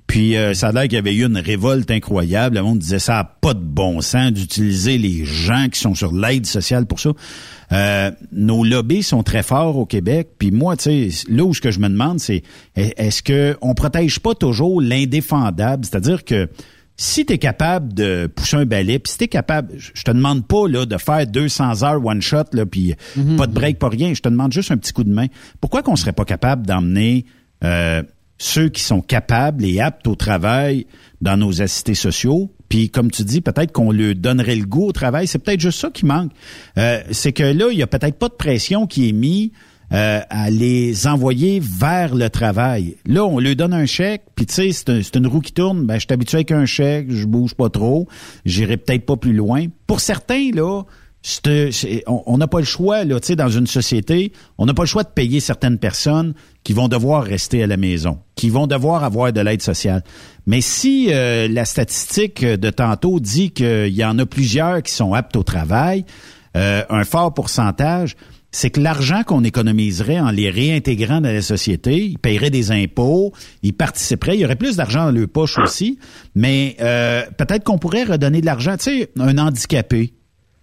Puis 0.06 0.36
euh, 0.36 0.52
ça 0.52 0.68
a 0.68 0.72
l'air 0.72 0.82
qu'il 0.82 0.94
y 0.94 0.96
avait 0.98 1.14
eu 1.14 1.24
une 1.24 1.38
révolte 1.38 1.90
incroyable. 1.90 2.56
Le 2.56 2.62
monde 2.62 2.78
disait 2.78 2.98
ça 2.98 3.18
a 3.20 3.24
pas 3.24 3.54
de 3.54 3.60
bon 3.60 4.00
sens 4.00 4.32
d'utiliser 4.32 4.98
les 4.98 5.24
gens 5.24 5.68
qui 5.72 5.80
sont 5.80 5.94
sur 5.94 6.12
l'aide 6.12 6.46
sociale 6.46 6.86
pour 6.86 7.00
ça. 7.00 7.12
Euh, 7.72 8.10
nos 8.30 8.64
lobbies 8.64 9.02
sont 9.02 9.22
très 9.22 9.42
forts 9.42 9.78
au 9.78 9.86
Québec. 9.86 10.32
Puis 10.38 10.50
moi, 10.50 10.76
tu 10.76 11.10
sais, 11.10 11.26
là 11.28 11.44
où 11.44 11.54
ce 11.54 11.60
que 11.60 11.70
je 11.70 11.80
me 11.80 11.88
demande, 11.88 12.20
c'est 12.20 12.42
est-ce 12.76 13.22
que 13.22 13.56
on 13.62 13.74
protège 13.74 14.20
pas 14.20 14.34
toujours 14.34 14.82
l'indéfendable, 14.82 15.84
c'est-à-dire 15.84 16.24
que 16.24 16.48
si 16.96 17.26
tu 17.26 17.32
es 17.32 17.38
capable 17.38 17.92
de 17.92 18.26
pousser 18.26 18.56
un 18.56 18.66
balai, 18.66 18.98
puis 18.98 19.12
si 19.12 19.18
tu 19.18 19.24
es 19.24 19.28
capable, 19.28 19.72
je 19.76 20.02
te 20.02 20.10
demande 20.10 20.46
pas 20.46 20.68
là 20.68 20.86
de 20.86 20.96
faire 20.96 21.26
200 21.26 21.82
heures 21.82 22.04
one 22.04 22.22
shot 22.22 22.44
là 22.52 22.66
puis 22.66 22.94
pas 23.36 23.46
de 23.46 23.52
break 23.52 23.78
pas 23.78 23.88
rien, 23.88 24.14
je 24.14 24.20
te 24.20 24.28
demande 24.28 24.52
juste 24.52 24.70
un 24.70 24.76
petit 24.76 24.92
coup 24.92 25.04
de 25.04 25.12
main. 25.12 25.26
Pourquoi 25.60 25.82
qu'on 25.82 25.96
serait 25.96 26.12
pas 26.12 26.24
capable 26.24 26.66
d'emmener 26.66 27.26
euh, 27.64 28.02
ceux 28.38 28.68
qui 28.68 28.82
sont 28.82 29.00
capables 29.00 29.64
et 29.64 29.80
aptes 29.80 30.06
au 30.06 30.14
travail 30.14 30.86
dans 31.20 31.36
nos 31.36 31.62
assistés 31.62 31.94
sociaux? 31.94 32.52
Puis 32.68 32.90
comme 32.90 33.10
tu 33.10 33.24
dis, 33.24 33.40
peut-être 33.40 33.72
qu'on 33.72 33.90
leur 33.90 34.14
donnerait 34.14 34.56
le 34.56 34.64
goût 34.64 34.86
au 34.86 34.92
travail. 34.92 35.26
C'est 35.26 35.38
peut-être 35.38 35.60
juste 35.60 35.80
ça 35.80 35.90
qui 35.90 36.06
manque. 36.06 36.30
Euh, 36.78 37.00
c'est 37.10 37.32
que 37.32 37.42
là, 37.42 37.68
il 37.72 37.78
y 37.78 37.82
a 37.82 37.86
peut-être 37.86 38.18
pas 38.18 38.28
de 38.28 38.34
pression 38.34 38.86
qui 38.86 39.08
est 39.08 39.12
mise 39.12 39.50
euh, 39.94 40.20
à 40.28 40.50
les 40.50 41.06
envoyer 41.06 41.60
vers 41.62 42.14
le 42.14 42.28
travail. 42.28 42.96
Là, 43.06 43.24
on 43.24 43.38
leur 43.38 43.54
donne 43.56 43.72
un 43.72 43.86
chèque, 43.86 44.22
puis 44.34 44.44
tu 44.46 44.54
sais, 44.54 44.72
c'est 44.72 44.90
un- 44.90 45.02
c'est 45.02 45.16
une 45.16 45.26
roue 45.28 45.40
qui 45.40 45.52
tourne. 45.52 45.86
Ben, 45.86 45.94
je 45.94 46.00
suis 46.00 46.12
habitué 46.12 46.38
avec 46.38 46.50
un 46.50 46.66
chèque, 46.66 47.06
je 47.10 47.24
bouge 47.26 47.54
pas 47.54 47.68
trop, 47.70 48.08
j'irai 48.44 48.76
peut-être 48.76 49.06
pas 49.06 49.16
plus 49.16 49.32
loin. 49.32 49.66
Pour 49.86 50.00
certains, 50.00 50.50
là, 50.52 50.82
on 52.06 52.36
n'a 52.36 52.46
pas 52.46 52.58
le 52.58 52.64
choix, 52.66 53.04
là, 53.04 53.18
tu 53.18 53.28
sais, 53.28 53.36
dans 53.36 53.48
une 53.48 53.66
société, 53.66 54.32
on 54.58 54.66
n'a 54.66 54.74
pas 54.74 54.82
le 54.82 54.86
choix 54.88 55.04
de 55.04 55.08
payer 55.08 55.40
certaines 55.40 55.78
personnes 55.78 56.34
qui 56.64 56.72
vont 56.74 56.88
devoir 56.88 57.24
rester 57.24 57.62
à 57.62 57.66
la 57.66 57.76
maison, 57.76 58.18
qui 58.34 58.50
vont 58.50 58.66
devoir 58.66 59.04
avoir 59.04 59.32
de 59.32 59.40
l'aide 59.40 59.62
sociale. 59.62 60.02
Mais 60.46 60.60
si 60.60 61.08
euh, 61.10 61.48
la 61.48 61.64
statistique 61.64 62.44
de 62.44 62.70
tantôt 62.70 63.20
dit 63.20 63.52
qu'il 63.52 63.94
y 63.94 64.04
en 64.04 64.18
a 64.18 64.26
plusieurs 64.26 64.82
qui 64.82 64.92
sont 64.92 65.14
aptes 65.14 65.36
au 65.36 65.42
travail, 65.42 66.04
euh, 66.56 66.82
un 66.90 67.04
fort 67.04 67.32
pourcentage, 67.32 68.16
c'est 68.54 68.70
que 68.70 68.80
l'argent 68.80 69.24
qu'on 69.24 69.42
économiserait 69.42 70.20
en 70.20 70.30
les 70.30 70.48
réintégrant 70.48 71.20
dans 71.20 71.32
la 71.32 71.42
société, 71.42 72.06
ils 72.06 72.18
paieraient 72.18 72.50
des 72.50 72.70
impôts, 72.70 73.32
ils 73.64 73.72
participeraient, 73.72 74.36
il 74.36 74.40
y 74.40 74.44
aurait 74.44 74.54
plus 74.54 74.76
d'argent 74.76 75.06
dans 75.06 75.10
leur 75.10 75.26
poche 75.26 75.58
aussi, 75.58 75.98
mais 76.36 76.76
euh, 76.80 77.22
peut-être 77.36 77.64
qu'on 77.64 77.78
pourrait 77.78 78.04
redonner 78.04 78.40
de 78.40 78.46
l'argent, 78.46 78.76
tu 78.76 79.00
sais, 79.00 79.10
un 79.18 79.38
handicapé. 79.38 80.14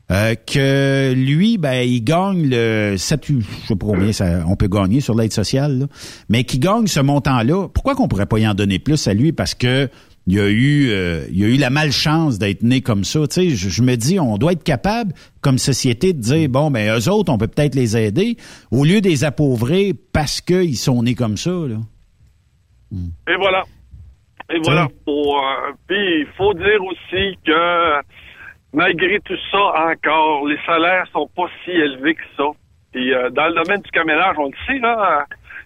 Euh, 0.09 0.35
que 0.35 1.13
lui, 1.13 1.57
ben, 1.57 1.87
il 1.87 2.01
gagne 2.03 2.49
le 2.49 2.95
7, 2.97 3.25
je 3.27 3.33
sais 3.67 3.75
pas 3.75 3.85
combien 3.85 4.13
ça, 4.13 4.43
on 4.47 4.55
peut 4.55 4.67
gagner 4.67 5.01
sur 5.01 5.13
l'aide 5.13 5.33
sociale, 5.33 5.79
là, 5.79 5.85
mais 6.29 6.45
qui 6.45 6.59
gagne 6.59 6.87
ce 6.87 7.01
montant-là. 7.01 7.67
Pourquoi 7.73 7.95
qu'on 7.95 8.07
pourrait 8.07 8.25
pas 8.25 8.39
y 8.39 8.47
en 8.47 8.53
donner 8.53 8.79
plus 8.79 9.05
à 9.07 9.13
lui? 9.13 9.33
Parce 9.33 9.53
que 9.53 9.89
il 10.27 10.35
y 10.35 10.39
a 10.39 10.47
eu, 10.47 10.89
euh, 10.89 11.25
il 11.29 11.39
y 11.39 11.43
a 11.43 11.47
eu 11.47 11.57
la 11.57 11.69
malchance 11.69 12.37
d'être 12.37 12.61
né 12.63 12.81
comme 12.81 13.03
ça. 13.03 13.21
Tu 13.27 13.33
sais, 13.33 13.49
je, 13.49 13.69
je 13.69 13.81
me 13.81 13.95
dis, 13.95 14.19
on 14.19 14.37
doit 14.37 14.51
être 14.51 14.63
capable, 14.63 15.13
comme 15.41 15.57
société, 15.57 16.13
de 16.13 16.19
dire 16.19 16.49
bon, 16.49 16.69
ben 16.69 16.97
eux 16.97 17.09
autres, 17.09 17.31
on 17.31 17.37
peut 17.37 17.47
peut-être 17.47 17.75
les 17.75 17.97
aider 17.97 18.37
au 18.71 18.83
lieu 18.83 19.01
de 19.01 19.09
les 19.09 19.23
appauvrir 19.23 19.93
parce 20.13 20.41
qu'ils 20.41 20.77
sont 20.77 21.03
nés 21.03 21.15
comme 21.15 21.37
ça. 21.37 21.51
Là. 21.51 21.77
Et 23.27 23.35
voilà. 23.35 23.63
Et 24.53 24.59
voilà. 24.63 24.87
Euh, 25.07 25.71
puis 25.87 26.21
il 26.21 26.27
faut 26.37 26.53
dire 26.53 26.83
aussi 26.83 27.37
que 27.45 28.01
malgré 28.73 29.19
tout 29.21 29.37
ça, 29.51 29.91
encore, 29.91 30.45
les 30.47 30.57
salaires 30.65 31.05
sont 31.13 31.29
pas 31.35 31.47
si 31.63 31.71
élevés 31.71 32.15
que 32.15 32.21
ça. 32.37 32.43
Puis 32.91 33.13
euh, 33.13 33.29
dans 33.29 33.47
le 33.47 33.63
domaine 33.63 33.81
du 33.81 33.91
camionnage, 33.91 34.35
on 34.37 34.47
le 34.47 34.57
sait, 34.67 34.79
là. 34.79 35.25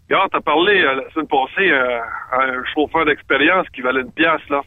Regarde, 0.10 0.30
t'as 0.32 0.42
parlé 0.42 0.82
euh, 0.82 0.96
la 0.96 1.10
semaine 1.12 1.28
passée 1.28 1.72
euh, 1.72 2.00
à 2.32 2.44
un 2.44 2.64
chauffeur 2.74 3.06
d'expérience 3.06 3.68
qui 3.74 3.82
valait 3.82 4.02
une 4.02 4.12
pièce, 4.12 4.48
là. 4.50 4.62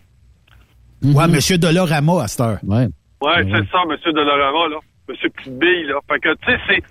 Ouais, 1.02 1.28
Monsieur 1.28 1.58
Dolorama 1.58 2.22
à 2.24 2.28
cette 2.28 2.40
heure. 2.40 2.58
Ouais. 2.64 2.86
Ouais, 3.20 3.44
c'est 3.44 3.70
ça, 3.70 3.84
Monsieur 3.88 4.12
Dolorama, 4.12 4.68
là. 4.68 4.78
Monsieur 5.08 5.28
Petite-Bille, 5.30 5.86
là. 5.86 6.00
Fait 6.10 6.18
que, 6.18 6.34
tu 6.34 6.46
sais, 6.52 6.58
c'est... 6.68 6.82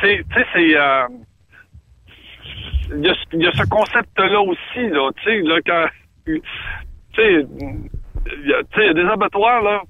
Tu 0.00 0.24
sais, 0.34 0.46
c'est... 0.54 0.76
euh, 0.78 1.06
Il 2.96 3.04
y, 3.04 3.08
a, 3.08 3.14
ce- 3.14 3.36
il 3.36 3.42
y 3.42 3.46
a 3.46 3.52
ce 3.52 3.68
concept-là 3.68 4.40
aussi, 4.40 4.88
là. 4.90 5.10
Tu 5.16 5.24
sais, 5.24 5.40
là, 5.42 5.56
quand... 5.66 5.86
Tu 6.24 6.40
sais, 7.16 7.44
il 7.44 8.48
y 8.48 8.54
a 8.54 8.62
tu 8.62 8.68
sais, 8.74 8.84
il 8.84 8.86
y 8.86 8.90
a 8.90 8.94
des 8.94 9.08
abattoirs, 9.08 9.62
là. 9.62 9.82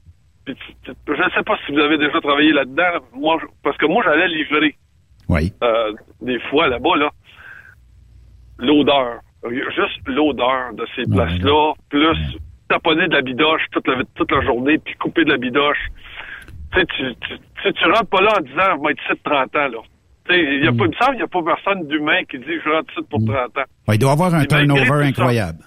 Je 0.47 0.53
ne 0.53 1.31
sais 1.35 1.43
pas 1.45 1.59
si 1.67 1.73
vous 1.73 1.79
avez 1.79 1.99
déjà 1.99 2.19
travaillé 2.23 2.53
là-dedans. 2.53 3.05
Moi, 3.13 3.39
je- 3.43 3.47
parce 3.63 3.77
que 3.77 3.85
moi, 3.87 4.03
j'allais 4.05 4.29
livrer. 4.29 4.75
Oui. 5.29 5.53
euh, 5.63 5.93
des 6.23 6.41
fois, 6.49 6.69
là-bas, 6.69 6.97
là. 6.97 7.11
L'odeur. 8.59 9.21
Juste 9.49 10.01
l'odeur 10.07 10.73
de 10.75 10.85
ces 10.97 11.05
places-là, 11.11 11.73
plus 11.91 12.37
taponner 12.69 13.07
de 13.09 13.15
la 13.15 13.23
bidoche 13.23 13.63
toute 13.73 13.87
la, 13.89 14.03
toute 14.15 14.31
la 14.33 14.41
journée, 14.43 14.79
puis 14.79 14.95
couper 14.97 15.25
de 15.25 15.31
la 15.31 15.37
bidoche. 15.39 15.79
Tu 16.73 16.81
sais, 16.81 16.87
tu, 16.87 17.73
tu, 17.73 17.85
rentres 17.87 18.07
pas 18.11 18.21
là 18.21 18.33
en 18.39 18.43
disant, 18.43 18.77
je 18.77 18.83
vais 18.85 18.93
être 18.93 19.03
ici 19.05 19.13
de 19.25 19.31
30 19.31 19.57
ans, 19.57 19.69
là. 19.69 19.79
Tu 20.29 20.35
sais, 20.35 20.41
il 20.57 20.65
y 20.65 20.69
a 20.69 20.73
pas, 20.73 20.85
il 20.85 20.91
me 20.91 20.95
semble, 20.95 21.15
il 21.15 21.17
n'y 21.19 21.23
a 21.23 21.27
pas 21.29 21.43
personne 21.43 21.89
d'humain 21.89 22.23
qui 22.31 22.39
dit, 22.39 22.45
je 22.63 22.69
rentre 22.69 22.93
ici 22.93 23.07
pour 23.09 23.21
30 23.25 23.57
ans. 23.59 23.63
Ouais, 23.89 23.95
il 23.95 23.99
doit 23.99 24.13
avoir 24.13 24.35
un 24.35 24.39
malgré 24.39 24.59
turnover 24.67 24.83
tout 24.85 24.93
ça- 24.99 25.07
incroyable. 25.07 25.59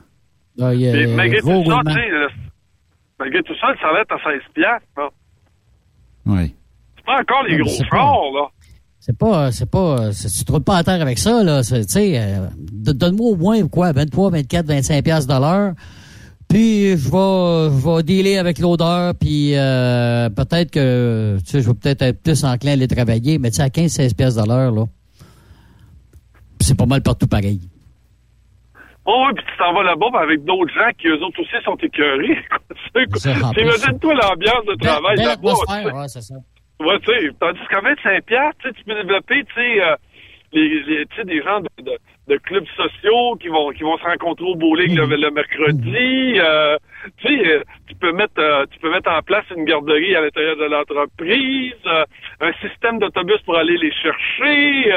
Ah, 0.61 0.73
il 0.76 0.81
y 0.81 0.89
a 0.89 0.93
Mais 0.93 1.07
malgré 1.15 1.39
tout 1.39 1.47
ça, 1.47 1.53
roulement. 1.55 1.81
tu 1.88 1.93
sais, 1.93 2.07
le- 2.09 2.30
malgré 3.19 3.43
tout 3.43 3.55
ça, 3.55 3.72
le 3.72 3.77
salaire 3.77 4.01
est 4.07 4.13
à 4.13 4.18
16 4.31 4.41
piastres, 4.53 4.88
là. 4.97 5.09
Oui. 6.27 6.53
C'est 6.97 7.05
pas 7.05 7.19
encore 7.19 7.43
les 7.43 7.57
mais 7.57 7.63
gros 7.63 7.72
pas- 7.89 7.97
chars, 7.97 8.31
là. 8.35 8.47
C'est 9.03 9.18
pas, 9.18 9.52
c'est 9.52 9.69
pas, 9.69 10.11
c'est- 10.14 10.30
tu 10.30 10.45
te 10.45 10.57
pas 10.60 10.78
à 10.78 10.84
terre 10.84 11.02
avec 11.02 11.18
ça, 11.18 11.44
là. 11.44 11.64
C'est- 11.64 11.86
Tu 11.86 11.91
sais, 11.94 12.19
euh, 12.19 12.45
donne-moi 12.72 13.32
au 13.32 13.36
moins, 13.36 13.68
quoi, 13.68 13.91
23, 13.94 14.30
24, 14.30 14.68
25 14.68 15.03
piastres 15.03 15.34
de 15.34 15.40
l'heure. 15.41 15.73
Puis, 16.48 16.90
je 16.98 17.10
vais, 17.10 17.76
je 17.76 17.84
vais 17.95 18.03
dealer 18.03 18.38
avec 18.38 18.60
l'odeur, 18.60 19.15
puis 19.15 19.56
euh, 19.56 20.30
peut-être 20.30 20.69
que, 20.69 21.38
tu 21.44 21.49
sais, 21.49 21.61
je 21.61 21.68
vais 21.68 21.73
peut-être 21.73 22.02
être 22.03 22.22
plus 22.22 22.44
enclin 22.44 22.72
à 22.72 22.73
aller 22.73 22.88
travailler, 22.88 23.40
mais 23.40 23.49
tu 23.49 23.56
sais, 23.57 23.64
à 23.64 23.69
15, 23.72 23.90
16 23.91 24.14
piastres 24.14 24.44
de 24.44 24.48
l'heure, 24.48 24.72
là, 24.72 24.84
c'est 26.60 26.78
pas 26.78 26.86
mal 26.86 27.02
partout 27.02 27.26
pareil. 27.28 27.60
Oh 29.06 29.23
oui, 29.28 29.34
puis 29.36 29.44
tu 29.52 29.57
t'en 29.57 29.73
vas 29.73 29.82
là-bas 29.84 30.07
avec 30.22 30.44
d'autres 30.45 30.72
gens 30.76 30.91
qui, 30.99 31.07
eux 31.07 31.23
autres 31.26 31.41
aussi, 31.41 31.64
sont 31.65 31.76
écœurés. 31.82 32.38
En 33.44 33.52
plus. 33.53 33.61
Imagine-toi 33.64 34.14
l'ambiance 34.14 34.65
de 34.68 34.76
travail 34.86 35.18
là-bas. 35.23 35.53
ouais, 36.02 36.07
c'est 36.07 36.22
ça. 36.22 36.36
Ouais, 36.81 36.99
tu 36.99 37.11
sais, 37.11 37.29
tandis 37.39 37.59
qu'à 37.69 37.79
25 37.79 38.25
piastres, 38.25 38.69
tu 38.75 38.83
peux 38.83 38.95
développer, 38.95 39.43
tu 39.43 39.53
sais, 39.53 39.83
euh, 39.83 39.95
des 40.51 41.41
gens 41.43 41.61
de, 41.61 42.37
clubs 42.37 42.65
sociaux 42.75 43.35
qui 43.39 43.49
vont 43.49 43.69
qui 43.71 43.83
vont 43.83 43.97
se 43.97 44.03
rencontrer 44.03 44.45
au 44.45 44.55
bowling 44.55 44.95
le, 44.95 45.05
le 45.05 45.31
mercredi. 45.31 46.39
euh, 46.39 46.77
tu 47.17 47.27
sais, 47.27 47.47
euh, 47.47 47.63
tu 47.87 47.95
peux 47.95 48.11
mettre 48.13 48.39
euh, 48.39 48.65
tu 48.71 48.79
peux 48.79 48.89
mettre 48.89 49.11
en 49.11 49.21
place 49.21 49.45
une 49.55 49.65
garderie 49.65 50.15
à 50.15 50.21
l'intérieur 50.21 50.55
de 50.57 50.65
l'entreprise, 50.65 51.75
un 52.39 52.53
système 52.67 52.99
d'autobus 52.99 53.41
pour 53.45 53.57
aller 53.57 53.77
les 53.77 53.91
chercher. 53.91 54.91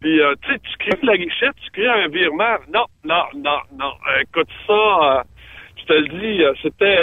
Puis, 0.00 0.20
tu 0.42 0.52
sais, 0.52 0.58
tu 0.58 0.76
crées 0.78 0.98
la 1.02 1.16
guichette, 1.16 1.54
tu 1.64 1.70
crées 1.70 1.88
un 1.88 2.08
virement. 2.08 2.56
Non, 2.72 2.84
non, 3.04 3.24
non, 3.36 3.58
non. 3.78 3.92
Écoute 4.20 4.48
ça, 4.66 5.22
je 5.76 5.84
te 5.84 5.92
le 5.92 6.08
dis, 6.08 6.44
c'était... 6.62 6.98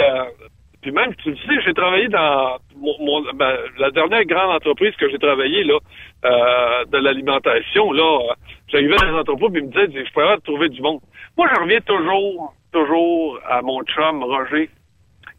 puis 0.82 0.90
même, 0.92 1.14
tu 1.16 1.30
le 1.30 1.36
sais, 1.36 1.62
j'ai 1.64 1.72
travaillé 1.74 2.08
dans 2.08 2.58
mon, 2.76 2.94
mon- 3.00 3.32
ben, 3.34 3.56
la 3.78 3.90
dernière 3.92 4.24
grande 4.24 4.50
entreprise 4.56 4.94
que 4.96 5.08
j'ai 5.10 5.18
travaillé, 5.18 5.64
là, 5.64 5.78
euh, 6.24 6.84
de 6.86 6.98
l'alimentation, 6.98 7.92
là. 7.92 8.34
J'arrivais 8.68 8.96
dans 8.96 9.06
les 9.06 9.18
entrepôts, 9.20 9.48
puis 9.50 9.62
ils 9.62 9.66
me 9.68 9.70
disaient, 9.72 10.04
je 10.06 10.12
pourrais 10.12 10.36
trouver 10.38 10.68
du 10.68 10.80
monde. 10.82 11.00
Moi, 11.38 11.48
je 11.54 11.60
reviens 11.60 11.80
toujours, 11.80 12.54
toujours 12.72 13.38
à 13.48 13.62
mon 13.62 13.82
chum, 13.84 14.22
Roger, 14.24 14.68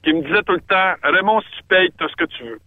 qui 0.03 0.13
me 0.13 0.21
disait 0.21 0.41
tout 0.45 0.53
le 0.53 0.61
temps, 0.61 0.93
Raymond, 1.03 1.41
si 1.41 1.47
tu 1.57 1.63
payes, 1.67 1.89
t'as 1.99 2.07
ce 2.07 2.15
que 2.15 2.25
tu 2.25 2.43
veux. 2.43 2.59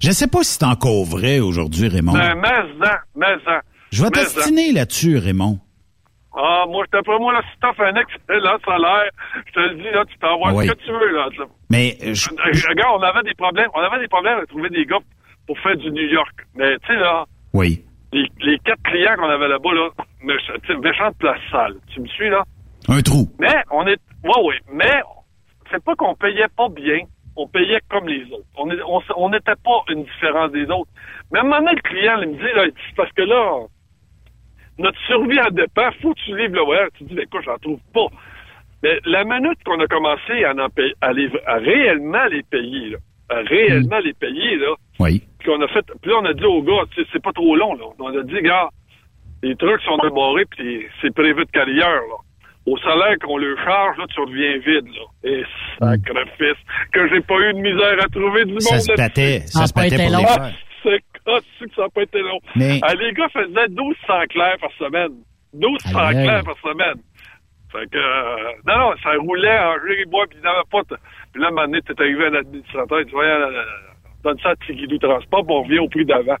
Je 0.00 0.10
sais 0.10 0.28
pas 0.28 0.42
si 0.42 0.54
c'est 0.58 0.64
encore 0.64 1.04
vrai 1.04 1.40
aujourd'hui, 1.40 1.88
Raymond. 1.88 2.12
Ben, 2.12 2.34
mais-en, 2.36 2.96
mais-en. 3.16 3.60
Je 3.90 4.02
vais 4.02 4.08
Mais-en. 4.12 4.22
t'astiner 4.22 4.72
là-dessus, 4.72 5.18
Raymond. 5.18 5.58
Ah, 6.36 6.64
moi, 6.68 6.84
d'après 6.92 7.18
moi, 7.18 7.32
là, 7.32 7.42
si 7.52 7.60
t'offres 7.60 7.82
un 7.82 7.94
excellent 7.94 8.58
salaire, 8.66 9.10
je 9.46 9.52
te 9.52 9.60
le 9.60 9.74
dis, 9.76 9.90
là, 9.90 10.04
tu 10.04 10.18
t'envoies 10.18 10.50
Ah 10.50 10.54
oui. 10.54 10.66
ce 10.66 10.72
que 10.72 10.78
tu 10.84 10.90
veux, 10.92 11.12
là. 11.12 11.28
là. 11.38 11.44
Mais 11.70 11.96
euh, 12.02 12.14
je- 12.14 12.30
Euh, 12.30 12.68
Regarde, 12.70 13.00
on 13.00 13.02
avait 13.02 13.22
des 13.22 13.34
problèmes, 13.34 13.68
on 13.74 13.80
avait 13.80 14.00
des 14.00 14.08
problèmes 14.08 14.38
à 14.38 14.46
trouver 14.46 14.68
des 14.70 14.84
gars 14.84 14.98
pour 15.46 15.58
faire 15.60 15.76
du 15.76 15.90
New 15.92 16.08
York. 16.08 16.34
Mais, 16.56 16.76
tu 16.80 16.86
sais, 16.88 16.96
là, 16.98 17.24
oui. 17.52 17.84
les, 18.12 18.26
les 18.40 18.58
quatre 18.60 18.82
clients 18.82 19.14
qu'on 19.16 19.28
avait 19.30 19.48
là-bas, 19.48 19.72
là, 19.74 19.88
sais, 20.66 20.76
méchante 20.76 21.16
place 21.18 21.40
sale. 21.52 21.74
Tu 21.92 22.00
me 22.00 22.06
suis, 22.08 22.30
là? 22.30 22.42
Un 22.88 23.00
trou. 23.00 23.28
Mais, 23.38 23.54
on 23.70 23.86
est, 23.86 24.00
ouais, 24.24 24.42
oui, 24.44 24.54
mais, 24.72 25.00
c'est 25.70 25.82
pas 25.84 25.94
qu'on 25.94 26.14
payait 26.16 26.48
pas 26.56 26.68
bien, 26.68 26.98
on 27.36 27.46
payait 27.48 27.80
comme 27.90 28.06
les 28.08 28.24
autres. 28.32 28.44
On 28.56 28.70
est- 28.70 28.82
on 28.86 29.00
on 29.16 29.28
n'était 29.30 29.56
pas 29.64 29.82
une 29.88 30.04
différence 30.04 30.50
des 30.52 30.64
autres. 30.64 30.90
Mais 31.32 31.38
à 31.38 31.42
un 31.42 31.44
moment 31.44 31.60
donné, 31.60 31.72
le 31.76 31.80
client, 31.88 32.18
il 32.22 32.28
me 32.30 32.34
dit, 32.34 32.54
là, 32.54 32.64
parce 32.96 33.10
que 33.12 33.22
là, 33.22 33.60
notre 34.78 34.98
survie 35.06 35.40
en 35.40 35.50
dépend, 35.50 35.90
faut 36.02 36.14
que 36.14 36.20
tu 36.24 36.36
livres 36.36 36.54
le 36.56 36.64
voyage. 36.64 36.88
Tu 36.98 37.04
dis, 37.04 37.14
mais 37.14 37.22
écoute, 37.22 37.42
j'en 37.44 37.58
trouve 37.58 37.80
pas. 37.92 38.06
Mais 38.82 38.98
la 39.06 39.24
minute 39.24 39.58
qu'on 39.64 39.80
a 39.80 39.86
commencé 39.86 40.44
à, 40.44 40.52
en 40.52 40.68
payer- 40.68 40.94
à, 41.00 41.12
les- 41.12 41.30
à 41.46 41.54
réellement 41.56 42.24
les 42.30 42.42
payer, 42.42 42.90
là, 42.90 42.98
à 43.30 43.36
réellement 43.40 43.98
les 44.00 44.12
payer, 44.12 44.56
là, 44.56 44.74
Oui. 45.00 45.22
puis 45.38 45.48
on 45.50 45.60
a 45.62 45.68
fait, 45.68 45.84
puis 46.02 46.10
là, 46.10 46.18
on 46.20 46.24
a 46.26 46.34
dit 46.34 46.44
aux 46.44 46.62
gars, 46.62 46.82
tu 46.94 47.02
sais, 47.02 47.08
c'est 47.12 47.22
pas 47.22 47.32
trop 47.32 47.56
long, 47.56 47.74
là. 47.74 47.84
On 47.98 48.18
a 48.18 48.22
dit, 48.22 48.42
gars, 48.42 48.68
les 49.42 49.56
trucs 49.56 49.80
sont 49.82 49.96
démarrés, 49.98 50.44
puis 50.50 50.86
c'est 51.00 51.14
prévu 51.14 51.44
de 51.44 51.50
carrière, 51.50 51.88
là. 52.10 52.16
Au 52.66 52.78
salaire 52.78 53.16
qu'on 53.22 53.36
le 53.36 53.56
charge, 53.64 53.98
là, 53.98 54.04
tu 54.14 54.20
reviens 54.20 54.56
vide, 54.58 54.86
là. 54.88 55.30
Et 55.30 55.42
sacrifice, 55.78 56.58
que 56.92 57.08
j'ai 57.08 57.20
pas 57.20 57.38
eu 57.40 57.52
de 57.54 57.58
misère 57.60 57.96
à 58.02 58.08
trouver 58.08 58.44
du 58.44 58.52
monde 58.52 58.60
Ça 58.60 58.78
se 58.80 58.92
battait, 58.96 59.40
ça 59.46 59.66
se 59.66 59.86
été 59.86 59.96
pour 60.02 60.12
long. 60.12 60.18
les 60.20 60.26
faire. 60.26 60.52
c'est 60.82 61.00
cassé 61.32 61.68
que 61.68 61.74
ça 61.74 61.82
n'a 61.82 61.88
pas 61.88 62.02
été 62.02 62.20
long. 62.20 62.40
Mais- 62.56 62.80
Ah, 62.82 62.94
les 62.94 63.12
gars 63.12 63.28
faisaient 63.28 63.68
1200 63.68 64.12
clairs 64.30 64.56
par 64.60 64.70
semaine. 64.72 65.12
1200 65.52 65.98
Aïe, 65.98 66.16
aïe. 66.16 66.24
clairs 66.26 66.44
par 66.44 66.58
semaine. 66.58 67.00
Fait 67.72 67.90
que, 67.90 67.96
euh, 67.98 68.52
non, 68.66 68.78
non, 68.78 68.92
ça 69.02 69.10
roulait 69.18 69.58
en 69.58 69.74
jus 69.86 70.06
bois, 70.06 70.26
puis 70.28 70.38
il 70.40 70.44
n'avait 70.44 70.58
pas... 70.70 70.82
de- 70.82 71.00
Puis 71.32 71.42
là, 71.42 71.48
un 71.48 71.50
moment 71.50 71.66
donné, 71.66 71.80
t'es 71.82 72.00
arrivé 72.00 72.26
à 72.26 72.30
l'administrateur, 72.30 73.00
il 73.00 73.06
dit, 73.06 73.12
voyons, 73.12 73.30
euh, 73.32 73.62
donne 74.22 74.38
ça 74.40 74.50
à 74.50 74.56
Tigidou 74.56 74.98
Transport, 74.98 75.44
puis 75.44 75.54
on 75.54 75.62
revient 75.62 75.78
au 75.80 75.88
prix 75.88 76.04
d'avant. 76.04 76.36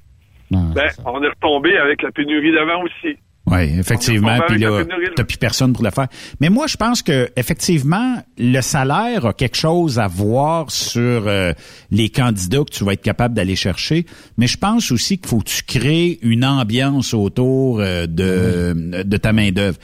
Ben, 0.74 0.90
on 1.06 1.22
est 1.22 1.28
retombé 1.28 1.76
avec 1.76 2.02
la 2.02 2.12
pénurie 2.12 2.52
d'avant 2.52 2.82
aussi. 2.84 3.16
Oui, 3.46 3.78
effectivement. 3.78 4.38
Puis 4.48 4.58
là, 4.58 4.84
t'as 5.16 5.24
plus 5.24 5.36
personne 5.36 5.74
pour 5.74 5.84
le 5.84 5.90
faire. 5.90 6.08
Mais 6.40 6.48
moi, 6.48 6.66
je 6.66 6.76
pense 6.76 7.02
que 7.02 7.28
effectivement, 7.36 8.22
le 8.38 8.60
salaire 8.62 9.26
a 9.26 9.32
quelque 9.34 9.56
chose 9.56 9.98
à 9.98 10.06
voir 10.06 10.70
sur 10.70 11.24
euh, 11.26 11.52
les 11.90 12.08
candidats 12.08 12.64
que 12.64 12.70
tu 12.70 12.84
vas 12.84 12.94
être 12.94 13.02
capable 13.02 13.34
d'aller 13.34 13.56
chercher. 13.56 14.06
Mais 14.38 14.46
je 14.46 14.56
pense 14.56 14.90
aussi 14.90 15.18
qu'il 15.18 15.28
faut 15.28 15.40
que 15.40 15.50
tu 15.50 15.62
crées 15.62 16.18
une 16.22 16.44
ambiance 16.44 17.12
autour 17.12 17.80
euh, 17.80 18.06
de, 18.06 19.02
de 19.02 19.16
ta 19.18 19.32
main 19.32 19.50
d'œuvre. 19.50 19.78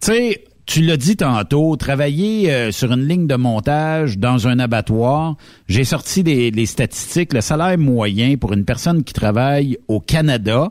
Tu 0.00 0.12
sais. 0.12 0.44
Tu 0.66 0.80
l'as 0.80 0.96
dit 0.96 1.14
tantôt, 1.14 1.76
travailler 1.76 2.50
euh, 2.50 2.72
sur 2.72 2.90
une 2.90 3.06
ligne 3.06 3.26
de 3.26 3.34
montage 3.34 4.16
dans 4.16 4.48
un 4.48 4.58
abattoir, 4.58 5.36
j'ai 5.68 5.84
sorti 5.84 6.22
des, 6.22 6.50
les 6.50 6.64
statistiques, 6.64 7.34
le 7.34 7.42
salaire 7.42 7.76
moyen 7.76 8.38
pour 8.38 8.54
une 8.54 8.64
personne 8.64 9.04
qui 9.04 9.12
travaille 9.12 9.76
au 9.88 10.00
Canada, 10.00 10.70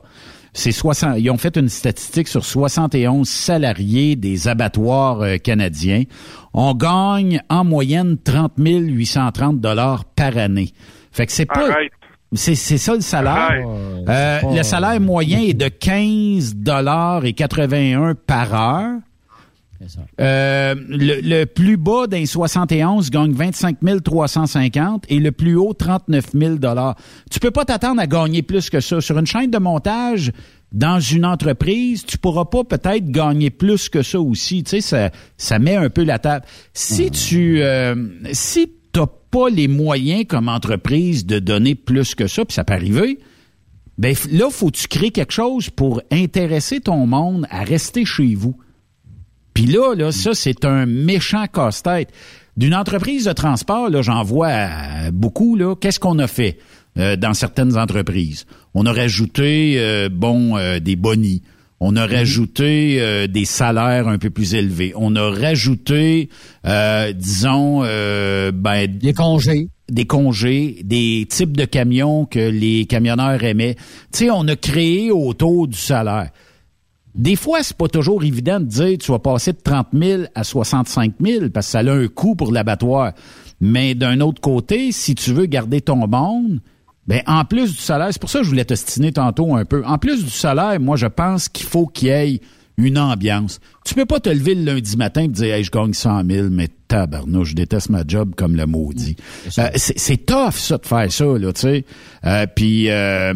c'est 0.54 0.72
60, 0.72 1.16
ils 1.18 1.30
ont 1.32 1.38
fait 1.38 1.58
une 1.58 1.70
statistique 1.70 2.28
sur 2.28 2.46
71 2.46 3.28
salariés 3.28 4.16
des 4.16 4.48
abattoirs 4.48 5.22
euh, 5.22 5.38
canadiens. 5.38 6.04
On 6.54 6.76
gagne 6.76 7.42
en 7.50 7.64
moyenne 7.64 8.18
30 8.24 8.54
830 8.58 9.60
dollars 9.60 10.06
par 10.06 10.38
année. 10.38 10.72
Fait 11.12 11.26
que 11.26 11.32
c'est 11.32 11.46
pas 11.46 11.70
c'est 12.36 12.56
c'est 12.56 12.78
ça 12.78 12.96
le 12.96 13.02
salaire. 13.02 13.34
Arrête. 13.34 13.66
Euh, 14.10 14.56
le 14.56 14.64
salaire 14.64 15.00
moyen 15.00 15.40
est 15.40 15.54
de 15.54 15.68
15 15.68 16.56
dollars 16.56 17.26
et 17.26 17.34
81 17.34 18.16
par 18.16 18.54
heure. 18.54 19.00
Euh, 20.20 20.76
le, 20.88 21.22
le 21.22 21.46
plus 21.46 21.78
bas 21.78 22.08
d'un 22.08 22.26
71 22.26 23.10
gagne 23.10 23.34
25 23.34 23.78
350 24.04 25.06
et 25.10 25.20
le 25.20 25.32
plus 25.32 25.56
haut 25.56 25.74
39 25.74 26.26
000 26.34 26.56
dollars. 26.56 26.96
Tu 27.30 27.40
peux 27.40 27.52
pas 27.52 27.66
t'attendre 27.66 28.02
à 28.02 28.08
gagner 28.08 28.42
plus 28.42 28.70
que 28.70 28.80
ça 28.80 29.02
sur 29.02 29.18
une 29.18 29.26
chaîne 29.26 29.52
de 29.52 29.58
montage. 29.58 30.32
Dans 30.72 31.00
une 31.00 31.26
entreprise, 31.26 32.04
tu 32.04 32.18
pourras 32.18 32.46
pas 32.46 32.64
peut-être 32.64 33.06
gagner 33.12 33.52
plus 33.52 33.90
que 33.90 34.02
ça 34.02 34.20
aussi. 34.20 34.64
Tu 34.64 34.72
sais, 34.72 34.82
ça, 34.82 35.12
ça 35.38 35.60
met 35.60 35.76
un 35.76 35.90
peu 35.90 36.04
la 36.04 36.18
table. 36.18 36.46
Si 36.74 37.12
tu, 37.12 37.62
euh, 37.62 37.96
si 38.32 38.72
t'as 38.92 39.06
pas 39.30 39.50
les 39.50 39.68
moyens 39.68 40.26
comme 40.28 40.50
entreprise 40.50 41.28
de 41.28 41.38
donner 41.38 41.76
plus 41.76 42.16
que 42.16 42.26
ça, 42.26 42.44
puis 42.44 42.56
ça 42.56 42.64
peut 42.64 42.74
arriver, 42.74 43.20
ben 44.00 44.16
là, 44.32 44.50
faut 44.50 44.72
que 44.72 44.78
tu 44.78 44.88
crées 44.88 45.12
quelque 45.12 45.34
chose 45.34 45.70
pour 45.70 46.02
intéresser 46.12 46.80
ton 46.80 47.06
monde 47.06 47.46
à 47.52 47.64
rester 47.64 48.06
chez 48.06 48.34
vous. 48.34 48.56
Puis 49.54 49.66
là, 49.66 49.94
là, 49.96 50.12
ça, 50.12 50.34
c'est 50.34 50.66
un 50.66 50.86
méchant 50.86 51.46
casse-tête. 51.48 52.10
D'une 52.58 52.76
entreprise 52.76 53.26
de 53.26 53.34
transport, 53.34 53.90
là, 53.90 54.02
j'en 54.02 54.24
vois 54.24 54.48
euh, 54.50 55.12
beaucoup, 55.12 55.56
là. 55.56 55.76
Qu'est-ce 55.76 56.00
qu'on 56.00 56.20
a 56.20 56.28
fait 56.28 56.58
euh, 56.98 57.16
dans 57.16 57.34
certaines 57.34 57.78
entreprises? 57.78 58.46
On 58.74 58.86
a 58.86 58.94
rajouté, 58.94 59.76
euh, 59.78 60.10
bon, 60.12 60.58
euh, 60.58 60.80
des 60.80 60.96
bonis. 60.96 61.42
On 61.80 61.96
a 61.96 62.06
rajouté 62.06 62.98
euh, 63.02 63.28
des 63.28 63.44
salaires 63.46 64.08
un 64.08 64.18
peu 64.18 64.30
plus 64.30 64.54
élevés. 64.54 64.94
On 64.96 65.16
a 65.16 65.30
rajouté, 65.32 66.30
euh, 66.66 67.12
disons, 67.12 67.82
euh, 67.84 68.52
ben, 68.54 68.88
Des 68.88 69.14
congés. 69.14 69.68
des 69.92 70.06
congés, 70.06 70.78
des 70.86 71.26
types 71.30 71.58
de 71.58 71.66
camions 71.66 72.26
que 72.26 72.40
les 72.40 72.86
camionneurs 72.86 73.44
aimaient. 73.44 73.76
Tu 74.14 74.20
sais, 74.26 74.30
on 74.32 74.48
a 74.48 74.56
créé 74.56 75.12
autour 75.12 75.68
du 75.68 75.78
salaire. 75.78 76.30
Des 77.16 77.36
fois, 77.36 77.62
c'est 77.62 77.78
pas 77.78 77.88
toujours 77.88 78.24
évident 78.24 78.60
de 78.60 78.66
dire 78.66 78.98
tu 78.98 79.12
vas 79.12 79.20
passer 79.20 79.54
de 79.54 79.60
30 79.64 79.88
000 79.94 80.24
à 80.34 80.44
65 80.44 81.14
000 81.22 81.50
parce 81.50 81.68
que 81.68 81.72
ça 81.72 81.80
a 81.80 81.92
un 81.92 82.08
coût 82.08 82.36
pour 82.36 82.52
l'abattoir. 82.52 83.14
Mais 83.62 83.94
d'un 83.94 84.20
autre 84.20 84.42
côté, 84.42 84.92
si 84.92 85.14
tu 85.14 85.32
veux 85.32 85.46
garder 85.46 85.82
ton 85.82 86.08
monde, 86.08 86.60
ben 87.08 87.22
en 87.28 87.46
plus 87.46 87.72
du 87.72 87.82
salaire, 87.82 88.10
c'est 88.12 88.20
pour 88.20 88.30
ça 88.30 88.40
que 88.40 88.46
je 88.46 88.50
voulais 88.50 88.66
t'ostiner 88.66 89.12
tantôt 89.12 89.56
un 89.56 89.66
peu. 89.66 89.84
En 89.86 89.98
plus 89.98 90.24
du 90.24 90.32
salaire, 90.32 90.80
moi 90.80 90.96
je 90.96 91.08
pense 91.08 91.50
qu'il 91.50 91.68
faut 91.68 91.86
qu'il 91.86 92.08
y 92.08 92.12
ait 92.12 92.42
une 92.78 92.98
ambiance. 92.98 93.60
Tu 93.86 93.94
peux 93.94 94.06
pas 94.06 94.20
te 94.20 94.30
lever 94.30 94.56
le 94.56 94.64
lundi 94.64 94.98
matin 94.98 95.24
et 95.24 95.28
dire 95.28 95.54
hey, 95.54 95.64
je 95.64 95.72
gagne 95.72 95.94
100 95.94 96.24
000, 96.30 96.48
mais 96.50 96.70
tabarnouche, 96.94 97.50
je 97.50 97.56
déteste 97.56 97.90
ma 97.90 98.04
job 98.08 98.36
comme 98.36 98.56
le 98.56 98.68
maudit. 98.68 99.16
Euh, 99.58 99.70
c'est 99.76 100.26
tough 100.28 100.54
ça 100.54 100.78
de 100.78 100.86
faire 100.86 101.12
ça 101.12 101.26
là, 101.26 101.52
tu 101.52 101.62
sais. 101.62 101.86
Euh, 102.24 102.46
Puis 102.56 102.92
euh, 102.92 103.34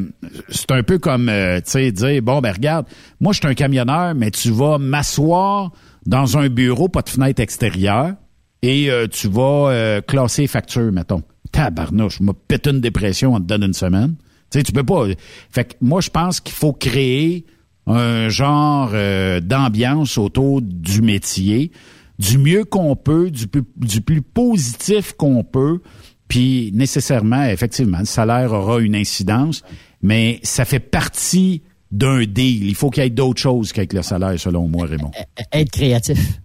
c'est 0.50 0.72
un 0.72 0.84
peu 0.84 1.00
comme 1.00 1.26
tu 1.26 1.62
sais 1.66 1.92
dire 1.92 2.22
bon 2.22 2.40
ben 2.40 2.54
regarde, 2.54 2.86
moi 3.20 3.34
je 3.34 3.40
suis 3.40 3.48
un 3.48 3.56
camionneur, 3.56 4.14
mais 4.14 4.30
tu 4.30 4.52
vas 4.52 4.78
m'asseoir 4.78 5.72
dans 6.06 6.38
un 6.38 6.50
bureau 6.50 6.88
pas 6.88 7.02
de 7.02 7.10
fenêtre 7.10 7.42
extérieure 7.42 8.14
et 8.62 8.90
tu 9.12 9.28
vas 9.28 10.02
classer 10.06 10.44
les 10.44 10.48
factures, 10.48 10.92
mettons. 10.92 11.24
Tabarnouche, 11.52 12.20
m'a 12.20 12.34
pété 12.48 12.70
une 12.70 12.82
dépression 12.82 13.34
en 13.34 13.40
te 13.40 13.46
donne 13.46 13.64
une 13.64 13.74
semaine. 13.74 14.16
Tu 14.52 14.60
sais, 14.60 14.64
tu 14.64 14.72
peux 14.72 14.84
pas. 14.84 15.06
Fait 15.50 15.66
que 15.66 15.74
moi, 15.82 16.02
je 16.02 16.10
pense 16.10 16.40
qu'il 16.40 16.54
faut 16.54 16.74
créer 16.74 17.46
un 17.88 18.30
genre 18.30 18.92
euh, 18.94 19.40
d'ambiance 19.40 20.18
autour 20.18 20.62
du 20.62 21.02
métier, 21.02 21.72
du 22.20 22.38
mieux 22.38 22.66
qu'on 22.66 22.96
peut, 22.96 23.30
du 23.30 23.48
plus, 23.48 23.64
du 23.76 24.02
plus 24.02 24.22
positif 24.22 25.14
qu'on 25.14 25.44
peut. 25.44 25.82
Puis 26.28 26.72
nécessairement, 26.74 27.46
effectivement, 27.46 28.00
le 28.00 28.06
salaire 28.06 28.52
aura 28.52 28.80
une 28.80 28.96
incidence, 28.96 29.64
mais 30.02 30.40
ça 30.44 30.66
fait 30.66 30.80
partie 30.80 31.64
d'un 31.92 32.26
deal. 32.26 32.68
Il 32.68 32.76
faut 32.76 32.90
qu'il 32.90 33.04
y 33.04 33.06
ait 33.06 33.10
d'autres 33.10 33.42
choses 33.42 33.72
qu'avec 33.72 33.94
le 33.94 34.02
salaire, 34.02 34.38
selon 34.40 34.68
moi, 34.68 34.88
Raymond. 34.88 35.12
Être 35.54 35.72
créatif. 35.72 36.40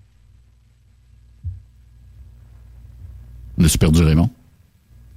On 3.58 3.64
a-tu 3.64 3.78
perdu 3.78 4.02
Raymond? 4.02 4.30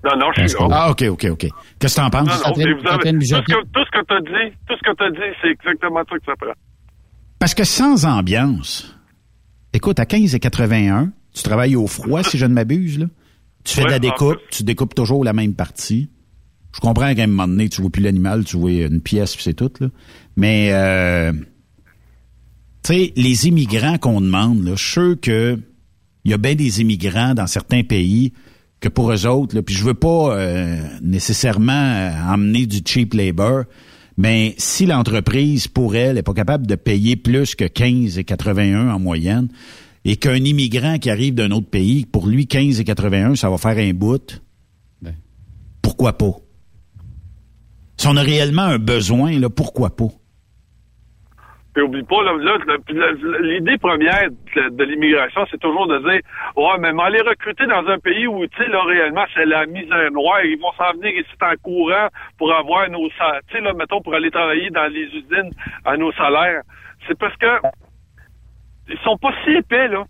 Non, 0.04 0.18
non, 0.18 0.28
je 0.36 0.48
suis 0.48 0.60
là. 0.60 0.68
Ah, 0.72 0.92
OK, 0.92 1.04
OK, 1.10 1.26
OK. 1.32 1.48
Qu'est-ce 1.80 1.96
que 1.96 2.02
t'en 2.02 2.10
penses? 2.10 2.28
Non, 2.28 2.36
non, 2.36 2.54
vous 2.54 2.62
avez, 2.62 2.74
tout, 2.74 3.26
ce 3.26 3.36
que, 3.42 3.64
tout 3.64 3.86
ce 3.86 3.92
que 3.92 4.06
t'as 4.06 4.20
dit, 4.20 4.56
tout 4.68 4.76
ce 4.78 4.92
que 4.92 4.96
t'as 4.96 5.10
dit, 5.10 5.36
c'est 5.42 5.50
exactement 5.50 6.02
ça 6.08 6.18
que 6.18 6.26
ça 6.26 6.34
prend. 6.40 6.54
Parce 7.40 7.54
que 7.56 7.64
sans 7.64 8.06
ambiance, 8.06 8.95
écoute, 9.76 10.00
à 10.00 10.06
15 10.06 10.36
et 10.36 10.40
81, 10.40 11.12
tu 11.34 11.44
travailles 11.44 11.76
au 11.76 11.88
froid, 11.88 12.24
si 12.24 12.38
je 12.38 12.46
ne 12.46 12.54
m'abuse, 12.54 13.00
là. 13.00 13.08
Tu 13.64 13.76
fais 13.76 13.84
de 13.84 13.90
la 13.90 14.00
découpe, 14.00 14.38
tu 14.52 14.64
découpes 14.64 14.94
toujours 14.94 15.24
la 15.24 15.34
même 15.34 15.56
partie. 15.56 16.10
Je 16.74 16.80
comprends 16.80 17.14
qu'à 17.16 17.24
un 17.24 17.28
moment 17.28 17.48
donné, 17.48 17.68
tu 17.68 17.82
vois 17.82 17.90
plus 17.90 18.04
l'animal, 18.04 18.46
tu 18.46 18.58
vois 18.58 18.72
une 18.72 19.02
pièce, 19.02 19.34
puis 19.34 19.44
c'est 19.44 19.54
tout, 19.54 19.72
là. 19.80 19.88
Mais, 20.36 20.70
euh, 20.72 21.32
tu 22.84 22.94
sais, 22.94 23.14
les 23.16 23.48
immigrants 23.48 23.98
qu'on 23.98 24.22
demande, 24.22 24.64
là, 24.64 24.76
je 24.76 24.84
suis 24.84 24.92
sûr 24.92 25.16
que 25.20 25.60
il 26.26 26.32
y 26.32 26.34
a 26.34 26.38
bien 26.38 26.56
des 26.56 26.82
immigrants 26.82 27.34
dans 27.34 27.48
certains 27.48 27.84
pays 27.84 28.34
que 28.80 28.90
pour 28.90 29.12
eux 29.12 29.26
autres, 29.28 29.56
là, 29.56 29.62
puis 29.62 29.76
je 29.76 29.84
veux 29.84 29.94
pas 29.94 30.36
euh, 30.36 30.84
nécessairement 31.02 31.72
euh, 31.72 32.34
emmener 32.34 32.66
du 32.66 32.80
cheap 32.86 33.14
labor, 33.14 33.64
mais 34.18 34.56
si 34.58 34.86
l'entreprise, 34.86 35.68
pour 35.68 35.96
elle, 35.96 36.18
est 36.18 36.24
pas 36.24 36.34
capable 36.34 36.68
de 36.68 36.76
payer 36.76 37.16
plus 37.16 37.56
que 37.56 37.66
15 37.66 38.18
et 38.18 38.24
81 38.24 38.90
en 38.90 39.00
moyenne, 39.00 39.50
et 40.06 40.18
qu'un 40.18 40.36
immigrant 40.36 41.00
qui 41.00 41.10
arrive 41.10 41.34
d'un 41.34 41.52
autre 41.52 41.70
pays, 41.70 42.06
pour 42.06 42.28
lui, 42.28 42.48
15 42.48 42.80
et 42.80 42.84
81, 42.84 43.36
ça 43.36 43.50
va 43.50 43.58
faire 43.58 43.78
un 43.78 43.94
bout, 43.94 44.42
Ben. 45.02 45.16
pourquoi 45.82 46.18
pas? 46.18 46.36
Si 47.98 48.08
on 48.08 48.16
a 48.16 48.22
réellement 48.22 48.64
un 48.64 48.80
besoin, 48.80 49.40
là, 49.40 49.50
pourquoi 49.50 49.96
pas? 49.96 50.10
Puis 51.76 51.84
oublie 51.84 52.04
pas, 52.04 52.24
là, 52.24 52.32
l'idée 53.42 53.78
première 53.78 54.30
de, 54.32 54.84
l'immigration, 54.86 55.46
c'est 55.52 55.60
toujours 55.60 55.88
de 55.88 55.98
dire 56.00 56.22
Ouais, 56.56 56.78
mais 56.80 57.04
aller 57.04 57.20
recruter 57.20 57.66
dans 57.66 57.86
un 57.88 58.00
pays 58.00 58.28
où, 58.28 58.48
tu 58.48 58.64
sais, 58.64 58.70
là, 58.70 58.82
réellement, 58.84 59.26
c'est 59.34 59.46
la 59.46 59.66
misère 59.66 60.10
noire. 60.12 60.42
Ils 60.46 60.58
vont 60.58 60.72
s'en 60.78 60.94
venir 60.94 61.20
ici 61.20 61.36
en 61.42 61.54
courant 61.62 62.08
pour 62.38 62.54
avoir 62.56 62.90
nos 62.90 63.10
salaires. 63.18 63.42
Tu 63.50 63.58
sais, 63.58 63.62
là, 63.62 63.74
mettons, 63.74 64.02
pour 64.02 64.16
aller 64.16 64.32
travailler 64.32 64.70
dans 64.70 64.90
les 64.90 65.04
usines 65.04 65.52
à 65.84 65.98
nos 65.98 66.14
salaires. 66.14 66.62
C'est 67.08 67.20
parce 67.20 67.36
que 67.36 67.60
ils 68.88 69.00
sont 69.00 69.18
pas 69.18 69.34
si 69.44 69.52
épais, 69.52 69.90
là. 69.90 70.06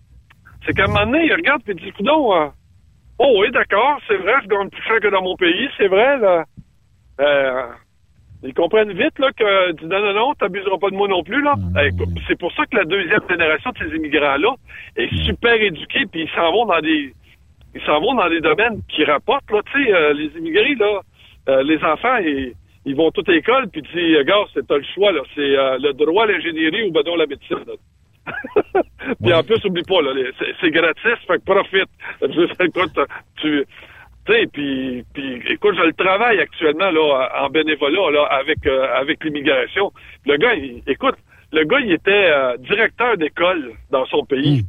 C'est 0.67 0.73
qu'à 0.73 0.83
un 0.83 0.87
moment 0.87 1.05
donné, 1.07 1.25
ils 1.25 1.33
regardent 1.33 1.67
et 1.67 1.73
disent 1.73 1.93
Coudon, 1.93 2.31
euh, 2.35 2.47
oh 3.17 3.37
oui, 3.39 3.49
d'accord, 3.49 3.99
c'est 4.07 4.17
vrai, 4.17 4.33
je 4.43 4.49
gagne 4.49 4.69
plus 4.69 4.83
cher 4.83 4.99
que 4.99 5.07
dans 5.07 5.23
mon 5.23 5.35
pays, 5.35 5.67
c'est 5.79 5.87
vrai, 5.87 6.19
là. 6.19 6.43
Euh, 7.21 7.67
ils 8.45 8.53
comprennent 8.53 8.91
vite 8.93 9.17
là 9.19 9.31
que 9.31 9.71
dis 9.73 9.85
non 9.85 9.99
non 10.01 10.13
non 10.13 10.33
t'abuseras 10.35 10.77
pas 10.77 10.89
de 10.89 10.95
moi 10.95 11.07
non 11.07 11.23
plus 11.23 11.41
là. 11.41 11.55
Écoute, 11.85 12.09
c'est 12.27 12.37
pour 12.37 12.51
ça 12.53 12.65
que 12.65 12.77
la 12.77 12.85
deuxième 12.85 13.21
génération 13.29 13.71
de 13.71 13.77
ces 13.79 13.95
immigrants 13.95 14.37
là 14.37 14.53
est 14.97 15.13
super 15.25 15.53
éduquée 15.53 16.05
puis 16.11 16.23
ils 16.23 16.29
s'en 16.35 16.51
vont 16.51 16.65
dans 16.65 16.79
des 16.81 17.13
ils 17.73 17.81
s'en 17.81 17.99
vont 17.99 18.13
dans 18.15 18.29
des 18.29 18.41
domaines 18.41 18.81
qui 18.89 19.03
rapportent 19.03 19.49
là 19.51 19.61
tu 19.73 19.83
sais 19.83 19.93
euh, 19.93 20.13
les 20.13 20.27
immigrés 20.37 20.75
là 20.75 21.01
euh, 21.49 21.63
les 21.63 21.77
enfants 21.83 22.17
ils, 22.17 22.53
ils 22.85 22.95
vont 22.95 23.11
toute 23.11 23.27
l'école 23.27 23.67
puis 23.69 23.81
tu 23.81 23.91
dis 23.93 24.23
gars 24.25 24.45
c'est 24.53 24.65
t'as 24.67 24.77
le 24.77 24.85
choix 24.93 25.11
là 25.11 25.21
c'est 25.33 25.41
euh, 25.57 25.77
le 25.79 25.93
droit 25.93 26.25
l'ingénierie 26.25 26.87
ou 26.87 26.91
ben 26.91 27.01
non 27.05 27.15
la 27.15 27.25
médecine. 27.25 27.57
là. 27.67 27.73
puis 29.21 29.33
en 29.33 29.43
plus 29.43 29.63
oublie 29.65 29.83
pas 29.83 30.01
là 30.01 30.11
c'est, 30.61 30.71
gratis 30.71 31.01
fait 31.27 31.37
que 31.39 31.43
profite. 31.45 31.89
Je- 32.21 32.65
écoute, 32.65 32.99
tu 33.41 33.65
tu 34.25 34.33
sais, 34.33 34.47
puis, 34.51 35.03
puis, 35.13 35.41
écoute, 35.49 35.75
je 35.77 35.83
le 35.83 35.93
travaille 35.93 36.39
actuellement 36.39 36.89
là 36.91 37.29
en 37.43 37.49
bénévolat 37.49 38.11
là 38.11 38.23
avec 38.31 38.65
euh, 38.65 38.87
avec 38.95 39.23
l'immigration. 39.23 39.91
Le 40.25 40.37
gars, 40.37 40.53
il- 40.55 40.81
écoute, 40.87 41.15
le 41.51 41.63
gars, 41.63 41.79
il 41.79 41.91
était 41.91 42.11
euh, 42.31 42.57
directeur 42.57 43.17
d'école 43.17 43.71
dans 43.91 44.05
son 44.07 44.25
pays. 44.25 44.63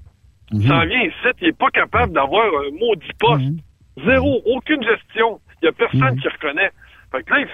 Il 0.53 0.69
s'en 0.69 0.85
vient 0.87 1.03
ici, 1.03 1.29
il 1.41 1.49
est 1.49 1.59
pas 1.59 1.71
capable 1.71 2.13
d'avoir 2.13 2.47
un 2.47 2.71
maudit 2.79 3.13
poste. 3.19 3.43
Zéro, 4.05 4.43
aucune 4.45 4.83
gestion. 4.83 5.41
Il 5.63 5.67
y 5.67 5.69
a 5.69 5.73
personne 5.73 6.21
qui 6.21 6.29
reconnaît. 6.29 6.71
Fait 7.11 7.23
que 7.23 7.33
là, 7.33 7.41
il, 7.41 7.49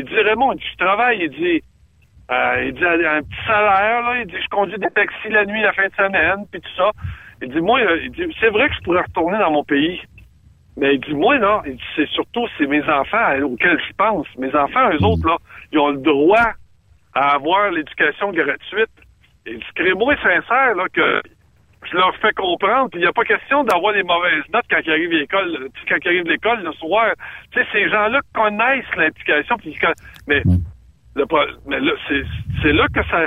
il 0.00 0.04
dit 0.04 0.14
Raymond, 0.20 0.52
il 0.52 0.58
dit, 0.58 0.64
je 0.72 0.76
travaille, 0.84 1.18
il 1.22 1.30
dit 1.30 1.62
euh, 2.30 2.64
il 2.66 2.72
dit 2.72 2.84
un 2.84 3.20
petit 3.22 3.46
salaire, 3.46 4.02
là, 4.02 4.20
il 4.22 4.26
dit 4.26 4.36
je 4.42 4.48
conduis 4.48 4.78
des 4.78 4.88
taxis 4.90 5.28
la 5.28 5.44
nuit, 5.44 5.60
la 5.60 5.72
fin 5.74 5.86
de 5.86 5.92
semaine, 5.94 6.46
puis 6.50 6.60
tout 6.62 6.74
ça. 6.76 6.90
Il 7.42 7.50
dit 7.50 7.60
moi, 7.60 7.78
euh, 7.80 8.00
il 8.04 8.10
dit 8.10 8.24
c'est 8.40 8.48
vrai 8.48 8.68
que 8.68 8.74
je 8.74 8.80
pourrais 8.80 9.02
retourner 9.02 9.38
dans 9.38 9.50
mon 9.50 9.64
pays. 9.64 10.00
Mais 10.76 10.94
il 10.94 11.00
dit, 11.00 11.14
moi, 11.14 11.38
non, 11.38 11.60
il 11.66 11.76
dit, 11.76 11.82
c'est 11.96 12.08
surtout, 12.08 12.46
c'est 12.56 12.66
mes 12.66 12.82
enfants 12.82 13.30
euh, 13.30 13.42
auxquels 13.42 13.78
je 13.86 13.92
pense. 13.96 14.26
Mes 14.38 14.54
enfants, 14.54 14.90
eux 14.90 15.04
autres, 15.04 15.26
là, 15.26 15.36
ils 15.70 15.78
ont 15.78 15.90
le 15.90 15.98
droit 15.98 16.52
à 17.14 17.34
avoir 17.34 17.70
l'éducation 17.70 18.32
gratuite. 18.32 18.90
Et 19.44 19.58
crémo 19.74 20.10
est 20.10 20.22
sincère, 20.22 20.74
là, 20.74 20.84
que 20.92 21.20
je 21.90 21.96
leur 21.96 22.14
fais 22.16 22.32
comprendre 22.32 22.90
qu'il 22.90 23.00
n'y 23.00 23.06
a 23.06 23.12
pas 23.12 23.24
question 23.24 23.64
d'avoir 23.64 23.92
des 23.92 24.02
mauvaises 24.02 24.44
notes 24.52 24.64
quand 24.70 24.78
ils 24.84 24.90
arrivent 24.90 25.12
à 25.12 25.18
l'école, 25.18 25.68
quand 25.88 25.96
ils 26.04 26.08
arrivent 26.08 26.26
à 26.26 26.30
l'école 26.30 26.62
le 26.62 26.72
soir. 26.72 27.12
Tu 27.50 27.60
sais, 27.60 27.66
ces 27.72 27.88
gens-là 27.90 28.20
connaissent 28.34 28.96
l'éducation, 28.96 29.56
mais, 30.26 30.42
le 31.16 31.24
mais 31.66 31.80
là, 31.80 31.92
c'est, 32.08 32.22
c'est 32.62 32.72
là 32.72 32.86
que 32.94 33.02
ça, 33.08 33.26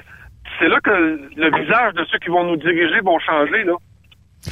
c'est 0.59 0.67
là 0.67 0.79
que 0.79 0.89
le 1.35 1.63
visage 1.63 1.93
de 1.93 2.05
ceux 2.05 2.17
qui 2.19 2.29
vont 2.29 2.45
nous 2.45 2.57
diriger 2.57 3.01
vont 3.01 3.19
changer, 3.19 3.63
là. 3.65 3.73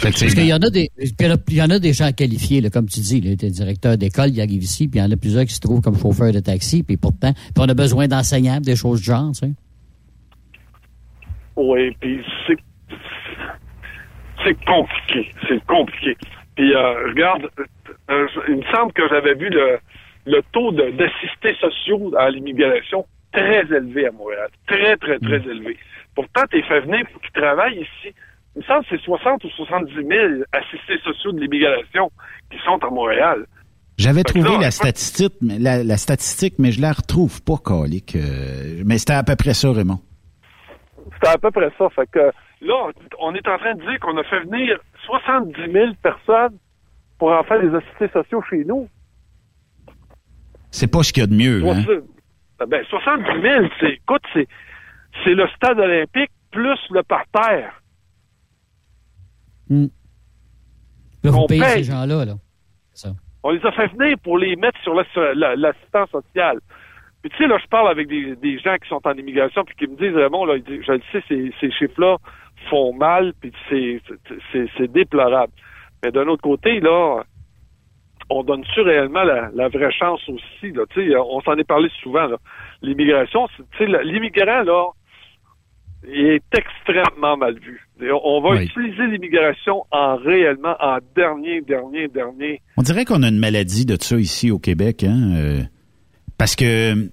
Parce 0.01 0.15
qu'il 0.33 0.45
y 0.45 0.53
en 0.53 0.57
a 0.57 0.69
des, 0.69 0.89
il 0.97 1.55
y 1.55 1.61
en 1.61 1.69
a 1.69 1.79
des 1.79 1.93
gens 1.93 2.11
qualifiés, 2.11 2.61
là, 2.61 2.69
comme 2.69 2.87
tu 2.87 2.99
dis, 2.99 3.21
là, 3.21 3.35
t'es 3.35 3.49
directeur 3.49 3.97
d'école, 3.97 4.29
ils 4.29 4.41
arrivent 4.41 4.63
ici, 4.63 4.87
puis 4.87 4.99
il 4.99 5.03
y 5.03 5.05
en 5.05 5.11
a 5.11 5.15
plusieurs 5.17 5.45
qui 5.45 5.53
se 5.53 5.59
trouvent 5.59 5.81
comme 5.81 5.97
chauffeurs 5.97 6.31
de 6.31 6.39
taxi, 6.39 6.83
puis 6.83 6.97
pourtant, 6.97 7.33
puis 7.33 7.53
on 7.59 7.69
a 7.69 7.73
besoin 7.73 8.07
d'enseignants, 8.07 8.59
des 8.59 8.75
choses 8.75 8.99
du 8.99 9.05
genre, 9.05 9.31
tu 9.33 9.47
sais. 9.47 9.51
Oui, 11.55 11.95
puis 11.99 12.19
c'est 12.47 12.57
c'est 14.43 14.65
compliqué, 14.65 15.31
c'est 15.47 15.63
compliqué. 15.65 16.17
Puis 16.55 16.73
euh, 16.73 17.07
regarde, 17.09 17.49
euh, 18.09 18.27
il 18.49 18.55
me 18.57 18.63
semble 18.73 18.91
que 18.93 19.07
j'avais 19.09 19.35
vu 19.35 19.49
le, 19.49 19.77
le 20.25 20.41
taux 20.51 20.71
de- 20.71 20.91
d'assistés 20.91 21.55
sociaux 21.61 22.11
à 22.17 22.29
l'immigration 22.29 23.05
très 23.31 23.61
élevé 23.65 24.07
à 24.07 24.11
Montréal, 24.11 24.49
très 24.67 24.97
très 24.97 25.19
très 25.19 25.37
élevé. 25.49 25.77
Pourtant, 26.15 26.41
t'es 26.51 26.61
fait 26.63 26.81
venir 26.81 27.05
pour 27.11 27.21
qu'ils 27.21 27.31
travaillent 27.41 27.79
ici. 27.81 28.13
Il 28.55 28.59
me 28.59 28.63
semble 28.65 28.83
que 28.85 28.89
c'est 28.97 29.01
60 29.03 29.43
ou 29.45 29.49
70 29.49 29.93
000 29.95 30.07
assistés 30.51 30.99
sociaux 31.03 31.31
de 31.31 31.39
l'immigration 31.41 32.11
qui 32.51 32.57
sont 32.65 32.77
à 32.83 32.89
Montréal. 32.89 33.45
J'avais 33.97 34.23
trouvé 34.23 34.49
là, 34.49 34.57
la 34.59 34.71
statistique, 34.71 35.33
mais 35.41 35.59
la, 35.59 35.83
la 35.83 35.97
statistique, 35.97 36.55
mais 36.59 36.71
je 36.71 36.81
la 36.81 36.91
retrouve 36.93 37.41
pas, 37.43 37.57
Calique. 37.63 38.15
Euh, 38.15 38.81
mais 38.85 38.97
c'était 38.97 39.13
à 39.13 39.23
peu 39.23 39.35
près 39.35 39.53
ça, 39.53 39.71
Raymond. 39.71 39.99
C'était 41.15 41.27
à 41.29 41.37
peu 41.37 41.51
près 41.51 41.69
ça. 41.77 41.89
Fait 41.91 42.09
que 42.11 42.31
là, 42.61 42.91
on 43.19 43.33
est 43.35 43.47
en 43.47 43.57
train 43.57 43.75
de 43.75 43.81
dire 43.81 43.99
qu'on 43.99 44.17
a 44.17 44.23
fait 44.23 44.39
venir 44.41 44.79
70 45.05 45.53
000 45.71 45.85
personnes 46.01 46.57
pour 47.19 47.31
en 47.31 47.43
faire 47.43 47.61
des 47.61 47.75
assistés 47.75 48.09
sociaux 48.09 48.41
chez 48.49 48.63
nous. 48.65 48.87
C'est 50.71 50.91
pas 50.91 51.03
ce 51.03 51.13
qu'il 51.13 51.21
y 51.21 51.23
a 51.23 51.27
de 51.27 51.35
mieux, 51.35 51.61
hein? 51.69 51.83
Soix- 51.83 52.65
Ben, 52.67 52.83
70 52.89 53.41
000, 53.41 53.65
c'est, 53.79 53.89
écoute, 53.93 54.21
c'est, 54.33 54.47
c'est 55.23 55.33
le 55.35 55.47
stade 55.55 55.79
olympique 55.79 56.31
plus 56.51 56.79
le 56.91 57.03
parterre. 57.03 57.81
Là, 59.69 61.31
vous 61.31 61.37
On 61.37 61.47
payez 61.47 61.61
paye. 61.61 61.83
ces 61.83 61.91
gens-là, 61.91 62.25
là. 62.25 62.33
Ça. 62.93 63.09
On 63.43 63.51
les 63.51 63.65
a 63.65 63.71
fait 63.71 63.87
venir 63.87 64.17
pour 64.23 64.37
les 64.37 64.55
mettre 64.55 64.79
sur 64.83 64.93
la- 64.93 65.33
la- 65.33 65.55
l'assistance 65.55 66.09
sociale. 66.11 66.59
Puis 67.21 67.31
tu 67.31 67.37
sais, 67.37 67.47
là, 67.47 67.57
je 67.61 67.67
parle 67.67 67.89
avec 67.89 68.07
des, 68.07 68.35
des 68.35 68.59
gens 68.59 68.75
qui 68.77 68.87
sont 68.89 69.01
en 69.05 69.13
immigration 69.13 69.63
puis 69.63 69.75
qui 69.75 69.87
me 69.87 69.95
disent, 69.95 70.15
Raymond, 70.15 70.45
là, 70.45 70.55
je 70.57 70.91
le 70.91 71.01
sais, 71.11 71.23
ces, 71.29 71.53
ces 71.61 71.71
chiffres-là 71.71 72.17
font 72.69 72.93
mal, 72.93 73.33
puis 73.39 73.51
c'est, 73.69 74.01
déplorable. 74.91 75.53
Mais 76.03 76.11
d'un 76.11 76.27
autre 76.27 76.41
côté, 76.41 76.79
là, 76.81 77.23
on 78.29 78.43
donne-tu 78.43 78.81
réellement 78.81 79.23
la, 79.23 79.49
la 79.53 79.69
vraie 79.69 79.91
chance 79.91 80.21
aussi, 80.27 80.71
là? 80.73 80.83
Tu 80.89 81.09
sais, 81.09 81.15
on 81.17 81.39
s'en 81.41 81.55
est 81.57 81.63
parlé 81.63 81.89
souvent, 82.01 82.25
là. 82.27 82.37
L'immigration, 82.81 83.47
c'est- 83.55 83.63
tu 83.71 83.77
sais, 83.77 83.85
le- 83.85 84.01
l'immigrant, 84.01 84.63
là, 84.63 84.87
il 86.07 86.25
est 86.27 86.43
extrêmement 86.57 87.37
mal 87.37 87.57
vu. 87.59 87.79
On- 88.01 88.19
On 88.23 88.41
va 88.41 88.49
Oui. 88.57 88.65
utiliser 88.65 89.07
l'immigration 89.07 89.83
en 89.91 90.17
réellement, 90.17 90.75
en 90.79 90.97
dernier, 91.15 91.61
dernier, 91.61 92.07
dernier 92.07 92.61
On 92.77 92.81
dirait 92.81 93.05
qu'on 93.05 93.23
a 93.23 93.29
une 93.29 93.39
maladie 93.39 93.85
de 93.85 93.95
ça 93.99 94.17
ici 94.17 94.51
au 94.51 94.59
Québec, 94.59 95.03
hein? 95.03 95.31
euh, 95.35 95.61
parce 96.37 96.55
que 96.55 97.09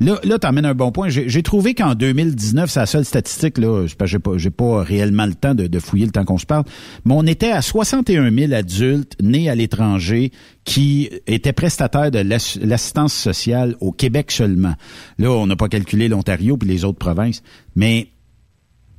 là, 0.00 0.18
là 0.24 0.38
t'emmènes 0.38 0.66
un 0.66 0.74
bon 0.74 0.92
point. 0.92 1.08
J'ai 1.08 1.42
trouvé 1.42 1.74
qu'en 1.74 1.94
2019, 1.94 2.70
c'est 2.70 2.80
la 2.80 2.86
seule 2.86 3.04
statistique, 3.04 3.58
là, 3.58 3.86
j'ai 3.86 4.18
pas, 4.18 4.32
pas 4.56 4.82
réellement 4.82 5.26
le 5.26 5.34
temps 5.34 5.54
de, 5.54 5.78
fouiller 5.78 6.06
le 6.06 6.12
temps 6.12 6.24
qu'on 6.24 6.38
se 6.38 6.46
parle, 6.46 6.64
mais 7.04 7.14
on 7.16 7.26
était 7.26 7.50
à 7.50 7.62
61 7.62 8.30
000 8.30 8.52
adultes 8.52 9.16
nés 9.22 9.48
à 9.48 9.54
l'étranger 9.54 10.32
qui 10.64 11.10
étaient 11.26 11.52
prestataires 11.52 12.10
de 12.10 12.18
l'ass- 12.18 12.58
l'assistance 12.60 13.14
sociale 13.14 13.76
au 13.80 13.92
Québec 13.92 14.30
seulement. 14.30 14.74
Là, 15.18 15.30
on 15.30 15.46
n'a 15.46 15.56
pas 15.56 15.68
calculé 15.68 16.08
l'Ontario 16.08 16.56
puis 16.56 16.68
les 16.68 16.84
autres 16.84 16.98
provinces. 16.98 17.42
Mais, 17.74 18.08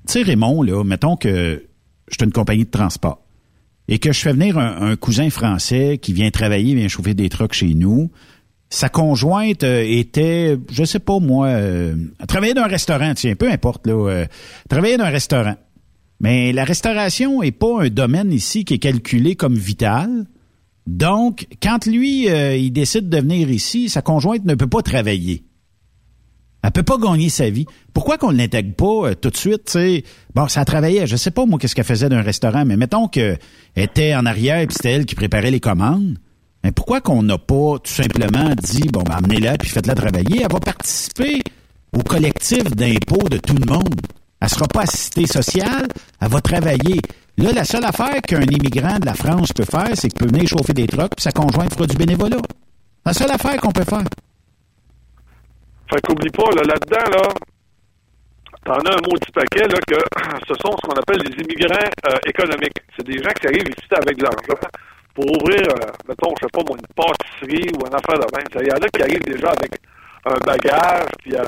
tu 0.07 0.13
sais, 0.13 0.21
Raymond, 0.23 0.63
là, 0.63 0.83
mettons 0.83 1.15
que 1.15 1.63
je 2.09 2.25
une 2.25 2.31
compagnie 2.31 2.65
de 2.65 2.71
transport 2.71 3.21
et 3.87 3.99
que 3.99 4.11
je 4.11 4.19
fais 4.19 4.33
venir 4.33 4.57
un, 4.57 4.91
un 4.91 4.95
cousin 4.95 5.29
français 5.29 5.97
qui 6.01 6.13
vient 6.13 6.29
travailler, 6.31 6.75
vient 6.75 6.87
chauffer 6.87 7.13
des 7.13 7.29
trucks 7.29 7.53
chez 7.53 7.73
nous. 7.73 8.11
Sa 8.69 8.89
conjointe 8.89 9.63
euh, 9.63 9.83
était, 9.83 10.57
je 10.71 10.83
sais 10.83 10.99
pas 10.99 11.19
moi, 11.19 11.47
euh, 11.47 11.95
travaillait 12.27 12.53
dans 12.53 12.63
un 12.63 12.67
restaurant, 12.67 13.13
tiens, 13.15 13.35
peu 13.35 13.49
importe 13.49 13.87
là, 13.87 13.93
euh, 13.93 14.25
travaillait 14.69 14.97
dans 14.97 15.05
un 15.05 15.09
restaurant. 15.09 15.55
Mais 16.19 16.51
la 16.51 16.65
restauration 16.65 17.41
est 17.41 17.51
pas 17.51 17.83
un 17.83 17.89
domaine 17.89 18.31
ici 18.31 18.65
qui 18.65 18.75
est 18.75 18.79
calculé 18.79 19.35
comme 19.35 19.55
vital. 19.55 20.25
Donc, 20.85 21.47
quand 21.61 21.85
lui, 21.85 22.29
euh, 22.29 22.55
il 22.55 22.71
décide 22.71 23.09
de 23.09 23.17
venir 23.17 23.49
ici, 23.49 23.89
sa 23.89 24.01
conjointe 24.01 24.43
ne 24.45 24.55
peut 24.55 24.67
pas 24.67 24.81
travailler. 24.81 25.43
Elle 26.61 26.71
peut 26.71 26.83
pas 26.83 26.97
gagner 26.97 27.29
sa 27.29 27.49
vie. 27.49 27.65
Pourquoi 27.93 28.17
qu'on 28.17 28.33
ne 28.33 28.37
l'intègre 28.37 28.75
pas 28.75 29.09
euh, 29.09 29.15
tout 29.15 29.29
de 29.29 29.37
suite, 29.37 29.65
tu 29.65 29.71
sais? 29.73 30.03
Bon, 30.35 30.47
ça 30.47 30.65
travaillait, 30.65 31.07
je 31.07 31.15
sais 31.15 31.31
pas 31.31 31.45
moi 31.45 31.57
qu'est-ce 31.57 31.73
qu'elle 31.73 31.85
faisait 31.85 32.09
d'un 32.09 32.21
restaurant, 32.21 32.65
mais 32.65 32.75
mettons 32.75 33.07
qu'elle 33.07 33.39
était 33.77 34.13
en 34.13 34.25
arrière 34.25 34.65
puis 34.67 34.75
c'était 34.75 34.91
elle 34.91 35.05
qui 35.05 35.15
préparait 35.15 35.51
les 35.51 35.61
commandes. 35.61 36.17
Mais 36.63 36.71
pourquoi 36.71 37.01
qu'on 37.01 37.23
n'a 37.23 37.37
pas 37.37 37.77
tout 37.83 37.91
simplement 37.91 38.53
dit, 38.61 38.89
bon, 38.91 39.01
ben, 39.03 39.15
amenez-la 39.15 39.57
puis 39.57 39.69
faites-la 39.69 39.95
travailler? 39.95 40.41
Elle 40.41 40.51
va 40.51 40.59
participer 40.59 41.41
au 41.97 42.03
collectif 42.03 42.63
d'impôts 42.75 43.29
de 43.29 43.37
tout 43.37 43.55
le 43.55 43.65
monde. 43.65 43.95
Elle 44.41 44.49
sera 44.49 44.67
pas 44.67 44.81
assistée 44.81 45.27
sociale, 45.27 45.87
elle 46.21 46.29
va 46.29 46.41
travailler. 46.41 47.01
Là, 47.37 47.51
la 47.53 47.63
seule 47.63 47.85
affaire 47.85 48.21
qu'un 48.21 48.41
immigrant 48.41 48.99
de 48.99 49.05
la 49.05 49.13
France 49.13 49.53
peut 49.53 49.65
faire, 49.65 49.89
c'est 49.95 50.09
qu'il 50.09 50.19
peut 50.19 50.27
venir 50.27 50.47
chauffer 50.47 50.73
des 50.73 50.87
trucks, 50.87 51.15
puis 51.15 51.23
sa 51.23 51.31
conjointe 51.31 51.73
fera 51.73 51.87
du 51.87 51.95
bénévolat. 51.95 52.41
La 53.05 53.13
seule 53.13 53.31
affaire 53.31 53.57
qu'on 53.61 53.71
peut 53.71 53.85
faire. 53.85 54.03
Fait 55.89 56.01
qu'oublie 56.01 56.29
pas, 56.29 56.49
là, 56.55 56.61
là-dedans, 56.63 57.17
là, 57.17 57.33
t'en 58.65 58.79
as 58.79 58.93
un 58.93 59.01
maudit 59.07 59.31
paquet, 59.33 59.67
là, 59.67 59.79
que 59.87 59.95
ce 60.47 60.53
sont 60.55 60.75
ce 60.77 60.87
qu'on 60.87 60.99
appelle 60.99 61.21
les 61.25 61.43
immigrants 61.43 61.89
euh, 62.07 62.15
économiques. 62.27 62.79
C'est 62.95 63.05
des 63.05 63.17
gens 63.17 63.31
qui 63.39 63.47
arrivent 63.47 63.69
ici 63.69 63.89
avec 63.91 64.17
de 64.17 64.23
l'argent 64.23 64.69
pour 65.19 65.31
ouvrir, 65.35 65.61
euh, 65.67 65.91
mettons, 66.07 66.33
je 66.39 66.45
sais 66.45 66.51
pas 66.53 66.63
moi, 66.65 66.77
une 66.79 66.93
pâtisserie 66.95 67.69
ou 67.75 67.85
une 67.85 67.93
affaire 67.93 68.19
de 68.19 68.27
même. 68.31 68.47
Il 68.55 68.67
y 68.67 68.71
en 68.71 68.77
a 68.77 68.87
qui 68.87 69.01
arrivent 69.03 69.25
déjà 69.25 69.49
avec 69.49 69.71
un 70.25 70.39
bagage, 70.45 71.09
puis 71.19 71.35
euh, 71.35 71.43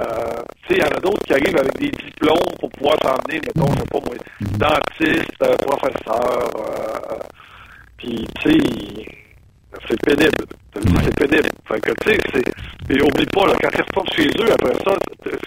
il 0.70 0.78
y 0.78 0.84
en 0.84 0.88
a 0.88 1.00
d'autres 1.00 1.24
qui 1.26 1.34
arrivent 1.34 1.58
avec 1.58 1.78
des 1.80 1.90
diplômes 1.90 2.52
pour 2.60 2.70
pouvoir 2.72 2.98
s'emmener, 3.02 3.40
mettons, 3.40 3.72
je 3.72 3.80
sais 3.80 3.92
pas 3.92 4.00
moi, 4.06 4.16
dentiste, 4.60 5.44
euh, 5.44 5.56
professeur, 5.56 6.50
euh, 6.56 7.20
puis 7.98 8.28
tu 8.42 8.52
sais, 8.52 9.06
c'est 9.88 10.02
pénible. 10.02 10.46
C'est 10.74 11.16
pénible. 11.16 11.50
Fait 11.66 11.80
que, 11.80 11.92
tu 12.02 12.12
sais. 12.12 12.42
Et 12.90 13.02
oublie 13.02 13.26
pas, 13.28 13.46
là, 13.48 13.54
quand 13.62 13.70
ils 13.74 13.82
retournent 13.82 14.10
chez 14.14 14.28
eux, 14.28 14.52
après 14.52 14.74
ça, 14.84 14.98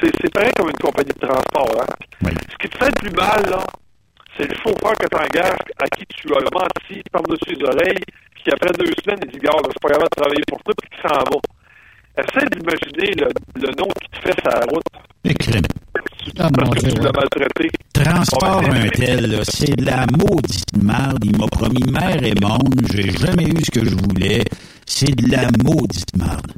c'est, 0.00 0.10
c'est 0.20 0.32
pareil 0.32 0.52
comme 0.56 0.70
une 0.70 0.78
compagnie 0.78 1.12
de 1.12 1.26
transport, 1.26 1.82
hein. 1.82 2.30
Ce 2.50 2.56
qui 2.56 2.68
te 2.70 2.78
fait 2.78 2.86
le 2.86 3.08
plus 3.08 3.16
mal, 3.16 3.42
là, 3.50 3.58
c'est 4.36 4.48
le 4.48 4.56
chauffeur 4.56 4.92
que 4.98 5.06
tu 5.06 5.16
engages, 5.16 5.68
à 5.78 5.86
qui 5.88 6.04
tu 6.06 6.28
as 6.34 6.40
menti 6.52 7.02
par-dessus 7.12 7.54
les 7.54 7.64
oreilles, 7.64 8.04
puis 8.34 8.52
après 8.52 8.72
deux 8.78 8.92
semaines, 9.02 9.20
il 9.24 9.30
dit, 9.30 9.38
gars, 9.38 9.52
là, 9.52 9.68
c'est 9.68 9.82
pas 9.82 9.88
grave 9.94 10.04
de 10.04 10.20
travailler 10.20 10.42
pour 10.48 10.62
toi, 10.62 10.74
puis 10.80 10.90
qui 10.90 11.00
s'en 11.02 11.18
va. 11.18 11.38
Essaie 12.16 12.46
d'imaginer 12.46 13.10
le, 13.22 13.28
le 13.60 13.70
nom 13.76 13.88
qui 14.00 14.08
te 14.08 14.18
fait 14.28 14.40
sa 14.44 14.60
route. 14.70 14.84
Écrime. 15.24 15.62
Ah, 16.38 16.44
mon 16.44 16.50
Parce 16.50 16.70
que 16.70 16.80
Dieu, 16.80 16.90
tu 16.92 17.00
ouais. 17.00 17.06
l'as 17.06 17.12
maltraité. 17.12 17.70
Transport 17.92 18.62
un 18.64 18.88
tel, 18.88 19.40
c'est 19.44 19.76
de 19.76 19.84
la 19.84 20.06
maudite 20.06 20.76
merde. 20.82 21.24
Il 21.24 21.36
m'a 21.38 21.46
promis 21.46 21.82
mère 21.90 22.22
et 22.22 22.34
monde. 22.40 22.80
J'ai 22.92 23.10
jamais 23.10 23.44
eu 23.44 23.64
ce 23.64 23.70
que 23.70 23.84
je 23.84 23.94
voulais. 23.94 24.44
C'est 24.86 25.14
de 25.14 25.30
la 25.30 25.48
maudite 25.64 26.16
merde. 26.16 26.52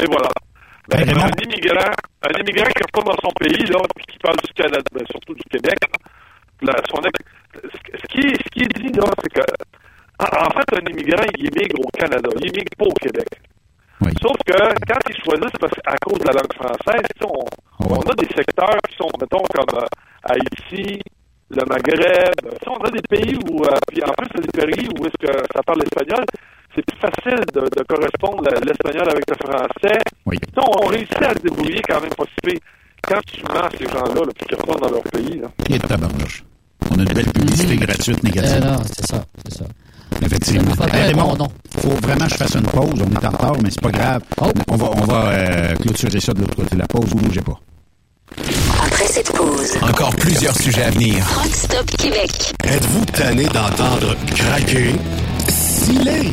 Et 0.00 0.06
voilà. 0.06 0.28
Ben, 0.88 1.04
Ben, 1.04 1.18
un 1.18 1.30
immigrant, 1.44 1.92
un 2.22 2.40
immigrant 2.40 2.70
qui 2.74 2.82
retourne 2.82 3.06
dans 3.06 3.20
son 3.22 3.32
pays, 3.38 3.66
là, 3.66 3.78
puis 3.94 4.06
qui 4.06 4.18
parle 4.18 4.36
du 4.38 4.52
Canada, 4.54 4.80
ben, 4.92 5.04
surtout 5.10 5.34
du 5.34 5.42
Québec, 5.50 5.76
là, 5.82 6.10
son 6.90 7.00
ex- 7.02 7.62
ce, 7.62 8.06
qui 8.08 8.18
est, 8.26 8.34
ce 8.42 8.48
qui 8.50 8.60
est 8.62 8.78
dit, 8.80 8.92
là, 8.98 9.04
c'est 9.22 9.32
que, 9.32 9.46
en, 10.20 10.50
fait, 10.50 10.76
un 10.76 10.90
immigrant, 10.90 11.24
il 11.36 11.46
immigre 11.46 11.80
au 11.80 11.88
Canada, 11.96 12.28
il 12.40 12.48
immigre 12.48 12.74
pas 12.76 12.84
au 12.86 12.94
Québec. 13.00 13.28
Sauf 14.22 14.36
que, 14.46 14.52
quand 14.86 15.00
ils 15.10 15.22
choisissent, 15.24 15.58
parce 15.60 15.72
qu'à 15.74 15.96
cause 16.02 16.18
de 16.20 16.26
la 16.26 16.32
langue 16.34 16.54
française, 16.54 17.02
sais, 17.18 17.26
on, 17.26 17.44
on 17.96 18.00
a 18.10 18.14
des 18.14 18.28
secteurs 18.34 18.78
qui 18.88 18.96
sont, 18.96 19.08
mettons, 19.20 19.42
comme 19.54 19.78
euh, 19.80 19.86
Haïti, 20.24 21.00
le 21.50 21.64
Maghreb, 21.66 22.34
on 22.66 22.84
a 22.84 22.90
des 22.90 23.02
pays 23.08 23.36
où, 23.50 23.64
euh, 23.64 23.74
puis 23.88 24.02
en 24.04 24.12
plus, 24.12 24.28
c'est 24.34 24.46
des 24.52 24.66
pays 24.66 24.88
où 24.98 25.06
est-ce 25.06 25.26
que 25.26 25.32
ça 25.54 25.62
parle 25.64 25.82
espagnol, 25.82 26.24
c'est 26.74 26.84
plus 26.84 26.98
facile 27.00 27.40
de, 27.54 27.60
de 27.62 27.82
correspondre 27.88 28.42
le- 28.44 28.60
l'espagnol 28.66 29.08
avec 29.08 29.24
le 29.30 29.36
français. 29.36 29.98
Sais, 30.54 30.60
on 30.82 30.86
réussit 30.86 31.22
à 31.22 31.30
se 31.34 31.38
débrouiller 31.40 31.80
quand 31.88 32.00
même 32.00 32.14
pas 32.14 32.24
si. 32.44 32.58
Quand 33.02 33.20
tu 33.32 33.42
mens 33.44 33.68
ces 33.78 33.86
gens-là, 33.86 34.20
là, 34.20 34.32
puis 34.36 34.46
qu'ils 34.46 34.56
retournent 34.58 34.80
dans 34.80 34.90
leur 34.90 35.02
pays, 35.04 35.38
là, 35.40 35.48
Et 35.70 35.78
tabarnouche. 35.78 36.44
On 36.90 36.98
a 36.98 37.02
une 37.02 37.12
belle 37.12 37.30
publicité 37.32 37.76
gratuite 37.76 38.22
négative. 38.22 38.62
Euh, 38.64 38.72
non, 38.72 38.82
c'est 38.86 39.06
ça, 39.06 39.24
c'est 39.48 39.58
ça. 39.58 39.64
Effectivement. 40.24 40.72
Eh, 40.92 40.96
Raymond, 40.96 41.28
bon 41.28 41.36
nom. 41.36 41.48
faut 41.80 41.90
vraiment 42.02 42.24
que 42.24 42.30
je 42.32 42.36
fasse 42.36 42.54
une 42.54 42.62
pause. 42.62 42.94
On 43.00 43.20
est 43.20 43.24
en 43.26 43.30
retard, 43.30 43.56
mais 43.62 43.70
c'est 43.70 43.80
pas 43.80 43.90
grave. 43.90 44.22
On 44.68 44.76
va, 44.76 44.90
on 44.96 45.04
va 45.04 45.28
euh, 45.28 45.74
clôturer 45.76 46.20
ça 46.20 46.32
de 46.32 46.40
l'autre 46.40 46.56
côté 46.56 46.74
de 46.74 46.80
la 46.80 46.86
pause. 46.86 47.06
Vous 47.10 47.18
bougez 47.18 47.40
pas. 47.42 47.58
Après 48.84 49.06
cette 49.06 49.32
pause, 49.32 49.76
Encore 49.82 50.14
plusieurs 50.16 50.56
sujets 50.56 50.84
à 50.84 50.90
venir. 50.90 51.24
Rockstop 51.36 51.86
Québec. 51.96 52.52
Êtes-vous 52.64 53.04
tanné 53.06 53.44
d'entendre 53.46 54.16
craquer, 54.34 54.94
sciller, 55.48 56.32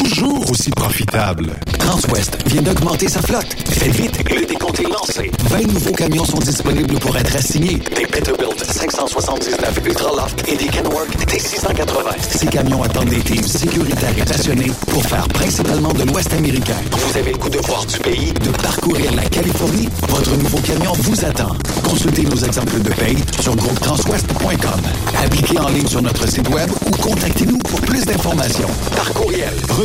toujours 0.03 0.49
aussi 0.49 0.71
profitables. 0.71 1.51
Transwest 1.77 2.37
vient 2.47 2.61
d'augmenter 2.61 3.07
sa 3.07 3.21
flotte. 3.21 3.55
Faites 3.69 3.95
vite, 3.95 4.17
le 4.29 4.45
décompte 4.45 4.79
est 4.79 4.89
lancé. 4.89 5.31
20 5.49 5.73
nouveaux 5.73 5.93
camions 5.93 6.25
sont 6.25 6.39
disponibles 6.39 6.95
pour 6.99 7.15
être 7.17 7.35
assignés. 7.35 7.77
Des 7.95 8.07
Peterbilt 8.07 8.63
579 8.63 9.81
Ultraloft 9.85 10.43
et 10.47 10.55
des 10.55 10.67
Kenworth 10.67 11.09
T680. 11.27 12.37
Ces 12.37 12.47
camions 12.47 12.81
attendent 12.83 13.09
des 13.09 13.21
teams 13.21 13.43
sécuritaires 13.43 14.09
et 14.17 14.71
pour 14.89 15.03
faire 15.05 15.27
principalement 15.29 15.93
de 15.93 16.03
l'Ouest 16.03 16.33
américain. 16.33 16.77
Vous 16.91 17.17
avez 17.17 17.31
le 17.31 17.37
goût 17.37 17.49
de 17.49 17.59
voir 17.59 17.85
du 17.85 17.99
pays, 17.99 18.33
de 18.33 18.49
parcourir 18.49 19.11
la 19.13 19.23
Californie? 19.23 19.89
Votre 20.09 20.35
nouveau 20.37 20.57
camion 20.59 20.93
vous 20.99 21.25
attend. 21.25 21.55
Consultez 21.83 22.23
nos 22.23 22.37
exemples 22.37 22.81
de 22.81 22.89
paye 22.89 23.17
sur 23.39 23.55
groupetranswest.com. 23.55 24.81
Appliquez 25.23 25.59
en 25.59 25.69
ligne 25.69 25.87
sur 25.87 26.01
notre 26.01 26.27
site 26.27 26.49
web 26.49 26.69
ou 26.85 26.91
contactez-nous 26.91 27.57
pour 27.59 27.81
plus 27.81 28.05
d'informations. 28.05 28.69
Par 28.95 29.13
courriel, 29.13 29.53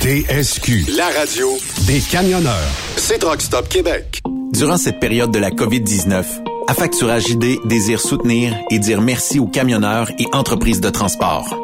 TSQ, 0.00 0.86
la 0.96 1.08
radio 1.18 1.48
des 1.86 2.00
camionneurs. 2.00 2.70
C'est 2.96 3.18
Truck 3.18 3.40
Stop 3.40 3.68
Québec. 3.68 4.20
Durant 4.52 4.76
cette 4.76 5.00
période 5.00 5.30
de 5.30 5.38
la 5.38 5.50
COVID-19, 5.50 6.24
Affacturage 6.66 7.28
ID 7.28 7.58
désire 7.66 8.00
soutenir 8.00 8.56
et 8.70 8.78
dire 8.78 9.02
merci 9.02 9.38
aux 9.38 9.46
camionneurs 9.46 10.10
et 10.18 10.26
entreprises 10.32 10.80
de 10.80 10.88
transport. 10.88 11.63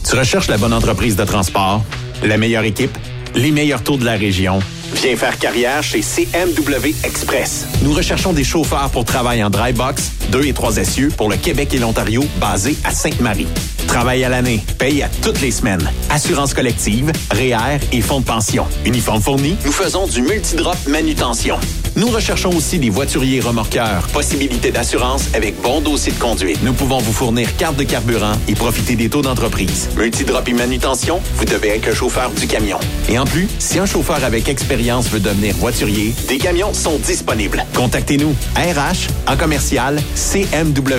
Tu 0.10 0.18
recherches 0.18 0.50
la 0.50 0.58
bonne 0.58 0.74
entreprise 0.74 1.16
de 1.16 1.24
transport, 1.24 1.84
la 2.22 2.38
meilleure 2.38 2.66
équipe, 2.66 2.98
les 3.34 3.52
meilleurs 3.52 3.82
taux 3.82 3.96
de 3.96 4.04
la 4.04 4.18
région. 4.18 4.60
Viens 4.96 5.16
faire 5.16 5.38
carrière 5.40 5.82
chez 5.82 6.02
CMW 6.02 6.94
Express. 7.04 7.66
Nous 7.84 7.94
recherchons 7.94 8.34
des 8.34 8.44
chauffeurs 8.44 8.90
pour 8.90 9.06
travail 9.06 9.44
en 9.44 9.50
dry 9.50 9.74
box, 9.74 10.12
2 10.32 10.46
et 10.46 10.54
3 10.54 10.78
essieux 10.78 11.10
pour 11.16 11.30
le 11.30 11.38
Québec 11.38 11.74
et 11.74 11.80
l'Ontario, 11.80 12.24
basés 12.40 12.78
à 12.84 12.92
Sainte-Marie. 12.92 13.48
Travail 13.88 14.24
à 14.24 14.30
l'année, 14.30 14.64
paye 14.78 15.04
à 15.04 15.10
toutes 15.22 15.42
les 15.42 15.52
semaines. 15.52 15.92
Assurance 16.10 16.54
collective, 16.54 17.12
REER 17.32 17.80
et 17.92 18.02
fonds 18.02 18.20
de 18.20 18.26
pension. 18.26 18.66
Uniforme 18.86 19.22
fourni, 19.22 19.56
nous 19.66 19.72
faisons 19.72 20.08
du 20.08 20.22
multidrop 20.22 20.78
manutention. 20.88 21.58
Nous 21.98 22.08
recherchons 22.08 22.52
aussi 22.56 22.80
des 22.80 22.90
voituriers 22.90 23.42
remorqueurs. 23.42 24.08
Possibilité 24.14 24.72
d'assurance 24.72 25.26
avec 25.34 25.62
bon 25.62 25.82
dossier 25.82 26.14
de 26.14 26.20
conduite. 26.20 26.60
Nous 26.64 26.72
pouvons 26.74 27.00
vous 27.00 27.12
fournir 27.12 27.54
carte 27.58 27.76
de 27.76 27.84
carburant 27.84 28.32
et 28.48 28.54
profiter 28.54 28.96
des 28.96 29.10
taux 29.10 29.22
d'entreprise. 29.22 29.90
Multidrop 29.98 30.48
et 30.48 30.54
manutention, 30.54 31.20
vous 31.36 31.44
devez 31.46 31.68
être 31.70 31.90
un 31.90 31.94
chauffeur 31.94 32.32
du 32.32 32.48
camion. 32.48 32.80
Et 33.10 33.20
en 33.20 33.26
plus, 33.26 33.50
si 33.60 33.78
un 33.78 33.86
chauffeur 33.86 34.24
avec 34.24 34.48
expérience 34.48 35.10
veut 35.10 35.20
devenir 35.20 35.54
voiturier, 35.58 36.14
des 36.30 36.38
camions 36.38 36.74
sont 36.74 36.98
disponibles. 36.98 37.66
Contactez-nous 37.76 38.34
RH 38.56 39.10
en 39.28 39.36
commercial 39.36 40.02
cmwexp.com 40.16 40.96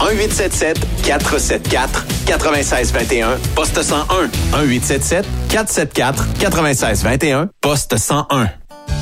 1877 0.00 0.78
474 1.02 2.04
9621 2.28 3.38
poste 3.54 3.82
101 3.82 4.30
1877 4.62 5.26
474 5.48 6.26
9621 6.40 7.48
poste 7.60 7.96
101 7.96 8.48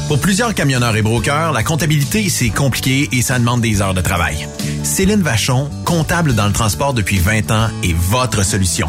Pour 0.09 0.19
plusieurs 0.20 0.55
camionneurs 0.55 0.97
et 0.97 1.02
brokers, 1.02 1.52
la 1.52 1.62
comptabilité, 1.62 2.28
c'est 2.31 2.48
compliqué 2.48 3.09
et 3.12 3.23
ça 3.23 3.39
demande 3.39 3.60
des 3.60 3.82
heures 3.82 3.94
de 3.94 4.01
travail. 4.01 4.48
Céline 4.82 5.23
Vachon, 5.23 5.69
comptable 5.85 6.35
dans 6.35 6.47
le 6.47 6.52
transport 6.52 6.94
depuis 6.94 7.19
20 7.19 7.51
ans, 7.51 7.69
est 7.85 7.94
votre 7.94 8.43
solution. 8.44 8.89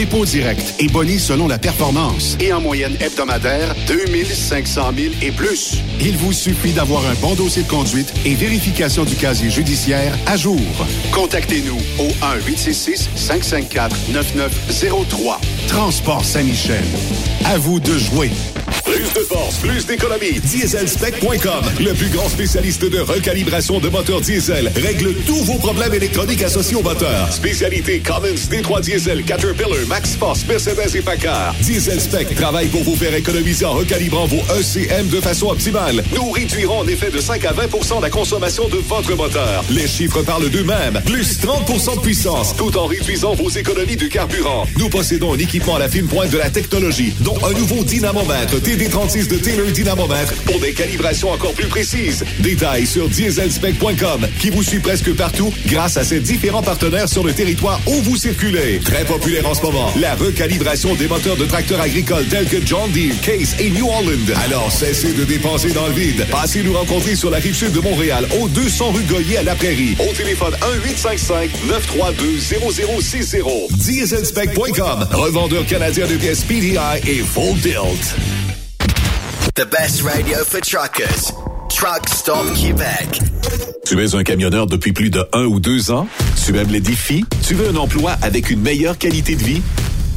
dépôt 0.01 0.25
direct 0.25 0.73
et 0.79 0.87
boni 0.87 1.19
selon 1.19 1.47
la 1.47 1.59
performance. 1.59 2.35
Et 2.39 2.51
en 2.51 2.59
moyenne 2.59 2.97
hebdomadaire, 2.99 3.75
2500 3.85 4.93
000 4.97 5.13
et 5.21 5.31
plus. 5.31 5.77
Il 5.99 6.17
vous 6.17 6.33
suffit 6.33 6.71
d'avoir 6.71 7.05
un 7.05 7.13
bon 7.21 7.35
dossier 7.35 7.61
de 7.61 7.67
conduite 7.67 8.11
et 8.25 8.33
vérification 8.33 9.05
du 9.05 9.15
casier 9.15 9.51
judiciaire 9.51 10.17
à 10.25 10.37
jour. 10.37 10.59
Contactez-nous 11.11 11.77
au 11.99 12.07
1-866-554-9903. 12.49 15.37
Transport 15.67 16.25
Saint-Michel. 16.25 16.81
À 17.45 17.59
vous 17.59 17.79
de 17.79 17.95
jouer. 17.99 18.31
Plus 18.85 19.13
de 19.13 19.19
force, 19.19 19.57
plus 19.57 19.85
d'économie. 19.85 20.39
Dieselspec.com, 20.43 21.63
le 21.79 21.93
plus 21.93 22.09
grand 22.09 22.27
spécialiste 22.27 22.83
de 22.83 22.99
recalibration 22.99 23.79
de 23.79 23.89
moteurs 23.89 24.21
diesel, 24.21 24.71
règle 24.75 25.13
tous 25.25 25.43
vos 25.43 25.57
problèmes 25.57 25.93
électroniques 25.93 26.41
associés 26.41 26.75
au 26.75 26.81
moteur. 26.81 27.31
Spécialité 27.31 27.99
Cummins, 27.99 28.47
D3 28.49 28.81
Diesel, 28.81 29.23
Caterpillar, 29.23 29.85
Max 29.91 30.15
Force, 30.15 30.45
Mercedes 30.45 30.95
et 30.95 31.01
Packard. 31.01 31.53
Dieselspec 31.59 32.33
travaille 32.35 32.67
pour 32.67 32.81
vous 32.83 32.95
faire 32.95 33.13
économiser 33.13 33.65
en 33.65 33.73
recalibrant 33.73 34.25
vos 34.25 34.41
ECM 34.57 35.09
de 35.09 35.19
façon 35.19 35.47
optimale. 35.47 36.01
Nous 36.15 36.31
réduirons 36.31 36.79
en 36.79 36.87
effet 36.87 37.11
de 37.11 37.19
5 37.19 37.43
à 37.43 37.51
20% 37.51 38.01
la 38.01 38.09
consommation 38.09 38.69
de 38.69 38.77
votre 38.77 39.13
moteur. 39.15 39.65
Les 39.69 39.87
chiffres 39.87 40.21
parlent 40.21 40.49
d'eux-mêmes. 40.49 41.01
Plus 41.05 41.39
30% 41.39 41.97
de 41.97 41.99
puissance, 41.99 42.55
tout 42.55 42.77
en 42.77 42.85
réduisant 42.85 43.33
vos 43.33 43.49
économies 43.49 43.97
de 43.97 44.07
carburant. 44.07 44.65
Nous 44.77 44.87
possédons 44.87 45.33
un 45.33 45.37
équipement 45.37 45.75
à 45.75 45.79
la 45.79 45.89
fine 45.89 46.07
pointe 46.07 46.31
de 46.31 46.37
la 46.37 46.49
technologie, 46.49 47.13
dont 47.19 47.37
un 47.43 47.51
nouveau 47.51 47.83
dynamomètre 47.83 48.61
TD 48.61 48.87
ID36 48.87 49.27
de 49.27 49.35
Taylor 49.35 49.67
Dynamomètre 49.67 50.33
pour 50.45 50.59
des 50.59 50.71
calibrations 50.71 51.31
encore 51.31 51.53
plus 51.53 51.67
précises. 51.67 52.23
Détails 52.39 52.87
sur 52.87 53.09
dieselspec.com 53.09 54.27
qui 54.39 54.49
vous 54.51 54.63
suit 54.63 54.79
presque 54.79 55.13
partout 55.15 55.53
grâce 55.67 55.97
à 55.97 56.03
ses 56.05 56.19
différents 56.19 56.63
partenaires 56.63 57.09
sur 57.09 57.25
le 57.25 57.33
territoire 57.33 57.79
où 57.87 57.93
vous 58.03 58.15
circulez. 58.15 58.79
Très 58.79 59.03
populaire 59.03 59.47
en 59.47 59.53
ce 59.53 59.61
moment, 59.61 59.80
la 59.99 60.15
recalibration 60.15 60.95
des 60.95 61.07
moteurs 61.07 61.37
de 61.37 61.45
tracteurs 61.45 61.81
agricoles 61.81 62.25
tels 62.27 62.47
que 62.47 62.65
John 62.65 62.91
Deere, 62.91 63.19
Case 63.21 63.55
et 63.59 63.69
New 63.69 63.87
Holland. 63.87 64.33
Alors 64.45 64.71
cessez 64.71 65.13
de 65.13 65.23
dépenser 65.23 65.71
dans 65.71 65.87
le 65.87 65.93
vide. 65.93 66.25
Passez 66.29 66.63
nous 66.63 66.73
rencontrer 66.73 67.15
sur 67.15 67.29
la 67.29 67.37
rive 67.37 67.55
sud 67.55 67.71
de 67.71 67.79
Montréal, 67.79 68.27
au 68.39 68.47
200 68.47 68.91
rue 68.91 69.03
Goyer 69.03 69.37
à 69.37 69.43
la 69.43 69.55
Prairie. 69.55 69.95
Au 69.99 70.13
téléphone 70.13 70.53
1-855-932-0060. 71.65 73.71
Dieselspec.com, 73.77 75.07
revendeur 75.11 75.65
canadien 75.65 76.07
de 76.07 76.15
pièces 76.15 76.43
PDI 76.43 76.77
et 77.07 77.19
Full 77.19 77.59
Tilt. 77.61 78.15
The 79.55 79.65
best 79.65 80.03
radio 80.03 80.43
for 80.45 80.61
truckers. 80.61 81.33
Truck 81.69 82.07
Stop 82.09 82.53
Québec. 82.53 83.30
Tu 83.85 84.03
es 84.03 84.15
un 84.15 84.23
camionneur 84.23 84.67
depuis 84.67 84.93
plus 84.93 85.09
de 85.09 85.25
un 85.33 85.43
ou 85.45 85.59
deux 85.59 85.91
ans? 85.91 86.07
Tu 86.45 86.57
aimes 86.57 86.71
les 86.71 86.79
défis? 86.79 87.25
Tu 87.45 87.53
veux 87.53 87.69
un 87.69 87.75
emploi 87.75 88.15
avec 88.21 88.49
une 88.49 88.61
meilleure 88.61 88.97
qualité 88.97 89.35
de 89.35 89.43
vie? 89.43 89.61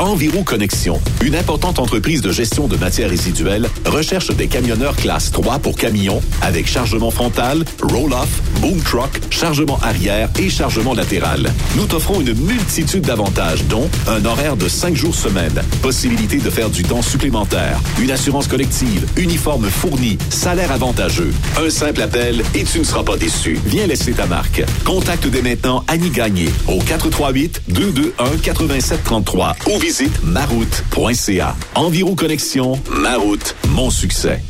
Environ 0.00 0.42
Connexion, 0.42 1.00
une 1.22 1.36
importante 1.36 1.78
entreprise 1.78 2.20
de 2.20 2.32
gestion 2.32 2.66
de 2.66 2.76
matières 2.76 3.10
résiduelles, 3.10 3.68
recherche 3.86 4.34
des 4.34 4.48
camionneurs 4.48 4.96
classe 4.96 5.30
3 5.30 5.60
pour 5.60 5.76
camions 5.76 6.20
avec 6.42 6.66
chargement 6.66 7.12
frontal, 7.12 7.64
roll-off, 7.80 8.28
boom 8.60 8.80
truck, 8.80 9.20
chargement 9.30 9.78
arrière 9.82 10.28
et 10.40 10.50
chargement 10.50 10.94
latéral. 10.94 11.48
Nous 11.76 11.86
t'offrons 11.86 12.20
une 12.20 12.34
multitude 12.34 13.04
d'avantages, 13.04 13.64
dont 13.66 13.88
un 14.08 14.24
horaire 14.24 14.56
de 14.56 14.68
5 14.68 14.96
jours 14.96 15.14
semaine, 15.14 15.62
possibilité 15.80 16.38
de 16.38 16.50
faire 16.50 16.70
du 16.70 16.82
temps 16.82 17.02
supplémentaire, 17.02 17.78
une 18.00 18.10
assurance 18.10 18.48
collective, 18.48 19.06
uniforme 19.16 19.66
fourni, 19.66 20.18
salaire 20.28 20.72
avantageux. 20.72 21.32
Un 21.64 21.70
simple 21.70 22.02
appel 22.02 22.42
et 22.54 22.64
tu 22.64 22.80
ne 22.80 22.84
seras 22.84 23.04
pas 23.04 23.16
déçu. 23.16 23.60
Viens 23.66 23.86
laisser 23.86 24.12
ta 24.12 24.26
marque. 24.26 24.64
Contacte 24.84 25.28
dès 25.28 25.42
maintenant 25.42 25.84
Annie 25.86 26.10
Gagné 26.10 26.48
au 26.66 26.80
438 26.80 27.62
221 27.68 28.36
8733 28.42 29.56
ou 29.70 29.83
visite 29.84 30.22
maroute.ca. 30.22 31.54
Environ 31.74 32.14
Connexion, 32.14 32.80
Maroute, 32.90 33.54
mon 33.68 33.90
succès. 33.90 34.40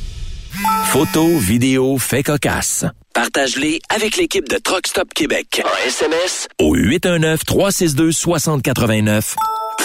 Photos, 0.87 1.43
vidéos, 1.43 1.99
faits 1.99 2.27
cocasse. 2.27 2.85
Partage-les 3.15 3.81
avec 3.89 4.17
l'équipe 4.17 4.49
de 4.49 4.59
Truck 4.59 4.87
Stop 4.87 5.13
Québec. 5.13 5.61
En 5.65 5.71
SMS 5.89 6.47
au 6.61 6.77
819-362-6089. 6.77 9.35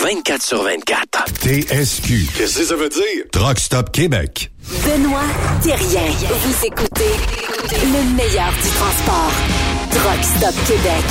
24 0.04 0.44
sur 0.44 0.62
24. 0.62 1.26
TSQ. 1.42 2.28
Qu'est-ce 2.38 2.60
que 2.60 2.66
ça 2.66 2.76
veut 2.76 2.90
dire? 2.90 3.24
Truck 3.32 3.58
Stop 3.58 3.92
Québec. 3.92 4.52
Benoît 4.86 5.24
Thérien. 5.64 6.12
Vous 6.44 6.66
écoutez 6.68 7.10
le 7.72 8.04
meilleur 8.16 8.52
du 8.52 8.70
transport. 8.70 9.32
Truck 9.90 10.24
Stop 10.24 10.54
Québec. 10.68 11.06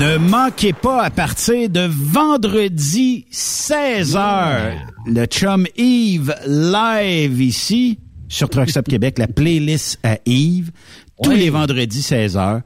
Ne 0.00 0.18
manquez 0.18 0.72
pas 0.72 1.04
à 1.04 1.10
partir 1.10 1.70
de 1.70 1.88
vendredi 1.88 3.26
16h, 3.30 4.72
le 5.06 5.24
chum 5.26 5.66
Yves 5.76 6.34
live 6.48 7.40
ici 7.40 8.00
sur 8.28 8.48
Truck 8.48 8.70
Stop 8.70 8.88
Québec, 8.88 9.18
la 9.18 9.28
playlist 9.28 10.00
à 10.02 10.18
Yves, 10.26 10.72
tous 11.22 11.30
les 11.30 11.48
vendredis 11.48 12.00
16h, 12.00 12.62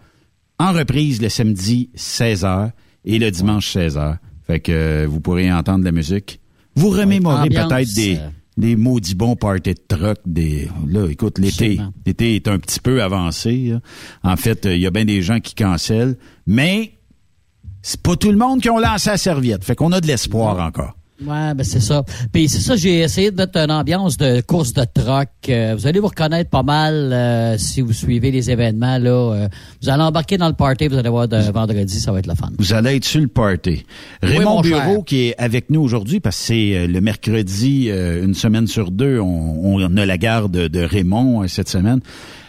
en 0.59 0.73
reprise 0.73 1.21
le 1.21 1.29
samedi 1.29 1.91
16h 1.97 2.71
et 3.05 3.19
le 3.19 3.31
dimanche 3.31 3.77
16h. 3.77 4.17
Fait 4.47 4.61
que 4.61 4.73
euh, 4.73 5.07
vous 5.07 5.21
pourrez 5.21 5.53
entendre 5.53 5.85
la 5.85 5.93
musique. 5.93 6.41
Vous 6.77 6.89
remémorez 6.89 7.49
ambiance, 7.49 7.69
peut-être 7.69 7.95
des, 7.95 8.17
euh, 8.17 8.29
des 8.57 8.75
maudits 8.75 9.15
bons 9.15 9.37
parties 9.37 9.75
de 9.75 9.97
truck. 9.97 10.17
Des, 10.25 10.71
là, 10.87 11.07
écoute, 11.11 11.39
l'été, 11.39 11.79
l'été 12.07 12.37
est 12.37 12.49
un 12.49 12.59
petit 12.59 12.81
peu 12.81 13.03
avancé. 13.03 13.73
là. 13.73 13.81
En 14.23 14.37
fait, 14.37 14.65
euh, 14.65 14.75
il 14.75 14.81
y 14.81 14.87
a 14.87 14.91
bien 14.91 15.05
des 15.05 15.21
gens 15.21 15.41
qui 15.41 15.55
cancellent, 15.55 16.17
mais 16.47 16.98
c'est 17.89 18.03
pas 18.03 18.17
tout 18.17 18.31
le 18.31 18.37
monde 18.37 18.61
qui 18.61 18.69
ont 18.69 18.79
lancé 18.79 19.09
la 19.11 19.17
serviette. 19.17 19.65
Fait 19.65 19.75
qu'on 19.75 19.93
a 19.93 20.01
de 20.01 20.07
l'espoir 20.07 20.59
encore. 20.61 20.95
Ouais, 21.21 21.53
ben 21.53 21.65
c'est 21.65 21.81
ça. 21.81 22.05
Puis 22.33 22.49
c'est 22.49 22.61
ça, 22.61 22.77
j'ai 22.77 23.01
essayé 23.01 23.33
de 23.33 23.37
mettre 23.37 23.59
une 23.59 23.73
ambiance 23.73 24.17
de 24.19 24.41
course 24.41 24.73
de 24.73 24.85
troc. 24.85 25.29
Euh, 25.49 25.75
vous 25.77 25.87
allez 25.89 25.99
vous 25.99 26.07
reconnaître 26.07 26.49
pas 26.49 26.63
mal 26.63 27.13
euh, 27.13 27.59
si 27.59 27.81
vous 27.81 27.93
suivez 27.93 28.31
les 28.31 28.51
événements. 28.53 28.99
là. 28.99 29.11
Euh, 29.33 29.49
vous 29.83 29.89
allez 29.89 30.03
embarquer 30.03 30.37
dans 30.37 30.47
le 30.47 30.55
party, 30.55 30.87
vous 30.87 30.97
allez 30.97 31.09
voir 31.09 31.27
de 31.27 31.39
vendredi, 31.51 31.99
ça 31.99 32.13
va 32.13 32.21
être 32.21 32.29
le 32.29 32.37
fun. 32.37 32.51
Vous 32.59 32.73
allez 32.73 32.97
être 32.97 33.05
sur 33.05 33.21
le 33.21 33.27
party. 33.27 33.85
Raymond 34.23 34.57
mon 34.57 34.61
Bureau 34.61 34.95
cher. 34.97 35.05
qui 35.07 35.29
est 35.29 35.35
avec 35.39 35.71
nous 35.71 35.81
aujourd'hui 35.81 36.21
parce 36.21 36.37
que 36.37 36.43
c'est 36.45 36.77
euh, 36.77 36.87
le 36.87 37.01
mercredi, 37.01 37.87
euh, 37.89 38.23
une 38.25 38.35
semaine 38.35 38.69
sur 38.69 38.93
deux, 38.93 39.19
on, 39.19 39.81
on 39.83 39.97
a 39.97 40.07
la 40.07 40.19
garde 40.19 40.53
de 40.53 40.81
Raymond 40.81 41.43
euh, 41.43 41.49
cette 41.49 41.69
semaine. 41.69 42.01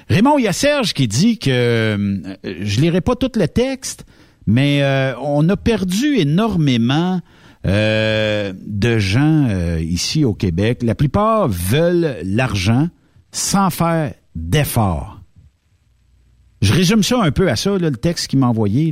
Raymond, 0.10 0.38
il 0.38 0.44
y 0.44 0.48
a 0.48 0.54
Serge 0.54 0.94
qui 0.94 1.08
dit 1.08 1.40
que 1.40 2.22
je 2.44 2.82
lirai 2.82 3.00
pas 3.02 3.16
tout 3.16 3.32
le 3.36 3.48
texte, 3.48 4.06
mais 4.50 4.82
euh, 4.82 5.14
on 5.22 5.48
a 5.50 5.56
perdu 5.56 6.18
énormément 6.18 7.22
euh, 7.68 8.52
de 8.66 8.98
gens 8.98 9.48
euh, 9.48 9.80
ici 9.80 10.26
au 10.26 10.34
Québec. 10.34 10.82
La 10.82 10.96
plupart 10.96 11.48
veulent 11.48 12.18
l'argent 12.24 12.88
sans 13.32 13.70
faire 13.70 14.12
d'efforts. 14.34 15.22
Je 16.64 16.74
résume 16.74 17.04
ça 17.04 17.22
un 17.22 17.30
peu 17.30 17.48
à 17.48 17.56
ça, 17.56 17.78
le 17.78 17.92
texte 17.92 18.26
qu'il 18.26 18.40
m'a 18.40 18.48
envoyé. 18.48 18.92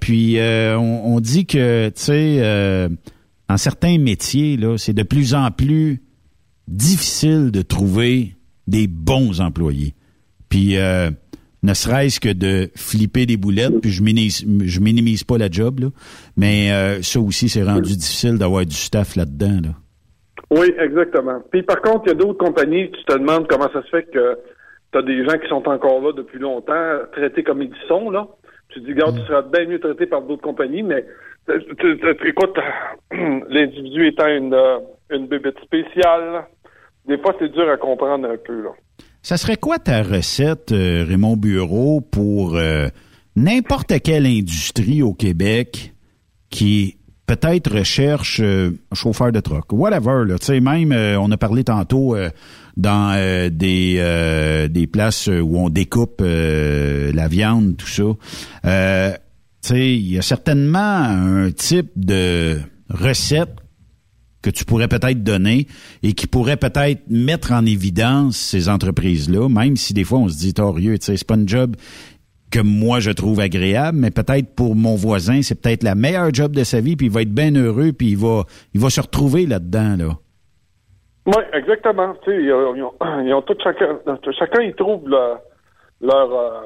Puis 0.00 0.38
on, 0.40 1.14
on 1.16 1.20
dit 1.20 1.44
que, 1.44 1.88
tu 1.88 2.00
sais, 2.00 2.88
dans 3.48 3.56
certains 3.56 3.98
métiers, 3.98 4.58
c'est 4.78 4.94
de 4.94 5.02
plus 5.02 5.34
en 5.34 5.50
plus 5.50 6.00
difficile 6.68 7.50
de 7.50 7.62
trouver 7.62 8.36
des 8.68 8.86
bons 8.86 9.40
employés. 9.40 9.94
Puis 10.48 10.76
ne 11.62 11.74
serait-ce 11.74 12.20
que 12.20 12.32
de 12.32 12.70
flipper 12.76 13.26
des 13.26 13.36
boulettes, 13.36 13.80
puis 13.82 13.90
je 13.90 14.02
minimise, 14.02 14.44
je 14.64 14.80
minimise 14.80 15.24
pas 15.24 15.36
la 15.38 15.50
job, 15.50 15.80
là, 15.80 15.86
mais 16.36 16.70
euh, 16.72 17.02
ça 17.02 17.20
aussi, 17.20 17.48
c'est 17.48 17.62
rendu 17.62 17.96
difficile 17.96 18.38
d'avoir 18.38 18.64
du 18.64 18.74
staff 18.74 19.16
là-dedans. 19.16 19.58
Là. 19.64 19.70
Oui, 20.50 20.72
exactement. 20.80 21.40
Puis 21.50 21.62
par 21.62 21.80
contre, 21.82 22.02
il 22.06 22.08
y 22.08 22.12
a 22.12 22.14
d'autres 22.14 22.38
compagnies, 22.44 22.90
tu 22.90 23.04
te 23.04 23.12
demandes 23.16 23.46
comment 23.48 23.70
ça 23.72 23.82
se 23.82 23.88
fait 23.88 24.04
que 24.10 24.38
tu 24.92 24.98
as 24.98 25.02
des 25.02 25.24
gens 25.24 25.38
qui 25.38 25.48
sont 25.48 25.68
encore 25.68 26.00
là 26.00 26.12
depuis 26.12 26.38
longtemps, 26.38 26.98
traités 27.12 27.42
comme 27.42 27.62
ils 27.62 27.70
sont, 27.86 28.10
là. 28.10 28.26
Tu 28.70 28.80
te 28.80 28.86
dis, 28.86 28.92
regarde, 28.92 29.18
tu 29.20 29.26
seras 29.26 29.42
bien 29.42 29.66
mieux 29.66 29.80
traité 29.80 30.06
par 30.06 30.22
d'autres 30.22 30.42
compagnies, 30.42 30.82
mais 30.82 31.04
tu- 31.48 32.28
écoute, 32.28 32.56
l'individu 33.48 34.06
étant 34.06 34.28
une, 34.28 34.54
euh, 34.54 34.78
une 35.10 35.26
bébête 35.26 35.58
spéciale, 35.62 36.44
des 37.06 37.18
fois, 37.18 37.34
c'est 37.38 37.50
dur 37.52 37.68
à 37.68 37.76
comprendre 37.76 38.28
un 38.28 38.36
peu, 38.36 38.62
là. 38.62 38.70
Ça 39.22 39.36
serait 39.36 39.56
quoi 39.56 39.78
ta 39.78 40.02
recette, 40.02 40.72
euh, 40.72 41.04
Raymond 41.06 41.36
Bureau, 41.36 42.00
pour 42.00 42.56
euh, 42.56 42.88
n'importe 43.36 44.00
quelle 44.02 44.26
industrie 44.26 45.02
au 45.02 45.12
Québec 45.12 45.94
qui 46.48 46.96
peut-être 47.30 47.78
recherche 47.78 48.40
euh, 48.42 48.72
un 48.90 48.94
chauffeur 48.96 49.30
de 49.30 49.38
truck, 49.38 49.72
whatever. 49.72 50.24
Tu 50.40 50.46
sais, 50.46 50.60
même, 50.60 50.90
euh, 50.90 51.16
on 51.20 51.30
a 51.30 51.36
parlé 51.36 51.62
tantôt 51.62 52.16
euh, 52.16 52.28
dans 52.76 53.14
des 53.52 54.68
des 54.70 54.86
places 54.86 55.26
où 55.26 55.58
on 55.58 55.68
découpe 55.68 56.22
la 56.22 57.28
viande, 57.28 57.76
tout 57.76 57.86
ça. 57.86 59.18
Tu 59.62 59.68
sais, 59.68 59.94
il 59.94 60.12
y 60.12 60.18
a 60.18 60.22
certainement 60.22 60.78
un 60.78 61.50
type 61.50 61.90
de 61.96 62.58
recette 62.88 63.50
que 64.42 64.50
tu 64.50 64.64
pourrais 64.64 64.88
peut-être 64.88 65.22
donner 65.22 65.66
et 66.02 66.12
qui 66.12 66.26
pourrait 66.26 66.56
peut-être 66.56 67.02
mettre 67.08 67.52
en 67.52 67.64
évidence 67.66 68.36
ces 68.36 68.68
entreprises-là, 68.68 69.48
même 69.48 69.76
si 69.76 69.92
des 69.94 70.04
fois 70.04 70.18
on 70.20 70.28
se 70.28 70.38
dit 70.38 70.54
torieux, 70.54 70.98
tu 70.98 71.06
sais, 71.06 71.16
c'est 71.16 71.26
pas 71.26 71.34
une 71.34 71.48
job 71.48 71.76
que 72.50 72.60
moi 72.60 72.98
je 73.00 73.10
trouve 73.10 73.38
agréable, 73.40 73.98
mais 73.98 74.10
peut-être 74.10 74.54
pour 74.54 74.74
mon 74.74 74.96
voisin, 74.96 75.42
c'est 75.42 75.60
peut-être 75.60 75.82
la 75.82 75.94
meilleure 75.94 76.32
job 76.32 76.52
de 76.52 76.64
sa 76.64 76.80
vie, 76.80 76.96
puis 76.96 77.06
il 77.06 77.12
va 77.12 77.22
être 77.22 77.32
bien 77.34 77.54
heureux, 77.54 77.92
puis 77.92 78.08
il 78.10 78.16
va, 78.16 78.44
il 78.74 78.80
va 78.80 78.90
se 78.90 79.00
retrouver 79.00 79.46
là-dedans, 79.46 79.96
là. 79.96 80.18
Oui, 81.26 81.42
exactement. 81.52 82.14
Tu 82.24 82.30
sais, 82.30 82.42
ils 82.42 82.52
ont, 82.52 82.74
ils 83.24 83.32
ont- 83.34 83.42
tous 83.46 83.56
chacun, 83.62 83.98
chacun 84.38 84.62
ils 84.62 84.74
trouve 84.74 85.06
le- 85.08 85.36
leur, 86.00 86.32
euh, 86.32 86.60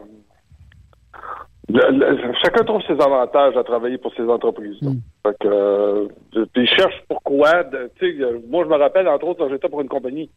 le- 1.69 1.91
le- 1.91 2.33
chacun 2.43 2.65
trouve 2.65 2.83
ses 2.83 2.93
avantages 3.01 3.57
à 3.57 3.65
travailler 3.65 3.99
pour 3.99 4.13
ces 4.15 4.23
entreprises. 4.29 4.81
là 4.83 4.91
Fait 5.27 5.37
que, 5.41 5.49
euh, 5.49 6.07
puis 6.53 6.63
ils 6.63 6.69
cherchent 6.69 7.03
pourquoi. 7.09 7.63
de- 7.65 7.91
euh, 8.03 8.39
moi 8.49 8.65
je 8.65 8.69
me 8.71 8.77
rappelle 8.77 9.09
entre 9.09 9.27
autres, 9.27 9.39
quand 9.45 9.51
j'étais 9.51 9.69
pour 9.69 9.81
une 9.81 9.89
compagnie 9.89 10.31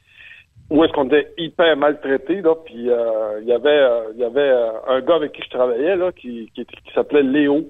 où 0.69 0.83
est-ce 0.83 0.91
qu'on 0.93 1.05
était 1.07 1.31
hyper 1.37 1.77
maltraité 1.77 2.41
là, 2.41 2.55
puis 2.65 2.89
euh, 2.89 3.39
il 3.41 3.47
y 3.47 3.53
avait, 3.53 3.69
euh, 3.69 4.11
il 4.15 4.19
y 4.19 4.23
avait 4.25 4.39
euh, 4.41 4.69
un 4.87 5.01
gars 5.01 5.15
avec 5.15 5.31
qui 5.33 5.41
je 5.43 5.49
travaillais 5.49 5.95
là, 5.95 6.11
qui, 6.11 6.51
qui, 6.53 6.65
s'appelait 6.93 7.23
Léo. 7.23 7.65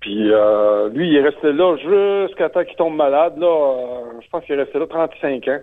Puis 0.00 0.30
euh, 0.32 0.90
lui, 0.90 1.08
il 1.08 1.16
est 1.16 1.22
resté 1.22 1.52
là 1.52 1.76
jusqu'à 1.76 2.50
temps 2.50 2.64
qu'il 2.64 2.76
tombe 2.76 2.94
malade. 2.94 3.38
Là, 3.38 3.46
euh, 3.46 4.20
je 4.20 4.28
pense 4.28 4.44
qu'il 4.44 4.54
est 4.54 4.62
resté 4.62 4.78
là 4.78 4.86
35 4.86 5.48
ans. 5.48 5.60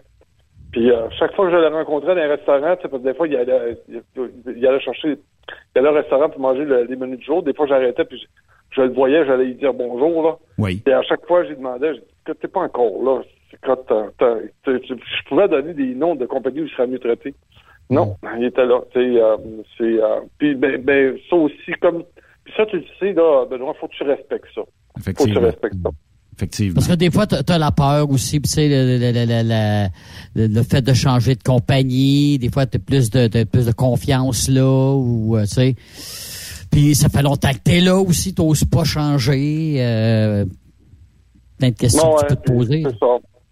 Puis 0.72 0.92
euh, 0.92 1.10
chaque 1.20 1.36
fois 1.36 1.46
que 1.48 1.52
je 1.52 1.58
le 1.58 1.68
rencontrais 1.68 2.16
dans 2.16 2.22
un 2.22 2.28
restaurant, 2.28 2.76
tu 2.78 2.84
sais, 2.84 2.88
parce 2.90 3.04
que 3.04 3.08
des 3.10 3.14
fois, 3.14 3.28
il 3.28 3.36
allait, 3.36 3.78
il, 3.90 4.68
allait 4.68 4.80
chercher, 4.80 5.18
il 5.76 5.80
allait 5.80 5.90
au 5.90 5.94
restaurant 5.94 6.30
pour 6.30 6.40
manger 6.42 6.64
le- 6.66 6.84
les 6.84 6.96
menus 6.96 7.20
du 7.20 7.26
jour. 7.26 7.44
Des 7.44 7.54
fois, 7.54 7.68
j'arrêtais, 7.68 8.06
puis 8.06 8.20
je, 8.20 8.26
je 8.78 8.82
le 8.82 8.94
voyais, 8.94 9.26
j'allais 9.26 9.46
lui 9.46 9.56
dire 9.56 9.74
bonjour, 9.74 10.24
là. 10.24 10.38
Oui. 10.58 10.82
Et 10.88 10.94
à 10.94 11.02
chaque 11.04 11.26
fois, 11.28 11.44
j'ai 11.44 11.56
demandé, 11.56 11.92
j'ai 11.94 12.00
dit, 12.00 12.06
que 12.26 12.32
t'es 12.34 12.48
pas 12.48 12.62
encore 12.62 13.04
là. 13.04 13.22
Quand 13.64 13.76
je 14.66 15.28
pouvais 15.28 15.48
donner 15.48 15.74
des 15.74 15.94
noms 15.96 16.16
de 16.16 16.26
compagnies 16.26 16.62
où 16.62 16.66
il 16.66 16.72
serait 16.72 16.88
mieux 16.88 17.00
traité. 17.00 17.34
Non, 17.90 18.16
il 18.38 18.46
était 18.46 18.66
là. 18.66 18.80
Tu 18.94 19.00
sais, 19.16 19.22
euh, 19.22 19.38
c'est, 19.78 20.02
euh, 20.02 20.22
puis 20.38 20.56
ben, 20.56 20.82
ben, 20.82 21.18
ça 21.30 21.36
aussi, 21.36 21.72
comme, 21.82 22.04
puis 22.46 22.54
ça, 22.56 22.66
tu 22.68 22.78
le 22.78 22.86
sais, 23.00 23.12
là, 23.12 23.46
Benoît, 23.46 23.74
faut 23.74 23.88
que 23.90 23.96
tu 23.96 24.04
respectes 24.04 24.48
ça. 24.56 24.62
Faut 25.18 25.26
que 25.26 25.30
tu 25.34 25.38
respectes 25.46 25.76
ça. 25.84 25.90
Effectivement. 26.42 26.74
Parce 26.76 26.88
que 26.88 26.94
des 26.94 27.12
fois, 27.12 27.28
tu 27.28 27.36
as 27.36 27.58
la 27.60 27.72
peur 27.72 28.10
aussi, 28.10 28.42
tu 28.42 28.50
sais, 28.50 28.68
le, 28.68 28.98
le, 28.98 29.12
le, 29.12 29.26
le- 29.26 29.44
le- 29.44 30.48
le- 30.48 30.54
le 30.54 30.64
fait 30.64 30.82
de 30.82 30.94
changer 30.94 31.36
de 31.36 31.44
compagnie, 31.44 32.40
des 32.40 32.50
fois, 32.50 32.66
tu 32.66 32.78
as 32.78 32.80
plus 32.80 33.12
de, 33.12 33.28
de- 33.28 33.44
plus 33.44 33.68
de 33.68 33.72
confiance 33.72 34.48
là, 34.48 34.94
ou, 34.96 35.38
euh, 35.38 35.44
tu 35.46 35.54
sais. 35.54 35.76
Puis 36.72 36.96
ça 36.96 37.10
fait 37.10 37.22
longtemps 37.22 37.52
que 37.52 37.60
t'es 37.64 37.80
là 37.82 37.98
aussi, 38.00 38.34
t'oses 38.34 38.64
pas 38.66 38.84
changer. 38.84 39.76
Euh, 39.80 40.46
plein 41.60 41.70
de 41.70 41.76
questions 41.76 42.04
Non, 42.04 42.16
que 42.16 42.22
tu 42.22 42.28
peux 42.28 42.36
te 42.42 42.52
poser. 42.52 42.84
Ça. 43.00 43.06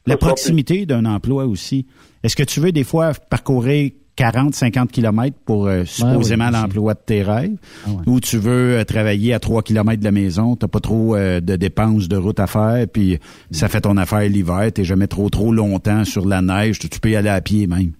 La 0.07 0.17
proximité 0.17 0.85
d'un 0.87 1.05
emploi 1.05 1.45
aussi. 1.45 1.85
Est-ce 2.23 2.35
que 2.35 2.43
tu 2.43 2.59
veux 2.59 2.71
des 2.71 2.83
fois 2.83 3.13
parcourir 3.29 3.91
40, 4.19 4.53
50 4.53 4.91
kilomètres 4.91 5.37
pour 5.45 5.67
euh, 5.67 5.85
supposément 5.85 6.47
oui, 6.47 6.59
l'emploi 6.61 6.93
de 6.93 6.99
tes 6.99 7.23
rêves? 7.23 7.55
Ah 7.85 7.91
ouais. 7.91 8.03
Ou 8.05 8.19
tu 8.19 8.37
veux 8.37 8.77
euh, 8.77 8.83
travailler 8.83 9.33
à 9.33 9.39
3 9.39 9.61
kilomètres 9.61 10.01
de 10.01 10.05
la 10.05 10.11
maison, 10.11 10.57
t'as 10.57 10.67
pas 10.67 10.81
trop 10.81 11.15
euh, 11.15 11.39
de 11.39 11.55
dépenses 11.55 12.09
de 12.09 12.17
route 12.17 12.41
à 12.41 12.47
faire, 12.47 12.85
puis 12.91 13.17
ça 13.49 13.69
fait 13.69 13.79
ton 13.79 13.95
affaire 13.95 14.27
l'hiver, 14.27 14.73
t'es 14.75 14.83
jamais 14.83 15.07
trop 15.07 15.29
trop 15.29 15.53
longtemps 15.53 16.03
sur 16.03 16.27
la 16.27 16.41
neige, 16.41 16.79
tu, 16.79 16.89
tu 16.89 16.99
peux 16.99 17.11
y 17.11 17.15
aller 17.15 17.29
à 17.29 17.39
pied 17.39 17.65
même. 17.65 17.93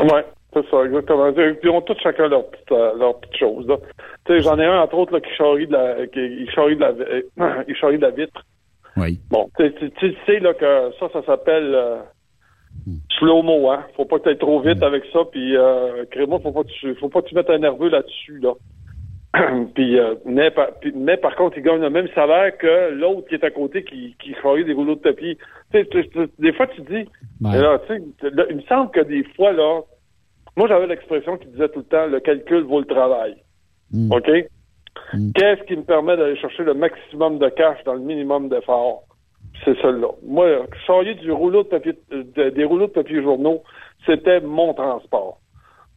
Ouais, 0.00 0.24
c'est 0.54 0.66
ça, 0.70 0.84
exactement. 0.86 1.30
Puis 1.34 1.44
ils 1.62 1.68
ont 1.68 1.82
tous 1.82 1.98
chacun 2.02 2.28
leur 2.28 2.48
petite, 2.48 2.72
euh, 2.72 2.96
leur 2.98 3.20
petite 3.20 3.36
chose. 3.36 3.66
Là. 3.68 3.76
Tu 4.24 4.32
sais, 4.32 4.40
j'en 4.40 4.58
ai 4.58 4.64
un 4.64 4.80
entre 4.80 4.94
autres 4.94 5.12
là, 5.12 5.20
qui 5.20 5.34
charrie 5.36 5.66
de 5.66 5.72
la, 5.72 6.06
qui, 6.06 6.20
il 6.20 6.50
charrie 6.50 6.76
de 6.76 6.80
la, 6.80 6.92
euh, 6.92 7.62
il 7.68 7.76
charrie 7.76 7.98
de 7.98 8.06
la 8.06 8.10
vitre. 8.10 8.42
Oui. 8.96 9.20
Bon, 9.30 9.50
tu 9.58 9.70
sais 10.26 10.38
là 10.40 10.54
que 10.54 10.92
ça, 10.98 11.10
ça 11.12 11.22
s'appelle 11.26 11.76
slow-mo, 13.18 13.70
hein. 13.70 13.84
Faut 13.96 14.04
pas 14.04 14.18
que 14.18 14.24
t'ailles 14.24 14.38
trop 14.38 14.60
vite 14.60 14.82
avec 14.82 15.04
ça, 15.12 15.20
puis 15.30 15.56
euh, 15.56 16.04
Crémo, 16.10 16.38
faut 16.40 16.52
pas 16.52 16.62
que 16.64 16.68
tu, 16.68 16.94
faut 16.96 17.08
pas 17.08 17.22
que 17.22 17.28
tu 17.28 17.34
mettes 17.34 17.50
un 17.50 17.58
nerveux 17.58 17.88
là-dessus, 17.88 18.38
là. 18.40 18.52
puis, 19.74 19.98
euh, 19.98 20.14
mais, 20.26 20.50
par, 20.50 20.72
puis- 20.80 20.92
mais 20.94 21.16
par 21.16 21.34
contre, 21.36 21.56
il 21.56 21.62
gagne 21.62 21.80
le 21.80 21.88
même 21.90 22.08
salaire 22.14 22.56
que 22.58 22.90
l'autre 22.92 23.28
qui 23.28 23.34
est 23.36 23.44
à 23.44 23.50
côté 23.50 23.82
qui, 23.82 24.14
qui 24.22 24.34
des 24.64 24.72
rouleaux 24.74 24.96
de 24.96 25.00
tapis. 25.00 25.38
Tu 25.72 25.78
sais, 25.78 25.86
tu- 25.86 26.08
tu- 26.10 26.28
des 26.38 26.52
fois, 26.52 26.66
tu 26.66 26.82
dis, 26.82 27.08
Ouais. 27.42 27.58
là, 27.58 27.78
tu 27.86 27.94
sais, 28.20 28.30
là, 28.30 28.44
il 28.50 28.56
me 28.56 28.62
semble 28.62 28.90
que 28.90 29.00
des 29.00 29.24
fois, 29.36 29.52
là, 29.52 29.80
moi, 30.56 30.68
j'avais 30.68 30.86
l'expression 30.86 31.38
qui 31.38 31.48
disait 31.48 31.68
tout 31.70 31.78
le 31.78 31.84
temps, 31.86 32.06
le 32.06 32.20
calcul 32.20 32.62
vaut 32.64 32.80
le 32.80 32.86
travail. 32.86 33.36
OK? 34.10 34.30
Qu'est-ce 35.34 35.62
qui 35.64 35.76
me 35.76 35.82
permet 35.82 36.16
d'aller 36.16 36.36
chercher 36.36 36.64
le 36.64 36.74
maximum 36.74 37.38
de 37.38 37.48
cash 37.48 37.82
dans 37.84 37.94
le 37.94 38.00
minimum 38.00 38.48
d'effort? 38.50 39.04
C'est 39.64 39.80
celle-là. 39.80 40.08
Moi, 40.24 40.66
charrier 40.86 41.14
du 41.14 41.30
rouleau 41.30 41.62
de 41.62 41.68
papier, 41.68 41.92
de- 42.10 42.50
des 42.50 42.64
rouleaux 42.64 42.86
de 42.88 42.92
papier 42.92 43.22
journaux, 43.22 43.62
c'était 44.06 44.40
mon 44.40 44.74
transport. 44.74 45.38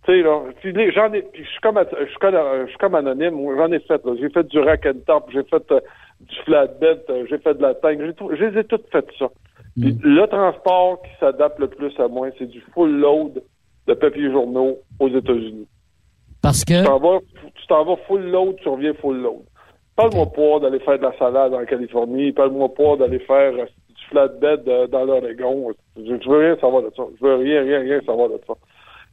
Tu 0.06 0.12
sais, 0.12 0.22
là, 0.22 0.40
puis 0.62 0.92
j'en 0.92 1.12
ai, 1.14 1.24
puis 1.24 1.44
je 1.44 1.50
suis 1.50 1.60
comme, 1.62 1.80
je 2.00 2.06
suis 2.06 2.18
comme, 2.20 2.36
je 2.36 2.68
suis 2.70 2.78
comme 2.78 2.94
anonyme, 2.94 3.36
j'en 3.58 3.72
ai 3.72 3.80
fait, 3.80 4.06
là. 4.06 4.14
J'ai 4.20 4.30
fait 4.30 4.44
du 4.48 4.60
rack 4.60 4.86
and 4.86 5.00
top, 5.08 5.30
j'ai 5.34 5.42
fait 5.44 5.72
euh, 5.72 5.80
du 6.20 6.36
flatbed, 6.46 7.02
euh, 7.10 7.26
j'ai 7.28 7.40
fait 7.40 7.56
de 7.56 7.62
la 7.64 7.74
tank, 7.74 8.00
j'ai 8.00 8.14
tout, 8.14 8.30
je 8.36 8.46
les 8.46 8.60
ai 8.60 8.64
toutes 8.66 8.88
faites 8.92 9.10
ça. 9.18 9.30
Puis 9.82 9.98
le 10.04 10.26
transport 10.28 11.02
qui 11.02 11.10
s'adapte 11.20 11.58
le 11.60 11.68
plus 11.68 12.00
à 12.00 12.08
moi, 12.08 12.28
c'est 12.38 12.46
du 12.46 12.62
full 12.74 12.92
load 13.00 13.42
de 13.88 13.94
papier 13.96 14.32
journaux 14.32 14.78
aux 15.00 15.10
États-Unis. 15.10 15.68
Parce 16.42 16.64
que. 16.64 16.80
Tu 16.82 16.86
t'en 16.86 17.00
vas, 17.00 17.20
tu 17.56 17.68
t'en 17.68 17.84
vas 17.84 17.96
full 18.08 18.30
load, 18.30 18.58
tu 18.62 18.70
reviens 18.70 18.94
full 18.94 19.18
load. 19.18 19.42
Parle-moi 19.96 20.26
pas 20.26 20.60
d'aller 20.60 20.80
faire 20.80 20.98
de 20.98 21.04
la 21.04 21.18
salade 21.18 21.54
en 21.54 21.66
Californie, 21.66 22.34
parle-moi 22.34 22.74
pas 22.74 22.98
d'aller 22.98 23.20
faire 23.20 23.54
euh, 23.54 23.66
du 23.88 24.04
flatbed 24.10 24.68
euh, 24.68 24.88
dans 24.88 25.06
l'Oregon. 25.06 25.72
Je, 25.96 26.02
je 26.04 26.30
veux 26.30 26.40
rien 26.40 26.58
savoir 26.58 26.84
de 26.84 26.92
ça. 26.96 27.04
Je 27.18 27.26
veux 27.26 27.36
rien, 27.36 27.62
rien, 27.64 27.80
rien 27.80 28.02
savoir 28.02 28.30
de 28.30 28.40
ça. 28.46 28.54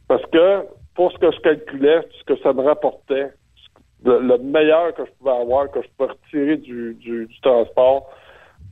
Parce 0.07 0.25
que 0.25 0.63
pour 0.95 1.11
ce 1.13 1.17
que 1.17 1.31
je 1.31 1.39
calculais, 1.39 2.01
ce 2.19 2.23
que 2.25 2.37
ça 2.41 2.51
me 2.51 2.61
rapportait, 2.61 3.29
le, 4.03 4.19
le 4.19 4.37
meilleur 4.39 4.93
que 4.93 5.05
je 5.05 5.11
pouvais 5.17 5.31
avoir, 5.31 5.71
que 5.71 5.81
je 5.81 5.87
pouvais 5.95 6.11
retirer 6.11 6.57
du, 6.57 6.95
du, 6.95 7.27
du 7.27 7.41
transport, 7.41 8.09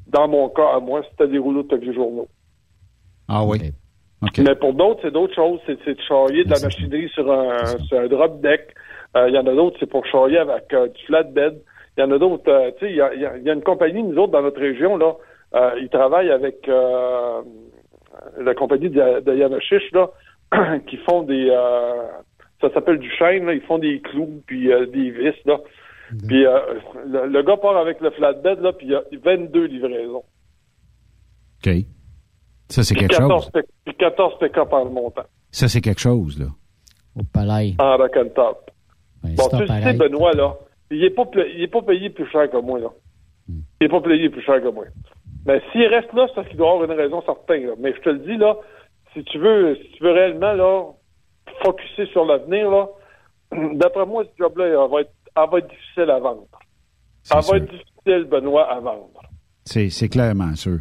dans 0.08 0.28
mon 0.28 0.50
cas 0.50 0.76
à 0.76 0.80
moi, 0.82 1.04
c'était 1.10 1.32
des 1.32 1.38
rouleaux 1.38 1.64
de 1.64 1.70
papier 1.70 1.94
journaux. 1.94 2.28
Ah 3.30 3.46
oui. 3.46 3.72
Mais 4.38 4.56
pour 4.56 4.74
d'autres, 4.74 5.00
c'est 5.04 5.12
d'autres 5.12 5.34
choses. 5.34 5.60
C'est, 5.66 5.78
c'est 5.86 5.96
de 5.96 6.02
charrier 6.02 6.44
de 6.44 6.52
la 6.52 6.60
machinerie 6.60 7.10
sur 7.10 7.32
un, 7.32 7.66
sur 7.88 7.98
un 8.00 8.08
drop 8.08 8.42
deck. 8.42 8.76
Euh, 9.16 9.30
Il 9.30 9.36
y 9.36 9.38
en 9.38 9.48
a 9.48 9.54
d'autres, 9.56 9.78
c'est 9.80 9.90
pour 9.90 10.06
charrier 10.06 10.38
avec 10.38 10.72
euh, 10.74 10.90
du 10.90 11.02
flatbed. 11.06 11.62
Il 11.98 12.02
y 12.02 12.04
en 12.04 12.12
a 12.12 12.18
d'autres, 12.18 12.50
euh, 12.52 12.72
tu 12.80 12.86
sais, 12.86 12.92
il 12.92 12.96
y 12.98 13.02
a, 13.02 13.14
il 13.14 13.22
y 13.22 13.26
a- 13.26 13.38
il 13.38 13.44
y 13.44 13.50
a 13.50 13.54
une 13.54 13.64
compagnie, 13.64 14.02
nous 14.04 14.18
autres, 14.18 14.32
dans 14.32 14.42
notre 14.42 14.60
région, 14.62 14.98
là, 14.98 15.14
euh, 15.56 15.72
ils 15.82 15.90
travaillent 15.90 16.32
avec 16.32 16.68
euh, 16.70 17.42
la 18.40 18.54
compagnie 18.56 18.90
de, 18.90 19.20
de 19.20 19.36
Yamachiche, 19.36 19.92
là, 19.92 20.10
qui 20.88 20.98
font 20.98 21.24
des... 21.24 21.50
euh, 21.50 22.08
ça 22.62 22.72
s'appelle 22.74 23.00
du 23.00 23.10
chêne, 23.18 23.46
là, 23.46 23.54
ils 23.54 23.62
font 23.62 23.78
des 23.80 24.00
clous, 24.02 24.42
puis 24.46 24.72
euh, 24.72 24.86
des 24.86 25.10
vis, 25.12 25.34
là. 25.46 25.58
Puis 26.28 26.46
euh, 26.46 26.60
le, 27.08 27.28
le 27.28 27.42
gars 27.44 27.58
part 27.58 27.78
avec 27.78 28.00
le 28.02 28.12
flatbed, 28.12 28.60
là, 28.60 28.74
puis 28.74 28.88
il 28.88 28.92
y 28.92 28.96
a 28.96 29.02
22 29.24 29.66
livraisons. 29.66 30.24
OK. 31.66 31.74
Ça, 32.70 32.84
c'est 32.84 32.96
Puis 32.96 33.08
quelque 33.08 33.18
14, 33.18 33.44
chose. 33.44 33.52
puis 33.86 33.96
14 33.96 34.34
pick-up 34.40 34.72
en 34.74 34.86
montant. 34.86 35.24
Ça, 35.52 35.68
c'est 35.68 35.82
quelque 35.82 36.00
chose, 36.02 36.40
là. 36.40 36.46
Au 37.20 37.24
palais. 37.24 37.76
En 37.80 37.98
rack 37.98 38.16
and 38.18 38.30
top. 38.36 38.72
Ben, 39.24 39.36
Bon, 39.36 39.44
c'est 39.52 39.66
tu 39.66 39.68
sais. 39.68 39.94
Benoît, 39.94 40.32
là, 40.34 40.56
il 40.92 41.04
est 41.04 41.10
pas, 41.12 41.26
pla- 41.26 41.48
il 41.48 41.62
est 41.64 41.68
pas 41.68 41.82
payé 41.82 42.10
plus 42.10 42.28
cher 42.30 42.50
que 42.50 42.58
moi, 42.58 42.80
là. 42.80 42.90
Il 43.50 43.86
est 43.86 43.90
pas 43.90 44.02
payé 44.02 44.30
plus 44.30 44.42
cher 44.42 44.62
que 44.62 44.68
moi. 44.70 44.86
Mais 45.46 45.62
s'il 45.72 45.88
reste 45.88 46.14
là, 46.14 46.26
c'est 46.28 46.36
parce 46.36 46.48
qu'il 46.48 46.58
doit 46.58 46.72
avoir 46.72 46.90
une 46.90 46.98
raison 46.98 47.22
certaine, 47.24 47.66
là. 47.68 47.74
Mais 47.80 47.94
je 47.94 48.02
te 48.02 48.10
le 48.10 48.20
dis, 48.20 48.38
là, 48.38 48.56
si 49.14 49.24
tu 49.24 49.38
veux, 49.40 49.76
si 49.76 49.92
tu 49.94 50.04
veux 50.04 50.12
réellement, 50.12 50.54
là, 50.54 50.86
focuser 51.64 52.06
sur 52.12 52.26
l'avenir, 52.26 52.70
là, 52.70 52.88
d'après 53.74 54.06
moi, 54.06 54.24
ce 54.26 54.30
job-là, 54.38 54.68
elle 54.68 54.92
va 54.92 55.02
être, 55.02 55.12
elle 55.36 55.50
va 55.52 55.58
être 55.60 55.70
difficile 55.70 56.10
à 56.12 56.20
vendre. 56.20 56.46
Elle 57.32 57.38
va 57.52 57.58
être 57.58 57.72
difficile, 57.72 58.24
Benoît, 58.30 58.72
à 58.72 58.80
vendre. 58.80 59.10
C'est 59.66 59.90
c'est 59.90 60.10
clairement 60.10 60.56
sûr. 60.56 60.80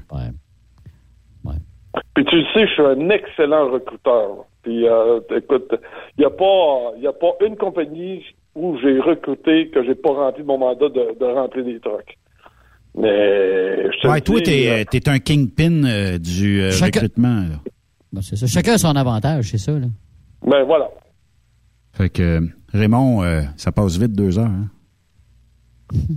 Puis 2.14 2.24
tu 2.24 2.36
le 2.36 2.44
sais, 2.54 2.66
je 2.66 2.72
suis 2.72 2.82
un 2.82 3.08
excellent 3.10 3.70
recruteur. 3.70 4.28
là. 4.28 4.42
Puis 4.62 4.86
euh, 4.88 5.20
écoute, 5.36 5.74
il 6.16 6.20
n'y 6.20 6.24
a 6.24 6.30
pas 6.30 6.92
y 6.98 7.06
a 7.06 7.12
pas 7.12 7.32
une 7.44 7.56
compagnie 7.56 8.24
où 8.54 8.76
j'ai 8.82 8.98
recruté 9.00 9.70
que 9.70 9.84
j'ai 9.84 9.94
pas 9.94 10.12
rempli 10.12 10.42
mon 10.42 10.58
mandat 10.58 10.88
de, 10.88 11.18
de 11.18 11.24
remplir 11.24 11.64
des 11.64 11.80
trucs. 11.80 12.18
Mais 12.96 13.86
je 13.92 14.00
te 14.00 14.08
Ouais, 14.08 14.20
toi, 14.20 14.36
dis, 14.38 14.42
t'es 14.44 14.68
euh, 14.68 14.84
t'es 14.90 15.08
un 15.08 15.18
kingpin 15.20 15.84
euh, 15.84 16.18
du 16.18 16.60
euh, 16.60 16.70
Chacun- 16.72 17.00
recrutement. 17.00 17.36
là. 17.42 17.60
Ben, 18.12 18.22
c'est 18.22 18.34
ça. 18.36 18.46
Chacun 18.48 18.72
a 18.72 18.78
son 18.78 18.96
avantage, 18.96 19.50
c'est 19.50 19.58
ça, 19.58 19.72
là. 19.72 19.86
ben 20.44 20.64
voilà. 20.64 20.88
Fait 21.92 22.08
que, 22.10 22.40
Raymond, 22.72 23.22
euh, 23.22 23.42
ça 23.56 23.70
passe 23.70 23.96
vite 23.98 24.12
deux 24.12 24.38
heures. 24.38 24.46
Hein? 24.46 24.68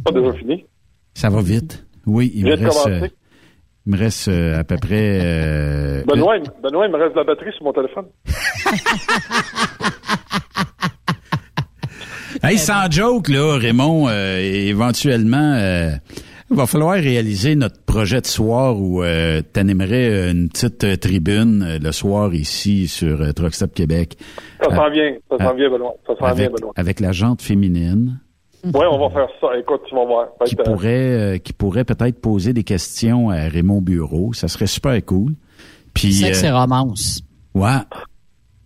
Pas 0.05 0.11
déjà 0.11 0.33
fini. 0.33 0.65
Ça 1.13 1.29
va 1.29 1.41
vite. 1.41 1.85
Oui, 2.07 2.31
il 2.33 2.45
me 2.45 2.55
reste, 2.55 2.87
euh, 2.87 3.07
il 3.85 3.91
me 3.93 3.97
reste 3.97 4.27
euh, 4.27 4.59
à 4.59 4.63
peu 4.63 4.77
près... 4.77 5.19
euh, 5.23 6.03
Benoît, 6.05 6.37
il- 6.37 6.49
Benoît, 6.63 6.87
il 6.87 6.91
me 6.91 6.97
reste 6.97 7.13
de 7.13 7.19
la 7.19 7.23
batterie 7.23 7.51
sur 7.53 7.63
mon 7.65 7.73
téléphone. 7.73 8.05
Hey, 12.43 12.57
sans 12.57 12.91
joke, 12.91 13.29
là, 13.29 13.57
Raymond, 13.57 14.07
euh, 14.09 14.37
éventuellement, 14.39 15.53
euh, 15.55 15.91
il 16.51 16.57
va 16.57 16.65
falloir 16.67 16.95
réaliser 16.95 17.55
notre 17.55 17.79
projet 17.85 18.19
de 18.19 18.25
soir 18.25 18.77
où 18.77 19.01
euh, 19.01 19.41
tu 19.53 19.59
animerais 19.59 20.29
une 20.31 20.49
petite 20.49 20.83
euh, 20.83 20.97
tribune 20.97 21.63
euh, 21.63 21.79
le 21.81 21.91
soir 21.93 22.33
ici 22.33 22.89
sur 22.89 23.21
euh, 23.21 23.31
Truck 23.31 23.53
Stop 23.53 23.73
Québec. 23.73 24.17
Ça 24.61 24.67
Euh, 24.69 24.75
s'en 24.75 24.89
vient, 24.91 25.13
ça 25.31 25.37
s'en 25.37 25.51
euh, 25.51 25.53
vient, 25.55 25.69
Benoît. 25.71 25.93
Ça 26.05 26.13
s'en 26.19 26.33
vient, 26.35 26.49
Benoît. 26.49 26.73
avec 26.75 26.99
la 26.99 27.13
jante 27.13 27.41
féminine 27.41 28.19
Oui, 28.65 28.85
on 28.91 28.99
va 28.99 29.09
faire 29.09 29.27
ça. 29.39 29.57
Écoute, 29.57 29.81
tu 29.87 29.95
vas 29.95 30.05
voir. 30.05 30.27
Qui 30.45 30.55
euh, 30.59 30.63
pourrait, 30.63 30.89
euh, 30.89 31.37
qui 31.37 31.53
pourrait 31.53 31.85
peut-être 31.85 32.19
poser 32.19 32.51
des 32.51 32.63
questions 32.63 33.29
à 33.29 33.47
Raymond 33.47 33.81
Bureau. 33.81 34.33
Ça 34.33 34.49
serait 34.49 34.67
super 34.67 34.99
cool. 35.05 35.31
Puis, 35.93 36.11
C'est 36.13 36.31
que 36.31 36.35
c'est 36.37 36.49
euh, 36.49 36.57
romance. 36.59 37.21
ouais. 37.55 37.69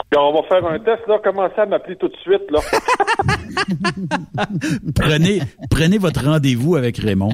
Puis 0.10 0.18
on 0.20 0.32
va 0.34 0.42
faire 0.48 0.66
un 0.66 0.80
test, 0.80 1.02
là. 1.08 1.20
Commencez 1.24 1.60
à 1.60 1.66
m'appeler 1.66 1.98
tout 1.98 2.08
de 2.08 2.16
suite, 2.18 2.50
là. 2.50 2.60
prenez, 4.96 5.42
prenez 5.70 5.98
votre 5.98 6.24
rendez-vous 6.24 6.76
avec 6.76 6.98
Raymond. 6.98 7.34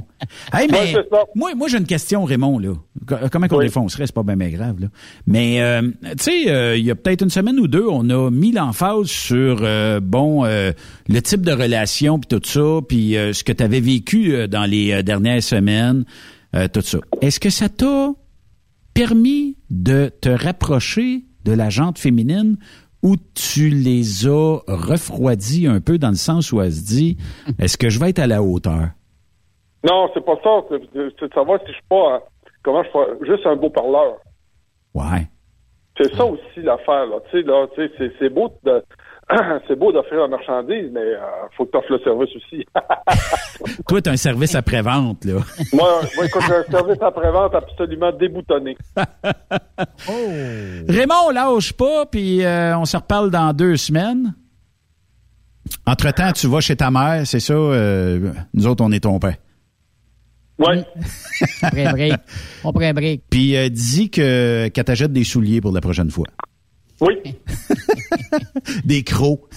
Hey, 0.53 0.67
mais 0.71 0.95
Ouais, 0.95 1.05
moi, 1.35 1.55
moi 1.55 1.67
j'ai 1.67 1.77
une 1.77 1.85
question, 1.85 2.23
Raymond. 2.23 2.59
Là. 2.59 2.73
Co- 3.07 3.15
Comment 3.31 3.47
qu'on 3.47 3.57
Oui. 3.57 3.65
défoncerait, 3.65 4.07
c'est 4.07 4.15
pas 4.15 4.23
bien 4.23 4.35
bien 4.37 4.49
grave. 4.49 4.79
Là. 4.79 4.87
Mais 5.27 5.61
euh, 5.61 5.81
tu 6.03 6.23
sais, 6.45 6.49
euh, 6.51 6.75
il 6.75 6.85
y 6.85 6.91
a 6.91 6.95
peut-être 6.95 7.21
une 7.21 7.29
semaine 7.29 7.59
ou 7.59 7.67
deux, 7.67 7.85
on 7.87 8.09
a 8.09 8.31
mis 8.31 8.51
l'emphase 8.51 9.05
sur 9.07 9.59
euh, 9.61 9.99
bon 9.99 10.43
euh, 10.45 10.71
le 11.07 11.21
type 11.21 11.41
de 11.41 11.51
relation 11.51 12.19
puis 12.19 12.27
tout 12.39 12.41
ça, 12.47 12.79
puis 12.87 13.17
euh, 13.17 13.33
ce 13.33 13.43
que 13.43 13.51
tu 13.51 13.63
avais 13.63 13.79
vécu 13.81 14.33
euh, 14.33 14.47
dans 14.47 14.65
les 14.65 14.91
euh, 14.93 15.01
dernières 15.03 15.43
semaines, 15.43 16.05
euh, 16.55 16.67
tout 16.71 16.81
ça. 16.81 16.99
Est-ce 17.21 17.39
que 17.39 17.49
ça 17.49 17.69
t'a 17.69 18.11
permis 18.93 19.57
de 19.69 20.09
te 20.21 20.29
rapprocher 20.29 21.25
de 21.45 21.53
la 21.53 21.69
jante 21.69 21.97
féminine 21.97 22.57
ou 23.01 23.15
tu 23.35 23.69
les 23.69 24.27
as 24.27 24.59
refroidis 24.67 25.67
un 25.67 25.81
peu 25.81 25.97
dans 25.97 26.09
le 26.09 26.15
sens 26.15 26.51
où 26.51 26.61
elle 26.61 26.71
se 26.71 26.85
dit 26.85 27.17
est-ce 27.59 27.77
que 27.77 27.89
je 27.89 27.99
vais 27.99 28.09
être 28.09 28.19
à 28.19 28.27
la 28.27 28.41
hauteur? 28.41 28.89
Non, 29.83 30.09
c'est 30.13 30.23
pas 30.23 30.39
ça. 30.43 30.61
C'est 30.69 31.27
de 31.27 31.33
savoir 31.33 31.59
si 31.61 31.67
je 31.67 31.73
suis 31.73 31.81
pas, 31.89 32.23
comment 32.63 32.83
je 32.83 32.89
fais, 32.89 33.27
juste 33.27 33.45
un 33.45 33.57
beau 33.57 33.69
parleur. 33.69 34.15
Ouais. 34.93 35.27
C'est 35.97 36.15
ça 36.15 36.25
aussi 36.25 36.61
l'affaire, 36.63 37.05
là. 37.05 37.17
Tu 37.29 37.41
sais, 37.41 37.43
là, 37.45 37.67
tu 37.75 37.85
sais, 37.85 37.93
c'est, 37.97 38.11
c'est 38.17 38.29
beau 38.29 38.49
de, 38.63 38.81
c'est 39.67 39.77
beau 39.77 39.91
d'offrir 39.91 40.21
la 40.21 40.27
marchandise, 40.27 40.89
mais 40.91 40.99
euh, 40.99 41.19
faut 41.57 41.65
que 41.65 41.71
tu 41.71 41.77
offres 41.77 41.91
le 41.91 41.99
service 41.99 42.29
aussi. 42.35 42.65
Toi, 43.87 44.01
tu 44.01 44.09
as 44.09 44.13
un 44.13 44.17
service 44.17 44.55
après-vente, 44.55 45.25
là. 45.25 45.33
moi, 45.73 46.01
moi, 46.15 46.25
écoute, 46.25 46.41
j'ai 46.47 46.55
un 46.55 46.63
service 46.63 47.01
après-vente 47.01 47.55
absolument 47.55 48.11
déboutonné. 48.11 48.77
Raymond, 50.87 51.29
lâche 51.33 51.73
pas, 51.73 52.05
puis 52.05 52.43
euh, 52.43 52.77
on 52.77 52.85
se 52.85 52.97
reparle 52.97 53.31
dans 53.31 53.53
deux 53.53 53.77
semaines. 53.77 54.33
Entre-temps, 55.87 56.31
tu 56.33 56.47
vas 56.47 56.59
chez 56.59 56.75
ta 56.75 56.91
mère, 56.91 57.25
c'est 57.25 57.39
ça? 57.39 57.53
euh, 57.53 58.31
nous 58.53 58.67
autres, 58.67 58.83
on 58.83 58.91
est 58.91 59.01
ton 59.03 59.19
père. 59.19 59.35
Ouais. 60.59 60.85
On 61.63 61.69
prend 61.69 61.85
un 61.85 61.91
break. 61.91 62.13
On 62.63 62.73
prend 62.73 62.83
un 62.83 62.93
break. 62.93 63.23
Puis 63.29 63.55
euh, 63.55 63.69
dis 63.69 64.09
que 64.09 64.67
qu'elle 64.67 64.83
t'achète 64.83 65.11
des 65.11 65.23
souliers 65.23 65.61
pour 65.61 65.71
la 65.71 65.81
prochaine 65.81 66.11
fois. 66.11 66.27
Oui. 67.03 67.35
des 68.85 69.03
crocs. 69.03 69.41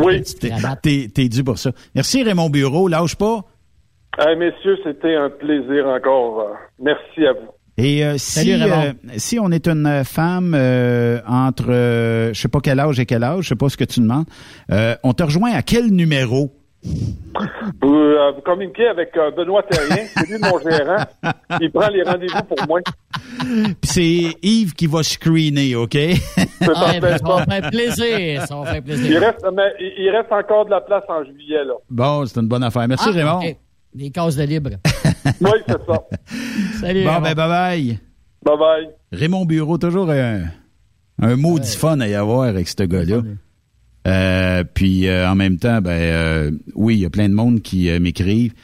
Oui. 0.00 0.22
T'es- 0.82 1.28
dû 1.28 1.42
pour 1.42 1.58
ça. 1.58 1.72
Merci 1.94 2.22
Raymond 2.22 2.50
Bureau, 2.50 2.86
lâche 2.86 3.16
pas. 3.16 3.44
Hey, 4.16 4.36
messieurs, 4.36 4.78
c'était 4.84 5.16
un 5.16 5.28
plaisir 5.28 5.86
encore. 5.86 6.52
Merci 6.78 7.26
à 7.26 7.32
vous. 7.32 7.48
Et 7.76 8.04
euh, 8.04 8.14
si, 8.16 8.52
euh, 8.52 8.92
si 9.16 9.38
on 9.38 9.50
est 9.50 9.66
une 9.68 10.02
femme 10.04 10.54
euh, 10.56 11.20
entre, 11.26 11.70
euh, 11.70 12.32
je 12.32 12.40
sais 12.40 12.48
pas 12.48 12.60
quel 12.60 12.80
âge 12.80 12.98
et 12.98 13.06
quel 13.06 13.22
âge, 13.22 13.44
je 13.44 13.48
sais 13.50 13.56
pas 13.56 13.68
ce 13.68 13.76
que 13.76 13.84
tu 13.84 14.00
demandes, 14.00 14.26
euh, 14.72 14.96
on 15.04 15.12
te 15.12 15.22
rejoint 15.22 15.52
à 15.52 15.62
quel 15.62 15.86
numéro? 15.88 16.52
Vous, 16.84 17.94
euh, 17.94 18.32
vous 18.34 18.40
communiquez 18.42 18.86
avec 18.88 19.10
euh, 19.16 19.30
Benoît 19.30 19.62
Terrien, 19.64 20.04
c'est 20.16 20.28
lui 20.28 20.38
mon 20.40 20.58
gérant. 20.58 21.04
Il 21.60 21.70
prend 21.70 21.88
les 21.88 22.02
rendez-vous 22.02 22.42
pour 22.44 22.66
moi. 22.66 22.80
Puis 23.40 23.76
c'est 23.82 24.34
Yves 24.42 24.74
qui 24.74 24.86
va 24.86 25.02
screener, 25.02 25.74
OK? 25.76 25.96
Ah, 26.60 26.92
ben, 27.00 27.18
ça 27.18 27.24
va 27.26 27.44
faire 27.46 27.70
plaisir. 27.70 28.42
Ça 28.46 28.56
va 28.56 28.64
faire 28.66 28.76
Il 28.76 28.82
plaisir. 28.82 29.20
reste, 29.20 29.46
mais 29.54 29.72
il 29.98 30.10
reste 30.10 30.32
encore 30.32 30.64
de 30.66 30.70
la 30.70 30.80
place 30.80 31.04
en 31.08 31.24
juillet, 31.24 31.64
là. 31.64 31.74
bon, 31.90 32.26
c'est 32.26 32.40
une 32.40 32.48
bonne 32.48 32.62
affaire. 32.64 32.86
Merci 32.88 33.06
Ah, 33.08 33.12
Raymond. 33.12 33.38
ok. 33.38 33.56
Des 33.94 34.10
cases 34.10 34.36
de 34.36 34.44
libre. 34.44 34.70
Oui, 35.40 35.50
c'est 35.66 35.84
ça. 35.86 36.02
Salut, 36.80 37.04
Bon, 37.04 37.10
Raymond. 37.10 37.20
ben 37.22 37.34
bye 37.34 37.48
bye. 37.48 37.98
Bye 38.42 38.56
bye. 38.58 38.88
Raymond 39.12 39.44
Bureau, 39.44 39.76
toujours 39.78 40.10
un, 40.10 40.44
un 41.20 41.36
maudit 41.36 41.76
fun 41.76 42.00
à 42.00 42.08
y 42.08 42.14
avoir 42.14 42.42
avec 42.44 42.66
ce 42.66 42.82
gars-là. 42.84 43.20
Euh, 44.08 44.64
puis 44.64 45.06
euh, 45.06 45.28
en 45.28 45.34
même 45.34 45.58
temps, 45.58 45.80
ben 45.80 45.90
euh, 45.90 46.50
oui, 46.74 46.96
il 46.96 47.00
y 47.00 47.04
a 47.04 47.10
plein 47.10 47.28
de 47.28 47.34
monde 47.34 47.60
qui 47.60 47.90
euh, 47.90 48.00
m'écrivent. 48.00 48.54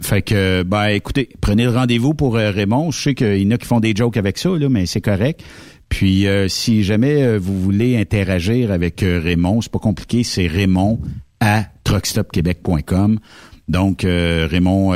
Fait 0.00 0.22
que, 0.22 0.62
ben 0.62 0.86
écoutez, 0.86 1.28
prenez 1.40 1.64
le 1.64 1.70
rendez-vous 1.70 2.14
pour 2.14 2.34
Raymond. 2.34 2.92
Je 2.92 3.00
sais 3.00 3.14
qu'il 3.16 3.42
y 3.42 3.46
en 3.48 3.50
a 3.50 3.58
qui 3.58 3.66
font 3.66 3.80
des 3.80 3.94
jokes 3.96 4.16
avec 4.16 4.38
ça, 4.38 4.50
là, 4.50 4.68
mais 4.68 4.86
c'est 4.86 5.00
correct. 5.00 5.42
Puis 5.88 6.26
si 6.46 6.84
jamais 6.84 7.36
vous 7.36 7.60
voulez 7.60 7.96
interagir 7.96 8.70
avec 8.70 9.00
Raymond, 9.00 9.60
c'est 9.60 9.72
pas 9.72 9.80
compliqué, 9.80 10.22
c'est 10.22 10.46
Raymond 10.46 11.00
à 11.40 11.64
truckstopquebec.com. 11.82 13.18
Donc 13.66 14.04
Raymond, 14.04 14.94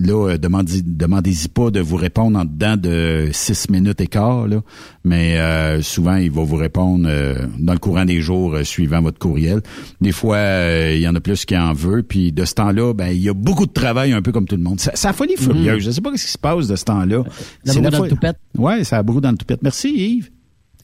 là, 0.00 0.30
euh, 0.30 0.38
demandez, 0.38 0.82
demandez-y 0.82 1.48
pas 1.48 1.70
de 1.70 1.80
vous 1.80 1.96
répondre 1.96 2.38
en 2.38 2.44
dedans 2.44 2.76
de 2.76 3.28
six 3.32 3.68
minutes 3.68 4.00
et 4.00 4.06
quart, 4.06 4.48
là, 4.48 4.62
mais 5.04 5.38
euh, 5.38 5.82
souvent 5.82 6.16
il 6.16 6.30
va 6.30 6.42
vous 6.42 6.56
répondre 6.56 7.06
euh, 7.08 7.46
dans 7.58 7.72
le 7.72 7.78
courant 7.78 8.04
des 8.04 8.20
jours 8.20 8.54
euh, 8.54 8.64
suivant 8.64 9.02
votre 9.02 9.18
courriel. 9.18 9.60
Des 10.00 10.12
fois, 10.12 10.36
euh, 10.36 10.94
il 10.94 11.00
y 11.00 11.08
en 11.08 11.14
a 11.14 11.20
plus 11.20 11.44
qui 11.44 11.56
en 11.56 11.72
veut, 11.72 12.02
puis 12.02 12.32
de 12.32 12.44
ce 12.44 12.54
temps-là, 12.54 12.94
ben 12.94 13.08
il 13.08 13.22
y 13.22 13.28
a 13.28 13.34
beaucoup 13.34 13.66
de 13.66 13.72
travail, 13.72 14.12
un 14.12 14.22
peu 14.22 14.32
comme 14.32 14.46
tout 14.46 14.56
le 14.56 14.62
monde. 14.62 14.80
Ça, 14.80 14.92
ça 14.94 15.12
folie 15.12 15.36
furieuse. 15.36 15.84
Je 15.84 15.90
sais 15.90 16.00
pas 16.00 16.16
ce 16.16 16.24
qui 16.24 16.30
se 16.32 16.38
passe 16.38 16.66
de 16.66 16.76
ce 16.76 16.84
temps-là. 16.84 17.24
C'est 17.64 17.80
broue 17.80 17.90
dans 17.90 18.02
le 18.04 18.08
toupette. 18.08 18.36
Ouais, 18.56 18.84
ça 18.84 18.98
a 18.98 19.02
brou 19.02 19.20
dans 19.20 19.30
le 19.30 19.36
toupette. 19.36 19.62
Merci 19.62 19.90
Yves. 19.90 20.30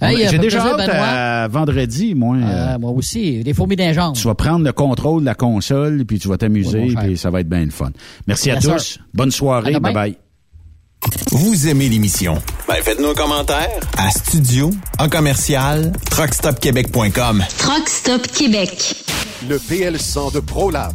Hey, 0.00 0.28
J'ai 0.28 0.36
euh, 0.36 0.38
déjà 0.38 0.60
hâte 0.66 0.88
à 0.88 1.48
vendredi, 1.48 2.14
moi. 2.14 2.36
euh, 2.36 2.74
Euh, 2.74 2.78
moi 2.78 2.90
aussi. 2.90 3.42
Des 3.42 3.54
fourmis 3.54 3.76
d'un 3.76 3.92
genre. 3.92 4.12
tu 4.12 4.26
vas 4.26 4.34
prendre 4.34 4.64
le 4.64 4.72
contrôle 4.72 5.20
de 5.22 5.26
la 5.26 5.34
console, 5.34 6.04
puis 6.06 6.18
tu 6.18 6.28
vas 6.28 6.36
t'amuser, 6.36 6.94
puis 7.00 7.16
ça 7.16 7.30
va 7.30 7.40
être 7.40 7.48
bien 7.48 7.64
le 7.64 7.70
fun. 7.70 7.90
Merci 8.26 8.50
à 8.50 8.60
tous. 8.60 8.98
Bonne 9.14 9.30
soirée. 9.30 9.74
À 9.74 9.78
demain. 9.78 9.92
Bye 9.92 9.94
bye. 9.94 10.18
Vous 11.30 11.68
aimez 11.68 11.88
l'émission? 11.88 12.40
Ben, 12.66 12.76
faites-nous 12.82 13.08
un 13.10 13.14
commentaire. 13.14 13.68
À 13.96 14.10
studio, 14.10 14.70
en 14.98 15.08
commercial, 15.08 15.92
truckstopquebec.com. 16.10 17.44
Truck 17.58 17.88
Stop 17.88 18.26
Québec. 18.28 18.94
Le 19.48 19.58
PL100 19.58 20.34
de 20.34 20.40
ProLab. 20.40 20.94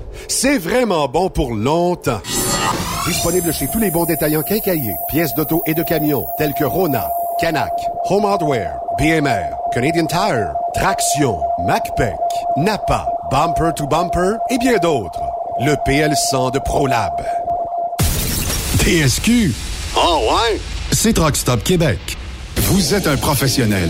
c'est 0.27 0.57
vraiment 0.57 1.07
bon 1.07 1.29
pour 1.29 1.53
longtemps. 1.53 2.21
Disponible 3.05 3.51
chez 3.53 3.67
tous 3.67 3.79
les 3.79 3.91
bons 3.91 4.05
détaillants 4.05 4.43
quincailliers, 4.43 4.95
pièces 5.09 5.33
d'auto 5.33 5.63
et 5.65 5.73
de 5.73 5.83
camions, 5.83 6.25
tels 6.37 6.53
que 6.53 6.63
Rona, 6.63 7.09
Canac, 7.39 7.73
Home 8.09 8.25
Hardware, 8.25 8.79
BMR, 8.99 9.49
Canadian 9.73 10.05
Tire, 10.05 10.53
Traction, 10.73 11.39
MacPac, 11.65 12.15
Napa, 12.57 13.07
Bumper 13.31 13.71
to 13.75 13.87
Bumper 13.87 14.37
et 14.49 14.57
bien 14.57 14.77
d'autres. 14.77 15.21
Le 15.59 15.73
PL100 15.87 16.53
de 16.53 16.59
ProLab. 16.59 17.13
TSQ. 18.79 19.53
Oh 19.95 20.19
ouais? 20.31 20.59
C'est 20.91 21.13
Truck 21.13 21.35
Stop 21.35 21.63
Québec. 21.63 22.17
Vous 22.55 22.93
êtes 22.93 23.07
un 23.07 23.17
professionnel 23.17 23.89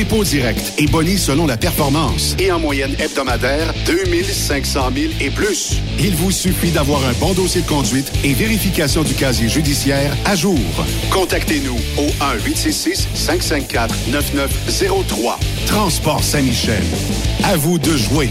dépôt 0.00 0.24
direct 0.24 0.72
et 0.78 0.86
boni 0.86 1.18
selon 1.18 1.46
la 1.46 1.58
performance. 1.58 2.34
Et 2.38 2.50
en 2.50 2.58
moyenne 2.58 2.96
hebdomadaire, 2.98 3.74
2500 3.84 4.92
000 4.96 5.12
et 5.20 5.28
plus. 5.28 5.76
Il 5.98 6.16
vous 6.16 6.30
suffit 6.30 6.70
d'avoir 6.70 7.04
un 7.04 7.12
bon 7.20 7.34
dossier 7.34 7.60
de 7.60 7.66
conduite 7.66 8.10
et 8.24 8.32
vérification 8.32 9.02
du 9.02 9.12
casier 9.12 9.50
judiciaire 9.50 10.16
à 10.24 10.34
jour. 10.34 10.58
Contactez-nous 11.12 11.76
au 11.98 12.06
1-866-554-9903. 12.48 15.34
Transport 15.66 16.24
Saint-Michel. 16.24 16.82
À 17.44 17.58
vous 17.58 17.78
de 17.78 17.94
jouer. 17.94 18.30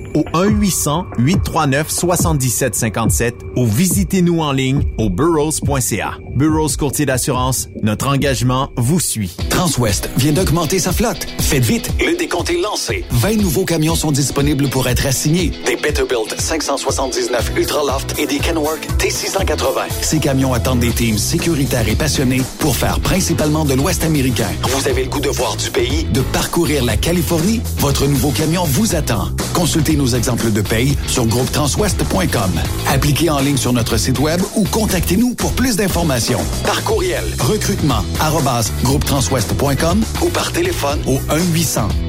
au 0.13 0.23
1-800-839-7757 0.33 3.33
ou 3.55 3.65
visitez-nous 3.65 4.39
en 4.39 4.51
ligne 4.51 4.83
au 4.97 5.09
burrows.ca. 5.09 6.17
Burroughs 6.35 6.77
Courtier 6.77 7.05
d'assurance, 7.05 7.69
notre 7.83 8.07
engagement 8.07 8.71
vous 8.77 8.99
suit. 8.99 9.35
Transwest 9.49 10.09
vient 10.17 10.31
d'augmenter 10.31 10.79
sa 10.79 10.93
flotte. 10.93 11.27
Faites 11.39 11.65
vite, 11.65 11.91
le 11.99 12.15
décompte 12.15 12.49
est 12.49 12.61
lancé. 12.61 13.03
20 13.11 13.37
nouveaux 13.37 13.65
camions 13.65 13.95
sont 13.95 14.11
disponibles 14.11 14.69
pour 14.69 14.87
être 14.87 15.05
assignés. 15.05 15.51
Des 15.65 15.75
Peterbilt 15.75 16.39
579 16.39 17.51
Ultraloft 17.57 18.17
et 18.17 18.25
des 18.25 18.39
Kenworth 18.39 18.87
T680. 18.97 19.91
Ces 20.01 20.19
camions 20.19 20.53
attendent 20.53 20.79
des 20.79 20.91
teams 20.91 21.17
sécuritaires 21.17 21.87
et 21.87 21.95
passionnés 21.95 22.41
pour 22.59 22.75
faire 22.75 22.99
principalement 23.01 23.65
de 23.65 23.73
l'Ouest 23.73 24.03
américain. 24.03 24.49
Vous 24.63 24.87
avez 24.87 25.03
le 25.03 25.09
goût 25.09 25.19
de 25.19 25.29
voir 25.29 25.57
du 25.57 25.69
pays, 25.69 26.05
de 26.05 26.21
parcourir 26.21 26.85
la 26.85 26.97
Californie? 26.97 27.61
Votre 27.79 28.07
nouveau 28.07 28.31
camion 28.31 28.63
vous 28.63 28.95
attend. 28.95 29.29
Consultez 29.53 29.95
nos 30.01 30.15
exemples 30.15 30.51
de 30.51 30.61
paye 30.61 30.97
sur 31.07 31.25
groupetranswest.com. 31.27 32.51
Appliquez 32.87 33.29
en 33.29 33.39
ligne 33.39 33.57
sur 33.57 33.71
notre 33.71 33.97
site 33.97 34.17
web 34.19 34.41
ou 34.55 34.63
contactez-nous 34.63 35.35
pour 35.35 35.53
plus 35.53 35.75
d'informations. 35.75 36.41
Par 36.65 36.83
courriel, 36.83 37.23
recrutement, 37.39 38.03
arrobas, 38.19 38.71
groupetranswest.com 38.83 40.03
ou 40.21 40.29
par 40.29 40.51
téléphone 40.51 40.99
au 41.05 41.19